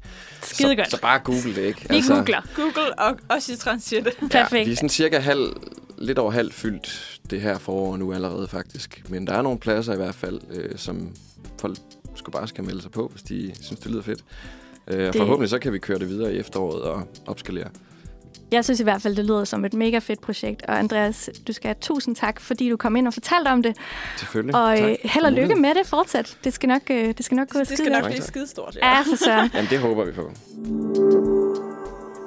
Skide 0.43 0.69
så, 0.69 0.75
godt. 0.77 0.91
Så 0.91 1.01
bare 1.01 1.19
google 1.19 1.55
det, 1.55 1.63
ikke? 1.65 1.87
Vi 1.91 2.03
googler. 2.09 2.43
Google 2.57 2.99
og 2.99 3.19
også 3.29 3.53
i 3.53 3.57
transit. 3.57 4.05
Perfekt. 4.05 4.53
Ja, 4.53 4.65
vi 4.65 4.73
er 4.73 4.77
sådan 4.77 4.89
cirka 4.89 5.19
halv, 5.19 5.53
lidt 5.99 6.19
over 6.19 6.31
halv 6.31 6.53
fyldt 6.53 7.21
det 7.31 7.41
her 7.41 7.59
forår 7.59 7.97
nu 7.97 8.13
allerede 8.13 8.49
faktisk. 8.49 9.03
Men 9.09 9.27
der 9.27 9.33
er 9.33 9.43
nogle 9.43 9.59
pladser 9.59 9.93
i 9.93 9.97
hvert 9.97 10.15
fald, 10.15 10.41
øh, 10.51 10.79
som 10.79 11.11
folk 11.61 11.79
skulle 12.15 12.33
bare 12.33 12.49
skal 12.49 12.65
melde 12.65 12.83
sig 12.83 12.91
på, 12.91 13.09
hvis 13.09 13.23
de 13.23 13.53
synes, 13.63 13.81
det 13.81 13.91
lyder 13.91 14.03
fedt. 14.03 14.25
Øh, 14.89 14.99
Det- 14.99 15.13
det... 15.15 15.19
Forhåbentlig 15.21 15.51
så 15.51 15.59
kan 15.59 15.73
vi 15.73 15.79
køre 15.79 15.99
det 15.99 16.09
videre 16.09 16.35
i 16.35 16.39
efteråret 16.39 16.83
og 16.83 17.09
opskalere. 17.27 17.69
Jeg 18.53 18.65
synes 18.65 18.81
i 18.81 18.83
hvert 18.83 19.03
fald, 19.03 19.17
det 19.17 19.25
lyder 19.25 19.45
som 19.45 19.65
et 19.65 19.75
mega 19.75 19.99
fedt 19.99 20.21
projekt. 20.21 20.63
Og 20.69 20.79
Andreas, 20.79 21.31
du 21.47 21.53
skal 21.53 21.69
have 21.69 21.77
tusind 21.81 22.17
tak, 22.17 22.41
fordi 22.41 22.71
du 22.71 22.77
kom 22.77 22.97
ind 22.97 23.07
og 23.07 23.13
fortalte 23.15 23.49
om 23.49 23.63
det. 23.63 23.77
Selvfølgelig. 24.17 24.55
Og 24.55 24.77
Tak. 24.77 24.91
øh, 24.91 24.97
held 25.05 25.25
og 25.25 25.33
lykke 25.33 25.55
med 25.55 25.75
det 25.75 25.87
fortsat. 25.87 26.37
Det 26.45 26.53
skal 26.53 26.69
nok, 26.69 26.83
øh, 26.91 27.15
det 27.17 27.25
skal 27.25 27.37
nok 27.37 27.49
gå 27.49 27.59
Det 27.59 27.69
skal 27.69 27.93
nok 27.93 28.05
blive 28.05 28.23
skidestort, 28.23 28.77
Ja, 28.83 29.01
for 29.01 29.17
søren. 29.25 29.51
Jamen, 29.55 29.71
det 29.71 29.79
håber 29.79 30.05
vi 30.05 30.13
på. 30.13 30.33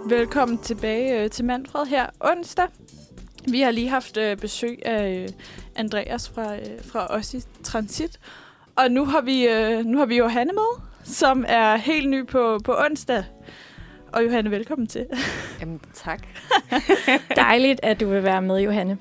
Velkommen 0.10 0.58
tilbage 0.58 1.24
øh, 1.24 1.30
til 1.30 1.46
Manfred 1.46 1.86
her 1.86 2.06
onsdag. 2.20 2.68
Vi 3.48 3.62
har 3.62 3.72
lige 3.72 3.90
haft 3.90 4.18
øh, 4.18 4.38
besøg 4.38 4.80
af 4.86 5.22
øh, 5.24 5.30
Andreas 5.76 6.30
fra, 6.30 6.56
øh, 6.56 6.62
fra 6.92 7.08
os 7.10 7.34
i 7.34 7.42
Transit. 7.64 8.20
Og 8.76 8.92
nu 8.92 9.06
har 9.06 9.22
vi, 9.22 9.48
øh, 9.48 9.86
nu 9.86 9.98
har 9.98 10.06
vi 10.06 10.18
Johanne 10.18 10.54
med, 10.54 10.82
som 11.04 11.46
er 11.48 11.76
helt 11.76 12.10
ny 12.10 12.28
på, 12.28 12.60
på 12.64 12.76
onsdag. 12.90 13.24
Og 14.14 14.24
Johanne, 14.26 14.52
velkommen 14.52 14.88
til. 14.88 15.06
Jamen, 15.62 15.82
tak. 15.94 16.20
Dejligt, 17.36 17.80
at 17.84 18.00
du 18.00 18.10
vil 18.10 18.24
være 18.24 18.42
med, 18.42 18.60
Johanne. 18.60 18.98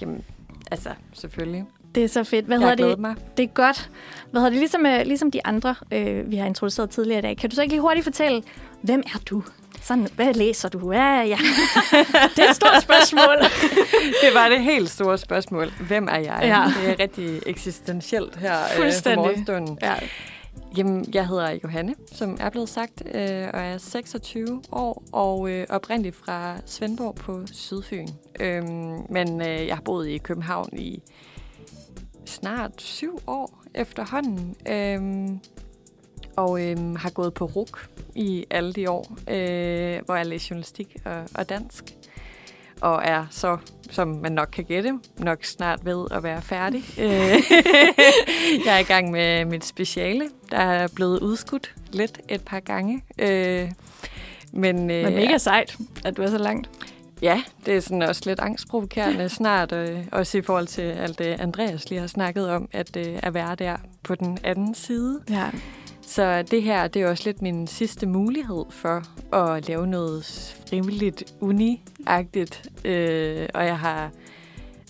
Jamen, 0.00 0.24
altså, 0.70 0.88
selvfølgelig. 1.12 1.64
Det 1.94 2.04
er 2.04 2.08
så 2.08 2.24
fedt. 2.24 2.46
Hvad 2.46 2.58
jeg 2.58 2.68
har 2.68 2.76
hedder 2.76 2.88
det? 2.90 2.98
mig. 2.98 3.14
Det 3.36 3.42
er 3.42 3.46
godt. 3.46 3.90
Hvad 4.30 4.40
hedder 4.40 4.50
det? 4.50 4.58
Ligesom, 4.58 4.86
øh, 4.86 5.06
ligesom 5.06 5.30
de 5.30 5.46
andre, 5.46 5.74
øh, 5.92 6.30
vi 6.30 6.36
har 6.36 6.46
introduceret 6.46 6.90
tidligere 6.90 7.18
i 7.18 7.22
dag. 7.22 7.36
Kan 7.36 7.50
du 7.50 7.56
så 7.56 7.62
ikke 7.62 7.72
lige 7.74 7.80
hurtigt 7.80 8.04
fortælle, 8.04 8.42
hvem 8.82 9.02
er 9.14 9.18
du? 9.26 9.42
Sådan, 9.82 10.08
hvad 10.16 10.34
læser 10.34 10.68
du? 10.68 10.92
Ja, 10.92 11.20
ja. 11.22 11.38
det 12.36 12.44
er 12.44 12.50
et 12.50 12.56
stort 12.56 12.82
spørgsmål. 12.82 13.36
Det 14.22 14.34
var 14.34 14.48
det 14.48 14.60
helt 14.64 14.90
store 14.90 15.18
spørgsmål. 15.18 15.72
Hvem 15.86 16.08
er 16.10 16.18
jeg? 16.18 16.38
Ja. 16.42 16.80
Det 16.82 16.90
er 16.90 17.00
rigtig 17.02 17.40
eksistentielt 17.46 18.36
her 18.36 18.54
øh, 18.54 18.76
på 18.76 18.82
Fuldstændig. 18.82 19.18
morgenstunden. 19.18 19.78
ja. 19.82 19.94
Jamen, 20.76 21.04
jeg 21.14 21.28
hedder 21.28 21.58
Johanne, 21.64 21.94
som 22.06 22.36
er 22.40 22.50
blevet 22.50 22.68
sagt, 22.68 23.02
øh, 23.06 23.48
og 23.54 23.60
er 23.60 23.78
26 23.78 24.62
år, 24.72 25.02
og 25.12 25.50
øh, 25.50 25.66
oprindeligt 25.68 26.16
fra 26.16 26.56
Svendborg 26.66 27.14
på 27.14 27.46
Sydfyn. 27.46 28.08
Øhm, 28.40 29.02
men 29.08 29.40
øh, 29.40 29.66
jeg 29.66 29.76
har 29.76 29.82
boet 29.82 30.08
i 30.08 30.18
København 30.18 30.68
i 30.72 31.02
snart 32.24 32.82
syv 32.82 33.20
år 33.26 33.62
efterhånden, 33.74 34.56
øhm, 34.68 35.40
og 36.36 36.66
øh, 36.66 36.96
har 36.96 37.10
gået 37.10 37.34
på 37.34 37.44
RUK 37.44 37.88
i 38.14 38.46
alle 38.50 38.72
de 38.72 38.90
år, 38.90 39.16
øh, 39.30 40.00
hvor 40.04 40.14
jeg 40.14 40.26
læste 40.26 40.50
journalistik 40.50 40.96
og, 41.04 41.24
og 41.34 41.48
dansk. 41.48 41.96
Og 42.80 43.02
er 43.04 43.26
så, 43.30 43.56
som 43.90 44.08
man 44.08 44.32
nok 44.32 44.48
kan 44.52 44.64
gætte, 44.64 44.92
nok 45.18 45.44
snart 45.44 45.84
ved 45.84 46.06
at 46.10 46.22
være 46.22 46.42
færdig. 46.42 46.84
Jeg 48.66 48.74
er 48.74 48.78
i 48.78 48.82
gang 48.82 49.10
med 49.10 49.44
mit 49.44 49.64
speciale, 49.64 50.28
der 50.50 50.58
er 50.58 50.88
blevet 50.94 51.20
udskudt 51.20 51.74
lidt 51.92 52.20
et 52.28 52.44
par 52.44 52.60
gange. 52.60 53.02
Øh, 53.18 53.70
Men, 54.52 54.90
øh, 54.90 55.04
Men 55.04 55.14
mega 55.14 55.38
sejt, 55.38 55.76
at 56.04 56.16
du 56.16 56.22
er 56.22 56.26
så 56.30 56.38
langt. 56.38 56.70
Ja, 57.22 57.42
det 57.66 57.76
er 57.76 57.80
sådan 57.80 58.02
også 58.02 58.22
lidt 58.26 58.40
angstprovokerende 58.40 59.28
snart, 59.28 59.72
øh, 59.72 59.98
også 60.12 60.38
i 60.38 60.42
forhold 60.42 60.66
til 60.66 60.82
alt 60.82 61.18
det, 61.18 61.26
Andreas 61.40 61.90
lige 61.90 62.00
har 62.00 62.06
snakket 62.06 62.50
om, 62.50 62.68
at, 62.72 62.96
øh, 62.96 63.18
at 63.22 63.34
være 63.34 63.54
der 63.54 63.76
på 64.02 64.14
den 64.14 64.38
anden 64.44 64.74
side. 64.74 65.20
Ja. 65.30 65.46
Så 66.10 66.42
det 66.42 66.62
her, 66.62 66.88
det 66.88 67.02
er 67.02 67.08
også 67.08 67.22
lidt 67.26 67.42
min 67.42 67.66
sidste 67.66 68.06
mulighed 68.06 68.64
for 68.70 69.02
at 69.36 69.68
lave 69.68 69.86
noget 69.86 70.54
frivilligt 70.68 71.34
uni-agtigt. 71.40 72.70
Øh, 72.84 73.48
og 73.54 73.64
jeg 73.64 73.78
har, 73.78 74.10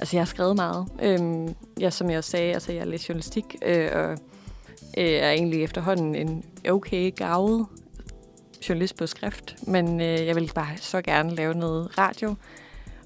altså 0.01 0.17
jeg 0.17 0.21
har 0.21 0.27
skrevet 0.27 0.57
meget. 0.57 0.87
Øh, 1.03 1.55
jeg, 1.81 1.93
som 1.93 2.11
jeg 2.11 2.19
også 2.19 2.31
sagde, 2.31 2.55
altså 2.55 2.73
jeg 2.73 2.87
læser 2.87 3.07
journalistik, 3.09 3.57
øh, 3.63 3.89
og 3.95 4.11
øh, 4.99 5.05
er 5.05 5.31
egentlig 5.31 5.63
efterhånden 5.63 6.15
en 6.15 6.45
okay 6.69 7.15
gavet 7.17 7.67
journalist 8.69 8.97
på 8.97 9.07
skrift. 9.07 9.57
Men 9.67 10.01
øh, 10.01 10.27
jeg 10.27 10.35
ville 10.35 10.51
bare 10.55 10.77
så 10.77 11.03
gerne 11.03 11.35
lave 11.35 11.55
noget 11.55 11.99
radio. 11.99 12.35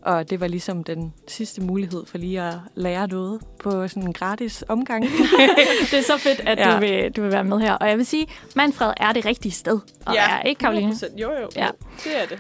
Og 0.05 0.31
det 0.31 0.41
var 0.41 0.47
ligesom 0.47 0.85
den 0.85 1.13
sidste 1.29 1.61
mulighed 1.61 2.07
for 2.07 2.19
lige 2.19 2.43
at 2.43 2.55
lære 2.75 3.07
noget 3.07 3.41
på 3.59 3.89
sådan 3.89 4.03
en 4.03 4.13
gratis 4.13 4.65
omgang. 4.69 5.05
Det 5.91 5.99
er 5.99 6.03
så 6.03 6.17
fedt, 6.19 6.41
at 6.41 6.59
ja. 6.59 6.75
Du, 6.75 6.81
vil, 6.81 7.13
du 7.13 7.23
vil 7.23 7.33
være 7.33 7.45
med 7.45 7.59
her. 7.59 7.73
Og 7.73 7.89
jeg 7.89 7.99
vil 7.99 8.07
sige, 8.07 8.27
Manfred 8.57 8.93
er 8.97 9.13
det 9.13 9.25
rigtige 9.25 9.53
sted. 9.53 9.81
Og 10.07 10.15
ja. 10.15 10.31
er, 10.31 10.43
ikke 10.43 10.59
Karoline? 10.59 10.93
100%. 10.93 11.17
Jo, 11.17 11.31
jo. 11.33 11.49
Ja. 11.57 11.69
Det 12.05 12.23
er 12.23 12.27
det. 12.27 12.39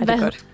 Er 0.00 0.04
Hvad- 0.04 0.14
det 0.14 0.22
godt? 0.22 0.44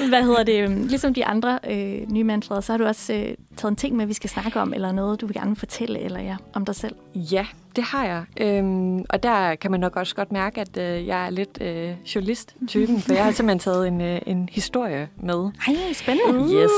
Hvad 0.08 0.22
hedder 0.22 0.42
det? 0.42 0.62
øhm, 0.64 0.86
Ligesom 0.86 1.14
de 1.14 1.24
andre 1.26 1.58
øh, 1.70 2.10
nye 2.12 2.24
Manfred, 2.24 2.62
så 2.62 2.72
har 2.72 2.78
du 2.78 2.84
også 2.84 3.12
øh, 3.12 3.34
taget 3.56 3.70
en 3.70 3.76
ting 3.76 3.96
med, 3.96 4.06
vi 4.06 4.12
skal 4.14 4.30
snakke 4.30 4.60
om, 4.60 4.74
eller 4.74 4.92
noget, 4.92 5.20
du 5.20 5.26
vil 5.26 5.34
gerne 5.36 5.56
fortælle 5.56 5.98
eller 6.00 6.20
ja, 6.20 6.36
om 6.54 6.64
dig 6.64 6.74
selv. 6.74 6.94
Ja, 7.14 7.46
det 7.76 7.84
har 7.84 8.04
jeg. 8.04 8.22
Øhm, 8.40 8.98
og 9.10 9.22
der 9.22 9.54
kan 9.54 9.70
man 9.70 9.80
nok 9.80 9.96
også 9.96 10.14
godt 10.14 10.32
mærke, 10.32 10.60
at 10.60 10.76
øh, 10.76 11.06
jeg 11.06 11.26
er 11.26 11.30
lidt 11.30 11.58
øh, 11.62 11.92
journalist-typen, 12.14 13.00
for 13.00 13.12
jeg 13.12 13.24
har 13.24 13.30
simpelthen 13.32 13.58
taget 13.58 13.88
en, 13.88 14.00
øh, 14.00 14.20
en 14.26 14.48
historie 14.52 15.08
med. 15.22 15.50
Ej, 15.68 15.74
spændende. 15.92 16.38
Uh. 16.40 16.50
Yes. 16.52 16.70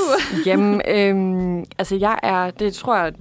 Jamen, 0.47 0.81
øhm, 0.89 1.65
altså 1.79 1.97
jeg 1.97 2.19
er, 2.23 2.51
det 2.51 2.75
tror 2.75 2.97
jeg, 2.97 3.13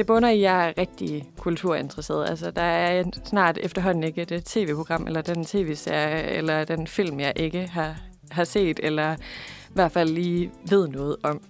det 0.00 0.06
bunder 0.06 0.28
i, 0.28 0.34
at 0.34 0.40
jeg 0.40 0.68
er 0.68 0.72
rigtig 0.78 1.24
kulturinteresseret. 1.38 2.30
Altså, 2.30 2.50
der 2.50 2.62
er 2.62 3.04
snart 3.24 3.58
efterhånden 3.58 4.04
ikke 4.04 4.22
et 4.22 4.44
tv-program, 4.44 5.06
eller 5.06 5.22
den 5.22 5.44
tv-serie, 5.44 6.22
eller 6.22 6.64
den 6.64 6.86
film, 6.86 7.20
jeg 7.20 7.32
ikke 7.36 7.66
har, 7.66 7.96
har 8.30 8.44
set, 8.44 8.80
eller 8.82 9.14
i 9.14 9.72
hvert 9.74 9.92
fald 9.92 10.10
lige 10.10 10.50
ved 10.68 10.88
noget 10.88 11.16
om. 11.22 11.40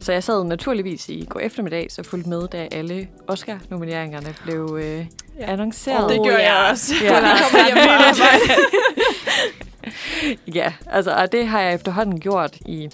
Så 0.00 0.12
jeg 0.12 0.24
sad 0.24 0.44
naturligvis 0.44 1.08
i 1.08 1.26
går 1.28 1.40
eftermiddag, 1.40 1.86
så 1.90 2.02
fulgte 2.02 2.28
med, 2.28 2.48
da 2.48 2.68
alle 2.72 3.08
Oscar-nomineringerne 3.26 4.34
blev 4.42 4.78
øh, 4.82 5.06
ja. 5.38 5.52
Annonceret. 5.52 6.10
det 6.10 6.20
gør 6.24 6.38
jeg 6.38 6.68
også. 6.70 6.94
Ja. 7.02 7.12
Ja. 7.12 7.26
Jeg 7.26 7.38
kommer 7.50 7.66
hjem 7.66 7.76
fra 7.76 8.08
arbejde. 8.08 8.60
Ja, 10.54 10.72
altså, 10.86 11.14
og 11.14 11.32
det 11.32 11.46
har 11.46 11.60
jeg 11.60 11.74
efterhånden 11.74 12.20
gjort 12.20 12.56
i 12.66 12.90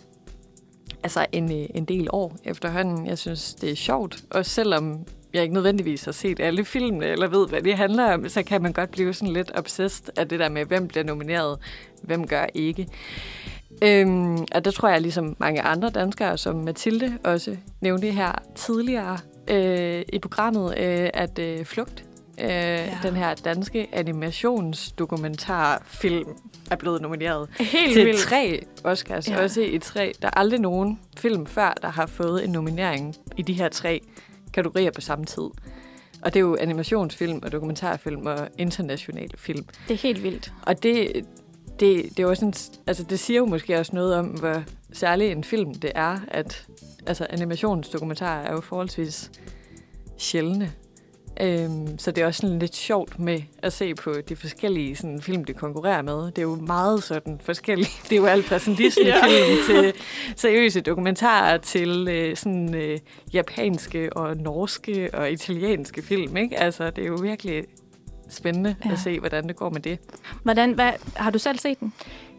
altså 1.02 1.26
en, 1.32 1.52
øh, 1.52 1.68
en 1.74 1.84
del 1.84 2.08
år 2.12 2.36
efterhånden. 2.44 3.06
Jeg 3.06 3.18
synes, 3.18 3.54
det 3.54 3.70
er 3.70 3.76
sjovt, 3.76 4.24
og 4.30 4.46
selvom 4.46 5.06
jeg 5.32 5.42
ikke 5.42 5.54
nødvendigvis 5.54 6.04
har 6.04 6.12
set 6.12 6.40
alle 6.40 6.64
filmene, 6.64 7.06
eller 7.06 7.28
ved, 7.28 7.48
hvad 7.48 7.62
de 7.62 7.74
handler 7.74 8.14
om, 8.14 8.28
så 8.28 8.42
kan 8.42 8.62
man 8.62 8.72
godt 8.72 8.90
blive 8.90 9.14
sådan 9.14 9.34
lidt 9.34 9.52
obsessed 9.54 10.04
af 10.16 10.28
det 10.28 10.40
der 10.40 10.48
med, 10.48 10.64
hvem 10.64 10.88
bliver 10.88 11.04
nomineret, 11.04 11.58
hvem 12.02 12.26
gør 12.26 12.46
ikke. 12.54 12.88
Øhm, 13.82 14.46
og 14.54 14.64
der 14.64 14.70
tror 14.70 14.88
jeg, 14.88 15.00
ligesom 15.00 15.36
mange 15.38 15.62
andre 15.62 15.90
danskere, 15.90 16.38
som 16.38 16.56
Mathilde 16.56 17.18
også 17.24 17.56
nævnte 17.80 18.10
her 18.10 18.32
tidligere 18.54 19.18
øh, 19.48 20.02
i 20.12 20.18
programmet, 20.18 20.78
øh, 20.78 21.10
at 21.14 21.38
øh, 21.38 21.64
Flugt, 21.64 22.04
øh, 22.40 22.48
ja. 22.48 22.98
den 23.02 23.16
her 23.16 23.34
danske 23.34 23.88
animationsdokumentarfilm, 23.92 26.28
er 26.70 26.76
blevet 26.76 27.02
nomineret 27.02 27.48
Helt 27.58 27.92
til 27.92 28.06
vildt. 28.06 28.20
tre 28.20 28.64
Oscars. 28.84 29.28
Ja. 29.28 29.42
Også 29.42 29.60
i 29.60 29.78
tre. 29.78 30.12
Der 30.22 30.28
er 30.28 30.38
aldrig 30.38 30.60
nogen 30.60 31.00
film 31.16 31.46
før, 31.46 31.74
der 31.82 31.88
har 31.88 32.06
fået 32.06 32.44
en 32.44 32.50
nominering 32.50 33.16
i 33.36 33.42
de 33.42 33.52
her 33.52 33.68
tre 33.68 34.00
kategorier 34.52 34.90
på 34.90 35.00
samme 35.00 35.24
tid. 35.24 35.42
Og 36.22 36.34
det 36.34 36.36
er 36.36 36.40
jo 36.40 36.56
animationsfilm 36.60 37.40
og 37.42 37.52
dokumentarfilm 37.52 38.26
og 38.26 38.48
internationale 38.58 39.38
film. 39.38 39.64
Det 39.88 39.94
er 39.94 39.98
helt 39.98 40.22
vildt. 40.22 40.52
Og 40.62 40.82
det, 40.82 41.12
det, 41.80 42.02
det, 42.16 42.18
er 42.18 42.22
jo 42.22 42.34
sådan, 42.34 42.54
altså 42.86 43.02
det 43.02 43.18
siger 43.18 43.38
jo 43.38 43.46
måske 43.46 43.78
også 43.78 43.94
noget 43.94 44.14
om, 44.14 44.26
hvor 44.26 44.62
særlig 44.92 45.30
en 45.32 45.44
film 45.44 45.74
det 45.74 45.92
er, 45.94 46.18
at 46.28 46.66
altså 47.06 47.26
animationsdokumentarer 47.30 48.46
er 48.46 48.52
jo 48.52 48.60
forholdsvis 48.60 49.30
sjældne. 50.18 50.72
Øhm, 51.42 51.98
så 51.98 52.10
det 52.10 52.22
er 52.22 52.26
også 52.26 52.40
sådan 52.40 52.58
lidt 52.58 52.76
sjovt 52.76 53.18
med 53.18 53.42
at 53.62 53.72
se 53.72 53.94
på 53.94 54.14
de 54.28 54.36
forskellige 54.36 54.96
sådan, 54.96 55.22
film, 55.22 55.44
de 55.44 55.52
konkurrerer 55.52 56.02
med. 56.02 56.26
Det 56.26 56.38
er 56.38 56.42
jo 56.42 56.54
meget 56.54 57.02
sådan 57.02 57.40
forskellige. 57.44 57.90
Det 58.02 58.12
er 58.12 58.16
jo 58.16 58.26
alt 58.26 58.44
fra 58.44 58.58
sådan 58.58 58.74
Disney-film 58.84 59.66
til 59.66 59.92
seriøse 60.36 60.80
dokumentarer 60.80 61.56
til 61.56 62.08
øh, 62.08 62.36
sådan 62.36 62.74
øh, 62.74 62.98
japanske 63.32 64.12
og 64.16 64.36
norske 64.36 65.10
og 65.12 65.30
italienske 65.32 66.02
film. 66.02 66.36
Ikke? 66.36 66.58
Altså, 66.58 66.90
det 66.90 67.04
er 67.04 67.08
jo 67.08 67.18
virkelig 67.22 67.64
spændende 68.28 68.76
Ja. 68.84 68.88
ja. 68.88 68.92
at 68.92 69.00
se, 69.00 69.20
hvordan 69.20 69.48
det 69.48 69.56
går 69.56 69.70
med 69.70 69.80
det. 69.80 69.98
Hvordan, 70.42 70.72
hvad, 70.72 70.92
har 71.16 71.30
du 71.30 71.38
selv 71.38 71.58
set 71.58 71.80
den? 71.80 71.92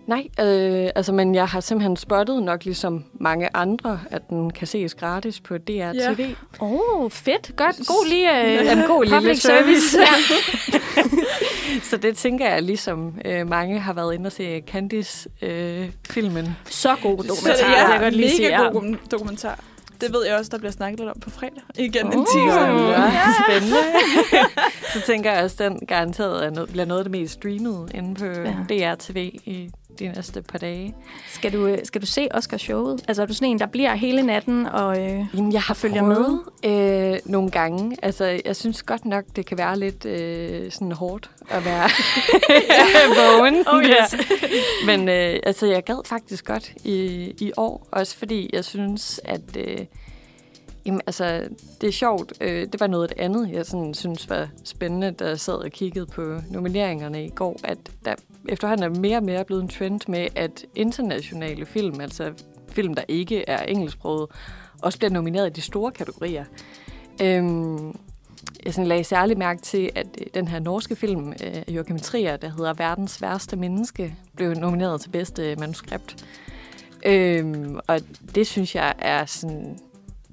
Nej, 0.08 0.28
øh, 0.40 0.90
altså, 0.96 1.12
men 1.14 1.36
jeg 1.36 1.48
har 1.48 1.60
simpelthen 1.60 1.98
spottet 1.98 2.44
nok 2.44 2.64
ligesom 2.66 3.04
mange 3.14 3.50
andre, 3.54 4.00
at 4.12 4.30
den 4.30 4.52
kan 4.54 4.68
ses 4.68 4.94
gratis 4.96 5.40
på 5.40 5.58
DRTV. 5.58 6.36
Åh, 6.62 6.72
oh, 7.02 7.12
fedt. 7.12 7.52
Godt. 7.56 7.78
God 7.88 8.08
lige 8.10 8.46
øh, 8.46 8.66
Ja, 8.66 8.72
en 8.82 8.88
god 8.88 9.06
lille 9.06 9.38
service. 9.38 9.98
ja. 10.00 10.06
Så 11.90 11.98
det 11.98 12.18
tænker 12.18 12.50
jeg, 12.50 12.62
ligesom 12.64 13.14
øh, 13.26 13.50
mange 13.50 13.80
har 13.80 13.94
været 13.94 14.14
inde 14.14 14.28
og 14.28 14.32
se 14.32 14.62
Candice-filmen. 14.68 16.46
Øh, 16.46 16.52
Så 16.66 16.96
god 17.04 17.24
Så 17.24 17.28
dokumentar, 17.28 17.54
det 17.58 17.66
vil 17.68 17.74
er 17.76 17.92
jeg 17.92 18.00
godt 18.02 18.14
lige 18.16 18.26
mega 18.26 18.36
sige. 18.36 18.48
Ja. 18.64 18.70
god 18.72 18.96
dokumentar. 19.12 19.60
Det 20.02 20.14
ved 20.14 20.26
jeg 20.26 20.36
også, 20.38 20.50
der 20.52 20.58
bliver 20.58 20.72
snakket 20.72 21.00
lidt 21.00 21.10
om 21.10 21.20
på 21.20 21.30
fredag. 21.30 21.62
Igen 21.78 22.06
en 22.08 22.20
Uh. 22.20 22.26
teaser. 22.26 22.66
ja, 22.90 23.12
spændende. 23.48 23.78
Så 24.94 25.02
tænker 25.06 25.32
jeg 25.32 25.44
også, 25.44 25.64
at 25.64 25.72
den 25.72 25.80
garanteret 25.88 26.46
er 26.46 26.50
noget, 26.50 26.70
bliver 26.70 26.86
noget 26.86 27.00
af 27.00 27.06
det 27.06 27.12
mest 27.12 27.34
streamede 27.34 27.88
inde 27.94 28.16
på 28.16 28.26
ja. 28.26 28.94
DRTV 28.96 29.18
i 29.46 29.70
de 30.00 30.08
næste 30.08 30.42
par 30.42 30.58
dage. 30.58 30.96
Skal 31.30 31.54
du, 31.54 31.68
øh, 31.68 31.78
skal 31.84 32.02
du 32.02 32.06
se 32.06 32.28
Oscar-showet? 32.32 33.04
Altså, 33.08 33.22
er 33.22 33.26
du 33.26 33.34
sådan 33.34 33.48
en, 33.48 33.60
der 33.60 33.66
bliver 33.66 33.96
hele 33.96 34.22
natten 34.24 34.66
og... 34.66 34.98
Øh, 34.98 35.26
Jamen, 35.34 35.54
jeg 35.54 35.62
har 35.62 35.74
følger 35.74 36.04
med 36.04 36.40
øh, 37.14 37.20
nogle 37.26 37.52
gange. 37.52 37.98
Altså, 38.02 38.42
jeg 38.46 38.56
synes 38.56 38.84
godt 38.84 39.06
nok, 39.06 39.24
det 39.36 39.46
kan 39.46 39.58
være 39.58 39.80
lidt 39.80 40.06
øh, 40.06 40.72
sådan 40.72 40.92
hårdt 40.92 41.30
at 41.50 41.66
være 41.66 41.90
vågen. 43.18 43.68
Oh, 43.68 43.84
yes. 43.84 44.16
Men 44.86 45.10
øh, 45.10 45.40
altså, 45.44 45.66
jeg 45.66 45.84
gad 45.84 46.02
faktisk 46.06 46.46
godt 46.46 46.72
i, 46.84 46.98
i 47.40 47.52
år, 47.58 47.88
også 47.92 48.18
fordi 48.18 48.50
jeg 48.54 48.66
synes, 48.66 49.20
at 49.24 49.58
øh, 49.58 49.78
jamen, 50.86 51.02
altså, 51.08 51.48
det 51.82 51.88
er 51.88 51.92
sjovt. 51.92 52.34
Øh, 52.42 52.68
det 52.72 52.80
var 52.80 52.88
noget 52.88 53.04
af 53.04 53.10
det 53.10 53.24
andet, 53.24 53.52
jeg 53.52 53.66
sådan, 53.66 53.94
synes 53.94 54.30
var 54.30 54.50
spændende, 54.64 55.12
da 55.12 55.28
jeg 55.28 55.40
sad 55.40 55.54
og 55.54 55.72
kiggede 55.72 56.06
på 56.06 56.40
nomineringerne 56.50 57.26
i 57.26 57.30
går, 57.30 57.60
at 57.64 57.78
der 58.06 58.16
efterhånden 58.50 58.96
er 58.96 59.00
mere 59.00 59.18
og 59.18 59.24
mere 59.24 59.46
blevet 59.46 59.62
en 59.62 59.70
trend 59.70 60.02
med, 60.08 60.28
at 60.36 60.66
internationale 60.76 61.66
film, 61.66 62.02
altså 62.02 62.32
film, 62.70 62.94
der 62.94 63.04
ikke 63.08 63.50
er 63.50 63.64
engelsksproget, 63.64 64.30
også 64.82 64.98
bliver 64.98 65.12
nomineret 65.12 65.48
i 65.48 65.54
de 65.54 65.62
store 65.62 65.92
kategorier. 65.92 66.46
Øhm, 67.22 67.96
jeg 68.66 68.74
sådan 68.74 68.88
lagde 68.88 69.04
særlig 69.04 69.38
mærke 69.38 69.62
til, 69.62 69.92
at 69.96 70.08
øh, 70.22 70.28
den 70.34 70.48
her 70.48 70.60
norske 70.60 70.96
film, 70.96 71.34
øh, 71.44 71.76
Joachim 71.76 72.00
Trier, 72.00 72.38
der 72.38 72.50
hedder 72.50 72.74
Verdens 72.74 73.22
værste 73.22 73.56
menneske, 73.56 74.16
blev 74.36 74.54
nomineret 74.54 75.02
til 75.02 75.10
bedste 75.10 75.56
manuskript. 75.56 76.26
Øhm, 77.06 77.80
og 77.88 78.00
det 78.36 78.48
synes 78.48 78.76
jeg 78.76 78.94
er 79.00 79.26
sådan... 79.26 79.80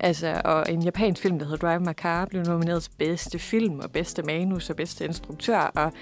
Altså, 0.00 0.40
og 0.44 0.66
en 0.72 0.82
japansk 0.82 1.22
film, 1.22 1.38
der 1.38 1.46
hedder 1.46 1.68
Drive 1.68 1.80
My 1.80 1.92
Car, 1.92 2.24
blev 2.24 2.42
nomineret 2.42 2.82
til 2.82 2.90
bedste 2.98 3.38
film 3.38 3.78
og 3.78 3.90
bedste 3.90 4.22
manus 4.22 4.70
og 4.70 4.76
bedste 4.76 5.04
instruktør. 5.04 5.58
Og 5.60 5.92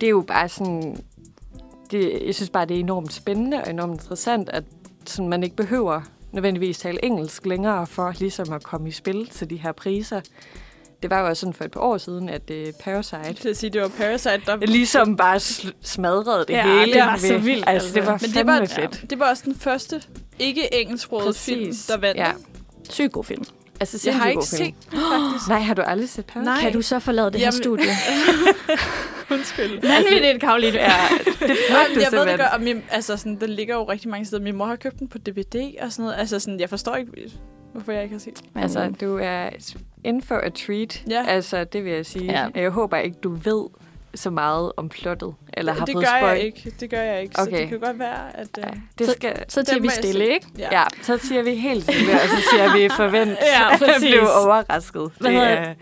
det 0.00 0.06
er 0.06 0.10
jo 0.10 0.24
bare 0.28 0.48
sådan... 0.48 0.96
Det, 1.90 2.22
jeg 2.26 2.34
synes 2.34 2.50
bare, 2.50 2.66
det 2.66 2.76
er 2.76 2.80
enormt 2.80 3.12
spændende 3.12 3.60
og 3.64 3.70
enormt 3.70 3.92
interessant, 3.92 4.48
at 4.48 4.64
sådan, 5.06 5.28
man 5.28 5.42
ikke 5.42 5.56
behøver 5.56 6.00
nødvendigvis 6.32 6.78
tale 6.78 7.04
engelsk 7.04 7.46
længere 7.46 7.86
for 7.86 8.14
ligesom 8.18 8.52
at 8.52 8.62
komme 8.62 8.88
i 8.88 8.92
spil 8.92 9.26
til 9.26 9.50
de 9.50 9.56
her 9.56 9.72
priser. 9.72 10.20
Det 11.02 11.10
var 11.10 11.20
jo 11.20 11.26
også 11.26 11.40
sådan 11.40 11.52
for 11.54 11.64
et 11.64 11.70
par 11.70 11.80
år 11.80 11.98
siden, 11.98 12.28
at 12.28 12.50
uh, 12.50 12.56
Parasite 12.80 13.32
Til 13.32 13.48
at 13.48 13.56
sige, 13.56 13.70
det 13.70 13.80
var 13.82 13.88
Parasite, 13.88 14.40
der... 14.46 14.56
ligesom 14.56 15.16
bare 15.16 15.40
smadrede 15.82 16.44
det 16.48 16.50
Ja, 16.54 16.78
hele. 16.78 16.92
det 16.92 17.02
var 17.02 17.16
så 17.16 17.32
ved- 17.32 17.38
vildt, 17.40 17.64
Altså, 17.66 17.88
det 17.88 17.96
altså. 17.96 18.10
var 18.12 18.18
Men 18.22 18.30
det 18.30 18.46
var, 18.46 18.66
fedt. 18.66 19.10
det 19.10 19.18
var 19.18 19.30
også 19.30 19.42
den 19.46 19.54
første 19.54 20.02
ikke-engelsksproget 20.38 21.36
film, 21.36 21.66
Præcis. 21.68 21.86
der 21.86 21.96
vandt. 21.96 22.18
Ja. 22.20 22.32
Sygt 22.92 23.12
god 23.12 23.24
film. 23.24 23.44
Altså, 23.80 24.02
Jeg 24.10 24.16
har 24.18 24.28
ikke 24.28 24.42
set 24.42 24.74
den, 24.90 24.98
faktisk. 25.00 25.48
Nej, 25.54 25.60
har 25.60 25.74
du 25.74 25.82
aldrig 25.82 26.08
set 26.08 26.26
Parasite? 26.26 26.50
Nej. 26.52 26.60
Kan 26.60 26.72
du 26.72 26.82
så 26.82 26.98
forlade 26.98 27.30
det 27.30 27.40
her 27.40 27.46
Jamen- 27.46 27.52
studie? 27.62 27.86
Undskyld. 29.30 29.82
Vanvittigt, 29.92 30.40
Karoline. 30.40 30.78
Ja, 30.78 30.92
det 31.24 31.26
Jamen, 31.40 31.56
frygtes 31.70 31.70
jeg 31.70 31.86
ved 31.94 31.94
det 31.96 32.04
simpelthen. 32.10 32.38
godt, 32.38 32.52
og 32.54 32.60
min, 32.62 32.82
altså 32.90 33.16
sådan, 33.16 33.36
den 33.40 33.50
ligger 33.50 33.74
jo 33.74 33.84
rigtig 33.84 34.10
mange 34.10 34.24
steder. 34.26 34.42
Min 34.42 34.56
mor 34.56 34.66
har 34.66 34.76
købt 34.76 34.98
den 34.98 35.08
på 35.08 35.18
DVD 35.18 35.74
og 35.82 35.92
sådan 35.92 36.02
noget. 36.04 36.18
Altså 36.20 36.38
sådan, 36.38 36.60
jeg 36.60 36.68
forstår 36.70 36.96
ikke, 36.96 37.12
hvorfor 37.72 37.92
jeg 37.92 38.02
ikke 38.02 38.14
har 38.14 38.20
set 38.20 38.38
den. 38.54 38.62
Altså, 38.62 38.78
Altså, 38.80 39.06
du 39.06 39.18
er 39.22 39.48
in 40.04 40.22
for 40.22 40.34
a 40.34 40.48
treat. 40.48 41.02
Ja. 41.10 41.24
Altså, 41.28 41.64
det 41.64 41.84
vil 41.84 41.92
jeg 41.92 42.06
sige. 42.06 42.24
Ja. 42.24 42.46
Jeg 42.60 42.70
håber 42.70 42.96
ikke, 42.96 43.16
du 43.22 43.30
ved, 43.34 43.64
så 44.14 44.30
meget 44.30 44.72
om 44.76 44.88
plottet, 44.88 45.34
eller 45.54 45.72
har 45.72 45.84
det 45.84 45.92
fået 45.92 46.04
gør 46.04 46.18
spoil. 46.20 46.36
jeg 46.36 46.40
ikke. 46.46 46.72
Det 46.80 46.90
gør 46.90 47.00
jeg 47.00 47.22
ikke. 47.22 47.34
Så 47.34 47.42
Okay. 47.42 47.60
det 47.60 47.68
kan 47.68 47.78
godt 47.80 47.98
være, 47.98 48.36
at... 48.36 48.48
Uh, 48.58 48.64
Ja, 48.64 48.70
det 48.98 49.10
skal, 49.10 49.44
Så 49.48 49.62
tager 49.64 49.74
Den 49.74 49.82
vi 49.82 49.88
stille, 49.88 50.26
ikke? 50.34 50.46
ja. 50.58 50.82
så 51.02 51.18
siger 51.18 51.42
vi 51.42 51.54
helt 51.54 51.82
stille, 51.82 52.12
og 52.12 52.28
så 52.28 52.48
siger 52.50 52.72
vi 52.76 52.88
forvent 53.02 53.30
Ja, 53.30 53.72
at 53.94 54.00
blive 54.00 54.32
overrasket. 54.44 55.10
Hvad 55.20 55.30
det 55.32 55.42
er 55.42 55.74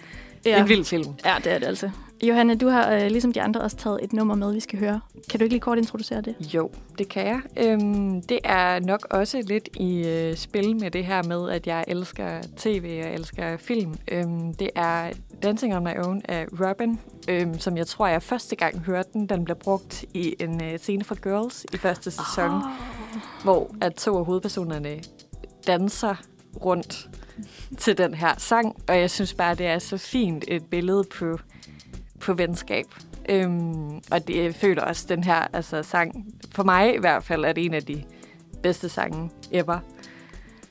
Ja. 0.44 0.60
en 0.60 0.68
vild 0.68 0.84
film. 0.84 1.14
ja, 1.24 1.34
det 1.44 1.52
er 1.52 1.58
det 1.58 1.66
altså. 1.66 1.90
Johanne, 2.22 2.54
du 2.54 2.68
har 2.68 2.92
øh, 2.92 3.06
ligesom 3.06 3.32
de 3.32 3.42
andre 3.42 3.60
også 3.60 3.76
taget 3.76 3.98
et 4.02 4.12
nummer 4.12 4.34
med, 4.34 4.54
vi 4.54 4.60
skal 4.60 4.78
høre. 4.78 5.00
Kan 5.30 5.40
du 5.40 5.44
ikke 5.44 5.54
lige 5.54 5.60
kort 5.60 5.78
introducere 5.78 6.20
det? 6.20 6.54
Jo, 6.54 6.70
det 6.98 7.08
kan 7.08 7.26
jeg. 7.26 7.40
Øhm, 7.56 8.22
det 8.22 8.38
er 8.44 8.80
nok 8.80 9.06
også 9.10 9.42
lidt 9.46 9.68
i 9.76 10.08
øh, 10.08 10.36
spil 10.36 10.76
med 10.76 10.90
det 10.90 11.04
her 11.04 11.22
med, 11.22 11.50
at 11.50 11.66
jeg 11.66 11.84
elsker 11.88 12.42
tv 12.56 13.02
og 13.04 13.12
elsker 13.12 13.56
film. 13.56 13.94
Øhm, 14.08 14.54
det 14.54 14.70
er 14.74 15.12
Dancing 15.42 15.76
on 15.76 15.84
My 15.84 15.98
Own 16.04 16.22
af 16.24 16.46
Robin, 16.60 17.00
øhm, 17.28 17.58
som 17.58 17.76
jeg 17.76 17.86
tror, 17.86 18.06
jeg 18.06 18.22
første 18.22 18.56
gang 18.56 18.78
hørte 18.78 19.08
den. 19.12 19.26
Den 19.26 19.44
blev 19.44 19.56
brugt 19.56 20.04
i 20.14 20.34
en 20.40 20.64
øh, 20.64 20.78
scene 20.78 21.04
fra 21.04 21.14
Girls 21.14 21.66
i 21.74 21.76
første 21.76 22.10
sæson, 22.10 22.50
oh. 22.50 22.62
hvor 23.42 23.70
at 23.80 23.94
to 23.94 24.18
af 24.18 24.24
hovedpersonerne 24.24 25.00
danser 25.66 26.14
rundt 26.64 27.08
til 27.78 27.98
den 27.98 28.14
her 28.14 28.34
sang. 28.38 28.76
Og 28.88 28.98
jeg 29.00 29.10
synes 29.10 29.34
bare, 29.34 29.54
det 29.54 29.66
er 29.66 29.78
så 29.78 29.96
fint 29.96 30.44
et 30.48 30.64
billede 30.64 31.04
på, 31.18 31.38
på 32.26 32.34
venskab. 32.34 32.84
Øhm, 33.28 33.96
og 34.10 34.28
det 34.28 34.44
jeg 34.44 34.54
føler 34.54 34.82
også, 34.82 35.06
den 35.08 35.24
her 35.24 35.46
altså, 35.52 35.82
sang, 35.82 36.26
for 36.54 36.62
mig 36.62 36.94
i 36.94 36.98
hvert 36.98 37.24
fald, 37.24 37.44
er 37.44 37.52
det 37.52 37.64
en 37.64 37.74
af 37.74 37.82
de 37.82 38.02
bedste 38.62 38.88
sange 38.88 39.30
ever. 39.52 39.78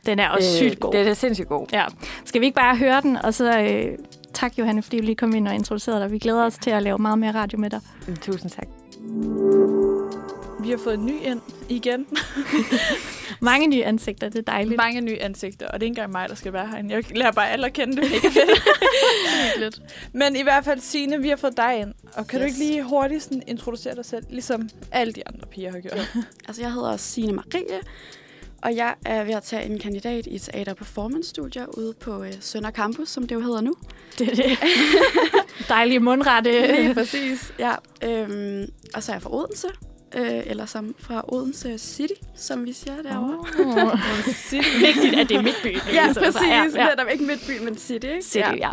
Den 0.05 0.19
er 0.19 0.29
også 0.29 0.55
sygt 0.55 0.79
god. 0.79 0.91
Det 0.91 1.07
er 1.07 1.13
sindssygt 1.13 1.47
god. 1.47 1.67
Ja. 1.73 1.85
Skal 2.25 2.41
vi 2.41 2.45
ikke 2.45 2.55
bare 2.55 2.77
høre 2.77 3.01
den, 3.01 3.17
og 3.17 3.33
så 3.33 3.59
øh, 3.59 3.97
tak 4.33 4.57
Johanne, 4.57 4.81
fordi 4.81 4.97
du 4.97 5.03
lige 5.03 5.15
kom 5.15 5.35
ind 5.35 5.47
og 5.47 5.55
introducerede 5.55 6.01
dig. 6.01 6.11
Vi 6.11 6.19
glæder 6.19 6.45
os 6.45 6.57
til 6.57 6.71
at 6.71 6.83
lave 6.83 6.97
meget 6.97 7.19
mere 7.19 7.31
radio 7.31 7.59
med 7.59 7.69
dig. 7.69 7.79
Tusind 8.21 8.51
tak. 8.51 8.67
Vi 10.66 10.70
har 10.70 10.78
fået 10.78 10.93
en 10.93 11.05
ny 11.05 11.22
ind 11.22 11.41
igen. 11.70 12.05
Mange 13.41 13.68
nye 13.68 13.84
ansigter, 13.84 14.30
det 14.30 14.39
er 14.39 14.51
dejligt. 14.51 14.78
Mange 14.78 15.01
nye 15.01 15.18
ansigter, 15.18 15.68
og 15.68 15.74
det 15.74 15.82
er 15.82 15.86
ikke 15.86 15.91
engang 15.91 16.11
mig, 16.11 16.30
der 16.30 16.36
skal 16.36 16.53
være 16.53 16.68
herinde. 16.68 16.95
Jeg 16.95 17.18
lærer 17.18 17.32
bare 17.32 17.49
alle 17.49 17.66
at 17.66 17.74
kende 17.74 17.95
det. 18.01 18.11
Mega 18.11 18.28
fedt. 18.28 18.63
Hyggeligt. 19.53 19.82
Men 20.13 20.36
i 20.36 20.41
hvert 20.41 20.66
fald, 20.66 20.80
Signe, 20.80 21.22
vi 21.22 21.30
har 21.30 21.36
fået 21.36 21.57
dig 21.57 21.80
ind. 21.80 21.93
Og 22.13 22.28
kan 22.28 22.39
yes. 22.39 22.43
du 22.43 22.45
ikke 22.45 22.59
lige 22.59 22.84
hurtigt 22.84 23.24
sådan 23.24 23.43
introducere 23.47 23.95
dig 23.95 24.05
selv, 24.05 24.26
ligesom 24.30 24.70
alle 24.91 25.13
de 25.13 25.28
andre 25.28 25.47
piger 25.47 25.72
har 25.72 25.80
gjort? 25.80 26.16
Altså, 26.47 26.61
jeg 26.61 26.74
hedder 26.74 26.97
Signe 26.97 27.34
Marie, 27.34 27.82
og 28.61 28.76
jeg 28.76 28.95
er 29.05 29.24
ved 29.24 29.34
at 29.34 29.43
tage 29.43 29.66
en 29.66 29.80
kandidat 29.80 30.28
i 30.28 30.39
teater- 30.39 30.72
og 30.72 30.78
performance-studier 30.78 31.66
ude 31.78 31.93
på 31.93 32.24
øh, 32.24 32.34
Sønder 32.39 32.72
Campus, 32.72 33.09
som 33.09 33.28
det 33.28 33.36
jo 33.36 33.39
hedder 33.41 33.61
nu. 33.61 33.76
Det 34.20 34.28
er 34.30 34.36
det. 34.36 34.57
Dejlige 35.70 35.99
mundrette. 35.99 36.76
Lige 36.76 36.93
præcis, 36.93 37.53
ja. 37.59 37.74
Øhm, 38.03 38.66
og 38.93 39.03
så 39.03 39.11
er 39.11 39.16
jeg 39.16 39.22
fra 39.22 39.36
Odense, 39.36 39.68
øh, 40.16 40.43
eller 40.45 40.66
som 40.66 40.95
fra 40.99 41.26
Odense 41.28 41.78
City, 41.78 42.13
som 42.36 42.66
vi 42.66 42.74
siger 42.74 43.01
derovre. 43.01 43.38
Oh. 43.59 43.99
Vigtigt, 44.86 45.16
at 45.20 45.30
det 45.30 45.38
er 45.38 45.41
midtbyen. 45.41 45.80
Ja, 45.93 46.13
så- 46.13 46.20
præcis. 46.20 46.41
Ja, 46.47 46.63
Det 46.63 46.76
ja. 46.76 46.88
er 46.89 46.95
der 46.95 47.05
ikke 47.05 47.24
Midtby, 47.24 47.63
men 47.63 47.78
City, 47.78 48.05
ikke? 48.05 48.22
City, 48.22 48.38
ja. 48.38 48.55
Ja. 48.57 48.72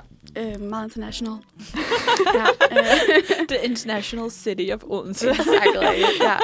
Øh, 0.55 0.61
meget 0.61 0.85
international. 0.85 1.35
ja, 2.39 2.45
øh, 2.79 3.47
The 3.49 3.59
International 3.65 4.31
City 4.31 4.71
of 4.73 4.81
Odense. 4.87 5.31
Exakt, 5.31 5.77
ja. 6.21 6.37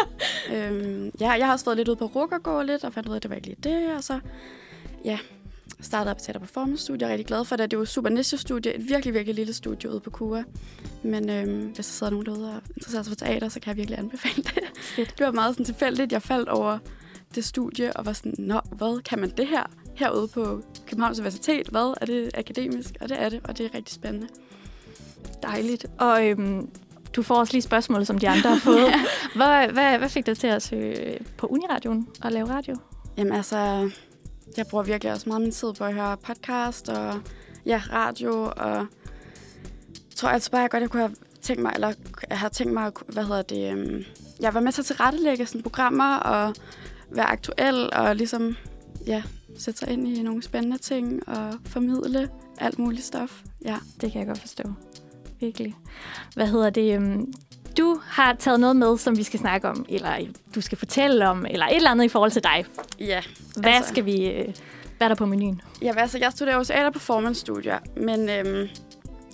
Øhm, 0.56 1.10
ja, 1.20 1.30
jeg 1.30 1.46
har 1.46 1.52
også 1.52 1.64
været 1.64 1.76
lidt 1.76 1.88
ude 1.88 1.96
på 1.96 2.06
Rukkergård 2.06 2.66
lidt, 2.66 2.84
og 2.84 2.92
fandt 2.92 3.08
ud 3.08 3.12
af, 3.12 3.16
at 3.16 3.22
det 3.22 3.30
var 3.30 3.36
ikke 3.36 3.48
lige 3.48 3.58
det, 3.62 3.96
og 3.96 4.04
så 4.04 4.18
ja, 5.04 5.18
startede 5.80 6.14
på 6.14 6.20
Teater 6.20 6.40
Performance 6.40 6.82
Studie. 6.82 7.00
Jeg 7.00 7.08
er 7.08 7.12
rigtig 7.12 7.26
glad 7.26 7.44
for 7.44 7.56
det. 7.56 7.70
Det 7.70 7.76
er 7.76 7.78
jo 7.78 7.82
et 7.82 7.88
super 7.88 8.08
niche-studie, 8.08 8.74
et 8.74 8.88
virkelig, 8.88 9.14
virkelig 9.14 9.34
lille 9.34 9.52
studie 9.52 9.90
ude 9.90 10.00
på 10.00 10.10
KUA. 10.10 10.42
Men 11.02 11.30
øhm, 11.30 11.66
hvis 11.66 11.76
der 11.76 11.82
sidder 11.82 12.10
nogen 12.10 12.26
derude 12.26 12.54
og 12.54 12.62
interesserer 12.76 13.02
sig 13.02 13.10
for 13.10 13.16
teater, 13.16 13.48
så 13.48 13.60
kan 13.60 13.70
jeg 13.70 13.76
virkelig 13.76 13.98
anbefale 13.98 14.42
det. 14.42 14.62
Fedt. 14.80 15.18
Det 15.18 15.26
var 15.26 15.32
meget 15.32 15.54
sådan 15.54 15.64
tilfældigt. 15.64 16.12
Jeg 16.12 16.22
faldt 16.22 16.48
over 16.48 16.78
det 17.34 17.44
studie 17.44 17.96
og 17.96 18.06
var 18.06 18.12
sådan, 18.12 18.34
nå, 18.38 18.60
hvad 18.72 19.02
kan 19.02 19.18
man 19.18 19.30
det 19.30 19.46
her 19.46 19.62
herude 19.94 20.28
på 20.28 20.62
Københavns 20.86 21.18
Universitet? 21.18 21.68
Hvad 21.68 21.94
er 22.00 22.06
det 22.06 22.30
akademisk? 22.34 22.96
Og 23.00 23.08
det 23.08 23.22
er 23.22 23.28
det, 23.28 23.40
og 23.44 23.58
det 23.58 23.66
er 23.66 23.74
rigtig 23.74 23.94
spændende. 23.94 24.28
Dejligt. 25.42 25.86
Og 25.98 26.28
øhm, 26.28 26.68
du 27.16 27.22
får 27.22 27.34
også 27.34 27.52
lige 27.52 27.62
spørgsmål, 27.62 28.06
som 28.06 28.18
de 28.18 28.28
andre 28.28 28.50
har 28.50 28.58
fået. 28.58 28.94
hvad, 29.36 29.68
hvad, 29.68 29.98
hvad 29.98 30.08
fik 30.08 30.26
dig 30.26 30.38
til 30.38 30.46
at 30.46 30.62
søge 30.62 31.18
på 31.36 31.46
Uniradioen 31.46 32.08
og 32.22 32.32
lave 32.32 32.50
radio? 32.50 32.76
Jamen 33.16 33.32
altså, 33.32 33.90
jeg 34.56 34.66
bruger 34.66 34.84
virkelig 34.84 35.12
også 35.12 35.28
meget 35.28 35.42
min 35.42 35.52
tid 35.52 35.72
på 35.72 35.84
at 35.84 35.94
høre 35.94 36.16
podcast 36.16 36.88
og 36.88 37.20
ja, 37.66 37.82
radio, 37.92 38.52
og 38.56 38.76
jeg 38.76 38.86
tror 40.16 40.28
altså 40.28 40.50
bare, 40.50 40.60
jeg 40.60 40.70
godt 40.70 40.80
jeg 40.80 40.90
kunne 40.90 41.02
have 41.02 41.14
tænkt 41.42 41.62
mig, 41.62 41.72
eller 41.74 41.92
jeg 42.30 42.38
har 42.38 42.48
tænkt 42.48 42.74
mig, 42.74 42.92
hvad 43.08 43.24
hedder 43.24 43.42
det, 43.42 43.72
øhm, 43.72 44.04
jeg 44.40 44.54
var 44.54 44.60
med 44.60 44.72
til 44.72 44.82
at 44.82 44.86
tilrettelægge 44.86 45.46
sådan 45.46 45.62
programmer 45.62 46.16
og 46.16 46.54
være 47.10 47.26
aktuel 47.26 47.90
og 47.92 48.16
ligesom, 48.16 48.56
ja, 49.06 49.22
sætte 49.58 49.78
sig 49.78 49.88
ind 49.88 50.08
i 50.08 50.22
nogle 50.22 50.42
spændende 50.42 50.78
ting 50.78 51.28
og 51.28 51.54
formidle 51.64 52.30
alt 52.58 52.78
muligt 52.78 53.04
stof. 53.04 53.42
Ja. 53.64 53.76
Det 54.00 54.12
kan 54.12 54.18
jeg 54.18 54.26
godt 54.26 54.38
forstå. 54.38 54.62
Virkelig. 55.40 55.74
Hvad 56.34 56.46
hedder 56.46 56.70
det? 56.70 56.94
Øhm, 56.94 57.32
øhm, 57.80 57.86
Du 57.86 58.00
har 58.06 58.32
taget 58.38 58.60
noget 58.60 58.76
med, 58.76 58.98
som 58.98 59.16
vi 59.18 59.22
skal 59.22 59.40
snakke 59.40 59.68
om, 59.68 59.86
eller 59.88 60.16
du 60.54 60.60
skal 60.60 60.78
fortælle 60.78 61.28
om, 61.28 61.46
eller 61.50 61.66
et 61.66 61.76
eller 61.76 61.90
andet 61.90 62.04
i 62.04 62.08
forhold 62.08 62.30
til 62.30 62.42
dig. 62.42 62.64
Ja, 63.00 63.22
Hvad 63.56 63.72
Altså- 63.72 63.88
skal 63.88 64.04
vi... 64.04 64.26
øh, 64.30 64.54
Hvad 64.96 65.06
er 65.06 65.08
der 65.08 65.14
på 65.14 65.26
menuen? 65.26 65.60
Ja, 65.82 65.92
altså, 65.96 66.18
jeg 66.18 66.32
studerer 66.32 66.56
jo 66.56 66.64
teater 66.64 66.90
performance 66.90 67.40
studier, 67.40 67.78
men 67.96 68.28
øhm, 68.28 68.68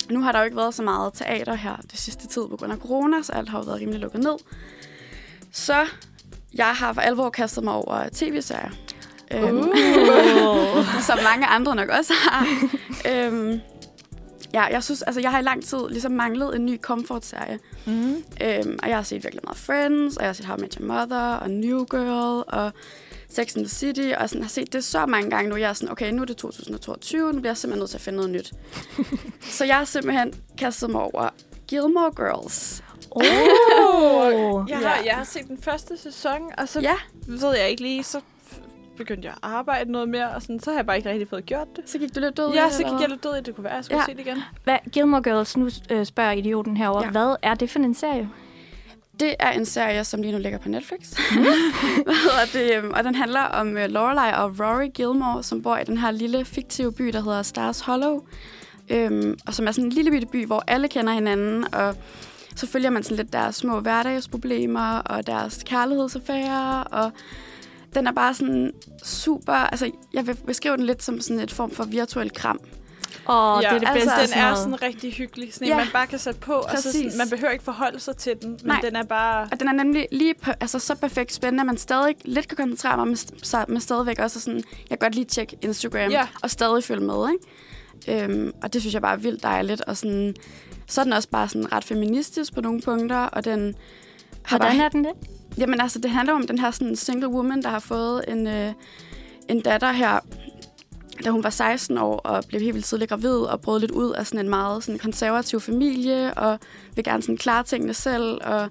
nu 0.09 0.21
har 0.21 0.31
der 0.31 0.39
jo 0.39 0.45
ikke 0.45 0.57
været 0.57 0.73
så 0.73 0.83
meget 0.83 1.13
teater 1.13 1.53
her 1.53 1.75
det 1.91 1.99
sidste 1.99 2.27
tid 2.27 2.41
på 2.49 2.57
grund 2.57 2.71
af 2.71 2.77
corona, 2.77 3.21
så 3.21 3.31
alt 3.33 3.49
har 3.49 3.57
jo 3.57 3.63
været 3.63 3.79
rimelig 3.81 3.99
lukket 4.01 4.23
ned. 4.23 4.35
Så 5.51 5.75
jeg 6.53 6.65
har 6.65 6.93
for 6.93 7.01
alvor 7.01 7.29
kastet 7.29 7.63
mig 7.63 7.73
over 7.73 8.03
tv-serier. 8.13 8.69
Øhm, 9.31 9.63
som 11.07 11.19
mange 11.33 11.45
andre 11.47 11.75
nok 11.75 11.89
også 11.89 12.13
har. 12.29 12.47
øhm, 13.11 13.59
ja, 14.55 14.63
jeg 14.63 14.83
synes, 14.83 15.01
altså 15.01 15.21
jeg 15.21 15.31
har 15.31 15.39
i 15.39 15.41
lang 15.41 15.63
tid 15.65 15.77
ligesom 15.89 16.11
manglet 16.11 16.55
en 16.55 16.65
ny 16.65 16.81
comfort-serie. 16.81 17.59
Mm. 17.85 18.23
Øhm, 18.41 18.79
og 18.83 18.89
jeg 18.89 18.97
har 18.97 19.03
set 19.03 19.23
virkelig 19.23 19.41
meget 19.43 19.57
Friends, 19.57 20.17
og 20.17 20.23
jeg 20.23 20.29
har 20.29 20.33
set 20.33 20.45
How 20.45 20.57
I 20.57 20.61
Met 20.61 20.73
Your 20.73 20.87
Mother, 20.87 21.33
og 21.35 21.49
New 21.51 21.85
Girl, 21.85 22.43
og 22.47 22.71
Sex 23.29 23.55
and 23.55 23.65
the 23.65 23.69
City, 23.75 24.11
og 24.17 24.29
sådan, 24.29 24.43
har 24.43 24.49
set 24.49 24.73
det 24.73 24.83
så 24.83 25.05
mange 25.05 25.29
gange 25.29 25.49
nu. 25.49 25.55
Jeg 25.55 25.69
er 25.69 25.73
sådan, 25.73 25.91
okay, 25.91 26.11
nu 26.11 26.21
er 26.21 26.25
det 26.25 26.37
2022, 26.37 27.33
nu 27.33 27.39
bliver 27.39 27.49
jeg 27.49 27.57
simpelthen 27.57 27.79
nødt 27.79 27.89
til 27.89 27.97
at 27.97 28.01
finde 28.01 28.17
noget 28.17 28.31
nyt. 28.31 28.53
så 29.57 29.65
jeg 29.65 29.75
har 29.77 29.85
simpelthen 29.85 30.33
kastet 30.57 30.89
mig 30.89 31.01
over 31.01 31.29
Gilmore 31.67 32.11
Girls. 32.15 32.83
Oh. 33.11 33.23
Jeg, 34.69 34.79
Ja. 34.81 34.87
har, 34.87 35.03
jeg 35.05 35.13
har 35.15 35.23
set 35.23 35.47
den 35.47 35.57
første 35.61 35.97
sæson, 35.97 36.41
og 36.57 36.69
så 36.69 36.79
Ja, 36.79 36.95
ved 37.27 37.55
jeg 37.57 37.69
ikke 37.69 37.81
lige, 37.81 38.03
så 38.03 38.19
begyndte 38.97 39.25
jeg 39.27 39.33
at 39.33 39.49
arbejde 39.49 39.91
noget 39.91 40.09
mere, 40.09 40.29
og 40.29 40.41
sådan, 40.41 40.59
så 40.59 40.69
har 40.71 40.77
jeg 40.77 40.85
bare 40.85 40.97
ikke 40.97 41.09
rigtig 41.09 41.27
fået 41.29 41.45
gjort 41.45 41.67
det. 41.75 41.89
så 41.89 41.97
gik 41.97 42.15
du 42.15 42.19
lidt 42.19 42.37
død 42.37 42.53
i 42.53 42.55
Ja, 42.55 42.69
så 42.69 42.83
gik 42.83 43.01
jeg 43.01 43.09
lidt 43.09 43.23
død 43.23 43.33
i, 43.33 43.37
det 43.37 43.45
Det 43.45 43.55
kunne 43.55 43.63
være, 43.63 43.73
at 43.73 43.77
jeg 43.77 43.85
skulle 43.85 43.99
Ja. 44.01 44.05
se 44.05 44.13
det 44.17 44.19
igen. 44.27 44.37
Hvad, 44.63 44.77
Gilmore 44.91 45.21
Girls, 45.23 45.57
nu 45.57 45.69
øh, 45.91 46.05
spørger 46.05 46.31
idioten 46.31 46.77
herover. 46.77 46.99
Ja. 47.01 47.05
Ja. 47.05 47.11
Hvad 47.11 47.35
er 47.41 47.53
det 47.53 47.69
for 47.69 47.79
en 47.79 47.93
serie? 47.93 48.29
Det 49.19 49.35
er 49.39 49.51
en 49.51 49.65
serie, 49.65 50.03
som 50.03 50.21
lige 50.21 50.31
nu 50.31 50.37
ligger 50.39 50.59
på 50.59 50.69
Netflix. 50.69 50.99
Hvad 52.05 52.15
hedder 52.15 52.45
det? 52.75 52.83
øhm, 52.83 52.93
Og 52.93 53.03
den 53.03 53.15
handler 53.15 53.41
om 53.41 53.67
uh, 53.67 53.75
Lorelai 53.75 54.33
og 54.33 54.59
Rory 54.59 54.87
Gilmore, 54.93 55.43
som 55.43 55.61
bor 55.61 55.77
i 55.77 55.83
den 55.83 55.97
her 55.97 56.11
lille 56.11 56.45
fiktive 56.45 56.91
by, 56.93 57.07
der 57.07 57.21
hedder 57.21 57.41
Stars 57.41 57.79
Hollow. 57.79 58.21
Øhm, 58.89 59.37
og 59.47 59.53
som 59.53 59.67
er 59.67 59.71
sådan 59.71 59.85
en 59.85 59.91
lille 59.91 60.11
bitte 60.11 60.27
by, 60.27 60.45
hvor 60.45 60.63
alle 60.67 60.87
kender 60.87 61.13
hinanden, 61.13 61.73
og 61.73 61.95
så 62.55 62.67
følger 62.67 62.89
man 62.89 63.03
sådan 63.03 63.17
lidt 63.17 63.33
deres 63.33 63.55
små 63.55 63.79
hverdagsproblemer 63.79 64.97
og 64.97 65.27
deres 65.27 65.63
kærlighedsaffærer, 65.65 66.79
og 66.81 67.11
den 67.95 68.07
er 68.07 68.11
bare 68.11 68.33
sådan 68.33 68.71
super... 69.03 69.53
Altså, 69.53 69.91
jeg 70.13 70.27
vil 70.27 70.35
beskrive 70.47 70.77
den 70.77 70.85
lidt 70.85 71.03
som 71.03 71.21
sådan 71.21 71.39
et 71.39 71.51
form 71.51 71.71
for 71.71 71.83
virtuel 71.83 72.31
kram. 72.33 72.59
Og 73.25 73.61
ja, 73.61 73.67
det 73.69 73.75
er 73.75 73.79
det 73.79 73.87
altså, 73.87 74.05
bedste. 74.05 74.19
den 74.21 74.27
sådan 74.27 74.43
er 74.51 74.55
sådan 74.55 74.81
rigtig 74.81 75.13
hyggelig. 75.13 75.53
Sådan 75.53 75.67
en, 75.67 75.69
Ja. 75.71 75.77
man 75.77 75.87
bare 75.93 76.07
kan 76.07 76.19
sætte 76.19 76.39
på, 76.39 76.53
og 76.53 76.69
så 76.77 76.81
sådan, 76.81 77.01
Præcis. 77.03 77.17
man 77.17 77.29
behøver 77.29 77.51
ikke 77.51 77.63
forholde 77.63 77.99
sig 77.99 78.17
til 78.17 78.33
den, 78.41 78.49
men 78.49 78.59
Nej. 78.63 78.79
den 78.83 78.95
er 78.95 79.03
bare... 79.03 79.47
Og 79.51 79.59
den 79.59 79.67
er 79.67 79.71
nemlig 79.73 80.07
lige 80.11 80.33
på, 80.41 80.51
altså, 80.59 80.79
så 80.79 80.95
perfekt 80.95 81.33
spændende, 81.33 81.61
at 81.61 81.65
man 81.65 81.77
stadig 81.77 82.15
lidt 82.25 82.47
kan 82.47 82.57
koncentrere 82.57 83.05
mig, 83.05 83.17
st- 83.17 83.65
men 83.67 83.79
stadigvæk 83.81 84.19
også 84.19 84.39
sådan, 84.39 84.57
jeg 84.57 84.89
kan 84.89 84.97
godt 84.97 85.15
lige 85.15 85.25
tjekke 85.25 85.57
Instagram 85.61 86.11
Ja. 86.11 86.27
og 86.43 86.49
stadig 86.51 86.83
følge 86.83 87.03
med, 87.05 87.29
ikke? 87.31 88.23
Øhm, 88.23 88.53
og 88.63 88.73
det 88.73 88.81
synes 88.81 88.93
jeg 88.93 89.01
bare 89.01 89.13
er 89.13 89.17
vildt 89.17 89.43
dejligt, 89.43 89.81
og 89.81 89.97
sådan, 89.97 90.35
så 90.87 91.01
er 91.01 91.03
den 91.03 91.13
også 91.13 91.29
bare 91.29 91.49
sådan 91.49 91.71
ret 91.71 91.83
feministisk 91.83 92.53
på 92.53 92.61
nogle 92.61 92.81
punkter, 92.81 93.17
og 93.17 93.45
den 93.45 93.75
har 94.43 94.57
Hvordan 94.57 94.77
bare, 94.77 94.85
er 94.85 94.89
den 94.89 95.03
det? 95.03 95.11
Jamen 95.57 95.81
altså, 95.81 95.99
det 95.99 96.11
handler 96.11 96.33
om 96.33 96.47
den 96.47 96.59
her 96.59 96.71
sådan 96.71 96.95
single 96.95 97.29
woman, 97.29 97.61
der 97.61 97.69
har 97.69 97.79
fået 97.79 98.23
en, 98.27 98.47
øh, 98.47 98.73
en 99.49 99.61
datter 99.61 99.91
her, 99.91 100.19
da 101.23 101.29
hun 101.29 101.43
var 101.43 101.49
16 101.49 101.97
år 101.97 102.17
og 102.17 102.43
blev 102.47 102.61
helt 102.61 102.73
vildt 102.73 102.85
tidligt 102.85 103.09
gravid 103.09 103.37
og 103.37 103.61
brød 103.61 103.79
lidt 103.79 103.91
ud 103.91 104.11
af 104.11 104.27
sådan 104.27 104.39
en 104.39 104.49
meget 104.49 104.83
sådan 104.83 104.99
konservativ 104.99 105.59
familie 105.61 106.33
og 106.33 106.59
vil 106.95 107.03
gerne 107.03 107.21
sådan 107.23 107.37
klare 107.37 107.63
tingene 107.63 107.93
selv 107.93 108.37
og 108.43 108.69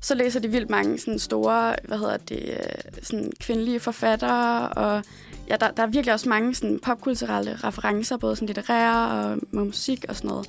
så 0.00 0.14
læser 0.14 0.40
de 0.40 0.48
vildt 0.48 0.70
mange 0.70 0.98
sådan 0.98 1.18
store, 1.18 1.76
hvad 1.84 1.98
hedder 1.98 2.16
det, 2.16 2.42
øh, 2.48 3.02
sådan 3.02 3.32
kvindelige 3.40 3.80
forfattere, 3.80 4.68
og 4.68 5.02
ja, 5.48 5.56
der, 5.56 5.70
der 5.70 5.82
er 5.82 5.86
virkelig 5.86 6.12
også 6.12 6.28
mange 6.28 6.54
sådan 6.54 6.78
popkulturelle 6.78 7.58
referencer, 7.64 8.16
både 8.16 8.36
sådan 8.36 8.46
litterære 8.46 9.10
og 9.10 9.38
med 9.50 9.64
musik 9.64 10.04
og 10.08 10.16
sådan 10.16 10.28
noget. 10.28 10.46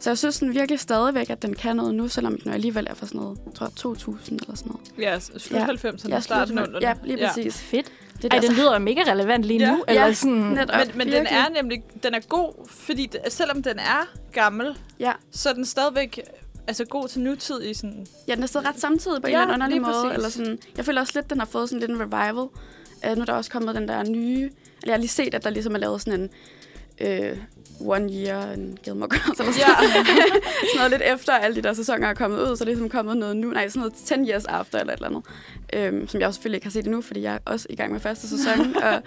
Så 0.00 0.10
jeg 0.10 0.18
synes 0.18 0.34
sådan 0.34 0.54
virkelig 0.54 0.80
stadigvæk, 0.80 1.30
at 1.30 1.42
den 1.42 1.54
kan 1.54 1.76
noget 1.76 1.94
nu, 1.94 2.08
selvom 2.08 2.38
den 2.38 2.52
alligevel 2.52 2.86
er 2.90 2.94
fra 2.94 3.06
sådan 3.06 3.20
noget, 3.20 3.38
jeg 3.46 3.54
tror 3.54 3.66
2000 3.76 4.40
eller 4.40 4.56
sådan 4.56 4.72
noget. 4.72 4.92
Ja, 4.98 5.18
slut 5.18 5.60
Ja. 5.60 5.66
90'erne, 5.66 6.08
Ja, 6.08 6.20
starten 6.20 6.58
slut- 6.58 6.74
af 6.74 6.78
00'erne. 6.80 6.80
Ja, 6.80 6.94
lige 7.04 7.26
præcis. 7.26 7.60
Fedt. 7.60 7.92
Det 8.22 8.24
Ej, 8.32 8.38
der, 8.38 8.46
den 8.46 8.56
så- 8.56 8.62
lyder 8.62 8.78
mega 8.78 9.00
relevant 9.06 9.44
lige 9.44 9.60
Ja. 9.60 9.70
nu. 9.72 9.84
Eller 9.88 10.06
Ja, 10.06 10.12
sådan, 10.12 10.34
netop. 10.34 10.76
Men, 10.86 10.98
men 10.98 11.08
den 11.08 11.26
er 11.26 11.48
nemlig 11.62 11.82
den 12.02 12.14
er 12.14 12.20
god, 12.28 12.68
fordi 12.68 13.06
det, 13.06 13.20
selvom 13.28 13.62
den 13.62 13.78
er 13.78 14.08
gammel, 14.32 14.76
Ja. 15.00 15.12
så 15.30 15.48
er 15.48 15.52
den 15.52 15.64
stadigvæk 15.64 16.20
altså, 16.66 16.84
god 16.84 17.08
til 17.08 17.20
nutid 17.20 17.62
i 17.62 17.74
sådan... 17.74 18.06
Ja, 18.28 18.34
den 18.34 18.42
er 18.42 18.46
stadig 18.46 18.68
ret 18.68 18.80
samtidig 18.80 19.22
på 19.22 19.26
en 19.26 19.32
Ja, 19.32 19.40
eller 19.42 19.54
anden 19.54 19.72
underlig 19.72 19.82
måde. 19.82 19.94
præcis. 19.94 20.14
Eller 20.14 20.28
sådan, 20.28 20.58
jeg 20.76 20.84
føler 20.84 21.00
også 21.00 21.12
lidt, 21.16 21.30
den 21.30 21.38
har 21.38 21.46
fået 21.46 21.68
sådan 21.68 21.80
lidt 21.80 21.90
en 21.90 22.00
revival. 22.00 22.34
Uh, 23.10 23.14
nu 23.16 23.20
er 23.20 23.24
der 23.24 23.32
også 23.32 23.50
kommet 23.50 23.74
den 23.74 23.88
der 23.88 24.02
nye... 24.02 24.42
Eller 24.44 24.50
jeg 24.86 24.92
har 24.92 24.98
lige 24.98 25.08
set, 25.08 25.34
at 25.34 25.44
der 25.44 25.50
ligesom 25.50 25.74
er 25.74 25.78
lavet 25.78 26.00
sådan 26.00 26.20
en... 26.20 26.30
Uh, 27.32 27.38
One 27.80 28.12
Year 28.12 28.52
and 28.52 28.76
Gilmore 28.76 29.08
Girls, 29.08 29.40
eller 29.40 29.52
sådan, 29.52 30.06
sådan 30.72 30.76
noget 30.76 30.90
lidt 30.90 31.02
efter 31.14 31.32
alle 31.32 31.56
de 31.56 31.62
der 31.62 31.72
sæsoner 31.72 32.08
er 32.08 32.14
kommet 32.14 32.38
ud, 32.38 32.56
så 32.56 32.64
er 32.64 32.66
det 32.66 32.66
ligesom 32.66 32.88
kommet 32.88 33.16
noget 33.16 33.36
nu, 33.36 33.50
nej, 33.50 33.68
sådan 33.68 33.80
noget 33.80 33.94
10 33.94 34.14
years 34.30 34.44
after 34.44 34.78
eller 34.78 34.92
et 34.92 34.96
eller 34.96 35.08
andet, 35.08 35.24
øhm, 35.72 36.08
som 36.08 36.20
jeg 36.20 36.34
selvfølgelig 36.34 36.56
ikke 36.56 36.66
har 36.66 36.70
set 36.70 36.84
endnu, 36.84 37.00
fordi 37.00 37.22
jeg 37.22 37.34
er 37.34 37.38
også 37.44 37.66
i 37.70 37.76
gang 37.76 37.92
med 37.92 38.00
første 38.00 38.28
sæson, 38.28 38.76
og 38.86 39.02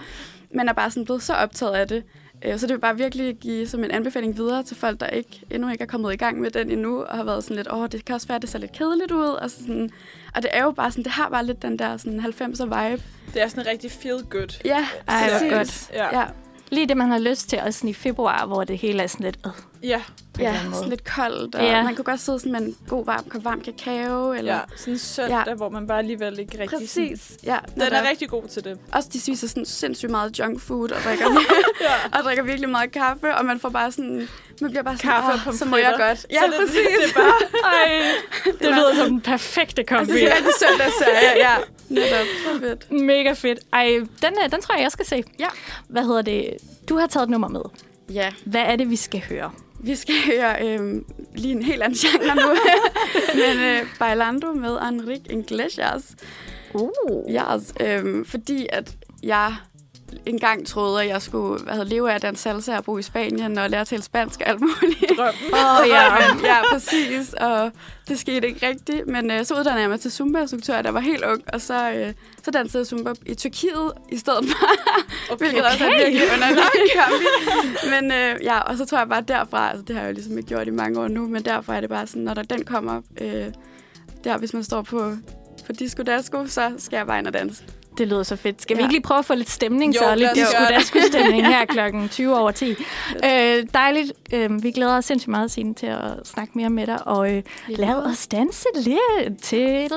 man 0.54 0.70
er 0.70 0.74
bare 0.74 0.92
sådan 0.92 1.06
blevet 1.06 1.24
så 1.24 1.34
optaget 1.34 1.74
af 1.74 1.88
det, 1.88 2.04
Øh, 2.46 2.60
så 2.60 2.68
det 2.68 2.74
vil 2.74 2.80
bare 2.80 2.98
virkelig 2.98 3.36
give 3.36 3.68
som 3.68 3.84
en 3.84 3.92
anbefaling 3.92 4.38
videre 4.38 4.64
til 4.64 4.78
folk, 4.78 5.00
der 5.00 5.08
ikke, 5.08 5.42
endnu 5.50 5.70
ikke 5.70 5.82
er 5.82 5.88
kommet 5.88 6.14
i 6.14 6.16
gang 6.16 6.40
med 6.42 6.52
den 6.52 6.72
endnu, 6.72 7.04
og 7.04 7.18
har 7.18 7.24
været 7.24 7.44
sådan 7.44 7.58
lidt, 7.58 7.68
åh, 7.72 7.88
det 7.92 8.06
kan 8.06 8.16
også 8.16 8.28
være, 8.28 8.36
at 8.36 8.42
det 8.42 8.50
ser 8.50 8.60
lidt 8.60 8.72
kedeligt 8.72 9.12
ud, 9.12 9.26
og, 9.26 9.52
sådan, 9.52 9.90
og 10.36 10.42
det 10.42 10.50
er 10.54 10.64
jo 10.64 10.72
bare 10.72 10.92
sådan, 10.92 11.04
det 11.04 11.12
har 11.12 11.30
bare 11.30 11.46
lidt 11.46 11.62
den 11.62 11.80
der 11.80 11.98
sådan 11.98 12.20
90'er 12.20 12.64
vibe. 12.64 13.04
Det 13.34 13.42
er 13.42 13.48
sådan 13.48 13.64
en 13.64 13.68
rigtig 13.68 13.92
feel 13.92 14.24
good. 14.30 14.62
Ja, 14.66 14.88
Ej, 15.08 15.50
godt. 15.50 15.92
Ja. 15.94 16.20
Ja, 16.20 16.26
Lige 16.72 16.88
det, 16.88 16.98
man 16.98 17.12
har 17.12 17.20
lyst 17.20 17.50
til, 17.50 17.60
også 17.60 17.80
sådan 17.80 17.90
i 17.90 17.94
februar, 17.94 18.46
hvor 18.46 18.64
det 18.64 18.78
hele 18.78 19.04
er 19.04 19.08
sådan 19.08 19.24
lidt... 19.24 19.40
Øh, 19.46 19.52
Ja, 19.84 20.02
ja 20.40 20.56
sådan 20.74 20.90
lidt 20.90 21.04
koldt, 21.04 21.56
og 21.56 21.64
Ja. 21.64 21.84
man 21.84 21.96
kunne 21.96 22.06
godt 22.06 22.20
sidde 22.20 22.40
sådan 22.40 22.52
med 22.52 22.62
en 22.62 22.76
god 22.88 23.06
varm 23.06 23.24
kop 23.30 23.44
varm 23.46 23.62
kakao, 23.62 24.34
eller... 24.34 24.54
ja. 24.54 24.60
Sådan 24.78 24.94
en 24.94 24.98
søndag, 25.00 25.44
ja. 25.48 25.54
hvor 25.54 25.70
man 25.70 25.88
bare 25.88 25.98
alligevel 25.98 26.40
ikke 26.40 26.60
rigtig... 26.60 26.80
Præcis. 26.80 27.32
Ja, 27.44 27.58
Sådan, 27.68 27.74
den 27.74 27.82
er 27.82 27.90
netop. 27.90 28.06
rigtig 28.10 28.30
god 28.30 28.48
til 28.48 28.64
det. 28.64 28.78
Også 28.92 29.10
de 29.14 29.22
spiser 29.22 29.48
sådan 29.48 29.66
sindssygt 29.66 30.12
meget 30.12 30.40
junk 30.40 30.62
food 30.62 30.92
og 30.92 31.02
drikker, 31.04 31.26
Ja. 31.82 32.18
og 32.18 32.24
drikker 32.24 32.44
virkelig 32.44 32.70
meget 32.70 32.92
kaffe, 32.92 33.36
og 33.36 33.46
man 33.46 33.60
får 33.60 33.70
bare 33.70 33.92
sådan, 33.92 34.28
man 34.62 34.70
bliver 34.72 34.84
bare 34.84 34.98
sådan, 34.98 35.12
Kaffe 35.12 35.32
og 35.32 35.54
"Åh, 35.54 35.58
så 35.58 35.66
må 35.66 35.78
jeg 35.78 35.86
pomfritter." 35.86 36.08
godt. 36.08 36.26
Ja, 36.32 36.40
Så 36.40 36.46
det, 36.46 36.56
præcis. 36.60 36.76
Det, 36.76 37.16
det 37.16 37.22
er 37.22 37.22
bare... 37.22 37.74
Ej, 37.74 38.02
det 38.62 38.76
lyder 38.76 38.96
som 38.96 39.08
den 39.10 39.22
perfekte 39.22 39.84
kombi. 39.84 40.00
Altså, 40.12 40.14
det 40.16 40.32
er 40.32 40.36
rigtig 40.36 40.54
søndagsserie, 40.70 41.38
ja. 41.38 41.56
Netop, 41.90 42.26
så 42.46 42.60
fedt. 42.60 42.92
Mega 42.92 43.34
fedt. 43.34 43.60
Ej, 43.74 43.86
den, 44.22 44.34
øh, 44.46 44.52
den 44.52 44.62
tror 44.62 44.76
jeg, 44.76 44.84
jeg 44.84 44.92
skal 44.92 45.06
se. 45.06 45.24
Ja. 45.40 45.48
Hvad 45.90 46.04
hedder 46.04 46.22
det? 46.22 46.58
Du 46.90 46.98
har 46.98 47.08
taget 47.08 47.24
et 47.24 47.30
nummer 47.30 47.48
med. 47.48 47.62
Ja, 48.14 48.32
Hvad 48.46 48.62
er 48.62 48.76
det, 48.76 48.90
vi 48.90 48.96
skal 48.96 49.22
høre? 49.30 49.52
Vi 49.84 49.96
skal 49.96 50.16
høre 50.26 50.66
øhm, 50.68 51.06
lige 51.36 51.52
en 51.52 51.64
helt 51.64 51.84
anden 51.84 51.98
genre 51.98 52.36
nu. 52.36 52.56
Men 53.42 53.64
øh, 53.64 53.86
Bailando 54.00 54.54
med 54.54 54.78
Enrique 54.90 55.40
Iglesias. 55.40 56.16
Uh. 56.74 56.92
Yes, 57.30 57.74
øhm, 57.80 58.26
fordi 58.26 58.68
at 58.70 58.96
jeg 59.24 59.56
engang 60.26 60.68
troede, 60.68 61.02
at 61.02 61.08
jeg 61.08 61.22
skulle 61.22 61.64
hvad 61.64 61.74
hedder, 61.74 61.90
leve 61.90 62.12
af 62.14 62.22
den 62.22 62.36
salsa 62.36 62.78
og 62.78 62.84
bo 62.84 62.98
i 62.98 63.02
Spanien 63.02 63.58
og 63.58 63.70
lære 63.70 63.86
tale 63.86 64.02
spansk 64.04 64.42
og 64.42 64.48
alt 64.50 64.62
muligt. 64.62 65.12
Drømmen. 65.18 65.88
Ja. 65.92 66.04
Ja, 66.52 66.58
præcis. 66.74 67.34
Og 67.34 67.72
det 68.08 68.20
skete 68.20 68.48
ikke 68.48 68.68
rigtigt. 68.68 69.08
Men 69.08 69.32
øh, 69.32 69.46
så 69.46 69.54
uddannede 69.54 69.82
jeg 69.82 69.90
mig 69.90 70.00
til 70.00 70.12
Zumba-instruktør, 70.12 70.82
der 70.82 70.92
var 70.92 71.00
helt 71.00 71.24
ung. 71.26 71.44
Og 71.54 71.62
så, 71.62 71.92
øh, 71.92 72.14
så 72.44 72.52
dansede 72.52 72.82
jeg 72.82 72.88
Zumba 72.88 73.14
i 73.26 73.36
Tyrkiet 73.36 73.92
i 74.12 74.18
stedet 74.18 74.46
for. 74.50 74.68
Okay. 75.34 75.38
Hvilket 75.46 75.66
også 75.66 75.86
er 75.86 75.98
virkelig 75.98 76.28
underligt. 76.34 76.66
Men 77.90 78.12
øh, 78.12 78.44
ja, 78.44 78.60
og 78.60 78.78
så 78.78 78.86
tror 78.86 78.98
jeg 78.98 79.10
bare 79.10 79.22
derfra, 79.28 79.70
altså 79.70 79.86
det 79.88 79.96
har 79.96 80.02
jeg 80.04 80.10
jo 80.10 80.14
ligesom 80.14 80.38
ikke 80.38 80.50
gjort 80.50 80.68
i 80.68 80.72
mange 80.72 81.00
år 81.00 81.08
nu, 81.08 81.28
men 81.28 81.46
derfra 81.46 81.76
er 81.76 81.82
det 81.82 81.90
bare 81.90 82.08
sådan, 82.08 82.22
når 82.22 82.34
der 82.34 82.44
den 82.44 82.64
kommer, 82.64 83.02
øh, 83.22 83.46
der 84.24 84.38
hvis 84.38 84.54
man 84.54 84.64
står 84.64 84.82
på, 84.82 85.14
på 85.66 85.72
disco 85.72 86.04
dasko, 86.04 86.48
så 86.48 86.72
skal 86.78 86.98
jeg 86.98 87.08
bare 87.08 87.20
ind 87.20 87.28
og 87.28 87.34
danse. 87.34 87.64
Det 87.98 88.08
lyder 88.08 88.24
så 88.24 88.36
fedt. 88.36 88.62
Skal 88.62 88.78
vi 88.78 88.82
Ja. 88.82 88.86
ikke 88.86 88.94
lige 88.94 89.04
prøve 89.04 89.18
at 89.18 89.26
få 89.26 89.36
lidt 89.36 89.50
stemning, 89.50 89.96
Jo, 89.96 90.00
så 90.02 90.16
lidt 90.16 90.30
disco-stemning 90.80 91.48
her 91.48 91.66
klokken 91.76 92.10
20 92.10 92.40
over 92.40 92.52
10. 92.52 92.70
Øh, 92.72 93.64
dejligt. 93.74 94.14
Øh, 94.34 94.64
vi 94.64 94.72
glæder 94.72 94.98
os 94.98 95.06
sindssygt 95.06 95.28
meget, 95.32 95.52
Signe, 95.52 95.74
til 95.74 95.86
at 95.88 96.00
snakke 96.24 96.52
mere 96.56 96.70
med 96.70 96.88
dig. 96.88 97.08
Og 97.08 97.34
øh, 97.36 97.44
lad 97.68 97.96
os 97.96 98.28
danse 98.28 98.66
lidt 98.76 99.42
til 99.42 99.90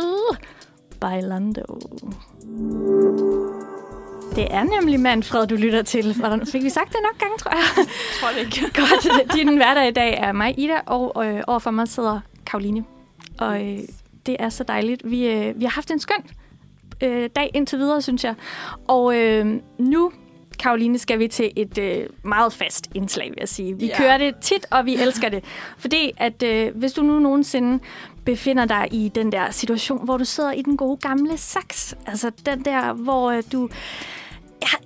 Bailando. 1.00 1.62
Det 4.36 4.46
er 4.54 4.62
nemlig 4.62 5.00
Manfred, 5.00 5.46
du 5.46 5.54
lytter 5.54 5.82
til. 5.82 6.14
Hvordan- 6.14 6.46
Fik 6.46 6.62
vi 6.62 6.70
sagt 6.70 6.88
det 6.92 6.98
nok 7.02 7.18
gange, 7.18 7.38
tror 7.38 7.50
jeg? 7.50 7.86
tror 8.20 8.28
det 8.28 8.38
ikke. 8.40 8.70
Godt. 8.80 9.32
Din 9.34 9.56
hverdag 9.56 9.88
i 9.88 9.92
dag 9.92 10.18
er 10.18 10.32
mig, 10.32 10.54
Ida, 10.58 10.80
og 10.86 11.26
øh, 11.26 11.42
overfor 11.46 11.70
mig 11.70 11.88
sidder 11.88 12.20
Karoline. 12.46 12.84
Og 13.38 13.62
øh, 13.64 13.78
det 14.26 14.36
er 14.38 14.48
så 14.48 14.64
dejligt. 14.64 15.10
Vi, 15.10 15.26
øh, 15.26 15.60
vi 15.60 15.64
har 15.64 15.70
haft 15.72 15.90
en 15.90 15.98
skøn 16.00 16.24
øh, 17.04 17.30
dag 17.36 17.50
indtil 17.54 17.78
videre, 17.78 18.02
synes 18.02 18.24
jeg. 18.24 18.34
Og 18.88 19.16
øh, 19.16 19.46
nu, 19.78 20.12
Karoline, 20.58 20.98
skal 20.98 21.18
vi 21.18 21.28
til 21.28 21.50
et 21.56 21.78
øh, 21.78 22.06
meget 22.22 22.52
fast 22.52 22.90
indslag, 22.94 23.28
vil 23.30 23.36
jeg 23.40 23.48
sige. 23.48 23.78
Vi 23.78 23.86
Ja. 23.86 23.96
kører 23.98 24.18
det 24.18 24.34
tit, 24.40 24.66
og 24.70 24.86
vi 24.86 24.94
elsker 24.96 25.28
det. 25.28 25.44
Fordi 25.78 26.12
at 26.16 26.42
øh, 26.42 26.76
hvis 26.76 26.92
du 26.92 27.02
nu 27.02 27.18
nogensinde 27.18 27.78
befinder 28.24 28.64
dig 28.64 28.88
i 28.92 29.08
den 29.14 29.32
der 29.32 29.50
situation, 29.50 30.04
hvor 30.04 30.16
du 30.16 30.24
sidder 30.24 30.52
i 30.52 30.62
den 30.62 30.76
gode 30.76 30.96
gamle 30.96 31.36
saks, 31.36 31.94
altså 32.06 32.30
den 32.46 32.64
der, 32.64 32.92
hvor 32.92 33.30
øh, 33.30 33.42
du 33.52 33.68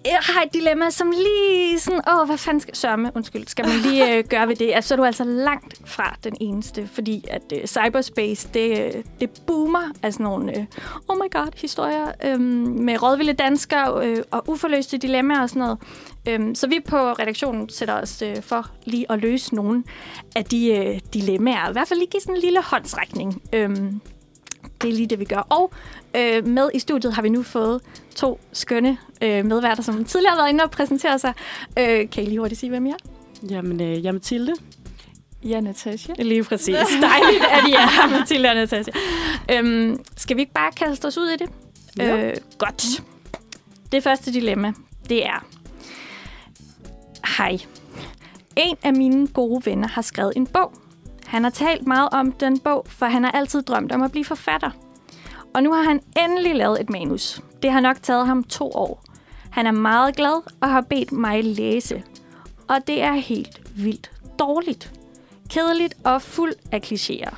jeg, 0.05 0.19
har 0.23 0.43
et 0.43 0.55
dilemma, 0.55 0.91
som 0.91 1.11
lige 1.11 1.81
sådan, 1.81 2.01
åh, 2.11 2.27
hvad 2.27 2.39
fanden 2.39 2.61
skal, 2.61 2.77
sørme, 2.77 3.13
undskyld, 3.15 3.47
skal 3.47 3.67
man 3.67 3.77
lige 3.79 4.17
øh, 4.17 4.25
gøre 4.25 4.49
ved 4.49 4.57
det? 4.57 4.73
Altså, 4.75 4.89
så 4.89 4.95
er 4.95 4.97
du 4.97 5.05
altså 5.05 5.25
langt 5.25 5.81
fra 5.87 6.17
den 6.25 6.37
eneste, 6.41 6.87
fordi 6.87 7.25
at 7.31 7.43
øh, 7.53 7.67
cyberspace, 7.67 8.49
det, 8.55 8.81
øh, 8.81 9.05
det 9.21 9.31
boomer 9.47 9.93
af 10.03 10.13
sådan 10.13 10.25
nogle, 10.25 10.59
øh, 10.59 10.67
oh 11.09 11.17
my 11.17 11.31
god, 11.33 11.61
historier 11.61 12.13
øh, 12.25 12.41
med 12.41 13.03
rådvilde 13.03 13.33
danskere 13.33 14.07
øh, 14.07 14.23
og 14.31 14.45
uforløste 14.49 14.99
dilemmaer 14.99 15.43
og 15.43 15.49
sådan 15.49 15.61
noget. 15.61 15.79
Øh, 16.29 16.55
så 16.55 16.67
vi 16.67 16.81
på 16.89 16.97
redaktionen 16.97 17.69
sætter 17.69 17.95
os 17.95 18.23
øh, 18.23 18.43
for 18.43 18.71
lige 18.85 19.13
at 19.13 19.19
løse 19.19 19.55
nogle 19.55 19.85
af 20.37 20.45
de 20.45 20.77
øh, 20.77 21.01
dilemmaer. 21.15 21.69
I 21.69 21.73
hvert 21.73 21.89
fald 21.89 21.99
lige 21.99 22.11
give 22.11 22.21
sådan 22.21 22.35
en 22.35 22.41
lille 22.41 22.63
håndsrækning. 22.63 23.43
Øh, 23.53 23.71
det 24.83 24.91
er 24.91 24.93
lige 24.93 25.07
det, 25.07 25.21
vi 25.21 25.25
gør. 25.25 25.47
Og 25.49 25.73
øh, 26.17 26.47
med 26.47 26.71
i 26.75 26.79
studiet 26.79 27.15
har 27.15 27.23
vi 27.23 27.29
nu 27.29 27.43
fået 27.43 27.81
to 28.15 28.41
skønne 28.53 28.99
øh, 29.23 29.45
medværter, 29.45 29.83
som 29.83 30.05
tidligere 30.05 30.31
har 30.31 30.43
været 30.43 30.49
inde 30.49 30.65
og 30.65 30.71
præsentere 30.71 31.19
sig. 31.19 31.33
Øh, 31.79 32.11
kan 32.11 32.23
I 32.23 32.27
lige 32.27 32.39
hurtigt 32.39 32.61
sige, 32.61 32.71
hvem 32.71 32.87
I 32.87 32.91
er? 32.91 32.97
Jamen, 33.51 33.81
øh, 33.81 34.05
jeg 34.05 34.09
er 34.09 34.13
Mathilde. 34.13 34.55
Ja, 35.45 35.61
Natasha. 35.61 36.13
Lige 36.19 36.45
præcis. 36.45 36.77
Dejligt, 37.01 37.45
at 37.53 37.69
I 37.69 37.73
er 37.73 38.03
her, 38.03 38.19
Mathilde 38.19 38.49
og 38.49 38.55
Natasha. 38.55 38.93
Øhm, 39.53 40.01
skal 40.17 40.37
vi 40.37 40.41
ikke 40.41 40.53
bare 40.53 40.73
kaste 40.73 41.07
os 41.07 41.19
ud 41.19 41.29
i 41.29 41.37
det? 41.37 41.51
Jo. 41.99 42.17
Øh, 42.17 42.35
godt. 42.59 43.03
Det 43.93 44.03
første 44.03 44.33
dilemma, 44.33 44.73
det 45.09 45.27
er... 45.27 45.47
Hej. 47.37 47.59
En 48.57 48.77
af 48.83 48.93
mine 48.93 49.27
gode 49.27 49.67
venner 49.67 49.89
har 49.89 50.03
skrevet 50.03 50.33
en 50.37 50.47
bog. 50.47 50.73
Han 51.29 51.43
har 51.43 51.51
talt 51.51 51.87
meget 51.87 52.09
om 52.13 52.33
den 52.33 52.59
bog, 52.59 52.87
for 52.89 53.07
han 53.07 53.25
har 53.25 53.31
altid 53.31 53.63
drømt 53.63 53.93
om 53.93 54.03
at 54.03 54.13
blive 54.13 54.25
forfatter. 54.25 54.71
Og 55.55 55.63
nu 55.63 55.73
har 55.73 55.83
han 55.83 56.01
endelig 56.19 56.55
lavet 56.55 56.81
et 56.81 56.91
manus. 56.91 57.43
Det 57.63 57.73
har 57.73 57.81
nok 57.81 58.03
taget 58.03 58.27
ham 58.27 58.45
to 58.45 58.71
år. 58.71 59.05
Han 59.51 59.67
er 59.67 59.71
meget 59.73 60.17
glad 60.17 60.43
og 60.61 60.69
har 60.71 60.81
bedt 60.81 61.13
mig 61.13 61.45
læse. 61.45 62.03
Og 62.69 62.87
det 62.87 63.03
er 63.03 63.13
helt 63.13 63.63
vildt 63.77 64.11
dårligt. 64.39 64.93
Kedeligt 65.51 65.95
og 66.05 66.23
fuld 66.23 66.53
af 66.73 66.81
klichéer. 66.87 67.37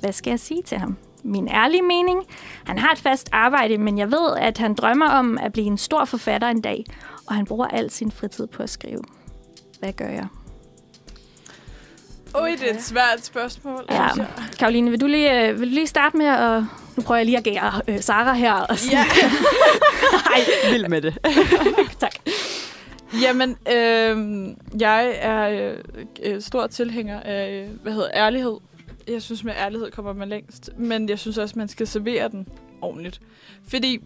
Hvad 0.00 0.12
skal 0.12 0.30
jeg 0.30 0.40
sige 0.40 0.62
til 0.62 0.78
ham? 0.78 0.96
Min 1.24 1.48
ærlige 1.48 1.82
mening? 1.82 2.22
Han 2.64 2.78
har 2.78 2.92
et 2.92 2.98
fast 2.98 3.28
arbejde, 3.32 3.78
men 3.78 3.98
jeg 3.98 4.10
ved, 4.10 4.36
at 4.36 4.58
han 4.58 4.74
drømmer 4.74 5.08
om 5.08 5.38
at 5.38 5.52
blive 5.52 5.66
en 5.66 5.78
stor 5.78 6.04
forfatter 6.04 6.48
en 6.48 6.60
dag, 6.60 6.84
og 7.26 7.34
han 7.34 7.44
bruger 7.44 7.66
al 7.66 7.90
sin 7.90 8.10
fritid 8.10 8.46
på 8.46 8.62
at 8.62 8.70
skrive. 8.70 9.02
Hvad 9.80 9.92
gør 9.92 10.08
jeg? 10.08 10.26
Oj, 12.34 12.56
det 12.60 12.70
er 12.70 12.74
et 12.74 12.82
svært 12.82 13.24
spørgsmål, 13.24 13.84
Ja. 13.90 14.08
Karoline, 14.58 14.90
vil 14.90 15.00
du 15.00 15.06
lige, 15.06 15.48
øh, 15.48 15.60
vil 15.60 15.68
du 15.68 15.74
lige 15.74 15.86
starte 15.86 16.16
med 16.16 16.26
at... 16.26 16.62
Nu 16.96 17.02
prøver 17.02 17.16
jeg 17.18 17.26
lige 17.26 17.38
at 17.38 17.44
gære 17.44 17.80
øh, 17.88 18.00
Sara 18.00 18.34
her. 18.34 18.52
Og 18.52 18.78
sådan. 18.78 18.98
Ja. 18.98 19.04
Ej, 20.34 20.70
Vild 20.72 20.88
med 20.88 21.02
det. 21.02 21.18
tak. 22.00 22.12
Jamen, 23.22 23.50
øh, 23.50 24.46
jeg 24.80 25.12
er 25.20 25.70
øh, 25.70 25.76
øh, 26.22 26.40
stor 26.42 26.66
tilhænger 26.66 27.20
af, 27.20 27.68
hvad 27.82 27.92
hedder 27.92 28.08
ærlighed. 28.14 28.56
Jeg 29.08 29.22
synes, 29.22 29.44
med 29.44 29.52
ærlighed 29.56 29.90
kommer 29.90 30.12
man 30.12 30.28
længst. 30.28 30.70
Men 30.76 31.08
jeg 31.08 31.18
synes 31.18 31.38
også, 31.38 31.58
man 31.58 31.68
skal 31.68 31.86
servere 31.86 32.28
den 32.28 32.48
ordentligt. 32.80 33.20
Fordi 33.68 34.00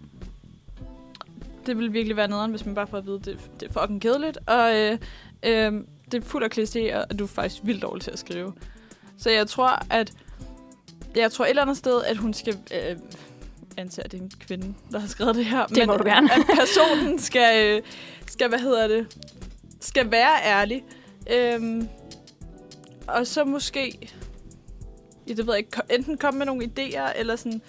det 1.66 1.78
vil 1.78 1.92
virkelig 1.92 2.16
være 2.16 2.28
nederen, 2.28 2.50
hvis 2.50 2.66
man 2.66 2.74
bare 2.74 2.86
får 2.86 2.98
at 2.98 3.06
vide, 3.06 3.20
det, 3.24 3.38
det 3.60 3.68
er 3.68 3.80
fucking 3.80 4.02
kedeligt. 4.02 4.38
Og 4.46 4.76
øh, 4.80 4.98
øh, 5.42 5.72
det 6.12 6.24
er 6.24 6.28
fuld 6.28 6.44
af 6.44 6.58
klichéer, 6.58 7.06
og 7.10 7.18
du 7.18 7.24
er 7.24 7.28
faktisk 7.28 7.62
vildt 7.64 7.82
dårlig 7.82 8.02
til 8.02 8.10
at 8.10 8.18
skrive. 8.18 8.52
Så 9.18 9.30
jeg 9.30 9.48
tror, 9.48 9.82
at 9.90 10.12
jeg 11.16 11.32
tror 11.32 11.44
et 11.44 11.48
eller 11.48 11.62
andet 11.62 11.76
sted, 11.76 12.02
at 12.02 12.16
hun 12.16 12.34
skal... 12.34 12.58
Øh, 12.74 12.96
anser 13.76 14.02
det 14.02 14.14
er 14.14 14.22
en 14.22 14.30
kvinde, 14.40 14.74
der 14.92 14.98
har 14.98 15.08
skrevet 15.08 15.34
det 15.34 15.44
her. 15.44 15.66
Det 15.66 15.86
må 15.86 15.96
du 15.96 16.04
gerne. 16.04 16.32
At 16.32 16.40
personen 16.46 17.18
skal, 17.18 17.76
øh, 17.76 17.82
skal, 18.26 18.48
hvad 18.48 18.58
hedder 18.58 18.88
det, 18.88 19.18
skal 19.80 20.10
være 20.10 20.44
ærlig. 20.44 20.84
Øhm, 21.30 21.88
og 23.06 23.26
så 23.26 23.44
måske, 23.44 24.10
ja, 25.28 25.32
det 25.32 25.46
ved 25.46 25.54
jeg 25.54 25.58
ikke, 25.58 25.80
enten 25.90 26.18
komme 26.18 26.38
med 26.38 26.46
nogle 26.46 26.64
idéer, 26.64 27.18
eller 27.18 27.36
sådan, 27.36 27.62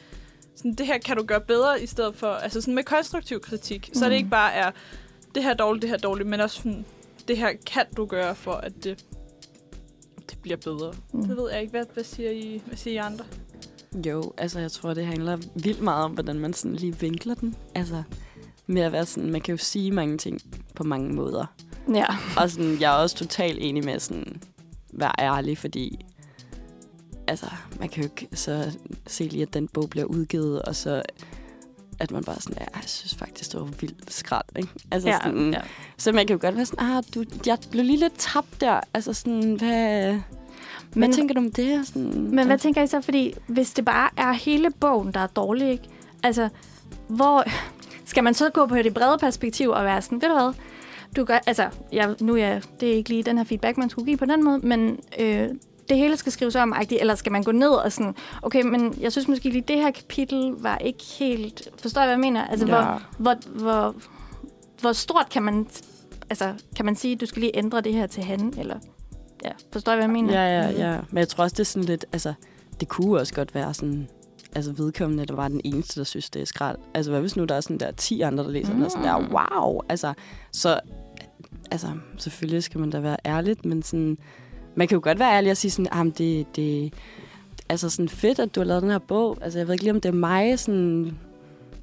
sådan, 0.55 0.73
det 0.73 0.87
her 0.87 0.97
kan 0.97 1.17
du 1.17 1.23
gøre 1.23 1.41
bedre, 1.41 1.83
i 1.83 1.87
stedet 1.87 2.15
for, 2.15 2.27
altså 2.27 2.61
sådan 2.61 2.75
med 2.75 2.83
konstruktiv 2.83 3.41
kritik. 3.41 3.89
Mm. 3.89 3.99
Så 3.99 4.09
det 4.09 4.15
ikke 4.15 4.29
bare 4.29 4.53
er, 4.53 4.71
det 5.35 5.43
her 5.43 5.49
er 5.49 5.55
dårligt, 5.55 5.81
det 5.81 5.89
her 5.89 5.97
er 5.97 6.01
dårligt, 6.01 6.29
men 6.29 6.39
også 6.39 6.55
sådan, 6.55 6.85
det 7.27 7.37
her 7.37 7.53
kan 7.65 7.85
du 7.97 8.05
gøre 8.05 8.35
for, 8.35 8.51
at 8.51 8.83
det, 8.83 9.05
det 10.29 10.37
bliver 10.41 10.57
bedre. 10.57 10.93
Mm. 11.13 11.27
Det 11.27 11.37
ved 11.37 11.51
jeg 11.51 11.61
ikke. 11.61 11.71
Hvad, 11.71 11.85
hvad, 11.93 12.03
siger 12.03 12.31
I, 12.31 12.61
hvad 12.65 12.77
siger 12.77 12.93
I 12.93 13.05
andre? 13.05 13.25
Jo, 14.05 14.33
altså 14.37 14.59
jeg 14.59 14.71
tror, 14.71 14.93
det 14.93 15.05
handler 15.05 15.37
vildt 15.55 15.81
meget 15.81 16.03
om, 16.03 16.11
hvordan 16.11 16.39
man 16.39 16.53
sådan 16.53 16.75
lige 16.75 16.99
vinkler 16.99 17.35
den. 17.35 17.55
Altså 17.75 18.03
med 18.67 18.81
at 18.81 18.91
være 18.91 19.05
sådan, 19.05 19.31
man 19.31 19.41
kan 19.41 19.53
jo 19.53 19.57
sige 19.57 19.91
mange 19.91 20.17
ting 20.17 20.41
på 20.75 20.83
mange 20.83 21.13
måder. 21.13 21.45
Ja. 21.93 22.05
Og 22.37 22.49
sådan, 22.49 22.81
jeg 22.81 22.95
er 22.95 23.01
også 23.01 23.15
totalt 23.15 23.59
enig 23.61 23.85
med 23.85 23.99
sådan, 23.99 24.41
være 24.93 25.11
ærlig, 25.19 25.57
fordi 25.57 26.05
altså, 27.27 27.45
man 27.79 27.89
kan 27.89 28.03
jo 28.03 28.09
ikke 28.09 28.35
så 28.37 28.77
se 29.07 29.23
lige, 29.23 29.43
at 29.43 29.53
den 29.53 29.67
bog 29.67 29.89
bliver 29.89 30.05
udgivet, 30.05 30.61
og 30.61 30.75
så 30.75 31.01
at 31.99 32.11
man 32.11 32.23
bare 32.23 32.41
sådan, 32.41 32.57
ja, 32.59 32.65
jeg 32.79 32.83
synes 32.89 33.15
faktisk, 33.15 33.51
det 33.51 33.59
var 33.59 33.65
vildt 33.65 34.13
skrald, 34.13 34.45
ikke? 34.55 34.69
Altså 34.91 35.09
Ja, 35.09 35.17
sådan, 35.23 35.53
ja. 35.53 35.61
Så 35.97 36.11
man 36.11 36.27
kan 36.27 36.33
jo 36.35 36.41
godt 36.41 36.55
være 36.55 36.65
sådan, 36.65 36.89
ah, 36.89 37.03
du, 37.15 37.23
jeg 37.45 37.57
blev 37.71 37.85
lige 37.85 37.99
lidt 37.99 38.13
tabt 38.17 38.61
der. 38.61 38.79
Altså 38.93 39.13
sådan, 39.13 39.53
hvad, 39.53 40.11
men, 40.11 40.21
hvad 40.93 41.13
tænker 41.13 41.33
du 41.33 41.39
om 41.39 41.51
det? 41.51 41.79
Og 41.79 41.85
Sådan, 41.85 42.29
Men 42.35 42.47
hvad 42.47 42.57
tænker 42.57 42.81
I 42.83 42.87
så? 42.87 43.01
Fordi 43.01 43.33
hvis 43.47 43.73
det 43.73 43.85
bare 43.85 44.09
er 44.17 44.31
hele 44.31 44.69
bogen, 44.79 45.11
der 45.11 45.19
er 45.19 45.27
dårlig, 45.27 45.69
ikke? 45.71 45.83
Altså, 46.23 46.49
hvor... 47.07 47.43
Skal 48.07 48.23
man 48.23 48.33
så 48.33 48.49
gå 48.49 48.65
på 48.65 48.75
det 48.75 48.93
brede 48.93 49.17
perspektiv 49.17 49.69
og 49.69 49.85
være 49.85 50.01
sådan, 50.01 50.21
ved 50.21 50.29
du 50.29 50.33
hvad? 50.35 50.53
Du 51.15 51.23
gør, 51.25 51.39
altså, 51.47 51.69
jeg, 51.91 52.15
nu 52.21 52.33
er 52.33 52.37
jeg, 52.37 52.61
det 52.79 52.89
er 52.91 52.93
ikke 52.93 53.09
lige 53.09 53.23
den 53.23 53.37
her 53.37 53.45
feedback, 53.45 53.77
man 53.77 53.89
skulle 53.89 54.05
give 54.05 54.17
på 54.17 54.25
den 54.25 54.43
måde, 54.43 54.59
men 54.59 54.99
øh, 55.19 55.49
det 55.89 55.97
hele 55.97 56.17
skal 56.17 56.31
skrives 56.31 56.55
om, 56.55 56.75
eller 56.89 57.15
skal 57.15 57.31
man 57.31 57.43
gå 57.43 57.51
ned 57.51 57.69
og 57.69 57.91
sådan, 57.91 58.15
okay, 58.41 58.61
men 58.61 58.97
jeg 59.01 59.11
synes 59.11 59.27
måske 59.27 59.49
lige, 59.49 59.63
det 59.67 59.75
her 59.75 59.91
kapitel 59.91 60.51
var 60.57 60.77
ikke 60.77 61.03
helt, 61.19 61.69
forstår 61.81 62.01
jeg, 62.01 62.07
hvad 62.07 62.13
jeg 62.13 62.19
mener? 62.19 62.47
Altså, 62.47 62.65
Ja. 62.65 62.73
hvor, 62.73 63.01
hvor, 63.17 63.35
hvor, 63.59 63.95
hvor 64.81 64.93
stort 64.93 65.29
kan 65.29 65.43
man, 65.43 65.67
altså, 66.29 66.53
kan 66.75 66.85
man 66.85 66.95
sige, 66.95 67.15
du 67.15 67.25
skal 67.25 67.39
lige 67.39 67.57
ændre 67.57 67.81
det 67.81 67.93
her 67.93 68.07
til 68.07 68.23
han, 68.23 68.53
eller, 68.57 68.79
ja, 69.43 69.51
forstår 69.73 69.91
jeg, 69.91 69.97
hvad 69.97 70.05
jeg 70.05 70.23
mener? 70.23 70.41
Ja, 70.41 70.61
ja, 70.61 70.91
ja. 70.91 70.99
Men 71.09 71.17
jeg 71.17 71.27
tror 71.27 71.43
også, 71.43 71.53
det 71.53 71.59
er 71.59 71.63
sådan 71.65 71.85
lidt... 71.85 72.05
Altså, 72.13 72.33
det 72.79 72.87
kunne 72.87 73.19
også 73.19 73.33
godt 73.33 73.55
være 73.55 73.73
sådan... 73.73 74.07
Altså 74.55 74.71
vedkommende, 74.71 75.25
der 75.25 75.35
var 75.35 75.47
den 75.47 75.61
eneste, 75.63 75.99
der 75.99 76.03
synes, 76.03 76.29
det 76.29 76.41
er 76.41 76.45
skrald. 76.45 76.77
Altså, 76.93 77.11
hvad 77.11 77.21
hvis 77.21 77.35
nu 77.35 77.45
der 77.45 77.55
er 77.55 77.61
sådan 77.61 77.77
der 77.77 77.91
10 77.91 78.21
andre, 78.21 78.43
der 78.43 78.49
læser 78.49 78.69
mm. 78.71 78.75
den, 78.75 78.85
og 78.85 78.91
sådan 78.91 79.07
der, 79.07 79.29
wow! 79.31 79.81
Altså, 79.89 80.13
så... 80.51 80.79
Altså, 81.71 81.87
selvfølgelig 82.17 82.63
skal 82.63 82.79
man 82.79 82.89
da 82.89 82.99
være 82.99 83.17
ærligt, 83.25 83.65
men 83.65 83.83
sådan... 83.83 84.17
Man 84.75 84.87
kan 84.87 84.95
jo 84.95 85.01
godt 85.03 85.19
være 85.19 85.33
ærlig 85.37 85.51
og 85.51 85.57
sige 85.57 85.71
sådan, 85.71 85.87
ah, 85.91 86.05
det, 86.17 86.55
det, 86.55 86.93
altså 87.69 87.89
sådan 87.89 88.09
fedt, 88.09 88.39
at 88.39 88.55
du 88.55 88.59
har 88.59 88.65
lavet 88.65 88.81
den 88.81 88.91
her 88.91 88.99
bog. 88.99 89.37
Altså, 89.41 89.59
jeg 89.59 89.67
ved 89.67 89.73
ikke 89.73 89.83
lige, 89.83 89.93
om 89.93 90.01
det 90.01 90.09
er 90.09 90.13
mig, 90.13 90.59
sådan, 90.59 91.17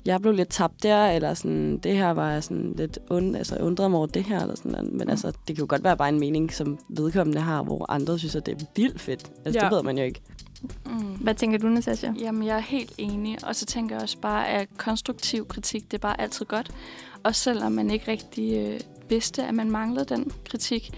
jeg 0.06 0.20
blev 0.20 0.32
lidt 0.32 0.48
tabt 0.48 0.82
der, 0.82 1.06
eller 1.06 1.34
sådan, 1.34 1.78
det 1.78 1.96
her 1.96 2.10
var 2.10 2.30
jeg 2.32 2.44
sådan 2.44 2.72
lidt 2.76 2.98
und, 3.10 3.36
altså, 3.36 3.56
undret 3.56 3.90
mig 3.90 3.98
over 3.98 4.06
det 4.06 4.24
her, 4.24 4.40
eller 4.40 4.54
sådan. 4.56 4.88
Men 4.92 5.10
altså, 5.10 5.26
det 5.28 5.56
kan 5.56 5.62
jo 5.62 5.66
godt 5.68 5.84
være 5.84 5.96
bare 5.96 6.08
en 6.08 6.20
mening, 6.20 6.52
som 6.52 6.78
vedkommende 6.88 7.40
har, 7.40 7.62
hvor 7.62 7.90
andre 7.92 8.18
synes, 8.18 8.36
at 8.36 8.46
det 8.46 8.60
er 8.62 8.64
vildt 8.76 9.00
fedt. 9.00 9.30
Altså, 9.44 9.60
Ja. 9.60 9.68
det 9.68 9.76
ved 9.76 9.82
man 9.82 9.98
jo 9.98 10.04
ikke. 10.04 10.20
Mm. 10.86 10.92
Hvad 11.20 11.34
tænker 11.34 11.58
du, 11.58 11.66
Natasha? 11.68 12.12
Jamen, 12.20 12.46
jeg 12.46 12.56
er 12.56 12.60
helt 12.60 12.92
enig. 12.98 13.38
Og 13.42 13.56
så 13.56 13.66
tænker 13.66 13.94
jeg 13.94 14.02
også 14.02 14.18
bare, 14.18 14.48
at 14.48 14.68
konstruktiv 14.76 15.46
kritik, 15.48 15.84
det 15.90 15.94
er 15.94 15.98
bare 15.98 16.20
altid 16.20 16.46
godt. 16.46 16.70
Og 17.22 17.34
selvom 17.34 17.72
man 17.72 17.90
ikke 17.90 18.10
rigtig 18.10 18.56
øh, 18.56 18.80
vidste, 19.08 19.42
at 19.44 19.54
man 19.54 19.70
manglede 19.70 20.04
den 20.04 20.32
kritik. 20.50 20.90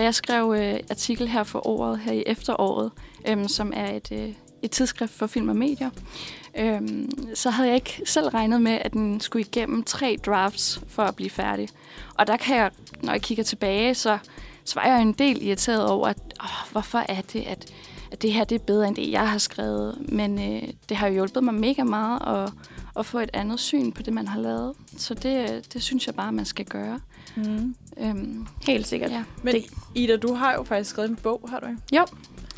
Da 0.00 0.04
jeg 0.04 0.14
skrev 0.14 0.54
øh, 0.58 0.80
artikel 0.90 1.28
her 1.28 1.42
for 1.42 1.66
året, 1.66 1.98
her 1.98 2.12
i 2.12 2.22
efteråret, 2.26 2.90
øhm, 3.28 3.48
som 3.48 3.72
er 3.76 3.92
et, 3.92 4.08
øh, 4.12 4.32
et 4.62 4.70
tidsskrift 4.70 5.12
for 5.12 5.26
film 5.26 5.48
og 5.48 5.56
medier, 5.56 5.90
øhm, 6.56 7.10
så 7.34 7.50
havde 7.50 7.68
jeg 7.68 7.76
ikke 7.76 8.02
selv 8.06 8.28
regnet 8.28 8.62
med, 8.62 8.72
at 8.72 8.92
den 8.92 9.20
skulle 9.20 9.46
igennem 9.46 9.84
tre 9.84 10.16
drafts 10.26 10.80
for 10.88 11.02
at 11.02 11.16
blive 11.16 11.30
færdig. 11.30 11.68
Og 12.14 12.26
der 12.26 12.36
kan 12.36 12.56
jeg, 12.56 12.70
når 13.02 13.12
jeg 13.12 13.22
kigger 13.22 13.44
tilbage, 13.44 13.94
så, 13.94 14.18
så 14.64 14.80
var 14.80 14.86
jeg 14.86 15.02
en 15.02 15.12
del 15.12 15.46
irriteret 15.46 15.86
over, 15.86 16.08
at 16.08 16.18
åh, 16.42 16.72
hvorfor 16.72 17.04
er 17.08 17.20
det, 17.20 17.42
at 17.46 17.72
at 18.12 18.22
det 18.22 18.32
her 18.32 18.44
det 18.44 18.54
er 18.54 18.64
bedre 18.64 18.88
end 18.88 18.96
det, 18.96 19.10
jeg 19.10 19.30
har 19.30 19.38
skrevet. 19.38 19.98
Men 20.08 20.38
øh, 20.38 20.68
det 20.88 20.96
har 20.96 21.06
jo 21.06 21.12
hjulpet 21.12 21.44
mig 21.44 21.54
mega 21.54 21.84
meget 21.84 22.22
at, 22.26 22.52
at 23.00 23.06
få 23.06 23.18
et 23.18 23.30
andet 23.32 23.60
syn 23.60 23.92
på 23.92 24.02
det, 24.02 24.12
man 24.12 24.28
har 24.28 24.40
lavet. 24.40 24.74
Så 24.96 25.14
det, 25.14 25.50
øh, 25.50 25.62
det 25.72 25.82
synes 25.82 26.06
jeg 26.06 26.14
bare, 26.14 26.32
man 26.32 26.44
skal 26.44 26.64
gøre. 26.64 27.00
Mm. 27.36 27.74
Øhm, 27.98 28.46
Helt 28.66 28.86
sikkert. 28.86 29.10
ja. 29.10 29.24
Men 29.42 29.54
Det- 29.54 29.64
Ida, 29.94 30.16
du 30.16 30.34
har 30.34 30.52
jo 30.54 30.62
faktisk 30.64 30.90
skrevet 30.90 31.10
en 31.10 31.16
bog, 31.16 31.46
har 31.50 31.60
du 31.60 31.66
ikke? 31.66 31.78
Jo. 31.92 32.06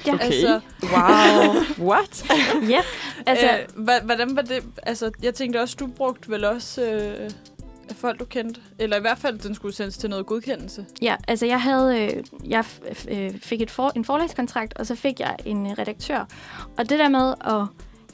Ja. 0.07 0.13
Okay. 0.15 0.25
Altså, 0.25 0.61
Wow. 0.83 1.63
What? 1.91 2.25
Ja, 2.69 2.81
altså, 3.27 3.47
øh, 3.87 4.05
hvordan 4.05 4.37
var 4.37 4.43
det? 4.43 4.65
Altså, 4.83 5.11
jeg 5.23 5.35
tænkte 5.35 5.61
også, 5.61 5.77
du 5.81 5.87
brugte 5.87 6.31
vel 6.31 6.45
også 6.45 6.83
øh, 6.83 7.31
af 7.89 7.97
folk, 7.97 8.21
du 8.21 8.25
kendte? 8.25 8.61
Eller 8.79 8.97
i 8.97 9.01
hvert 9.01 9.19
fald, 9.19 9.39
den 9.39 9.55
skulle 9.55 9.75
sendes 9.75 9.99
til 9.99 10.11
noget 10.11 10.27
godkendelse. 10.27 10.87
ja, 11.03 11.17
altså 11.29 11.47
jeg 11.47 11.63
havde, 11.63 12.03
øh, 12.03 12.23
jeg 12.51 12.65
f- 12.65 13.15
øh, 13.15 13.39
fik 13.39 13.63
et 13.63 13.71
for, 13.71 13.93
en 13.97 14.05
forlagskontrakt, 14.05 14.75
og 14.79 14.87
så 14.87 14.95
fik 14.95 15.21
jeg 15.21 15.37
en 15.45 15.79
redaktør. 15.79 16.27
Og 16.79 16.91
det 16.91 16.99
der 16.99 17.09
med 17.09 17.35
at 17.45 17.67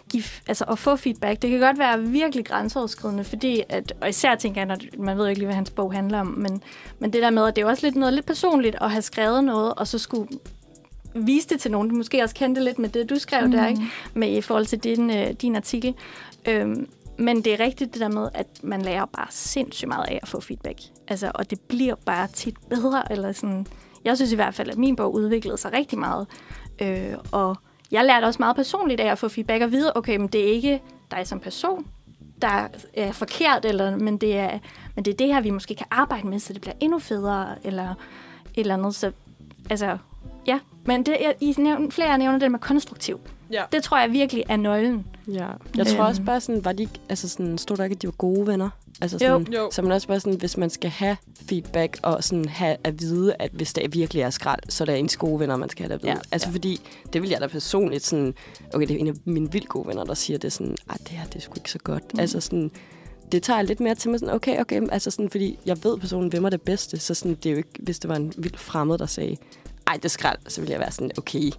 give, 0.09 0.25
altså 0.49 0.65
at 0.65 0.79
få 0.79 0.97
feedback, 0.97 1.43
det 1.43 1.51
kan 1.51 1.61
godt 1.61 1.79
være 1.79 2.03
virkelig 2.03 2.47
grænseoverskridende, 2.47 3.25
fordi 3.25 3.63
at, 3.69 3.93
og 4.01 4.09
især 4.09 4.35
tænker 4.35 4.61
jeg, 4.61 4.67
når 4.67 4.77
man 4.99 5.17
ved 5.17 5.25
jo 5.25 5.29
ikke 5.29 5.39
lige, 5.39 5.47
hvad 5.47 5.55
hans 5.55 5.71
bog 5.71 5.93
handler 5.93 6.21
om, 6.21 6.27
men, 6.27 6.63
men 6.99 7.13
det 7.13 7.23
der 7.23 7.31
med, 7.31 7.47
at 7.47 7.57
det 7.57 7.63
er 7.63 7.67
også 7.67 7.87
lidt 7.87 7.97
noget 7.97 8.15
lidt 8.15 8.27
personligt 8.27 8.77
at 8.81 8.91
have 8.91 9.03
skrevet 9.03 9.45
noget, 9.45 9.75
og 9.75 9.87
så 9.87 9.99
skulle 9.99 10.29
vise 11.15 11.49
det 11.49 11.61
til 11.61 11.71
nogen, 11.71 11.89
du 11.89 11.95
måske 11.95 12.23
også 12.23 12.35
kendte 12.35 12.65
lidt 12.65 12.79
med 12.79 12.89
det, 12.89 13.11
du 13.11 13.19
skrev 13.19 13.45
mm. 13.45 13.53
der, 13.53 13.67
ikke? 13.67 13.83
Med 14.15 14.37
i 14.37 14.41
forhold 14.41 14.67
til 14.67 14.79
din, 14.79 15.11
øh, 15.11 15.33
din 15.33 15.57
artikel. 15.57 15.95
Øhm, 16.49 16.89
men 17.19 17.45
det 17.45 17.53
er 17.53 17.61
rigtigt 17.61 17.95
det 17.95 18.01
der 18.01 18.09
med, 18.09 18.29
at 18.35 18.47
man 18.63 18.83
lærer 18.83 19.05
bare 19.05 19.27
sindssygt 19.31 19.89
meget 19.89 20.09
af 20.09 20.19
at 20.23 20.29
få 20.29 20.41
feedback. 20.41 20.79
Altså, 21.09 21.31
og 21.35 21.51
det 21.51 21.61
bliver 21.61 21.95
bare 21.95 22.29
tit 22.33 22.55
bedre. 22.71 23.13
Eller 23.13 23.33
sådan. 23.33 23.67
Jeg 24.05 24.17
synes 24.17 24.33
i 24.33 24.35
hvert 24.35 24.55
fald, 24.55 24.71
at 24.71 24.79
min 24.79 24.97
bog 24.97 25.15
udviklede 25.15 25.59
sig 25.59 25.73
rigtig 25.73 25.99
meget. 25.99 26.27
Øh, 26.83 27.15
og 27.33 27.57
jeg 27.91 28.05
lærte 28.05 28.25
også 28.25 28.37
meget 28.43 28.57
personligt 28.57 29.01
af 29.01 29.11
at 29.13 29.19
få 29.19 29.29
feedback 29.29 29.63
og 29.63 29.73
vide, 29.73 29.93
okay, 29.95 30.17
men 30.17 30.27
det 30.29 30.41
er 30.49 30.53
ikke 30.53 30.83
dig 31.11 31.27
som 31.27 31.41
person, 31.41 31.87
der 32.43 32.69
er 32.95 33.13
forkert, 33.13 33.65
eller, 33.65 33.97
men, 33.97 34.17
det 34.19 34.37
er, 34.37 34.59
men 34.95 35.05
det 35.05 35.13
er 35.13 35.17
det 35.17 35.27
her, 35.27 35.41
vi 35.41 35.51
måske 35.51 35.75
kan 35.75 35.87
arbejde 35.91 36.27
med, 36.27 36.39
så 36.39 36.53
det 36.53 36.61
bliver 36.61 36.75
endnu 36.81 36.99
federe, 36.99 37.47
eller 37.65 37.89
et 37.91 37.95
eller 38.61 38.75
andet. 38.75 38.95
Så, 38.95 39.13
altså, 39.71 39.99
ja. 40.47 40.59
Men 40.85 41.03
det, 41.03 41.27
er, 41.27 41.33
I 41.41 41.55
nævner, 41.59 41.91
flere 41.91 42.09
af 42.13 42.19
nævner 42.19 42.39
det 42.39 42.51
med 42.51 42.59
konstruktiv. 42.59 43.21
Ja. 43.53 43.63
Det 43.73 43.83
tror 43.83 43.99
jeg 43.99 44.13
virkelig 44.13 44.45
er 44.49 44.57
nøglen. 44.57 45.07
Ja. 45.29 45.47
Jeg 45.77 45.87
tror 45.87 46.05
også 46.05 46.23
bare 46.23 46.41
sådan, 46.41 46.65
var 46.65 46.73
de, 46.73 46.83
ikke- 46.83 47.01
altså 47.09 47.29
sådan, 47.29 47.59
stod 47.59 47.77
der 47.77 47.85
ikke, 47.85 47.95
at 47.95 48.03
de 48.03 48.07
var 48.07 48.13
gode 48.13 48.47
venner? 48.47 48.71
Altså 49.01 49.19
sådan, 49.19 49.53
Jo. 49.53 49.71
Så 49.73 49.83
man 49.83 49.93
også 49.93 50.09
bare 50.09 50.21
sådan, 50.21 50.39
hvis 50.39 50.57
man 50.57 50.71
skal 50.71 50.91
have 50.91 51.17
feedback 51.49 51.99
og 52.03 52.25
sådan 52.25 52.49
have 52.49 52.77
at 52.85 53.01
vide, 53.01 53.35
at 53.39 53.51
hvis 53.53 53.73
det 53.73 53.95
virkelig 53.95 54.23
er 54.23 54.31
skrald, 54.31 54.61
så 54.69 54.85
er 54.85 54.87
det 54.87 54.99
ens 54.99 55.17
gode 55.17 55.41
venner, 55.41 55.57
man 55.57 55.69
skal 55.69 55.83
have 55.83 55.89
det 55.89 55.95
at 55.95 56.03
vide. 56.03 56.13
Ja, 56.13 56.19
Altså 56.33 56.49
ja. 56.49 56.53
fordi, 56.53 56.81
det 57.13 57.23
vil 57.23 57.31
jeg 57.31 57.41
da 57.41 57.47
personligt 57.47 58.07
sådan, 58.07 58.35
okay, 58.75 58.87
det 58.87 58.97
er 58.97 59.01
en 59.01 59.09
af 59.09 59.15
mine 59.25 59.53
vildt 59.53 59.69
gode 59.69 59.89
venner, 59.89 60.05
der 60.05 60.15
siger 60.15 60.39
det 60.39 60.53
sådan, 60.53 60.77
ej, 60.91 60.97
det 60.97 61.09
her, 61.09 61.25
det 61.25 61.37
er 61.37 61.41
sgu 61.41 61.55
ikke 61.57 61.71
så 61.71 61.79
godt. 61.79 62.15
Mm. 62.15 62.21
Altså 62.21 62.41
sådan, 62.41 62.71
det 63.33 63.43
tager 63.43 63.59
jeg 63.59 63.67
lidt 63.67 63.81
mere 63.81 63.95
til 63.95 64.11
mig 64.11 64.21
sådan, 64.21 64.35
okay, 64.35 64.61
okay, 64.61 64.83
altså 64.93 65.11
sådan, 65.11 65.31
fordi 65.31 65.59
jeg 65.67 65.85
ved, 65.85 65.99
personen 65.99 66.33
vil 66.33 66.43
mig 66.43 66.53
det 66.53 66.63
bedste, 66.63 66.99
så 66.99 67.15
sådan, 67.15 67.35
det 67.35 67.47
er 67.47 67.51
jo 67.51 67.57
ikke, 67.57 67.71
hvis 67.79 67.99
det 67.99 68.09
var 68.09 68.17
en 68.17 68.33
vild 68.39 68.57
fremmed, 68.57 68.99
der 68.99 69.07
sagde, 69.07 69.37
ej, 69.87 69.95
det 69.95 70.05
er 70.05 70.09
skrald, 70.09 70.39
så 70.49 70.61
ville 70.61 70.73
jeg 70.73 70.81
være 70.81 70.91
sådan, 70.91 71.11
okay, 71.19 71.51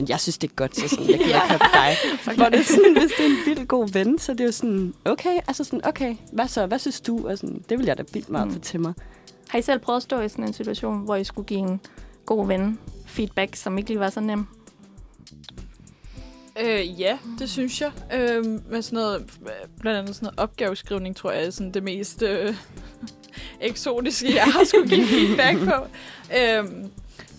men 0.00 0.08
jeg 0.08 0.20
synes, 0.20 0.38
det 0.38 0.50
er 0.50 0.54
godt, 0.54 0.76
så 0.76 0.88
sådan, 0.88 1.10
jeg 1.10 1.18
kan 1.18 1.26
ikke 1.26 1.38
have 1.38 1.58
på 1.58 1.64
dig. 1.74 1.96
Hvor 2.36 2.44
det 2.48 2.60
er 2.60 2.64
sådan, 2.64 2.92
hvis 2.92 3.10
det 3.18 3.26
er 3.26 3.30
en 3.30 3.36
vildt 3.46 3.68
god 3.68 3.88
ven, 3.92 4.18
så 4.18 4.32
det 4.32 4.40
er 4.40 4.44
jo 4.44 4.52
sådan, 4.52 4.94
okay, 5.04 5.38
altså 5.48 5.64
sådan, 5.64 5.86
okay, 5.86 6.16
hvad 6.32 6.48
så, 6.48 6.66
hvad 6.66 6.78
synes 6.78 7.00
du? 7.00 7.28
Og 7.28 7.38
sådan, 7.38 7.64
det 7.68 7.78
vil 7.78 7.86
jeg 7.86 7.98
da 7.98 8.02
vildt 8.12 8.30
meget 8.30 8.48
Mm. 8.48 8.60
til 8.60 8.80
mig. 8.80 8.92
Har 9.48 9.58
I 9.58 9.62
selv 9.62 9.78
prøvet 9.80 9.96
at 9.96 10.02
stå 10.02 10.20
i 10.20 10.28
sådan 10.28 10.44
en 10.44 10.52
situation, 10.52 10.98
hvor 11.04 11.16
I 11.16 11.24
skulle 11.24 11.46
give 11.46 11.60
en 11.60 11.80
god 12.26 12.46
ven 12.46 12.78
feedback, 13.06 13.56
som 13.56 13.78
ikke 13.78 13.90
lige 13.90 14.00
var 14.00 14.10
så 14.10 14.20
nem? 14.20 14.46
Øh, 16.60 17.00
ja, 17.00 17.18
det 17.38 17.50
synes 17.50 17.80
jeg. 17.80 17.90
Øh, 18.14 18.44
med 18.70 18.82
sådan 18.82 18.96
noget, 18.96 19.24
blandt 19.80 19.98
andet 19.98 20.14
sådan 20.14 20.26
noget 20.26 20.38
opgaveskrivning, 20.38 21.16
tror 21.16 21.30
jeg, 21.30 21.46
er 21.46 21.50
sådan 21.50 21.72
det 21.72 21.82
mest 21.82 22.22
øh, 22.22 22.54
eksotiske, 23.60 24.34
jeg 24.34 24.44
har 24.44 24.64
skulle 24.64 24.88
give 24.88 25.06
feedback 25.06 25.58
på. 25.58 25.86
Øh, 26.36 26.64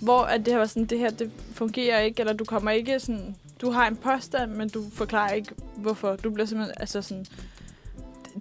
hvor 0.01 0.19
at 0.19 0.39
det 0.39 0.53
her 0.53 0.57
var 0.57 0.65
sådan, 0.65 0.85
det 0.85 0.99
her, 0.99 1.09
det 1.09 1.31
fungerer 1.53 1.99
ikke, 1.99 2.19
eller 2.19 2.33
du 2.33 2.45
kommer 2.45 2.71
ikke 2.71 2.99
sådan, 2.99 3.35
du 3.61 3.71
har 3.71 3.87
en 3.87 3.95
påstand, 3.95 4.51
men 4.51 4.69
du 4.69 4.83
forklarer 4.93 5.33
ikke, 5.33 5.51
hvorfor. 5.75 6.15
Du 6.15 6.29
bliver 6.29 6.45
simpelthen, 6.45 6.75
altså 6.79 7.01
sådan, 7.01 7.25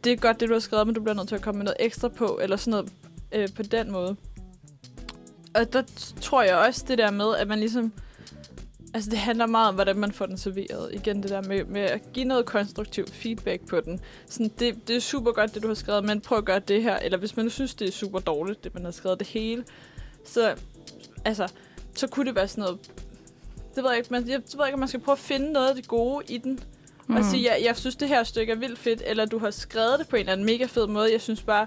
det 0.04 0.12
er 0.12 0.16
godt, 0.16 0.40
det 0.40 0.48
du 0.48 0.54
har 0.54 0.60
skrevet, 0.60 0.86
men 0.86 0.94
du 0.94 1.02
bliver 1.02 1.14
nødt 1.14 1.28
til 1.28 1.34
at 1.34 1.42
komme 1.42 1.58
med 1.58 1.64
noget 1.64 1.76
ekstra 1.80 2.08
på, 2.08 2.38
eller 2.42 2.56
sådan 2.56 2.70
noget 2.70 2.92
øh, 3.32 3.48
på 3.56 3.62
den 3.62 3.92
måde. 3.92 4.16
Og 5.54 5.72
der 5.72 5.82
tror 6.20 6.42
jeg 6.42 6.56
også 6.56 6.84
det 6.88 6.98
der 6.98 7.10
med, 7.10 7.36
at 7.36 7.48
man 7.48 7.58
ligesom 7.58 7.92
Altså, 8.94 9.10
det 9.10 9.18
handler 9.18 9.46
meget 9.46 9.68
om, 9.68 9.74
hvordan 9.74 9.96
man 9.96 10.12
får 10.12 10.26
den 10.26 10.38
serveret. 10.38 10.94
Igen 10.94 11.22
det 11.22 11.30
der 11.30 11.42
med, 11.42 11.64
med 11.64 11.80
at 11.80 12.12
give 12.12 12.24
noget 12.24 12.46
konstruktiv 12.46 13.06
feedback 13.06 13.68
på 13.68 13.80
den. 13.80 14.00
Sådan, 14.26 14.50
det, 14.58 14.88
det 14.88 14.96
er 14.96 15.00
super 15.00 15.32
godt, 15.32 15.54
det 15.54 15.62
du 15.62 15.68
har 15.68 15.74
skrevet, 15.74 16.04
men 16.04 16.20
prøv 16.20 16.38
at 16.38 16.44
gøre 16.44 16.58
det 16.58 16.82
her. 16.82 16.96
Eller 16.96 17.18
hvis 17.18 17.36
man 17.36 17.46
nu 17.46 17.50
synes, 17.50 17.74
det 17.74 17.88
er 17.88 17.92
super 17.92 18.18
dårligt, 18.18 18.64
det 18.64 18.74
man 18.74 18.84
har 18.84 18.90
skrevet 18.90 19.18
det 19.18 19.26
hele, 19.26 19.64
så, 20.24 20.54
altså, 21.24 21.52
så 21.94 22.06
kunne 22.06 22.26
det 22.26 22.34
være 22.34 22.48
sådan 22.48 22.62
noget... 22.62 22.78
Det 23.74 23.84
ved 23.84 23.90
jeg 23.90 23.98
ikke, 23.98 24.08
men 24.10 24.28
jeg 24.28 24.40
ved 24.56 24.66
ikke, 24.66 24.74
om 24.74 24.78
man 24.78 24.88
skal 24.88 25.00
prøve 25.00 25.12
at 25.12 25.18
finde 25.18 25.52
noget 25.52 25.68
af 25.68 25.74
det 25.74 25.88
gode 25.88 26.24
i 26.28 26.38
den. 26.38 26.60
Mm. 27.06 27.16
Og 27.16 27.24
sige, 27.24 27.44
jeg, 27.50 27.60
jeg 27.64 27.76
synes, 27.76 27.96
det 27.96 28.08
her 28.08 28.22
stykke 28.22 28.52
er 28.52 28.56
vildt 28.56 28.78
fedt, 28.78 29.02
eller 29.06 29.24
du 29.24 29.38
har 29.38 29.50
skrevet 29.50 29.98
det 29.98 30.08
på 30.08 30.16
en 30.16 30.20
eller 30.20 30.32
anden 30.32 30.46
mega 30.46 30.64
fed 30.64 30.86
måde. 30.86 31.12
Jeg 31.12 31.20
synes 31.20 31.42
bare, 31.42 31.66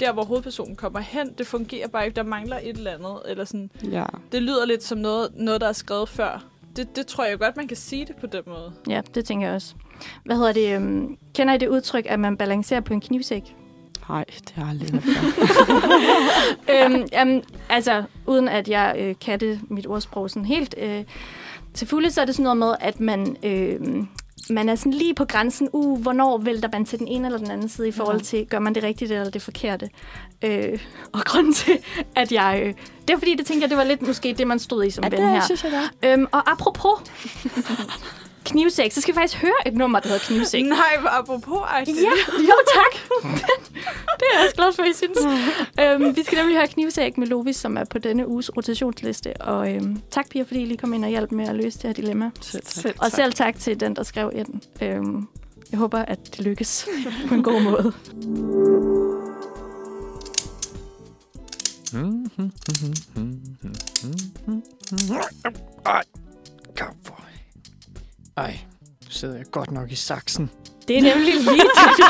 der 0.00 0.12
hvor 0.12 0.24
hovedpersonen 0.24 0.76
kommer 0.76 1.00
hen, 1.00 1.32
det 1.38 1.46
fungerer 1.46 1.88
bare 1.88 2.06
ikke. 2.06 2.16
Der 2.16 2.22
mangler 2.22 2.58
et 2.62 2.68
eller 2.76 2.90
andet. 2.90 3.16
Eller 3.26 3.44
sådan. 3.44 3.70
Ja. 3.90 4.04
Det 4.32 4.42
lyder 4.42 4.64
lidt 4.66 4.84
som 4.84 4.98
noget, 4.98 5.30
noget 5.34 5.60
der 5.60 5.68
er 5.68 5.72
skrevet 5.72 6.08
før. 6.08 6.44
Det, 6.76 6.96
det 6.96 7.06
tror 7.06 7.24
jeg 7.24 7.38
godt, 7.38 7.56
man 7.56 7.68
kan 7.68 7.76
sige 7.76 8.04
det 8.06 8.16
på 8.16 8.26
den 8.26 8.42
måde. 8.46 8.72
Ja, 8.88 9.00
det 9.14 9.24
tænker 9.24 9.46
jeg 9.46 9.54
også. 9.54 9.74
Hvad 10.24 10.36
hedder 10.36 10.52
det? 10.52 10.74
øhm, 10.74 11.18
Kender 11.34 11.54
I 11.54 11.58
det 11.58 11.68
udtryk, 11.68 12.06
at 12.08 12.20
man 12.20 12.36
balancerer 12.36 12.80
på 12.80 12.92
en 12.92 13.00
knivsæk? 13.00 13.42
Nej, 14.08 14.24
det 14.28 14.52
har 14.54 14.62
jeg 14.62 14.70
aldrig 14.70 14.90
hørt 14.92 15.04
øhm, 17.22 17.42
altså, 17.68 18.02
uden 18.26 18.48
at 18.48 18.68
jeg 18.68 18.96
øh, 18.98 19.14
kan 19.20 19.40
det, 19.40 19.60
mit 19.70 19.86
ordsprog 19.86 20.30
sådan 20.30 20.44
helt 20.44 20.74
øh, 20.78 21.04
til 21.74 21.86
fulde, 21.86 22.10
så 22.10 22.20
er 22.20 22.24
det 22.24 22.34
sådan 22.34 22.42
noget 22.42 22.56
med, 22.56 22.74
at 22.80 23.00
man, 23.00 23.36
øh, 23.42 23.80
man 24.50 24.68
er 24.68 24.74
sådan 24.74 24.92
lige 24.92 25.14
på 25.14 25.24
grænsen, 25.24 25.68
uh, 25.72 26.00
hvornår 26.00 26.38
vælter 26.38 26.68
man 26.72 26.84
til 26.84 26.98
den 26.98 27.08
ene 27.08 27.26
eller 27.26 27.38
den 27.38 27.50
anden 27.50 27.68
side 27.68 27.88
i 27.88 27.92
forhold 27.92 28.20
til, 28.20 28.46
gør 28.46 28.58
man 28.58 28.74
det 28.74 28.82
rigtigt 28.82 29.12
eller 29.12 29.30
det 29.30 29.42
forkerte. 29.42 29.88
Øh, 30.44 30.78
og 31.12 31.20
grunden 31.24 31.52
til, 31.54 31.78
at 32.16 32.32
jeg... 32.32 32.60
Øh, 32.64 32.74
det 33.08 33.14
er 33.14 33.18
fordi, 33.18 33.36
det 33.36 33.46
tænker 33.46 33.62
jeg, 33.62 33.70
det 33.70 33.78
var 33.78 33.84
lidt 33.84 34.02
måske 34.02 34.34
det, 34.38 34.46
man 34.46 34.58
stod 34.58 34.84
i 34.84 34.90
som 34.90 35.04
Ja, 35.04 35.08
ven 35.10 35.20
det 35.20 35.30
her. 35.30 35.44
synes 35.44 35.64
jeg 35.64 35.72
godt. 35.72 36.12
Øhm, 36.12 36.26
og 36.32 36.52
apropos 36.52 36.92
knivsæk, 38.48 38.92
så 38.92 39.00
skal 39.00 39.14
vi 39.14 39.18
faktisk 39.18 39.42
høre 39.42 39.66
et 39.66 39.74
nummer, 39.74 40.00
der 40.00 40.08
hedder 40.08 40.24
Knivsæk. 40.24 40.64
Nej, 40.64 40.78
apropos 41.10 41.58
Ja, 41.72 41.82
jo 42.40 42.54
tak. 42.74 43.22
det 44.18 44.24
er 44.32 44.38
jeg 44.38 44.44
også 44.44 44.54
glad 44.56 44.72
for, 44.72 44.82
I 44.82 44.92
synes. 44.92 45.18
øhm, 45.80 46.16
vi 46.16 46.22
skal 46.22 46.38
nemlig 46.38 46.56
høre 46.56 46.68
Knivsæk 46.68 47.18
med 47.18 47.26
Lovis, 47.26 47.56
som 47.56 47.76
er 47.76 47.84
på 47.84 47.98
denne 47.98 48.28
uges 48.28 48.56
rotationsliste. 48.56 49.40
Og 49.40 49.74
øhm, 49.74 50.02
tak, 50.10 50.28
Pia, 50.30 50.42
fordi 50.42 50.62
I 50.62 50.64
lige 50.64 50.78
kom 50.78 50.92
ind 50.94 51.04
og 51.04 51.10
hjalp 51.10 51.32
med 51.32 51.48
at 51.48 51.54
løse 51.56 51.78
det 51.78 51.84
her 51.86 51.92
dilemma. 51.92 52.30
Selv 52.40 52.62
tak. 52.64 52.94
Og 52.98 53.10
selv 53.10 53.32
tak 53.32 53.58
til 53.58 53.80
den, 53.80 53.96
der 53.96 54.02
skrev 54.02 54.30
ind. 54.34 54.60
Øhm, 54.82 55.28
jeg 55.70 55.78
håber, 55.78 55.98
at 55.98 56.18
det 56.36 56.40
lykkes 56.46 56.88
på 57.28 57.34
en 57.34 57.42
god 57.42 57.62
måde. 57.62 57.92
Kaffe. 66.76 67.27
Ej, 68.38 68.58
nu 69.04 69.10
sidder 69.10 69.36
jeg 69.36 69.44
godt 69.50 69.70
nok 69.70 69.92
i 69.92 69.94
saksen. 69.94 70.50
Det 70.88 70.98
er 70.98 71.02
nemlig 71.02 71.34
lige 71.34 71.62
det. 71.98 72.04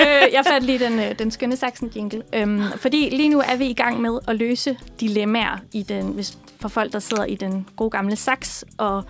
øh, 0.00 0.32
jeg 0.32 0.44
fandt 0.46 0.66
lige 0.66 0.78
den, 0.78 1.00
øh, 1.00 1.18
den 1.18 1.30
skønne 1.30 1.56
saksen 1.56 1.92
jingle. 1.96 2.22
Øhm, 2.32 2.62
fordi 2.76 3.08
lige 3.10 3.28
nu 3.28 3.40
er 3.40 3.56
vi 3.56 3.66
i 3.66 3.74
gang 3.74 4.00
med 4.00 4.18
at 4.28 4.36
løse 4.36 4.78
dilemmaer 5.00 5.58
i 5.72 5.82
den, 5.82 6.06
hvis, 6.06 6.38
for 6.60 6.68
folk, 6.68 6.92
der 6.92 6.98
sidder 6.98 7.24
i 7.24 7.34
den 7.34 7.68
gode 7.76 7.90
gamle 7.90 8.16
saks 8.16 8.64
og 8.78 9.04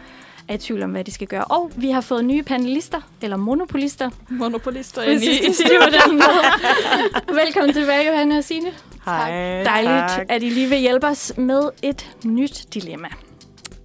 er 0.49 0.55
i 0.55 0.59
tvivl 0.59 0.83
om, 0.83 0.91
hvad 0.91 1.05
de 1.05 1.13
skal 1.13 1.27
gøre. 1.27 1.45
Og 1.45 1.73
vi 1.77 1.91
har 1.91 2.01
fået 2.01 2.25
nye 2.25 2.43
panelister, 2.43 3.01
eller 3.23 3.37
monopolister. 3.37 4.11
Monopolister 4.29 5.05
Hvis 5.05 5.23
inde 5.23 5.33
i, 5.33 6.13
måde. 6.13 7.43
Velkommen 7.45 7.73
tilbage, 7.75 8.07
Johanne 8.11 8.39
og 8.39 8.45
Signe. 8.45 8.73
Hej. 9.05 9.63
Dejligt, 9.65 10.13
Tak. 10.17 10.27
at 10.29 10.43
I 10.43 10.49
lige 10.49 10.69
vil 10.69 10.79
hjælpe 10.79 11.07
os 11.07 11.33
med 11.37 11.71
et 11.83 12.17
nyt 12.25 12.67
dilemma. 12.75 13.09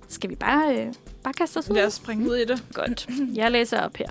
Skal 0.10 0.30
vi 0.30 0.36
bare, 0.36 0.76
øh, 0.76 0.94
bare 1.24 1.34
kaste 1.34 1.58
os 1.58 1.70
ud? 1.70 1.76
Lad 1.76 1.86
os 1.86 1.94
springe 1.94 2.30
ud 2.30 2.36
i 2.36 2.46
det. 2.46 2.64
Godt. 2.74 3.10
Jeg 3.34 3.52
læser 3.52 3.82
op 3.82 3.98
her. 3.98 4.08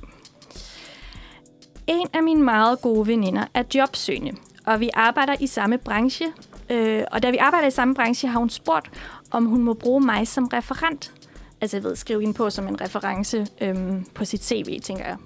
En 1.87 2.07
af 2.13 2.23
mine 2.23 2.43
meget 2.43 2.81
gode 2.81 3.07
veninder 3.07 3.45
er 3.55 3.63
jobsøgende, 3.75 4.33
og 4.67 4.81
vi 4.81 4.91
arbejder 4.95 5.37
i 5.41 5.47
samme 5.47 5.79
branche. 5.79 6.27
Øh, 6.71 7.05
og 7.13 7.23
da 7.23 7.31
vi 7.31 7.37
arbejder 7.37 7.67
i 7.69 7.71
samme 7.71 7.95
branche, 7.95 8.29
har 8.29 8.39
hun 8.39 8.51
spurgt, 8.51 8.91
om 9.31 9.45
hun 9.45 9.63
må 9.63 9.75
bruge 9.75 10.01
mig 10.01 10.29
som 10.29 10.47
referent. 10.47 11.13
Altså, 11.61 11.77
jeg 11.77 11.85
ved, 11.85 11.97
skrive 11.97 12.21
hende 12.21 12.35
på 12.35 12.51
som 12.51 12.69
en 12.69 12.81
reference 12.81 13.47
øhm, 13.61 14.05
på 14.15 14.25
sit 14.25 14.45
CV, 14.45 14.81
tænker 14.81 15.05
jeg. 15.05 15.17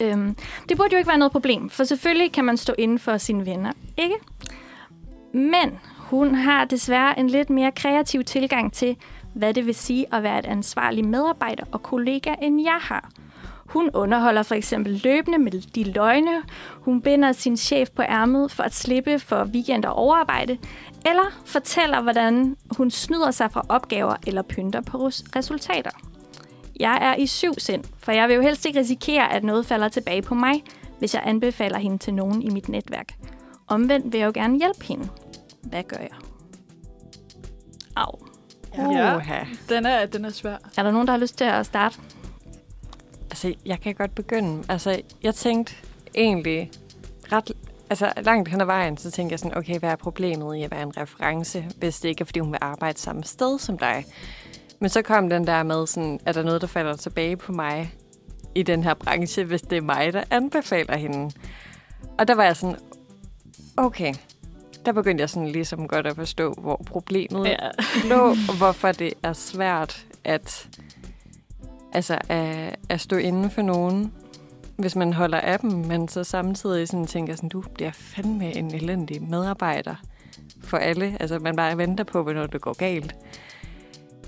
Øhm, 0.00 0.36
det 0.68 0.76
burde 0.76 0.92
jo 0.92 0.98
ikke 0.98 1.08
være 1.08 1.18
noget 1.18 1.32
problem, 1.32 1.70
for 1.70 1.84
selvfølgelig 1.84 2.32
kan 2.32 2.44
man 2.44 2.56
stå 2.56 2.74
inden 2.78 2.98
for 2.98 3.18
sine 3.18 3.46
venner, 3.46 3.72
ikke? 3.96 4.14
Men 5.32 5.78
hun 5.96 6.34
har 6.34 6.64
desværre 6.64 7.18
en 7.18 7.30
lidt 7.30 7.50
mere 7.50 7.72
kreativ 7.72 8.24
tilgang 8.24 8.72
til, 8.72 8.96
hvad 9.36 9.54
det 9.54 9.66
vil 9.66 9.74
sige 9.74 10.14
at 10.14 10.22
være 10.22 10.38
et 10.38 10.46
ansvarlig 10.46 11.04
medarbejder 11.04 11.64
og 11.72 11.82
kollega, 11.82 12.34
end 12.42 12.62
jeg 12.62 12.78
har. 12.80 13.10
Hun 13.66 13.90
underholder 13.94 14.42
for 14.42 14.54
eksempel 14.54 15.00
løbende 15.04 15.38
med 15.38 15.52
de 15.52 15.84
løgne. 15.84 16.42
Hun 16.72 17.02
binder 17.02 17.32
sin 17.32 17.56
chef 17.56 17.90
på 17.90 18.02
ærmet 18.02 18.50
for 18.50 18.62
at 18.62 18.74
slippe 18.74 19.18
for 19.18 19.44
weekend 19.44 19.84
og 19.84 19.92
overarbejde. 19.94 20.58
Eller 21.06 21.42
fortæller, 21.44 22.00
hvordan 22.00 22.56
hun 22.76 22.90
snyder 22.90 23.30
sig 23.30 23.52
fra 23.52 23.62
opgaver 23.68 24.14
eller 24.26 24.42
pynter 24.42 24.80
på 24.80 25.06
resultater. 25.36 25.90
Jeg 26.80 26.98
er 27.00 27.14
i 27.14 27.26
syv 27.26 27.54
sind, 27.58 27.84
for 27.98 28.12
jeg 28.12 28.28
vil 28.28 28.34
jo 28.34 28.42
helst 28.42 28.66
ikke 28.66 28.80
risikere, 28.80 29.32
at 29.32 29.44
noget 29.44 29.66
falder 29.66 29.88
tilbage 29.88 30.22
på 30.22 30.34
mig, 30.34 30.64
hvis 30.98 31.14
jeg 31.14 31.22
anbefaler 31.26 31.78
hende 31.78 31.98
til 31.98 32.14
nogen 32.14 32.42
i 32.42 32.50
mit 32.50 32.68
netværk. 32.68 33.14
Omvendt 33.66 34.12
vil 34.12 34.18
jeg 34.18 34.26
jo 34.26 34.32
gerne 34.34 34.58
hjælpe 34.58 34.84
hende. 34.84 35.08
Hvad 35.62 35.82
gør 35.82 36.00
jeg? 36.00 36.16
Au. 37.96 38.25
Ja. 38.78 39.16
Uha. 39.16 39.44
Den 39.68 39.86
er, 39.86 40.06
den 40.06 40.24
er 40.24 40.30
svær. 40.30 40.56
Er 40.76 40.82
der 40.82 40.90
nogen, 40.90 41.06
der 41.06 41.12
har 41.12 41.20
lyst 41.20 41.38
til 41.38 41.44
at 41.44 41.66
starte? 41.66 41.96
Altså, 43.30 43.54
jeg 43.66 43.80
kan 43.80 43.94
godt 43.94 44.14
begynde. 44.14 44.64
Altså, 44.68 45.00
jeg 45.22 45.34
tænkte 45.34 45.74
egentlig 46.14 46.70
ret... 47.32 47.52
Altså, 47.90 48.12
langt 48.22 48.48
hen 48.48 48.60
ad 48.60 48.66
vejen, 48.66 48.96
så 48.96 49.10
tænkte 49.10 49.32
jeg 49.32 49.38
sådan, 49.38 49.58
okay, 49.58 49.78
hvad 49.78 49.90
er 49.90 49.96
problemet 49.96 50.56
i 50.56 50.62
at 50.62 50.70
være 50.70 50.82
en 50.82 50.96
reference, 50.96 51.64
hvis 51.78 52.00
det 52.00 52.08
ikke 52.08 52.22
er, 52.22 52.24
fordi 52.24 52.40
hun 52.40 52.52
vil 52.52 52.58
arbejde 52.60 52.98
samme 52.98 53.24
sted 53.24 53.58
som 53.58 53.78
dig? 53.78 54.04
Men 54.78 54.90
så 54.90 55.02
kom 55.02 55.30
den 55.30 55.46
der 55.46 55.62
med 55.62 55.86
sådan, 55.86 56.20
er 56.26 56.32
der 56.32 56.42
noget, 56.42 56.60
der 56.60 56.66
falder 56.66 56.96
tilbage 56.96 57.36
på 57.36 57.52
mig 57.52 57.94
i 58.54 58.62
den 58.62 58.82
her 58.82 58.94
branche, 58.94 59.44
hvis 59.44 59.62
det 59.62 59.76
er 59.78 59.82
mig, 59.82 60.12
der 60.12 60.24
anbefaler 60.30 60.96
hende? 60.96 61.34
Og 62.18 62.28
der 62.28 62.34
var 62.34 62.44
jeg 62.44 62.56
sådan, 62.56 62.76
okay, 63.76 64.14
der 64.86 64.92
begyndte 64.92 65.22
jeg 65.22 65.30
sådan 65.30 65.48
ligesom 65.48 65.88
godt 65.88 66.06
at 66.06 66.16
forstå, 66.16 66.52
hvor 66.52 66.82
problemet 66.86 67.46
ja. 67.46 67.56
lå, 68.08 68.28
og 68.28 68.56
hvorfor 68.56 68.92
det 68.92 69.14
er 69.22 69.32
svært 69.32 70.06
at, 70.24 70.68
altså, 71.92 72.18
at, 72.28 72.76
at 72.88 73.00
stå 73.00 73.16
inden 73.16 73.50
for 73.50 73.62
nogen, 73.62 74.12
hvis 74.76 74.96
man 74.96 75.12
holder 75.12 75.40
af 75.40 75.58
dem, 75.60 75.70
men 75.70 76.08
så 76.08 76.24
samtidig 76.24 76.88
sådan 76.88 77.06
tænker 77.06 77.36
sådan, 77.36 77.48
du 77.48 77.60
bliver 77.74 77.92
fandme 77.92 78.56
en 78.56 78.74
elendig 78.74 79.22
medarbejder 79.22 79.94
for 80.60 80.76
alle. 80.76 81.16
Altså, 81.20 81.38
man 81.38 81.56
bare 81.56 81.78
venter 81.78 82.04
på, 82.04 82.22
hvornår 82.22 82.46
det 82.46 82.60
går 82.60 82.72
galt. 82.72 83.16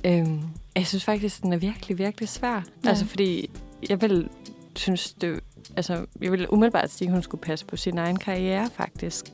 Øhm, 0.05 0.43
jeg 0.77 0.87
synes 0.87 1.05
faktisk, 1.05 1.43
den 1.43 1.53
er 1.53 1.57
virkelig, 1.57 1.99
virkelig 1.99 2.29
svær. 2.29 2.63
Ja. 2.85 2.89
Altså, 2.89 3.07
fordi 3.07 3.51
jeg 3.89 4.03
vil 4.03 4.29
synes, 4.77 5.13
det, 5.13 5.41
altså, 5.77 6.07
jeg 6.21 6.33
vil 6.33 6.49
umiddelbart 6.49 6.91
sige, 6.91 7.09
at 7.09 7.13
hun 7.13 7.23
skulle 7.23 7.41
passe 7.41 7.67
på 7.67 7.77
sin 7.77 7.99
egen 7.99 8.17
karriere, 8.17 8.71
faktisk. 8.75 9.33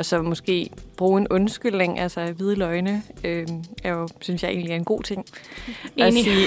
Og 0.00 0.06
så 0.06 0.22
måske 0.22 0.70
bruge 0.96 1.20
en 1.20 1.26
undskyldning, 1.30 1.98
altså 1.98 2.32
hvide 2.32 2.56
løgne, 2.56 3.02
øh, 3.24 3.46
er 3.84 3.90
jo, 3.90 4.08
synes 4.20 4.42
jeg 4.42 4.50
egentlig 4.50 4.72
er 4.72 4.76
en 4.76 4.84
god 4.84 5.02
ting. 5.02 5.24
At 5.98 6.12
Enig. 6.12 6.24
sige, 6.24 6.46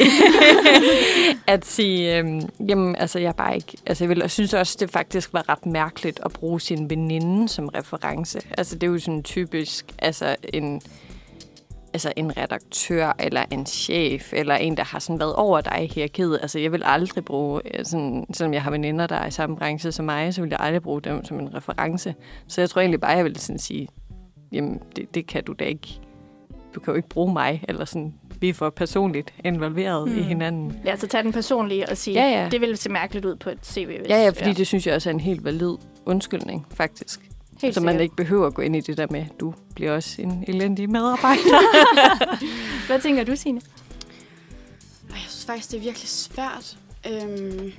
at 1.54 1.66
sige 1.66 2.18
øh, 2.18 2.42
jamen 2.68 2.96
altså 2.96 3.20
jeg 3.20 3.28
er 3.28 3.34
bare 3.34 3.56
ikke, 3.56 3.78
altså 3.86 4.04
jeg, 4.04 4.10
vil, 4.10 4.18
jeg 4.18 4.32
synes 4.32 4.54
også, 4.54 4.78
det 4.80 4.90
faktisk 4.90 5.34
var 5.34 5.50
ret 5.50 5.66
mærkeligt 5.66 6.20
at 6.26 6.34
bruge 6.34 6.62
sin 6.62 6.90
veninde 6.90 7.50
som 7.50 7.68
reference. 7.68 8.42
Altså 8.58 8.76
det 8.76 8.88
er 8.88 8.92
jo 8.92 9.00
sådan 9.00 9.24
typisk, 9.24 9.86
altså 10.00 10.36
en, 10.54 10.82
altså 11.94 12.14
en 12.16 12.38
redaktør, 12.38 13.16
eller 13.20 13.46
en 13.52 13.66
chef, 13.66 14.34
eller 14.34 14.56
en, 14.56 14.78
der 14.78 14.84
har 14.84 15.00
sådan 15.00 15.20
været 15.20 15.36
over 15.36 15.62
dig 15.62 15.84
i 15.84 15.94
hierarkiet. 15.94 16.40
Altså, 16.42 16.60
jeg 16.60 16.72
vil 16.72 16.82
aldrig 16.86 17.26
bruge, 17.26 17.62
øh, 17.80 17.86
sådan, 17.86 18.26
selvom 18.34 18.54
jeg 18.54 18.64
har 18.64 18.72
veninder, 18.72 19.08
der 19.08 19.16
er 19.16 19.28
i 19.28 19.32
samme 19.32 19.56
branche 19.58 19.92
som 19.92 20.06
mig, 20.06 20.34
så 20.34 20.42
vil 20.42 20.50
jeg 20.50 20.60
aldrig 20.60 20.82
bruge 20.82 21.02
dem 21.02 21.26
som 21.26 21.40
en 21.40 21.56
reference. 21.56 22.16
Så 22.48 22.62
jeg 22.62 22.70
tror 22.70 22.82
egentlig 22.82 23.02
bare, 23.02 23.12
jeg 23.12 23.26
vil 23.26 23.40
sådan 23.40 23.60
sige, 23.60 23.88
jamen, 24.52 24.80
det, 24.96 25.16
det 25.16 25.28
kan 25.28 25.44
du 25.44 25.54
da 25.54 25.64
ikke. 25.64 26.00
Du 26.76 26.80
kan 26.80 26.92
jo 26.92 26.96
ikke 26.96 27.10
bruge 27.10 27.34
mig, 27.34 27.64
eller 27.68 27.86
sådan, 27.86 28.14
vi 28.40 28.50
er 28.50 28.54
for 28.54 28.70
personligt 28.70 29.34
involveret 29.46 30.08
mm. 30.08 30.14
i 30.14 30.20
Hmm. 30.20 30.28
hinanden. 30.28 30.80
Ja, 30.86 30.96
så 30.96 31.08
tag 31.08 31.24
den 31.24 31.34
personlige 31.34 31.90
og 31.90 31.98
sige, 31.98 32.14
Ja, 32.14 32.42
ja. 32.44 32.50
det 32.50 32.62
ville 32.62 32.78
se 32.78 32.90
mærkeligt 32.90 33.26
ud 33.26 33.36
på 33.36 33.50
et 33.50 33.66
CV. 33.66 33.86
Hvis, 33.86 34.10
Ja, 34.10 34.24
ja, 34.24 34.30
fordi 34.30 34.50
ja. 34.50 34.54
det 34.54 34.68
synes 34.68 34.88
jeg 34.88 34.96
også 34.96 35.10
er 35.10 35.14
en 35.14 35.20
helt 35.20 35.44
valid 35.46 35.76
undskyldning, 36.06 36.66
faktisk. 36.76 37.20
Helt 37.62 37.76
så 37.76 37.82
man 37.82 37.94
sikkert. 37.94 38.04
ikke 38.04 38.16
behøver 38.16 38.48
at 38.48 38.54
gå 38.54 38.62
ind 38.62 38.76
i 38.76 38.80
det 38.80 38.98
der 38.98 39.08
med, 39.12 39.26
du 39.40 39.54
bliver 39.76 39.92
også 39.92 40.22
en 40.22 40.44
elendig 40.48 40.90
medarbejder. 40.96 41.60
Hvad 42.88 43.02
tænker 43.02 43.24
du, 43.24 43.36
Signe? 43.36 43.62
Jeg 45.10 45.18
synes 45.30 45.46
faktisk, 45.46 45.72
det 45.72 45.78
er 45.78 45.82
virkelig 45.82 46.10
svært. 46.10 46.78
Øhm, 47.08 47.72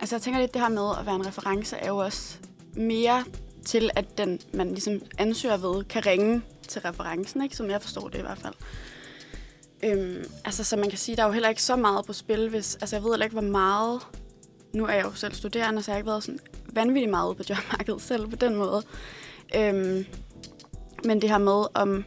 altså 0.00 0.16
jeg 0.16 0.22
tænker 0.22 0.40
lidt, 0.40 0.54
det 0.54 0.62
her 0.62 0.68
med 0.68 0.90
at 1.00 1.06
være 1.06 1.14
en 1.14 1.26
reference 1.26 1.76
er 1.76 1.88
jo 1.88 1.96
også 1.96 2.36
mere 2.76 3.24
til, 3.64 3.90
at 3.96 4.18
den, 4.18 4.40
man 4.52 4.68
ligesom 4.68 5.00
ansøger 5.18 5.56
ved, 5.56 5.84
kan 5.84 6.06
ringe 6.06 6.42
til 6.68 6.82
referencen, 6.82 7.42
ikke? 7.42 7.56
som 7.56 7.70
jeg 7.70 7.82
forstår 7.82 8.08
det 8.08 8.18
i 8.18 8.22
hvert 8.22 8.38
fald. 8.38 8.54
Øhm, 9.82 10.24
altså, 10.44 10.64
så 10.64 10.76
man 10.76 10.88
kan 10.88 10.98
sige, 10.98 11.16
der 11.16 11.22
er 11.22 11.26
jo 11.26 11.32
heller 11.32 11.48
ikke 11.48 11.62
så 11.62 11.76
meget 11.76 12.06
på 12.06 12.12
spil, 12.12 12.48
hvis... 12.48 12.74
Altså, 12.74 12.96
jeg 12.96 13.02
ved 13.02 13.10
heller 13.10 13.26
ikke, 13.26 13.34
hvor 13.34 13.50
meget... 13.50 14.00
Nu 14.72 14.86
er 14.86 14.92
jeg 14.92 15.04
jo 15.04 15.12
selv 15.12 15.34
studerende, 15.34 15.82
så 15.82 15.90
jeg 15.90 15.94
har 15.94 15.98
ikke 15.98 16.06
været 16.06 16.24
sådan 16.24 16.40
vanvittigt 16.76 17.10
meget 17.10 17.28
ude 17.28 17.34
på 17.34 17.42
jobmarkedet 17.50 18.02
selv 18.02 18.28
på 18.28 18.36
den 18.36 18.54
måde. 18.54 18.82
Øhm, 19.56 20.06
men 21.04 21.22
det 21.22 21.30
her 21.30 21.38
med, 21.38 21.64
om, 21.74 22.04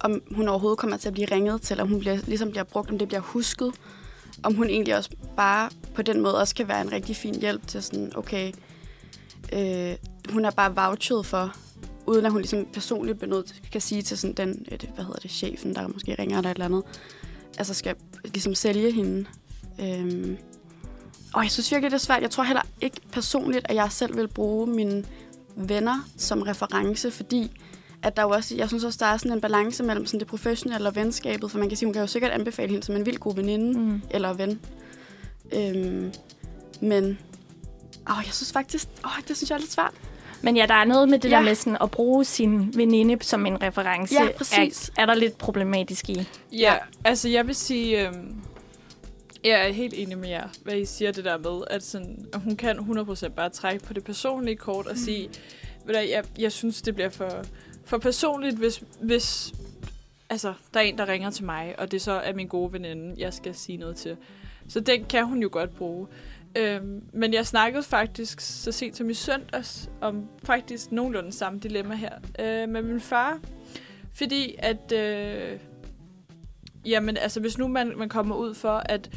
om 0.00 0.22
hun 0.34 0.48
overhovedet 0.48 0.78
kommer 0.78 0.96
til 0.96 1.08
at 1.08 1.14
blive 1.14 1.28
ringet 1.30 1.62
til, 1.62 1.80
om 1.80 1.88
hun 1.88 1.98
bliver, 1.98 2.18
ligesom 2.26 2.50
bliver 2.50 2.64
brugt, 2.64 2.90
om 2.90 2.98
det 2.98 3.08
bliver 3.08 3.20
husket, 3.20 3.72
om 4.42 4.54
hun 4.54 4.66
egentlig 4.66 4.96
også 4.96 5.10
bare 5.36 5.70
på 5.94 6.02
den 6.02 6.20
måde 6.20 6.38
også 6.38 6.54
kan 6.54 6.68
være 6.68 6.80
en 6.80 6.92
rigtig 6.92 7.16
fin 7.16 7.34
hjælp 7.40 7.66
til 7.66 7.82
sådan, 7.82 8.12
okay, 8.16 8.52
øh, 9.52 9.94
hun 10.30 10.44
er 10.44 10.50
bare 10.50 10.74
vouchet 10.74 11.26
for, 11.26 11.56
uden 12.06 12.26
at 12.26 12.32
hun 12.32 12.40
ligesom 12.40 12.66
personligt 12.72 13.20
benødt 13.20 13.62
kan 13.72 13.80
sige 13.80 14.02
til 14.02 14.18
sådan 14.18 14.34
den, 14.34 14.66
øh, 14.72 14.78
hvad 14.94 15.04
hedder 15.04 15.20
det, 15.20 15.30
chefen, 15.30 15.74
der 15.74 15.88
måske 15.88 16.16
ringer 16.18 16.38
eller 16.38 16.50
et 16.50 16.54
eller 16.54 16.64
andet, 16.64 16.82
altså 17.58 17.74
skal 17.74 17.94
ligesom 18.24 18.54
sælge 18.54 18.92
hende. 18.92 19.26
Øh, 19.80 20.36
og 21.36 21.42
jeg 21.42 21.50
synes 21.50 21.72
virkelig, 21.72 21.90
det 21.90 21.96
er 21.96 22.00
svært. 22.00 22.22
Jeg 22.22 22.30
tror 22.30 22.44
heller 22.44 22.62
ikke 22.80 22.96
personligt, 23.12 23.66
at 23.68 23.74
jeg 23.74 23.92
selv 23.92 24.16
vil 24.16 24.28
bruge 24.28 24.66
mine 24.66 25.04
venner 25.56 26.08
som 26.16 26.42
reference, 26.42 27.10
fordi 27.10 27.50
at 28.02 28.16
der 28.16 28.22
jo 28.22 28.28
også, 28.30 28.54
jeg 28.56 28.68
synes 28.68 28.84
også, 28.84 28.98
der 29.00 29.06
er 29.06 29.16
sådan 29.16 29.32
en 29.32 29.40
balance 29.40 29.82
mellem 29.82 30.06
sådan 30.06 30.20
det 30.20 30.28
professionelle 30.28 30.88
og 30.88 30.96
venskabet, 30.96 31.50
for 31.50 31.58
man 31.58 31.68
kan 31.68 31.76
sige, 31.76 31.86
hun 31.86 31.92
kan 31.92 32.02
jo 32.02 32.06
sikkert 32.06 32.30
anbefale 32.30 32.70
hende 32.70 32.86
som 32.86 32.96
en 32.96 33.06
vild 33.06 33.18
god 33.18 33.34
veninde 33.34 33.78
Mm. 33.78 34.02
eller 34.10 34.32
ven. 34.32 34.60
Øhm, 35.52 36.12
men 36.80 37.18
åh, 38.10 38.22
jeg 38.24 38.32
synes 38.32 38.52
faktisk, 38.52 38.88
åh, 39.04 39.10
det 39.28 39.36
synes 39.36 39.50
jeg 39.50 39.56
er 39.56 39.60
lidt 39.60 39.72
svært. 39.72 39.92
Men 40.42 40.56
ja, 40.56 40.66
der 40.66 40.74
er 40.74 40.84
noget 40.84 41.08
med 41.08 41.18
det 41.18 41.30
ja. 41.30 41.34
Ja. 41.34 41.38
der 41.40 41.44
med 41.48 41.54
sådan 41.54 41.76
at 41.80 41.90
bruge 41.90 42.24
sin 42.24 42.76
veninde 42.76 43.24
som 43.24 43.46
en 43.46 43.62
reference. 43.62 44.14
Ja, 44.14 44.28
præcis. 44.36 44.88
Er, 44.96 45.02
er 45.02 45.06
der 45.06 45.14
lidt 45.14 45.38
problematisk 45.38 46.08
i? 46.10 46.28
Ja, 46.52 46.74
altså 47.04 47.28
jeg 47.28 47.46
vil 47.46 47.54
sige, 47.54 48.08
øhm, 48.08 48.34
jeg 49.46 49.68
er 49.68 49.72
helt 49.72 49.94
enig 49.96 50.18
med 50.18 50.28
jer, 50.28 50.48
hvad 50.62 50.76
I 50.76 50.84
siger 50.84 51.12
det 51.12 51.24
der 51.24 51.38
med, 51.38 51.64
at, 51.70 51.82
sådan, 51.82 52.26
at 52.32 52.40
hun 52.40 52.56
kan 52.56 52.78
100% 52.78 53.28
bare 53.28 53.48
trække 53.48 53.84
på 53.84 53.92
det 53.92 54.04
personlige 54.04 54.56
kort 54.56 54.86
og 54.86 54.92
mm. 54.92 54.98
sige, 54.98 55.28
ved 55.84 55.94
du, 55.94 56.00
jeg, 56.00 56.24
jeg 56.38 56.52
synes, 56.52 56.82
det 56.82 56.94
bliver 56.94 57.10
for, 57.10 57.44
for 57.84 57.98
personligt, 57.98 58.56
hvis, 58.56 58.82
hvis 59.00 59.54
altså, 60.30 60.54
der 60.74 60.80
er 60.80 60.84
en, 60.84 60.98
der 60.98 61.08
ringer 61.08 61.30
til 61.30 61.44
mig, 61.44 61.74
og 61.78 61.92
det 61.92 62.02
så 62.02 62.12
er 62.12 62.34
min 62.34 62.46
gode 62.46 62.72
veninde, 62.72 63.14
jeg 63.18 63.34
skal 63.34 63.54
sige 63.54 63.78
noget 63.78 63.96
til. 63.96 64.16
Så 64.68 64.80
den 64.80 65.04
kan 65.04 65.26
hun 65.26 65.42
jo 65.42 65.48
godt 65.52 65.76
bruge. 65.76 66.06
Øhm, 66.56 67.02
men 67.12 67.34
jeg 67.34 67.46
snakkede 67.46 67.82
faktisk 67.82 68.40
så 68.40 68.72
sent 68.72 68.96
som 68.96 69.10
i 69.10 69.14
søndags 69.14 69.90
om 70.00 70.28
faktisk 70.44 70.92
nogenlunde 70.92 71.32
samme 71.32 71.58
dilemma 71.58 71.94
her 71.94 72.12
øh, 72.38 72.68
med 72.68 72.82
min 72.82 73.00
far. 73.00 73.40
Fordi 74.14 74.54
at... 74.58 74.92
Øh, 74.92 75.58
jamen, 76.86 77.16
altså, 77.16 77.40
hvis 77.40 77.58
nu 77.58 77.68
man, 77.68 77.92
man 77.96 78.08
kommer 78.08 78.36
ud 78.36 78.54
for, 78.54 78.82
at, 78.84 79.10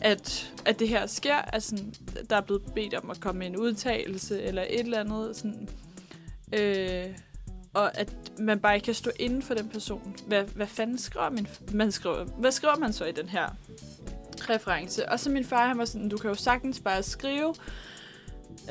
at, 0.00 0.52
at 0.64 0.78
det 0.78 0.88
her 0.88 1.06
sker, 1.06 1.36
altså, 1.36 1.84
der 2.30 2.36
er 2.36 2.40
blevet 2.40 2.62
bedt 2.74 2.94
om 2.94 3.10
at 3.10 3.20
komme 3.20 3.38
med 3.38 3.46
en 3.46 3.56
udtalelse 3.56 4.42
eller 4.42 4.62
et 4.62 4.80
eller 4.80 5.00
andet, 5.00 5.36
sådan, 5.36 5.68
øh, 6.52 7.06
og 7.74 7.98
at 7.98 8.12
man 8.38 8.60
bare 8.60 8.74
ikke 8.74 8.84
kan 8.84 8.94
stå 8.94 9.10
inden 9.18 9.42
for 9.42 9.54
den 9.54 9.68
person. 9.68 10.16
Hvad, 10.26 10.44
hvad 10.44 10.66
fanden 10.66 10.98
skriver 10.98 11.30
min, 11.30 11.46
man 11.72 11.92
skriver, 11.92 12.24
hvad 12.24 12.52
skriver 12.52 12.76
man 12.76 12.92
så 12.92 13.04
i 13.04 13.12
den 13.12 13.28
her 13.28 13.48
reference? 14.40 15.08
Og 15.08 15.20
så 15.20 15.30
min 15.30 15.44
far, 15.44 15.68
han 15.68 15.78
var 15.78 15.84
sådan, 15.84 16.08
du 16.08 16.16
kan 16.16 16.30
jo 16.30 16.34
sagtens 16.34 16.80
bare 16.80 17.02
skrive, 17.02 17.54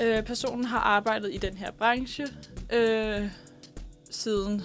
øh, 0.02 0.24
personen 0.24 0.66
har 0.66 0.80
arbejdet 0.80 1.34
i 1.34 1.38
den 1.38 1.58
her 1.58 1.72
branche 1.72 2.28
øh, 2.74 3.30
siden 4.10 4.62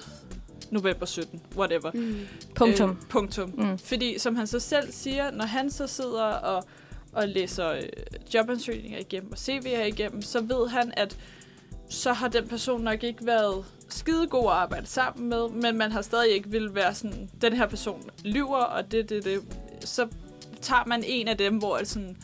november 0.74 1.06
17, 1.06 1.40
whatever. 1.56 1.90
Mm. 1.94 2.26
Punktum. 2.54 2.90
Øh, 2.90 2.96
punktum. 3.08 3.54
Mm. 3.58 3.78
Fordi 3.78 4.18
som 4.18 4.36
han 4.36 4.46
så 4.46 4.60
selv 4.60 4.92
siger, 4.92 5.30
når 5.30 5.44
han 5.44 5.70
så 5.70 5.86
sidder 5.86 6.22
og, 6.22 6.64
og 7.12 7.28
læser 7.28 7.70
øh, 7.70 7.82
jobansøgninger 8.34 8.98
igennem 8.98 9.32
og 9.32 9.38
CV'er 9.38 9.82
igennem, 9.82 10.22
så 10.22 10.40
ved 10.40 10.68
han, 10.68 10.92
at 10.96 11.18
så 11.88 12.12
har 12.12 12.28
den 12.28 12.48
person 12.48 12.80
nok 12.80 13.02
ikke 13.02 13.26
været 13.26 13.64
skide 13.88 14.26
god 14.26 14.44
at 14.44 14.50
arbejde 14.50 14.86
sammen 14.86 15.28
med, 15.28 15.48
men 15.48 15.78
man 15.78 15.92
har 15.92 16.02
stadig 16.02 16.30
ikke 16.30 16.50
vil 16.50 16.74
være 16.74 16.94
sådan, 16.94 17.30
den 17.40 17.52
her 17.52 17.66
person 17.66 18.10
lyver, 18.24 18.56
og 18.56 18.92
det, 18.92 19.08
det, 19.08 19.24
det. 19.24 19.40
Så 19.80 20.08
tager 20.60 20.84
man 20.86 21.04
en 21.06 21.28
af 21.28 21.36
dem, 21.36 21.58
hvor 21.58 21.84
sådan, 21.84 22.16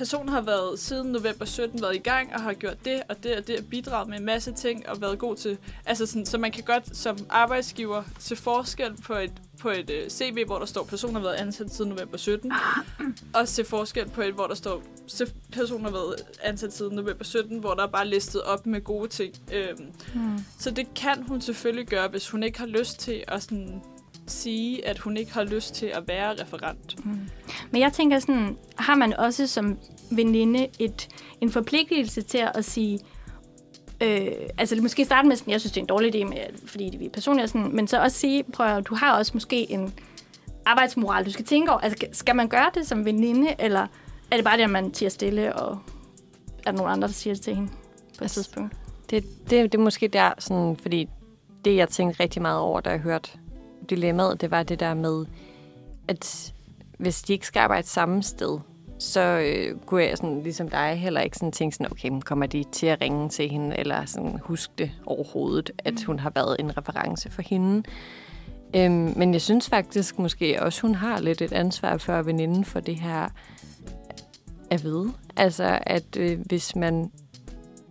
personen 0.00 0.28
har 0.28 0.40
været 0.40 0.78
siden 0.78 1.12
november 1.12 1.44
17 1.44 1.82
været 1.82 1.94
i 1.96 1.98
gang 1.98 2.34
og 2.34 2.40
har 2.40 2.52
gjort 2.52 2.84
det 2.84 3.02
og 3.08 3.22
det 3.22 3.36
og 3.36 3.46
det 3.46 3.58
og 3.58 3.64
bidraget 3.70 4.08
med 4.08 4.18
en 4.18 4.24
masse 4.24 4.52
ting 4.52 4.88
og 4.88 5.00
været 5.00 5.18
god 5.18 5.36
til 5.36 5.58
altså 5.86 6.06
sådan, 6.06 6.26
så 6.26 6.38
man 6.38 6.52
kan 6.52 6.64
godt 6.64 6.96
som 6.96 7.16
arbejdsgiver 7.30 8.02
se 8.18 8.36
forskel 8.36 8.96
på 8.96 9.14
et 9.14 9.32
på 9.58 9.70
et 9.70 9.90
uh, 9.90 10.08
CV, 10.10 10.44
hvor 10.46 10.58
der 10.58 10.66
står, 10.66 10.84
personen 10.84 11.16
har 11.16 11.22
været 11.22 11.34
ansat 11.34 11.74
siden 11.74 11.90
november 11.90 12.16
17, 12.16 12.52
og 13.34 13.48
se 13.48 13.64
forskel 13.64 14.08
på 14.08 14.22
et, 14.22 14.34
hvor 14.34 14.46
der 14.46 14.54
står, 14.54 14.82
personen 15.52 15.84
har 15.84 15.92
været 15.92 16.14
ansat 16.42 16.72
siden 16.72 16.96
november 16.96 17.24
17, 17.24 17.58
hvor 17.58 17.74
der 17.74 17.82
er 17.82 17.86
bare 17.90 18.06
listet 18.08 18.42
op 18.42 18.66
med 18.66 18.80
gode 18.80 19.08
ting. 19.08 19.34
Øhm, 19.52 19.92
Mm. 20.14 20.38
så 20.58 20.70
det 20.70 20.94
kan 20.94 21.22
hun 21.22 21.40
selvfølgelig 21.40 21.86
gøre, 21.86 22.08
hvis 22.08 22.30
hun 22.30 22.42
ikke 22.42 22.58
har 22.58 22.66
lyst 22.66 23.00
til 23.00 23.24
at 23.28 23.42
sådan, 23.42 23.82
sige, 24.30 24.86
at 24.86 24.98
hun 24.98 25.16
ikke 25.16 25.32
har 25.32 25.44
lyst 25.44 25.74
til 25.74 25.86
at 25.86 26.08
være 26.08 26.34
referent. 26.42 27.04
Mm. 27.04 27.18
Men 27.70 27.82
jeg 27.82 27.92
tænker 27.92 28.18
sådan, 28.18 28.56
har 28.76 28.94
man 28.94 29.14
også 29.16 29.46
som 29.46 29.78
veninde 30.10 30.68
et, 30.78 31.08
en 31.40 31.50
forpligtelse 31.50 32.22
til 32.22 32.46
at 32.54 32.64
sige, 32.64 32.98
øh, 34.00 34.28
altså 34.58 34.76
måske 34.82 35.04
starte 35.04 35.28
med 35.28 35.36
sådan, 35.36 35.52
jeg 35.52 35.60
synes, 35.60 35.72
det 35.72 35.80
er 35.80 35.84
en 35.84 35.88
dårlig 35.88 36.14
idé, 36.14 36.24
med, 36.24 36.36
fordi 36.66 36.96
vi 36.98 37.06
er 37.06 37.10
personlige, 37.10 37.48
sådan, 37.48 37.76
men 37.76 37.88
så 37.88 38.02
også 38.02 38.18
sige, 38.18 38.42
prøv 38.52 38.66
at, 38.66 38.86
du 38.86 38.94
har 38.94 39.18
også 39.18 39.30
måske 39.34 39.70
en 39.70 39.94
arbejdsmoral, 40.66 41.24
du 41.24 41.30
skal 41.30 41.44
tænke 41.44 41.70
over. 41.70 41.80
Altså, 41.80 41.96
skal- 41.96 42.14
skal 42.14 42.36
man 42.36 42.48
gøre 42.48 42.70
det 42.74 42.86
som 42.86 43.04
veninde, 43.04 43.54
eller 43.58 43.86
er 44.30 44.36
det 44.36 44.44
bare 44.44 44.56
det, 44.56 44.62
at 44.64 44.70
man 44.70 44.90
tiger 44.90 45.08
stille, 45.10 45.56
og 45.56 45.78
er 46.66 46.70
der 46.70 46.78
nogen 46.78 46.92
andre, 46.92 47.08
der 47.08 47.14
siger 47.14 47.34
det 47.34 47.42
til 47.42 47.54
hende 47.54 47.70
på 48.18 48.24
et 48.24 48.30
tidspunkt? 48.30 48.76
Det, 49.10 49.24
det, 49.50 49.72
det 49.72 49.74
er 49.74 49.82
måske 49.82 50.08
der, 50.08 50.30
sådan, 50.38 50.76
fordi 50.82 51.08
det, 51.64 51.76
jeg 51.76 51.88
tænkte 51.88 52.22
rigtig 52.22 52.42
meget 52.42 52.58
over, 52.58 52.80
da 52.80 52.90
jeg 52.90 52.98
hørte 52.98 53.30
dilemmaet, 53.90 54.40
det 54.40 54.50
var 54.50 54.62
det 54.62 54.80
der 54.80 54.94
med, 54.94 55.26
at 56.08 56.54
hvis 56.98 57.22
de 57.22 57.32
ikke 57.32 57.46
skal 57.46 57.60
arbejde 57.60 57.86
samme 57.86 58.22
sted, 58.22 58.58
så 58.98 59.20
øh, 59.20 59.76
kunne 59.86 60.02
jeg 60.02 60.16
sådan, 60.16 60.42
ligesom 60.42 60.68
dig 60.68 60.96
heller 60.96 61.20
ikke 61.20 61.36
sådan 61.36 61.52
tænke 61.52 61.76
sådan, 61.76 61.92
okay, 61.92 62.20
kommer 62.20 62.46
de 62.46 62.64
til 62.72 62.86
at 62.86 63.00
ringe 63.00 63.28
til 63.28 63.48
hende, 63.48 63.78
eller 63.78 64.04
sådan 64.04 64.38
huske 64.42 64.72
det 64.78 64.90
overhovedet, 65.06 65.70
at 65.78 66.04
hun 66.04 66.18
har 66.18 66.32
været 66.34 66.56
en 66.58 66.78
reference 66.78 67.30
for 67.30 67.42
hende. 67.42 67.82
Øhm, 68.76 69.12
men 69.16 69.32
jeg 69.32 69.40
synes 69.40 69.68
faktisk 69.68 70.18
måske 70.18 70.62
også, 70.62 70.82
hun 70.82 70.94
har 70.94 71.20
lidt 71.20 71.42
et 71.42 71.52
ansvar 71.52 71.96
for 71.96 72.22
veninden 72.22 72.64
for 72.64 72.80
det 72.80 72.96
her 72.96 73.28
at 74.70 74.84
vide. 74.84 75.12
Altså, 75.36 75.78
at 75.82 76.16
øh, 76.16 76.38
hvis 76.46 76.76
man 76.76 77.10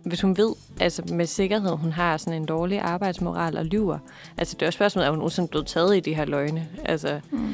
hvis 0.04 0.20
hun 0.20 0.36
ved, 0.36 0.52
altså 0.80 1.02
med 1.12 1.26
sikkerhed, 1.26 1.70
hun 1.76 1.92
har 1.92 2.16
sådan 2.16 2.42
en 2.42 2.46
dårlig 2.46 2.80
arbejdsmoral 2.80 3.56
og 3.56 3.64
lyver. 3.64 3.98
Altså 4.38 4.54
det 4.56 4.62
er 4.62 4.66
også 4.66 4.76
spørgsmålet, 4.76 5.06
er 5.06 5.10
hun 5.10 5.18
nogensinde 5.18 5.48
blevet 5.48 5.66
taget 5.66 5.96
i 5.96 6.00
de 6.00 6.14
her 6.14 6.24
løgne? 6.24 6.68
Altså, 6.84 7.20
Mm. 7.30 7.48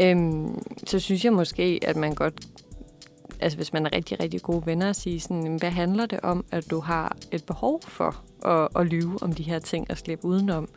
øhm, 0.00 0.62
så 0.86 0.98
synes 0.98 1.24
jeg 1.24 1.32
måske, 1.32 1.80
at 1.82 1.96
man 1.96 2.14
godt, 2.14 2.34
altså 3.40 3.58
hvis 3.58 3.72
man 3.72 3.86
er 3.86 3.90
rigtig, 3.96 4.20
rigtig 4.20 4.42
gode 4.42 4.66
venner, 4.66 4.90
at 4.90 4.96
sige 4.96 5.20
sådan, 5.20 5.42
"Jamen, 5.42 5.58
hvad 5.58 5.70
handler 5.70 6.06
det 6.06 6.20
om, 6.20 6.44
at 6.50 6.70
du 6.70 6.80
har 6.80 7.16
et 7.32 7.44
behov 7.44 7.80
for 7.88 8.16
at, 8.48 8.68
at 8.80 8.86
lyve 8.86 9.18
om 9.22 9.32
de 9.32 9.42
her 9.42 9.58
ting 9.58 9.86
og 9.90 9.98
slippe 9.98 10.24
udenom? 10.24 10.68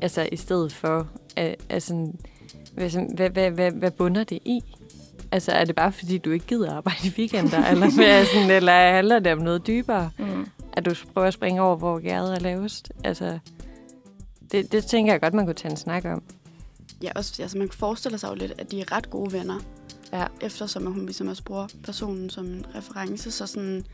Altså 0.00 0.28
i 0.32 0.36
stedet 0.36 0.72
for, 0.72 1.06
at, 1.36 1.54
altså, 1.70 2.12
hvad, 2.74 3.30
hvad, 3.30 3.50
hvad, 3.50 3.70
hvad, 3.70 3.90
bunder 3.90 4.24
det 4.24 4.38
i? 4.44 4.60
Altså 5.32 5.52
er 5.52 5.64
det 5.64 5.74
bare 5.76 5.92
fordi, 5.92 6.18
du 6.18 6.30
ikke 6.30 6.46
gider 6.46 6.72
arbejde 6.76 6.98
i 7.08 7.12
weekender, 7.18 7.66
eller, 7.70 7.86
er 7.86 8.24
sådan, 8.34 8.50
eller 8.50 8.72
handler 8.72 9.18
det 9.18 9.32
om 9.32 9.38
noget 9.38 9.66
dybere? 9.66 10.10
Mm. 10.18 10.24
At 10.72 10.84
du 10.84 10.94
prøver 11.14 11.26
at 11.26 11.34
springe 11.34 11.62
over, 11.62 11.76
hvor 11.76 11.98
gæret 11.98 12.34
er 12.34 12.40
lavest. 12.40 12.92
Altså, 13.04 13.38
det, 14.52 14.72
det 14.72 14.84
tænker 14.84 15.12
jeg 15.12 15.20
godt, 15.20 15.34
man 15.34 15.44
kunne 15.44 15.54
tage 15.54 15.70
en 15.70 15.76
snak 15.76 16.04
om. 16.04 16.22
Ja, 17.02 17.10
også, 17.14 17.42
altså 17.42 17.58
man 17.58 17.70
forestiller 17.70 18.18
sig 18.18 18.28
jo 18.28 18.34
lidt, 18.34 18.52
at 18.58 18.70
de 18.70 18.80
er 18.80 18.92
ret 18.92 19.10
gode 19.10 19.32
venner. 19.32 19.60
Ja. 20.12 20.26
Eftersom 20.40 20.86
hun 20.86 21.04
ligesom 21.04 21.28
også 21.28 21.42
bruger 21.44 21.66
personen 21.84 22.30
som 22.30 22.46
en 22.46 22.66
reference. 22.74 23.30
Så 23.30 23.46
sådan, 23.46 23.84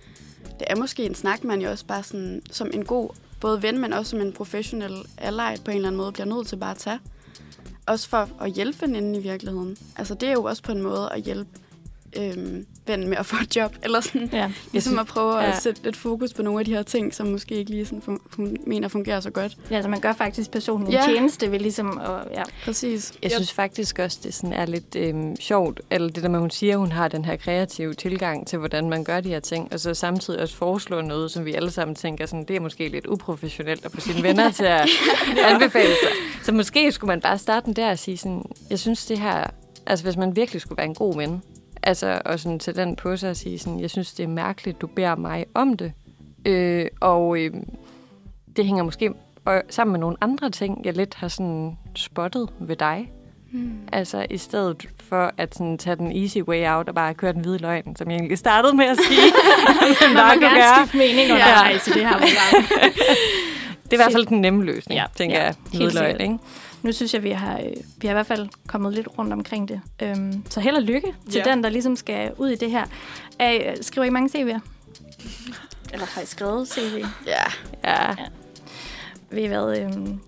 det 0.58 0.66
er 0.66 0.76
måske 0.76 1.04
en 1.04 1.14
snak, 1.14 1.44
man 1.44 1.60
jo 1.60 1.70
også 1.70 1.86
bare 1.86 2.02
sådan, 2.02 2.42
som 2.50 2.70
en 2.74 2.84
god 2.84 3.10
både 3.40 3.62
ven, 3.62 3.78
men 3.78 3.92
også 3.92 4.10
som 4.10 4.20
en 4.20 4.32
professionel 4.32 4.94
ally 5.18 5.56
på 5.64 5.70
en 5.70 5.76
eller 5.76 5.88
anden 5.88 5.96
måde 5.96 6.12
bliver 6.12 6.26
nødt 6.26 6.46
til 6.46 6.56
bare 6.56 6.70
at 6.70 6.76
tage. 6.76 6.98
Også 7.86 8.08
for 8.08 8.28
at 8.40 8.52
hjælpe 8.52 8.80
veninden 8.80 9.14
i 9.14 9.18
virkeligheden. 9.18 9.76
Altså 9.96 10.14
det 10.14 10.28
er 10.28 10.32
jo 10.32 10.44
også 10.44 10.62
på 10.62 10.72
en 10.72 10.82
måde 10.82 11.08
at 11.12 11.22
hjælpe 11.22 11.50
øhm, 12.16 12.66
ven 12.88 13.08
med 13.08 13.16
at 13.16 13.26
få 13.26 13.36
et 13.42 13.56
job, 13.56 13.74
eller 13.82 14.00
sådan. 14.00 14.28
Ja. 14.32 14.50
Ligesom 14.72 14.98
at 14.98 15.06
prøve 15.06 15.42
at 15.42 15.48
ja. 15.48 15.58
sætte 15.60 15.82
lidt 15.84 15.96
fokus 15.96 16.32
på 16.34 16.42
nogle 16.42 16.58
af 16.60 16.64
de 16.64 16.74
her 16.74 16.82
ting, 16.82 17.14
som 17.14 17.26
måske 17.26 17.54
ikke 17.54 17.70
lige 17.70 17.86
sådan 17.86 18.02
fun- 18.08 18.36
hun 18.36 18.56
mener 18.66 18.88
fungerer 18.88 19.20
så 19.20 19.30
godt. 19.30 19.56
ja, 19.70 19.82
så 19.82 19.88
man 19.88 20.00
gør 20.00 20.12
faktisk 20.12 20.50
personen 20.50 20.86
en 20.86 20.92
Ja. 20.92 21.02
tjeneste 21.06 21.52
ved 21.52 21.60
ligesom 21.60 21.98
at... 21.98 22.10
Ja. 22.34 22.42
Præcis. 22.64 23.12
Jeg 23.22 23.30
synes 23.30 23.52
faktisk 23.52 23.98
også, 23.98 24.18
det 24.24 24.34
sådan 24.34 24.52
er 24.52 24.66
lidt 24.66 24.96
øhm, 24.96 25.36
sjovt, 25.40 25.80
eller 25.90 26.08
det 26.08 26.22
der 26.22 26.28
med, 26.28 26.36
at 26.38 26.40
hun 26.40 26.50
siger, 26.50 26.72
at 26.74 26.78
hun 26.78 26.92
har 26.92 27.08
den 27.08 27.24
her 27.24 27.36
kreative 27.36 27.94
tilgang 27.94 28.46
til, 28.46 28.58
hvordan 28.58 28.90
man 28.90 29.04
gør 29.04 29.20
de 29.20 29.28
her 29.28 29.40
ting, 29.40 29.72
og 29.72 29.80
så 29.80 29.94
samtidig 29.94 30.40
også 30.40 30.56
foreslår 30.56 31.02
noget, 31.02 31.30
som 31.30 31.44
vi 31.44 31.54
alle 31.54 31.70
sammen 31.70 31.94
tænker, 31.94 32.26
sådan, 32.26 32.44
det 32.44 32.56
er 32.56 32.60
måske 32.60 32.88
lidt 32.88 33.06
uprofessionelt 33.06 33.84
at 33.84 33.92
få 33.92 34.00
sine 34.00 34.22
venner 34.28 34.50
til 34.50 34.64
at 34.64 34.88
anbefale 35.44 35.88
sig. 35.88 36.08
Så 36.44 36.52
måske 36.52 36.92
skulle 36.92 37.08
man 37.08 37.20
bare 37.20 37.38
starte 37.38 37.66
den 37.66 37.72
der 37.76 37.90
og 37.90 37.98
sige 37.98 38.16
sådan, 38.16 38.42
jeg 38.70 38.78
synes 38.78 39.06
det 39.06 39.18
her, 39.18 39.44
altså 39.86 40.04
hvis 40.04 40.16
man 40.16 40.36
virkelig 40.36 40.60
skulle 40.60 40.76
være 40.76 40.86
en 40.86 40.94
god 40.94 41.16
ven, 41.16 41.42
altså 41.82 42.20
og 42.24 42.40
sådan 42.40 42.58
tage 42.58 42.74
den 42.76 42.96
på 42.96 43.16
sig 43.16 43.30
og 43.30 43.36
sige 43.36 43.58
sådan, 43.58 43.80
jeg 43.80 43.90
synes 43.90 44.14
det 44.14 44.24
er 44.24 44.28
mærkeligt, 44.28 44.80
du 44.80 44.86
beder 44.86 45.16
mig 45.16 45.46
om 45.54 45.76
det. 45.76 45.92
Øh, 46.44 46.86
og 47.00 47.38
øh, 47.38 47.50
det 48.56 48.64
hænger 48.64 48.84
måske 48.84 49.12
og 49.44 49.62
sammen 49.70 49.92
med 49.92 50.00
nogle 50.00 50.16
andre 50.20 50.50
ting, 50.50 50.84
jeg 50.84 50.96
lidt 50.96 51.14
har 51.14 51.28
sådan 51.28 51.78
spottet 51.94 52.48
ved 52.60 52.76
dig. 52.76 53.12
Mm. 53.52 53.72
Altså 53.92 54.26
i 54.30 54.38
stedet 54.38 54.86
for 55.08 55.32
at 55.36 55.54
sådan, 55.54 55.78
tage 55.78 55.96
den 55.96 56.12
easy 56.22 56.38
way 56.38 56.68
out 56.68 56.88
og 56.88 56.94
bare 56.94 57.14
køre 57.14 57.32
den 57.32 57.40
hvide 57.40 57.58
løgn, 57.58 57.96
som 57.96 58.10
jeg 58.10 58.16
egentlig 58.16 58.38
startede 58.38 58.76
med 58.76 58.84
at 58.84 58.96
sige. 59.08 59.32
man 60.14 60.26
må 60.26 60.40
gerne 60.40 60.40
gøre. 60.40 60.86
skifte 60.86 60.98
mening 60.98 61.32
undervejs 61.32 61.88
i 61.88 61.90
det 61.90 62.02
her 62.02 62.12
program. 62.12 62.64
Det 63.84 63.92
er 63.92 63.96
i 63.96 64.04
hvert 64.04 64.12
fald 64.12 64.26
den 64.26 64.40
nemme 64.40 64.64
løsning, 64.64 64.96
Ja, 64.96 65.02
ja, 65.02 65.06
tænker 65.16 65.36
ja, 65.38 65.44
jeg. 65.44 65.54
Hvide 65.72 65.94
løgn, 65.94 66.20
ikke? 66.20 66.38
Nu 66.82 66.92
synes 66.92 67.14
jeg, 67.14 67.22
vi 67.22 67.30
har, 67.30 67.58
øh, 67.58 67.72
vi 67.96 68.06
har 68.06 68.12
i 68.12 68.14
hvert 68.14 68.26
fald 68.26 68.48
kommet 68.66 68.92
lidt 68.94 69.08
rundt 69.18 69.32
omkring 69.32 69.68
det. 69.68 69.80
Øhm, 70.02 70.44
så 70.50 70.60
held 70.60 70.76
og 70.76 70.82
lykke 70.82 71.14
til 71.30 71.42
Ja. 71.46 71.50
den, 71.50 71.64
der 71.64 71.70
ligesom 71.70 71.96
skal 71.96 72.32
ud 72.36 72.48
i 72.48 72.54
det 72.56 72.70
her. 72.70 72.84
Er, 73.38 73.74
skriver 73.80 74.04
I 74.06 74.10
mange 74.10 74.28
CV'er? 74.38 74.60
Eller 75.92 76.06
har 76.06 76.20
I 76.22 76.26
skrevet 76.26 76.68
CV? 76.68 77.04
Ja. 77.26 77.42
Ja. 77.84 78.14
Ved 79.30 79.42
I 79.42 79.46
hvad? 79.46 79.78
Øhm, 79.78 80.20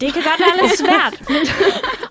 det 0.00 0.12
kan 0.14 0.22
godt 0.22 0.40
være 0.40 0.68
lidt 0.68 0.78
svært 0.84 1.28
men, 1.28 1.36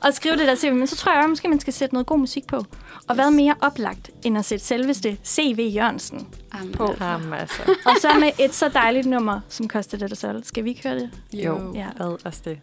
at 0.03 0.15
skrive 0.15 0.38
det 0.38 0.47
der 0.47 0.55
CV, 0.55 0.73
men 0.73 0.88
så 0.88 0.95
tror 0.95 1.11
jeg 1.11 1.19
også, 1.22 1.30
måske, 1.30 1.47
man 1.47 1.59
skal 1.59 1.73
sætte 1.73 1.95
noget 1.95 2.05
god 2.07 2.19
musik 2.19 2.47
på. 2.47 2.65
Og 3.07 3.15
hvad 3.15 3.31
mere 3.31 3.55
oplagt, 3.61 4.09
end 4.23 4.38
at 4.38 4.45
sætte 4.45 4.65
selveste 4.65 5.17
CV 5.26 5.72
Jørgensen 5.76 6.27
Amen. 6.51 6.72
på. 6.72 6.93
Jamen, 7.01 7.34
altså. 7.34 7.61
Og 7.85 7.91
så 8.01 8.13
med 8.19 8.31
et 8.39 8.53
så 8.53 8.69
dejligt 8.69 9.05
nummer, 9.07 9.39
som 9.49 9.67
koster 9.67 9.97
det 9.97 10.09
der 10.09 10.15
så. 10.15 10.41
Skal 10.43 10.63
vi 10.63 10.69
ikke 10.69 10.84
høre 10.84 10.99
det? 10.99 11.09
Jo, 11.34 11.73
Ja. 11.76 11.85
hvad 11.97 12.26
også 12.26 12.41
det. 12.45 12.59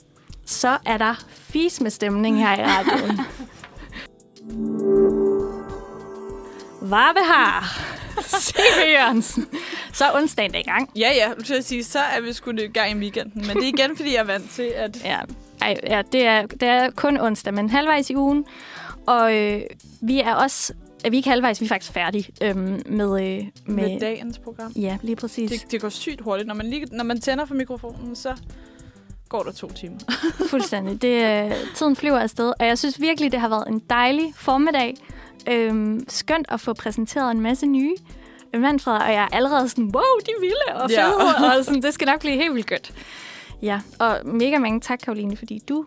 Så 0.46 0.78
er 0.86 0.96
der 0.96 1.24
fis 1.28 1.80
med 1.80 1.90
stemning 1.90 2.38
her 2.38 2.58
i 2.58 2.62
radioen. 2.62 3.20
Varve 6.80 7.24
har 7.24 7.78
CV 8.40 8.92
Jørgensen. 8.92 9.46
Så 9.92 10.04
er 10.04 10.16
onsdagen 10.16 10.54
er 10.54 10.58
i 10.58 10.62
gang. 10.62 10.90
Ja, 10.96 11.10
ja, 11.16 11.28
nu 11.38 11.44
skal 11.44 11.54
jeg 11.54 11.64
sige, 11.64 11.84
så 11.84 11.98
er 11.98 12.20
vi 12.20 12.32
sgu 12.32 12.50
i 12.50 12.66
gang 12.66 12.92
i 12.92 12.94
weekenden. 12.94 13.46
Men 13.46 13.56
det 13.56 13.64
er 13.64 13.68
igen, 13.78 13.96
fordi 13.96 14.12
jeg 14.12 14.20
er 14.20 14.24
vant 14.24 14.50
til, 14.50 14.72
at... 14.76 15.04
Ja, 15.04 15.18
ej, 15.60 15.76
ja 15.86 16.02
det, 16.12 16.26
er, 16.26 16.46
det 16.46 16.62
er 16.62 16.90
kun 16.90 17.20
onsdag, 17.20 17.54
men 17.54 17.70
halvvejs 17.70 18.10
i 18.10 18.16
ugen. 18.16 18.44
Og 19.06 19.36
øh, 19.36 19.62
vi 20.00 20.20
er 20.20 20.34
også... 20.34 20.74
Er 21.04 21.10
vi 21.10 21.16
ikke 21.16 21.28
halvvejs, 21.28 21.60
vi 21.60 21.64
er 21.64 21.68
faktisk 21.68 21.92
færdige 21.92 22.28
øhm, 22.42 22.82
med, 22.86 23.04
øh, 23.04 23.06
med... 23.08 23.44
med 23.66 24.00
dagens 24.00 24.38
program. 24.38 24.72
Ja, 24.76 24.98
lige 25.02 25.16
præcis. 25.16 25.50
Det, 25.50 25.72
det 25.72 25.80
går 25.80 25.88
sygt 25.88 26.20
hurtigt. 26.20 26.46
Når 26.48 26.54
man, 26.54 26.66
lige, 26.66 26.86
når 26.92 27.04
man 27.04 27.20
tænder 27.20 27.44
for 27.44 27.54
mikrofonen, 27.54 28.16
så 28.16 28.36
går 29.32 29.42
der 29.42 29.52
to 29.52 29.68
timer. 29.70 29.98
Fuldstændig. 30.50 31.02
Det, 31.02 31.44
øh, 31.50 31.52
tiden 31.74 31.96
flyver 31.96 32.18
afsted, 32.18 32.52
og 32.60 32.66
jeg 32.66 32.78
synes 32.78 33.00
virkelig, 33.00 33.32
det 33.32 33.40
har 33.40 33.48
været 33.48 33.68
en 33.68 33.78
dejlig 33.90 34.32
formiddag. 34.36 34.94
Øhm, 35.48 36.04
skønt 36.08 36.46
at 36.48 36.60
få 36.60 36.72
præsenteret 36.72 37.30
en 37.30 37.40
masse 37.40 37.66
nye 37.66 37.94
Manfred, 38.58 38.94
og 38.94 39.12
jeg 39.12 39.22
er 39.22 39.28
allerede 39.36 39.68
sådan, 39.68 39.84
wow, 39.84 40.02
de 40.26 40.30
er 40.30 40.40
vilde 40.40 40.82
og 40.82 40.90
Ja. 40.90 41.04
fede, 41.06 41.56
og 41.58 41.64
sådan, 41.64 41.82
det 41.82 41.94
skal 41.94 42.06
nok 42.06 42.20
blive 42.20 42.34
helt 42.36 42.54
vildt 42.54 42.68
godt. 42.68 42.92
Ja, 43.62 43.80
og 43.98 44.18
mega 44.24 44.58
mange 44.58 44.80
tak, 44.80 44.98
Karoline, 45.04 45.36
fordi 45.36 45.60
du 45.68 45.84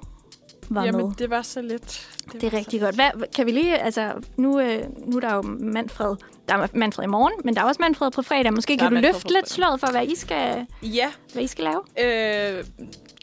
var 0.69 0.85
Jamen, 0.85 1.05
med. 1.07 1.15
det 1.15 1.29
var 1.29 1.41
så 1.41 1.61
lidt. 1.61 2.07
Det 2.31 2.43
er 2.43 2.49
var 2.49 2.57
rigtig 2.57 2.81
godt. 2.81 2.95
Hvad, 2.95 3.09
kan 3.35 3.45
vi 3.45 3.51
lige, 3.51 3.77
altså, 3.77 4.11
nu, 4.37 4.59
øh, 4.59 4.83
nu 5.07 5.15
er 5.15 5.19
der 5.21 5.35
jo 5.35 5.41
Manfred, 5.59 6.15
der 6.49 6.55
er 6.55 6.67
Manfred 6.73 7.03
i 7.05 7.07
morgen, 7.07 7.33
men 7.43 7.55
der 7.55 7.61
er 7.61 7.65
også 7.65 7.81
Manfred 7.81 8.11
på 8.11 8.21
fredag. 8.21 8.53
Måske 8.53 8.73
Der 8.73 8.77
kan 8.77 8.85
er 8.85 8.89
du 8.89 8.93
Manfred 8.93 9.13
løfte 9.13 9.33
lidt 9.33 9.49
sløret 9.49 9.79
for, 9.79 9.91
hvad 9.91 10.03
I 10.07 10.15
skal. 10.15 10.65
Ja, 10.83 11.07
hvad 11.33 11.43
I 11.43 11.47
skal 11.47 11.63
lave? 11.63 12.57
Øh, 12.57 12.63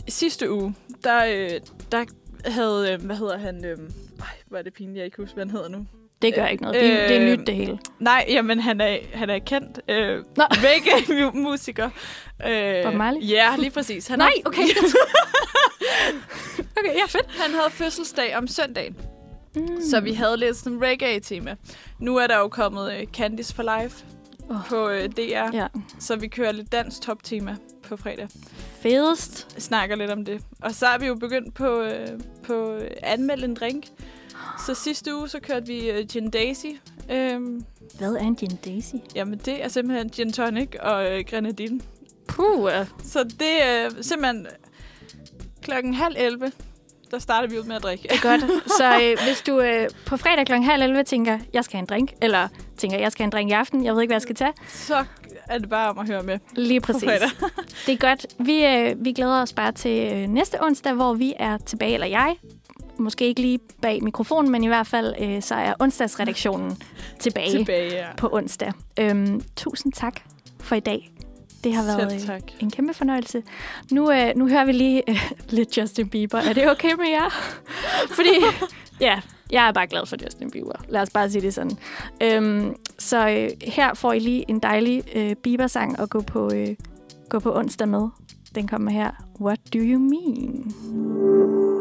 sidste 0.08 0.52
uge, 0.52 0.74
der, 1.04 1.24
øh, 1.24 1.50
der 1.92 2.04
havde, 2.50 2.92
øh, 2.92 3.04
hvad 3.06 3.16
hedder 3.16 3.38
han, 3.38 3.64
øh, 3.64 3.78
ej, 4.20 4.26
hvor 4.48 4.58
er 4.58 4.62
det 4.62 4.72
pinligt, 4.74 4.96
jeg 4.96 5.04
ikke 5.04 5.16
husker, 5.16 5.34
hvad 5.34 5.44
han 5.44 5.50
hedder 5.50 5.68
nu. 5.68 5.86
Det 6.22 6.34
gør 6.34 6.46
ikke 6.46 6.62
noget. 6.62 6.80
Det, 6.80 6.90
øh, 6.90 7.08
det 7.08 7.16
er 7.16 7.36
nyt, 7.36 7.46
det 7.46 7.54
hele. 7.54 7.78
Nej, 7.98 8.24
jamen 8.28 8.60
han 8.60 8.80
er, 8.80 8.96
han 9.14 9.30
er 9.30 9.38
kendt 9.38 9.80
øh, 9.88 10.24
reggae-musiker. 10.38 11.90
Øh, 12.46 12.84
Bob 12.84 12.94
Marley? 12.94 13.20
Ja, 13.28 13.56
lige 13.58 13.70
præcis. 13.70 14.06
Han 14.06 14.18
Nej, 14.18 14.26
har, 14.26 14.48
okay. 14.48 14.62
okay, 16.78 16.94
ja, 16.94 17.04
fedt. 17.08 17.26
han 17.30 17.50
havde 17.50 17.70
fødselsdag 17.70 18.36
om 18.36 18.46
søndagen, 18.46 18.96
Mm. 19.56 19.66
så 19.90 20.00
vi 20.00 20.12
havde 20.12 20.36
lidt 20.36 20.56
sådan 20.56 20.82
reggae-tema. 20.82 21.56
Nu 21.98 22.16
er 22.16 22.26
der 22.26 22.38
jo 22.38 22.48
kommet 22.48 22.92
øh, 22.92 23.06
Candice 23.06 23.54
for 23.54 23.78
Life 23.82 24.04
Åh. 24.50 24.66
på 24.68 24.88
øh, 24.88 25.08
DR, 25.08 25.56
Ja, 25.56 25.66
så 25.98 26.16
vi 26.16 26.28
kører 26.28 26.52
lidt 26.52 26.72
dansk 26.72 27.00
top-tema 27.00 27.56
på 27.82 27.96
fredag. 27.96 28.28
fedest. 28.80 29.62
snakker 29.62 29.96
lidt 29.96 30.10
om 30.10 30.24
det. 30.24 30.42
Og 30.62 30.74
så 30.74 30.86
er 30.86 30.98
vi 30.98 31.06
jo 31.06 31.14
begyndt 31.14 31.54
på, 31.54 31.80
øh, 31.80 32.08
på 32.42 32.72
øh, 32.74 32.90
anmeld 33.02 33.44
en 33.44 33.54
drink. 33.54 33.84
Så 34.66 34.74
sidste 34.74 35.16
uge, 35.16 35.28
så 35.28 35.40
kørte 35.40 35.66
vi 35.66 35.90
øh, 35.90 36.06
Gin 36.06 36.30
Daisy. 36.30 36.66
Øhm, 37.10 37.64
Hvad 37.98 38.12
er 38.14 38.20
en 38.20 38.36
gin 38.36 38.58
daisy? 38.64 38.94
jamen, 39.14 39.38
det 39.38 39.64
er 39.64 39.68
simpelthen 39.68 40.10
gin 40.10 40.32
tonic 40.32 40.68
og 40.80 41.12
øh, 41.18 41.24
grenadine. 41.30 41.80
Puh, 42.28 42.70
Så 43.04 43.24
det 43.24 43.62
er 43.64 43.88
simpelthen 44.02 44.46
klokken 45.62 45.94
halv 45.94 46.14
11, 46.18 46.52
der 47.12 47.18
starter 47.18 47.48
vi 47.48 47.58
ud 47.58 47.64
med 47.64 47.76
at 47.76 47.82
drikke. 47.82 48.02
det 48.02 48.12
er 48.12 48.22
godt. 48.22 48.40
Så 48.78 49.00
øh, 49.02 49.26
hvis 49.26 49.42
du 49.46 49.60
øh, 49.60 49.88
på 50.06 50.16
fredag 50.16 50.46
kl. 50.46 50.52
halv 50.52 50.82
11 50.82 51.04
tænker, 51.04 51.38
jeg 51.52 51.64
skal 51.64 51.76
have 51.76 51.80
en 51.80 51.86
drink, 51.86 52.12
eller 52.22 52.48
tænker, 52.76 52.98
jeg 52.98 53.12
skal 53.12 53.22
have 53.22 53.26
en 53.26 53.30
drink 53.32 53.50
i 53.50 53.52
aften, 53.52 53.84
jeg 53.84 53.94
ved 53.94 54.02
ikke, 54.02 54.10
hvad 54.10 54.16
jeg 54.16 54.22
skal 54.22 54.34
tage, 54.34 54.52
Så 54.68 55.04
er 55.48 55.58
det 55.58 55.68
bare 55.68 55.90
om 55.90 55.98
at 55.98 56.06
høre 56.08 56.22
med 56.22 56.38
lige 56.56 56.80
præcis. 56.80 57.02
Det 57.86 57.92
er 57.92 57.96
godt. 57.96 58.26
Vi, 58.38 58.66
øh, 58.66 59.04
vi 59.04 59.12
glæder 59.12 59.42
os 59.42 59.52
bare 59.52 59.72
til 59.72 60.12
øh, 60.12 60.28
næste 60.28 60.62
onsdag, 60.62 60.92
hvor 60.92 61.14
vi 61.14 61.34
er 61.38 61.58
tilbage, 61.58 61.94
eller 61.94 62.06
jeg. 62.06 62.36
Måske 62.98 63.24
ikke 63.24 63.40
lige 63.40 63.58
bag 63.82 64.02
mikrofonen, 64.02 64.52
men 64.52 64.64
i 64.64 64.66
hvert 64.66 64.86
fald 64.86 65.14
øh, 65.20 65.42
så 65.42 65.54
er 65.54 65.74
onsdagsredaktionen 65.80 66.82
tilbage, 67.18 67.50
tilbage. 67.50 67.90
Tilbage, 67.90 68.06
ja. 68.06 68.06
på 68.16 68.28
onsdag. 68.32 68.72
Øhm, 68.98 69.40
tusind 69.56 69.92
tak 69.92 70.20
for 70.60 70.74
i 70.74 70.80
dag. 70.80 71.12
Det 71.64 71.74
har 71.74 71.84
været 71.84 72.20
Selv 72.20 72.20
øh, 72.20 72.26
tak. 72.26 72.42
en 72.60 72.70
kæmpe 72.70 72.94
fornøjelse. 72.94 73.42
Nu, 73.90 74.12
øh, 74.12 74.32
nu 74.36 74.48
hører 74.48 74.64
vi 74.64 74.72
lige 74.72 75.10
øh, 75.10 75.32
lidt 75.56 75.78
Justin 75.78 76.08
Bieber. 76.08 76.38
Er 76.38 76.52
det 76.52 76.70
okay 76.70 76.92
med 76.98 77.08
jer? 77.08 77.28
Fordi, 78.16 78.44
ja, 79.00 79.20
jeg 79.50 79.68
er 79.68 79.72
bare 79.72 79.86
glad 79.86 80.06
for 80.06 80.16
Justin 80.24 80.50
Bieber. 80.50 80.84
Lad 80.88 81.00
os 81.02 81.10
bare 81.10 81.30
sige 81.30 81.42
det 81.42 81.54
sådan. 81.54 81.76
Øhm, 82.22 82.76
så 82.98 83.28
øh, 83.28 83.50
her 83.72 83.94
får 83.94 84.12
I 84.12 84.18
lige 84.18 84.44
en 84.48 84.58
dejlig 84.58 85.02
øh, 85.14 85.34
Bieber-sang 85.34 85.98
at 85.98 86.10
gå 86.10 86.20
på, 86.20 86.50
øh, 86.54 86.68
gå 87.28 87.38
på 87.38 87.56
onsdag 87.56 87.88
med. 87.88 88.08
Den 88.54 88.68
kommer 88.68 88.90
her. 88.90 89.10
What 89.40 89.58
do 89.74 89.78
you 89.78 89.98
mean? 89.98 91.71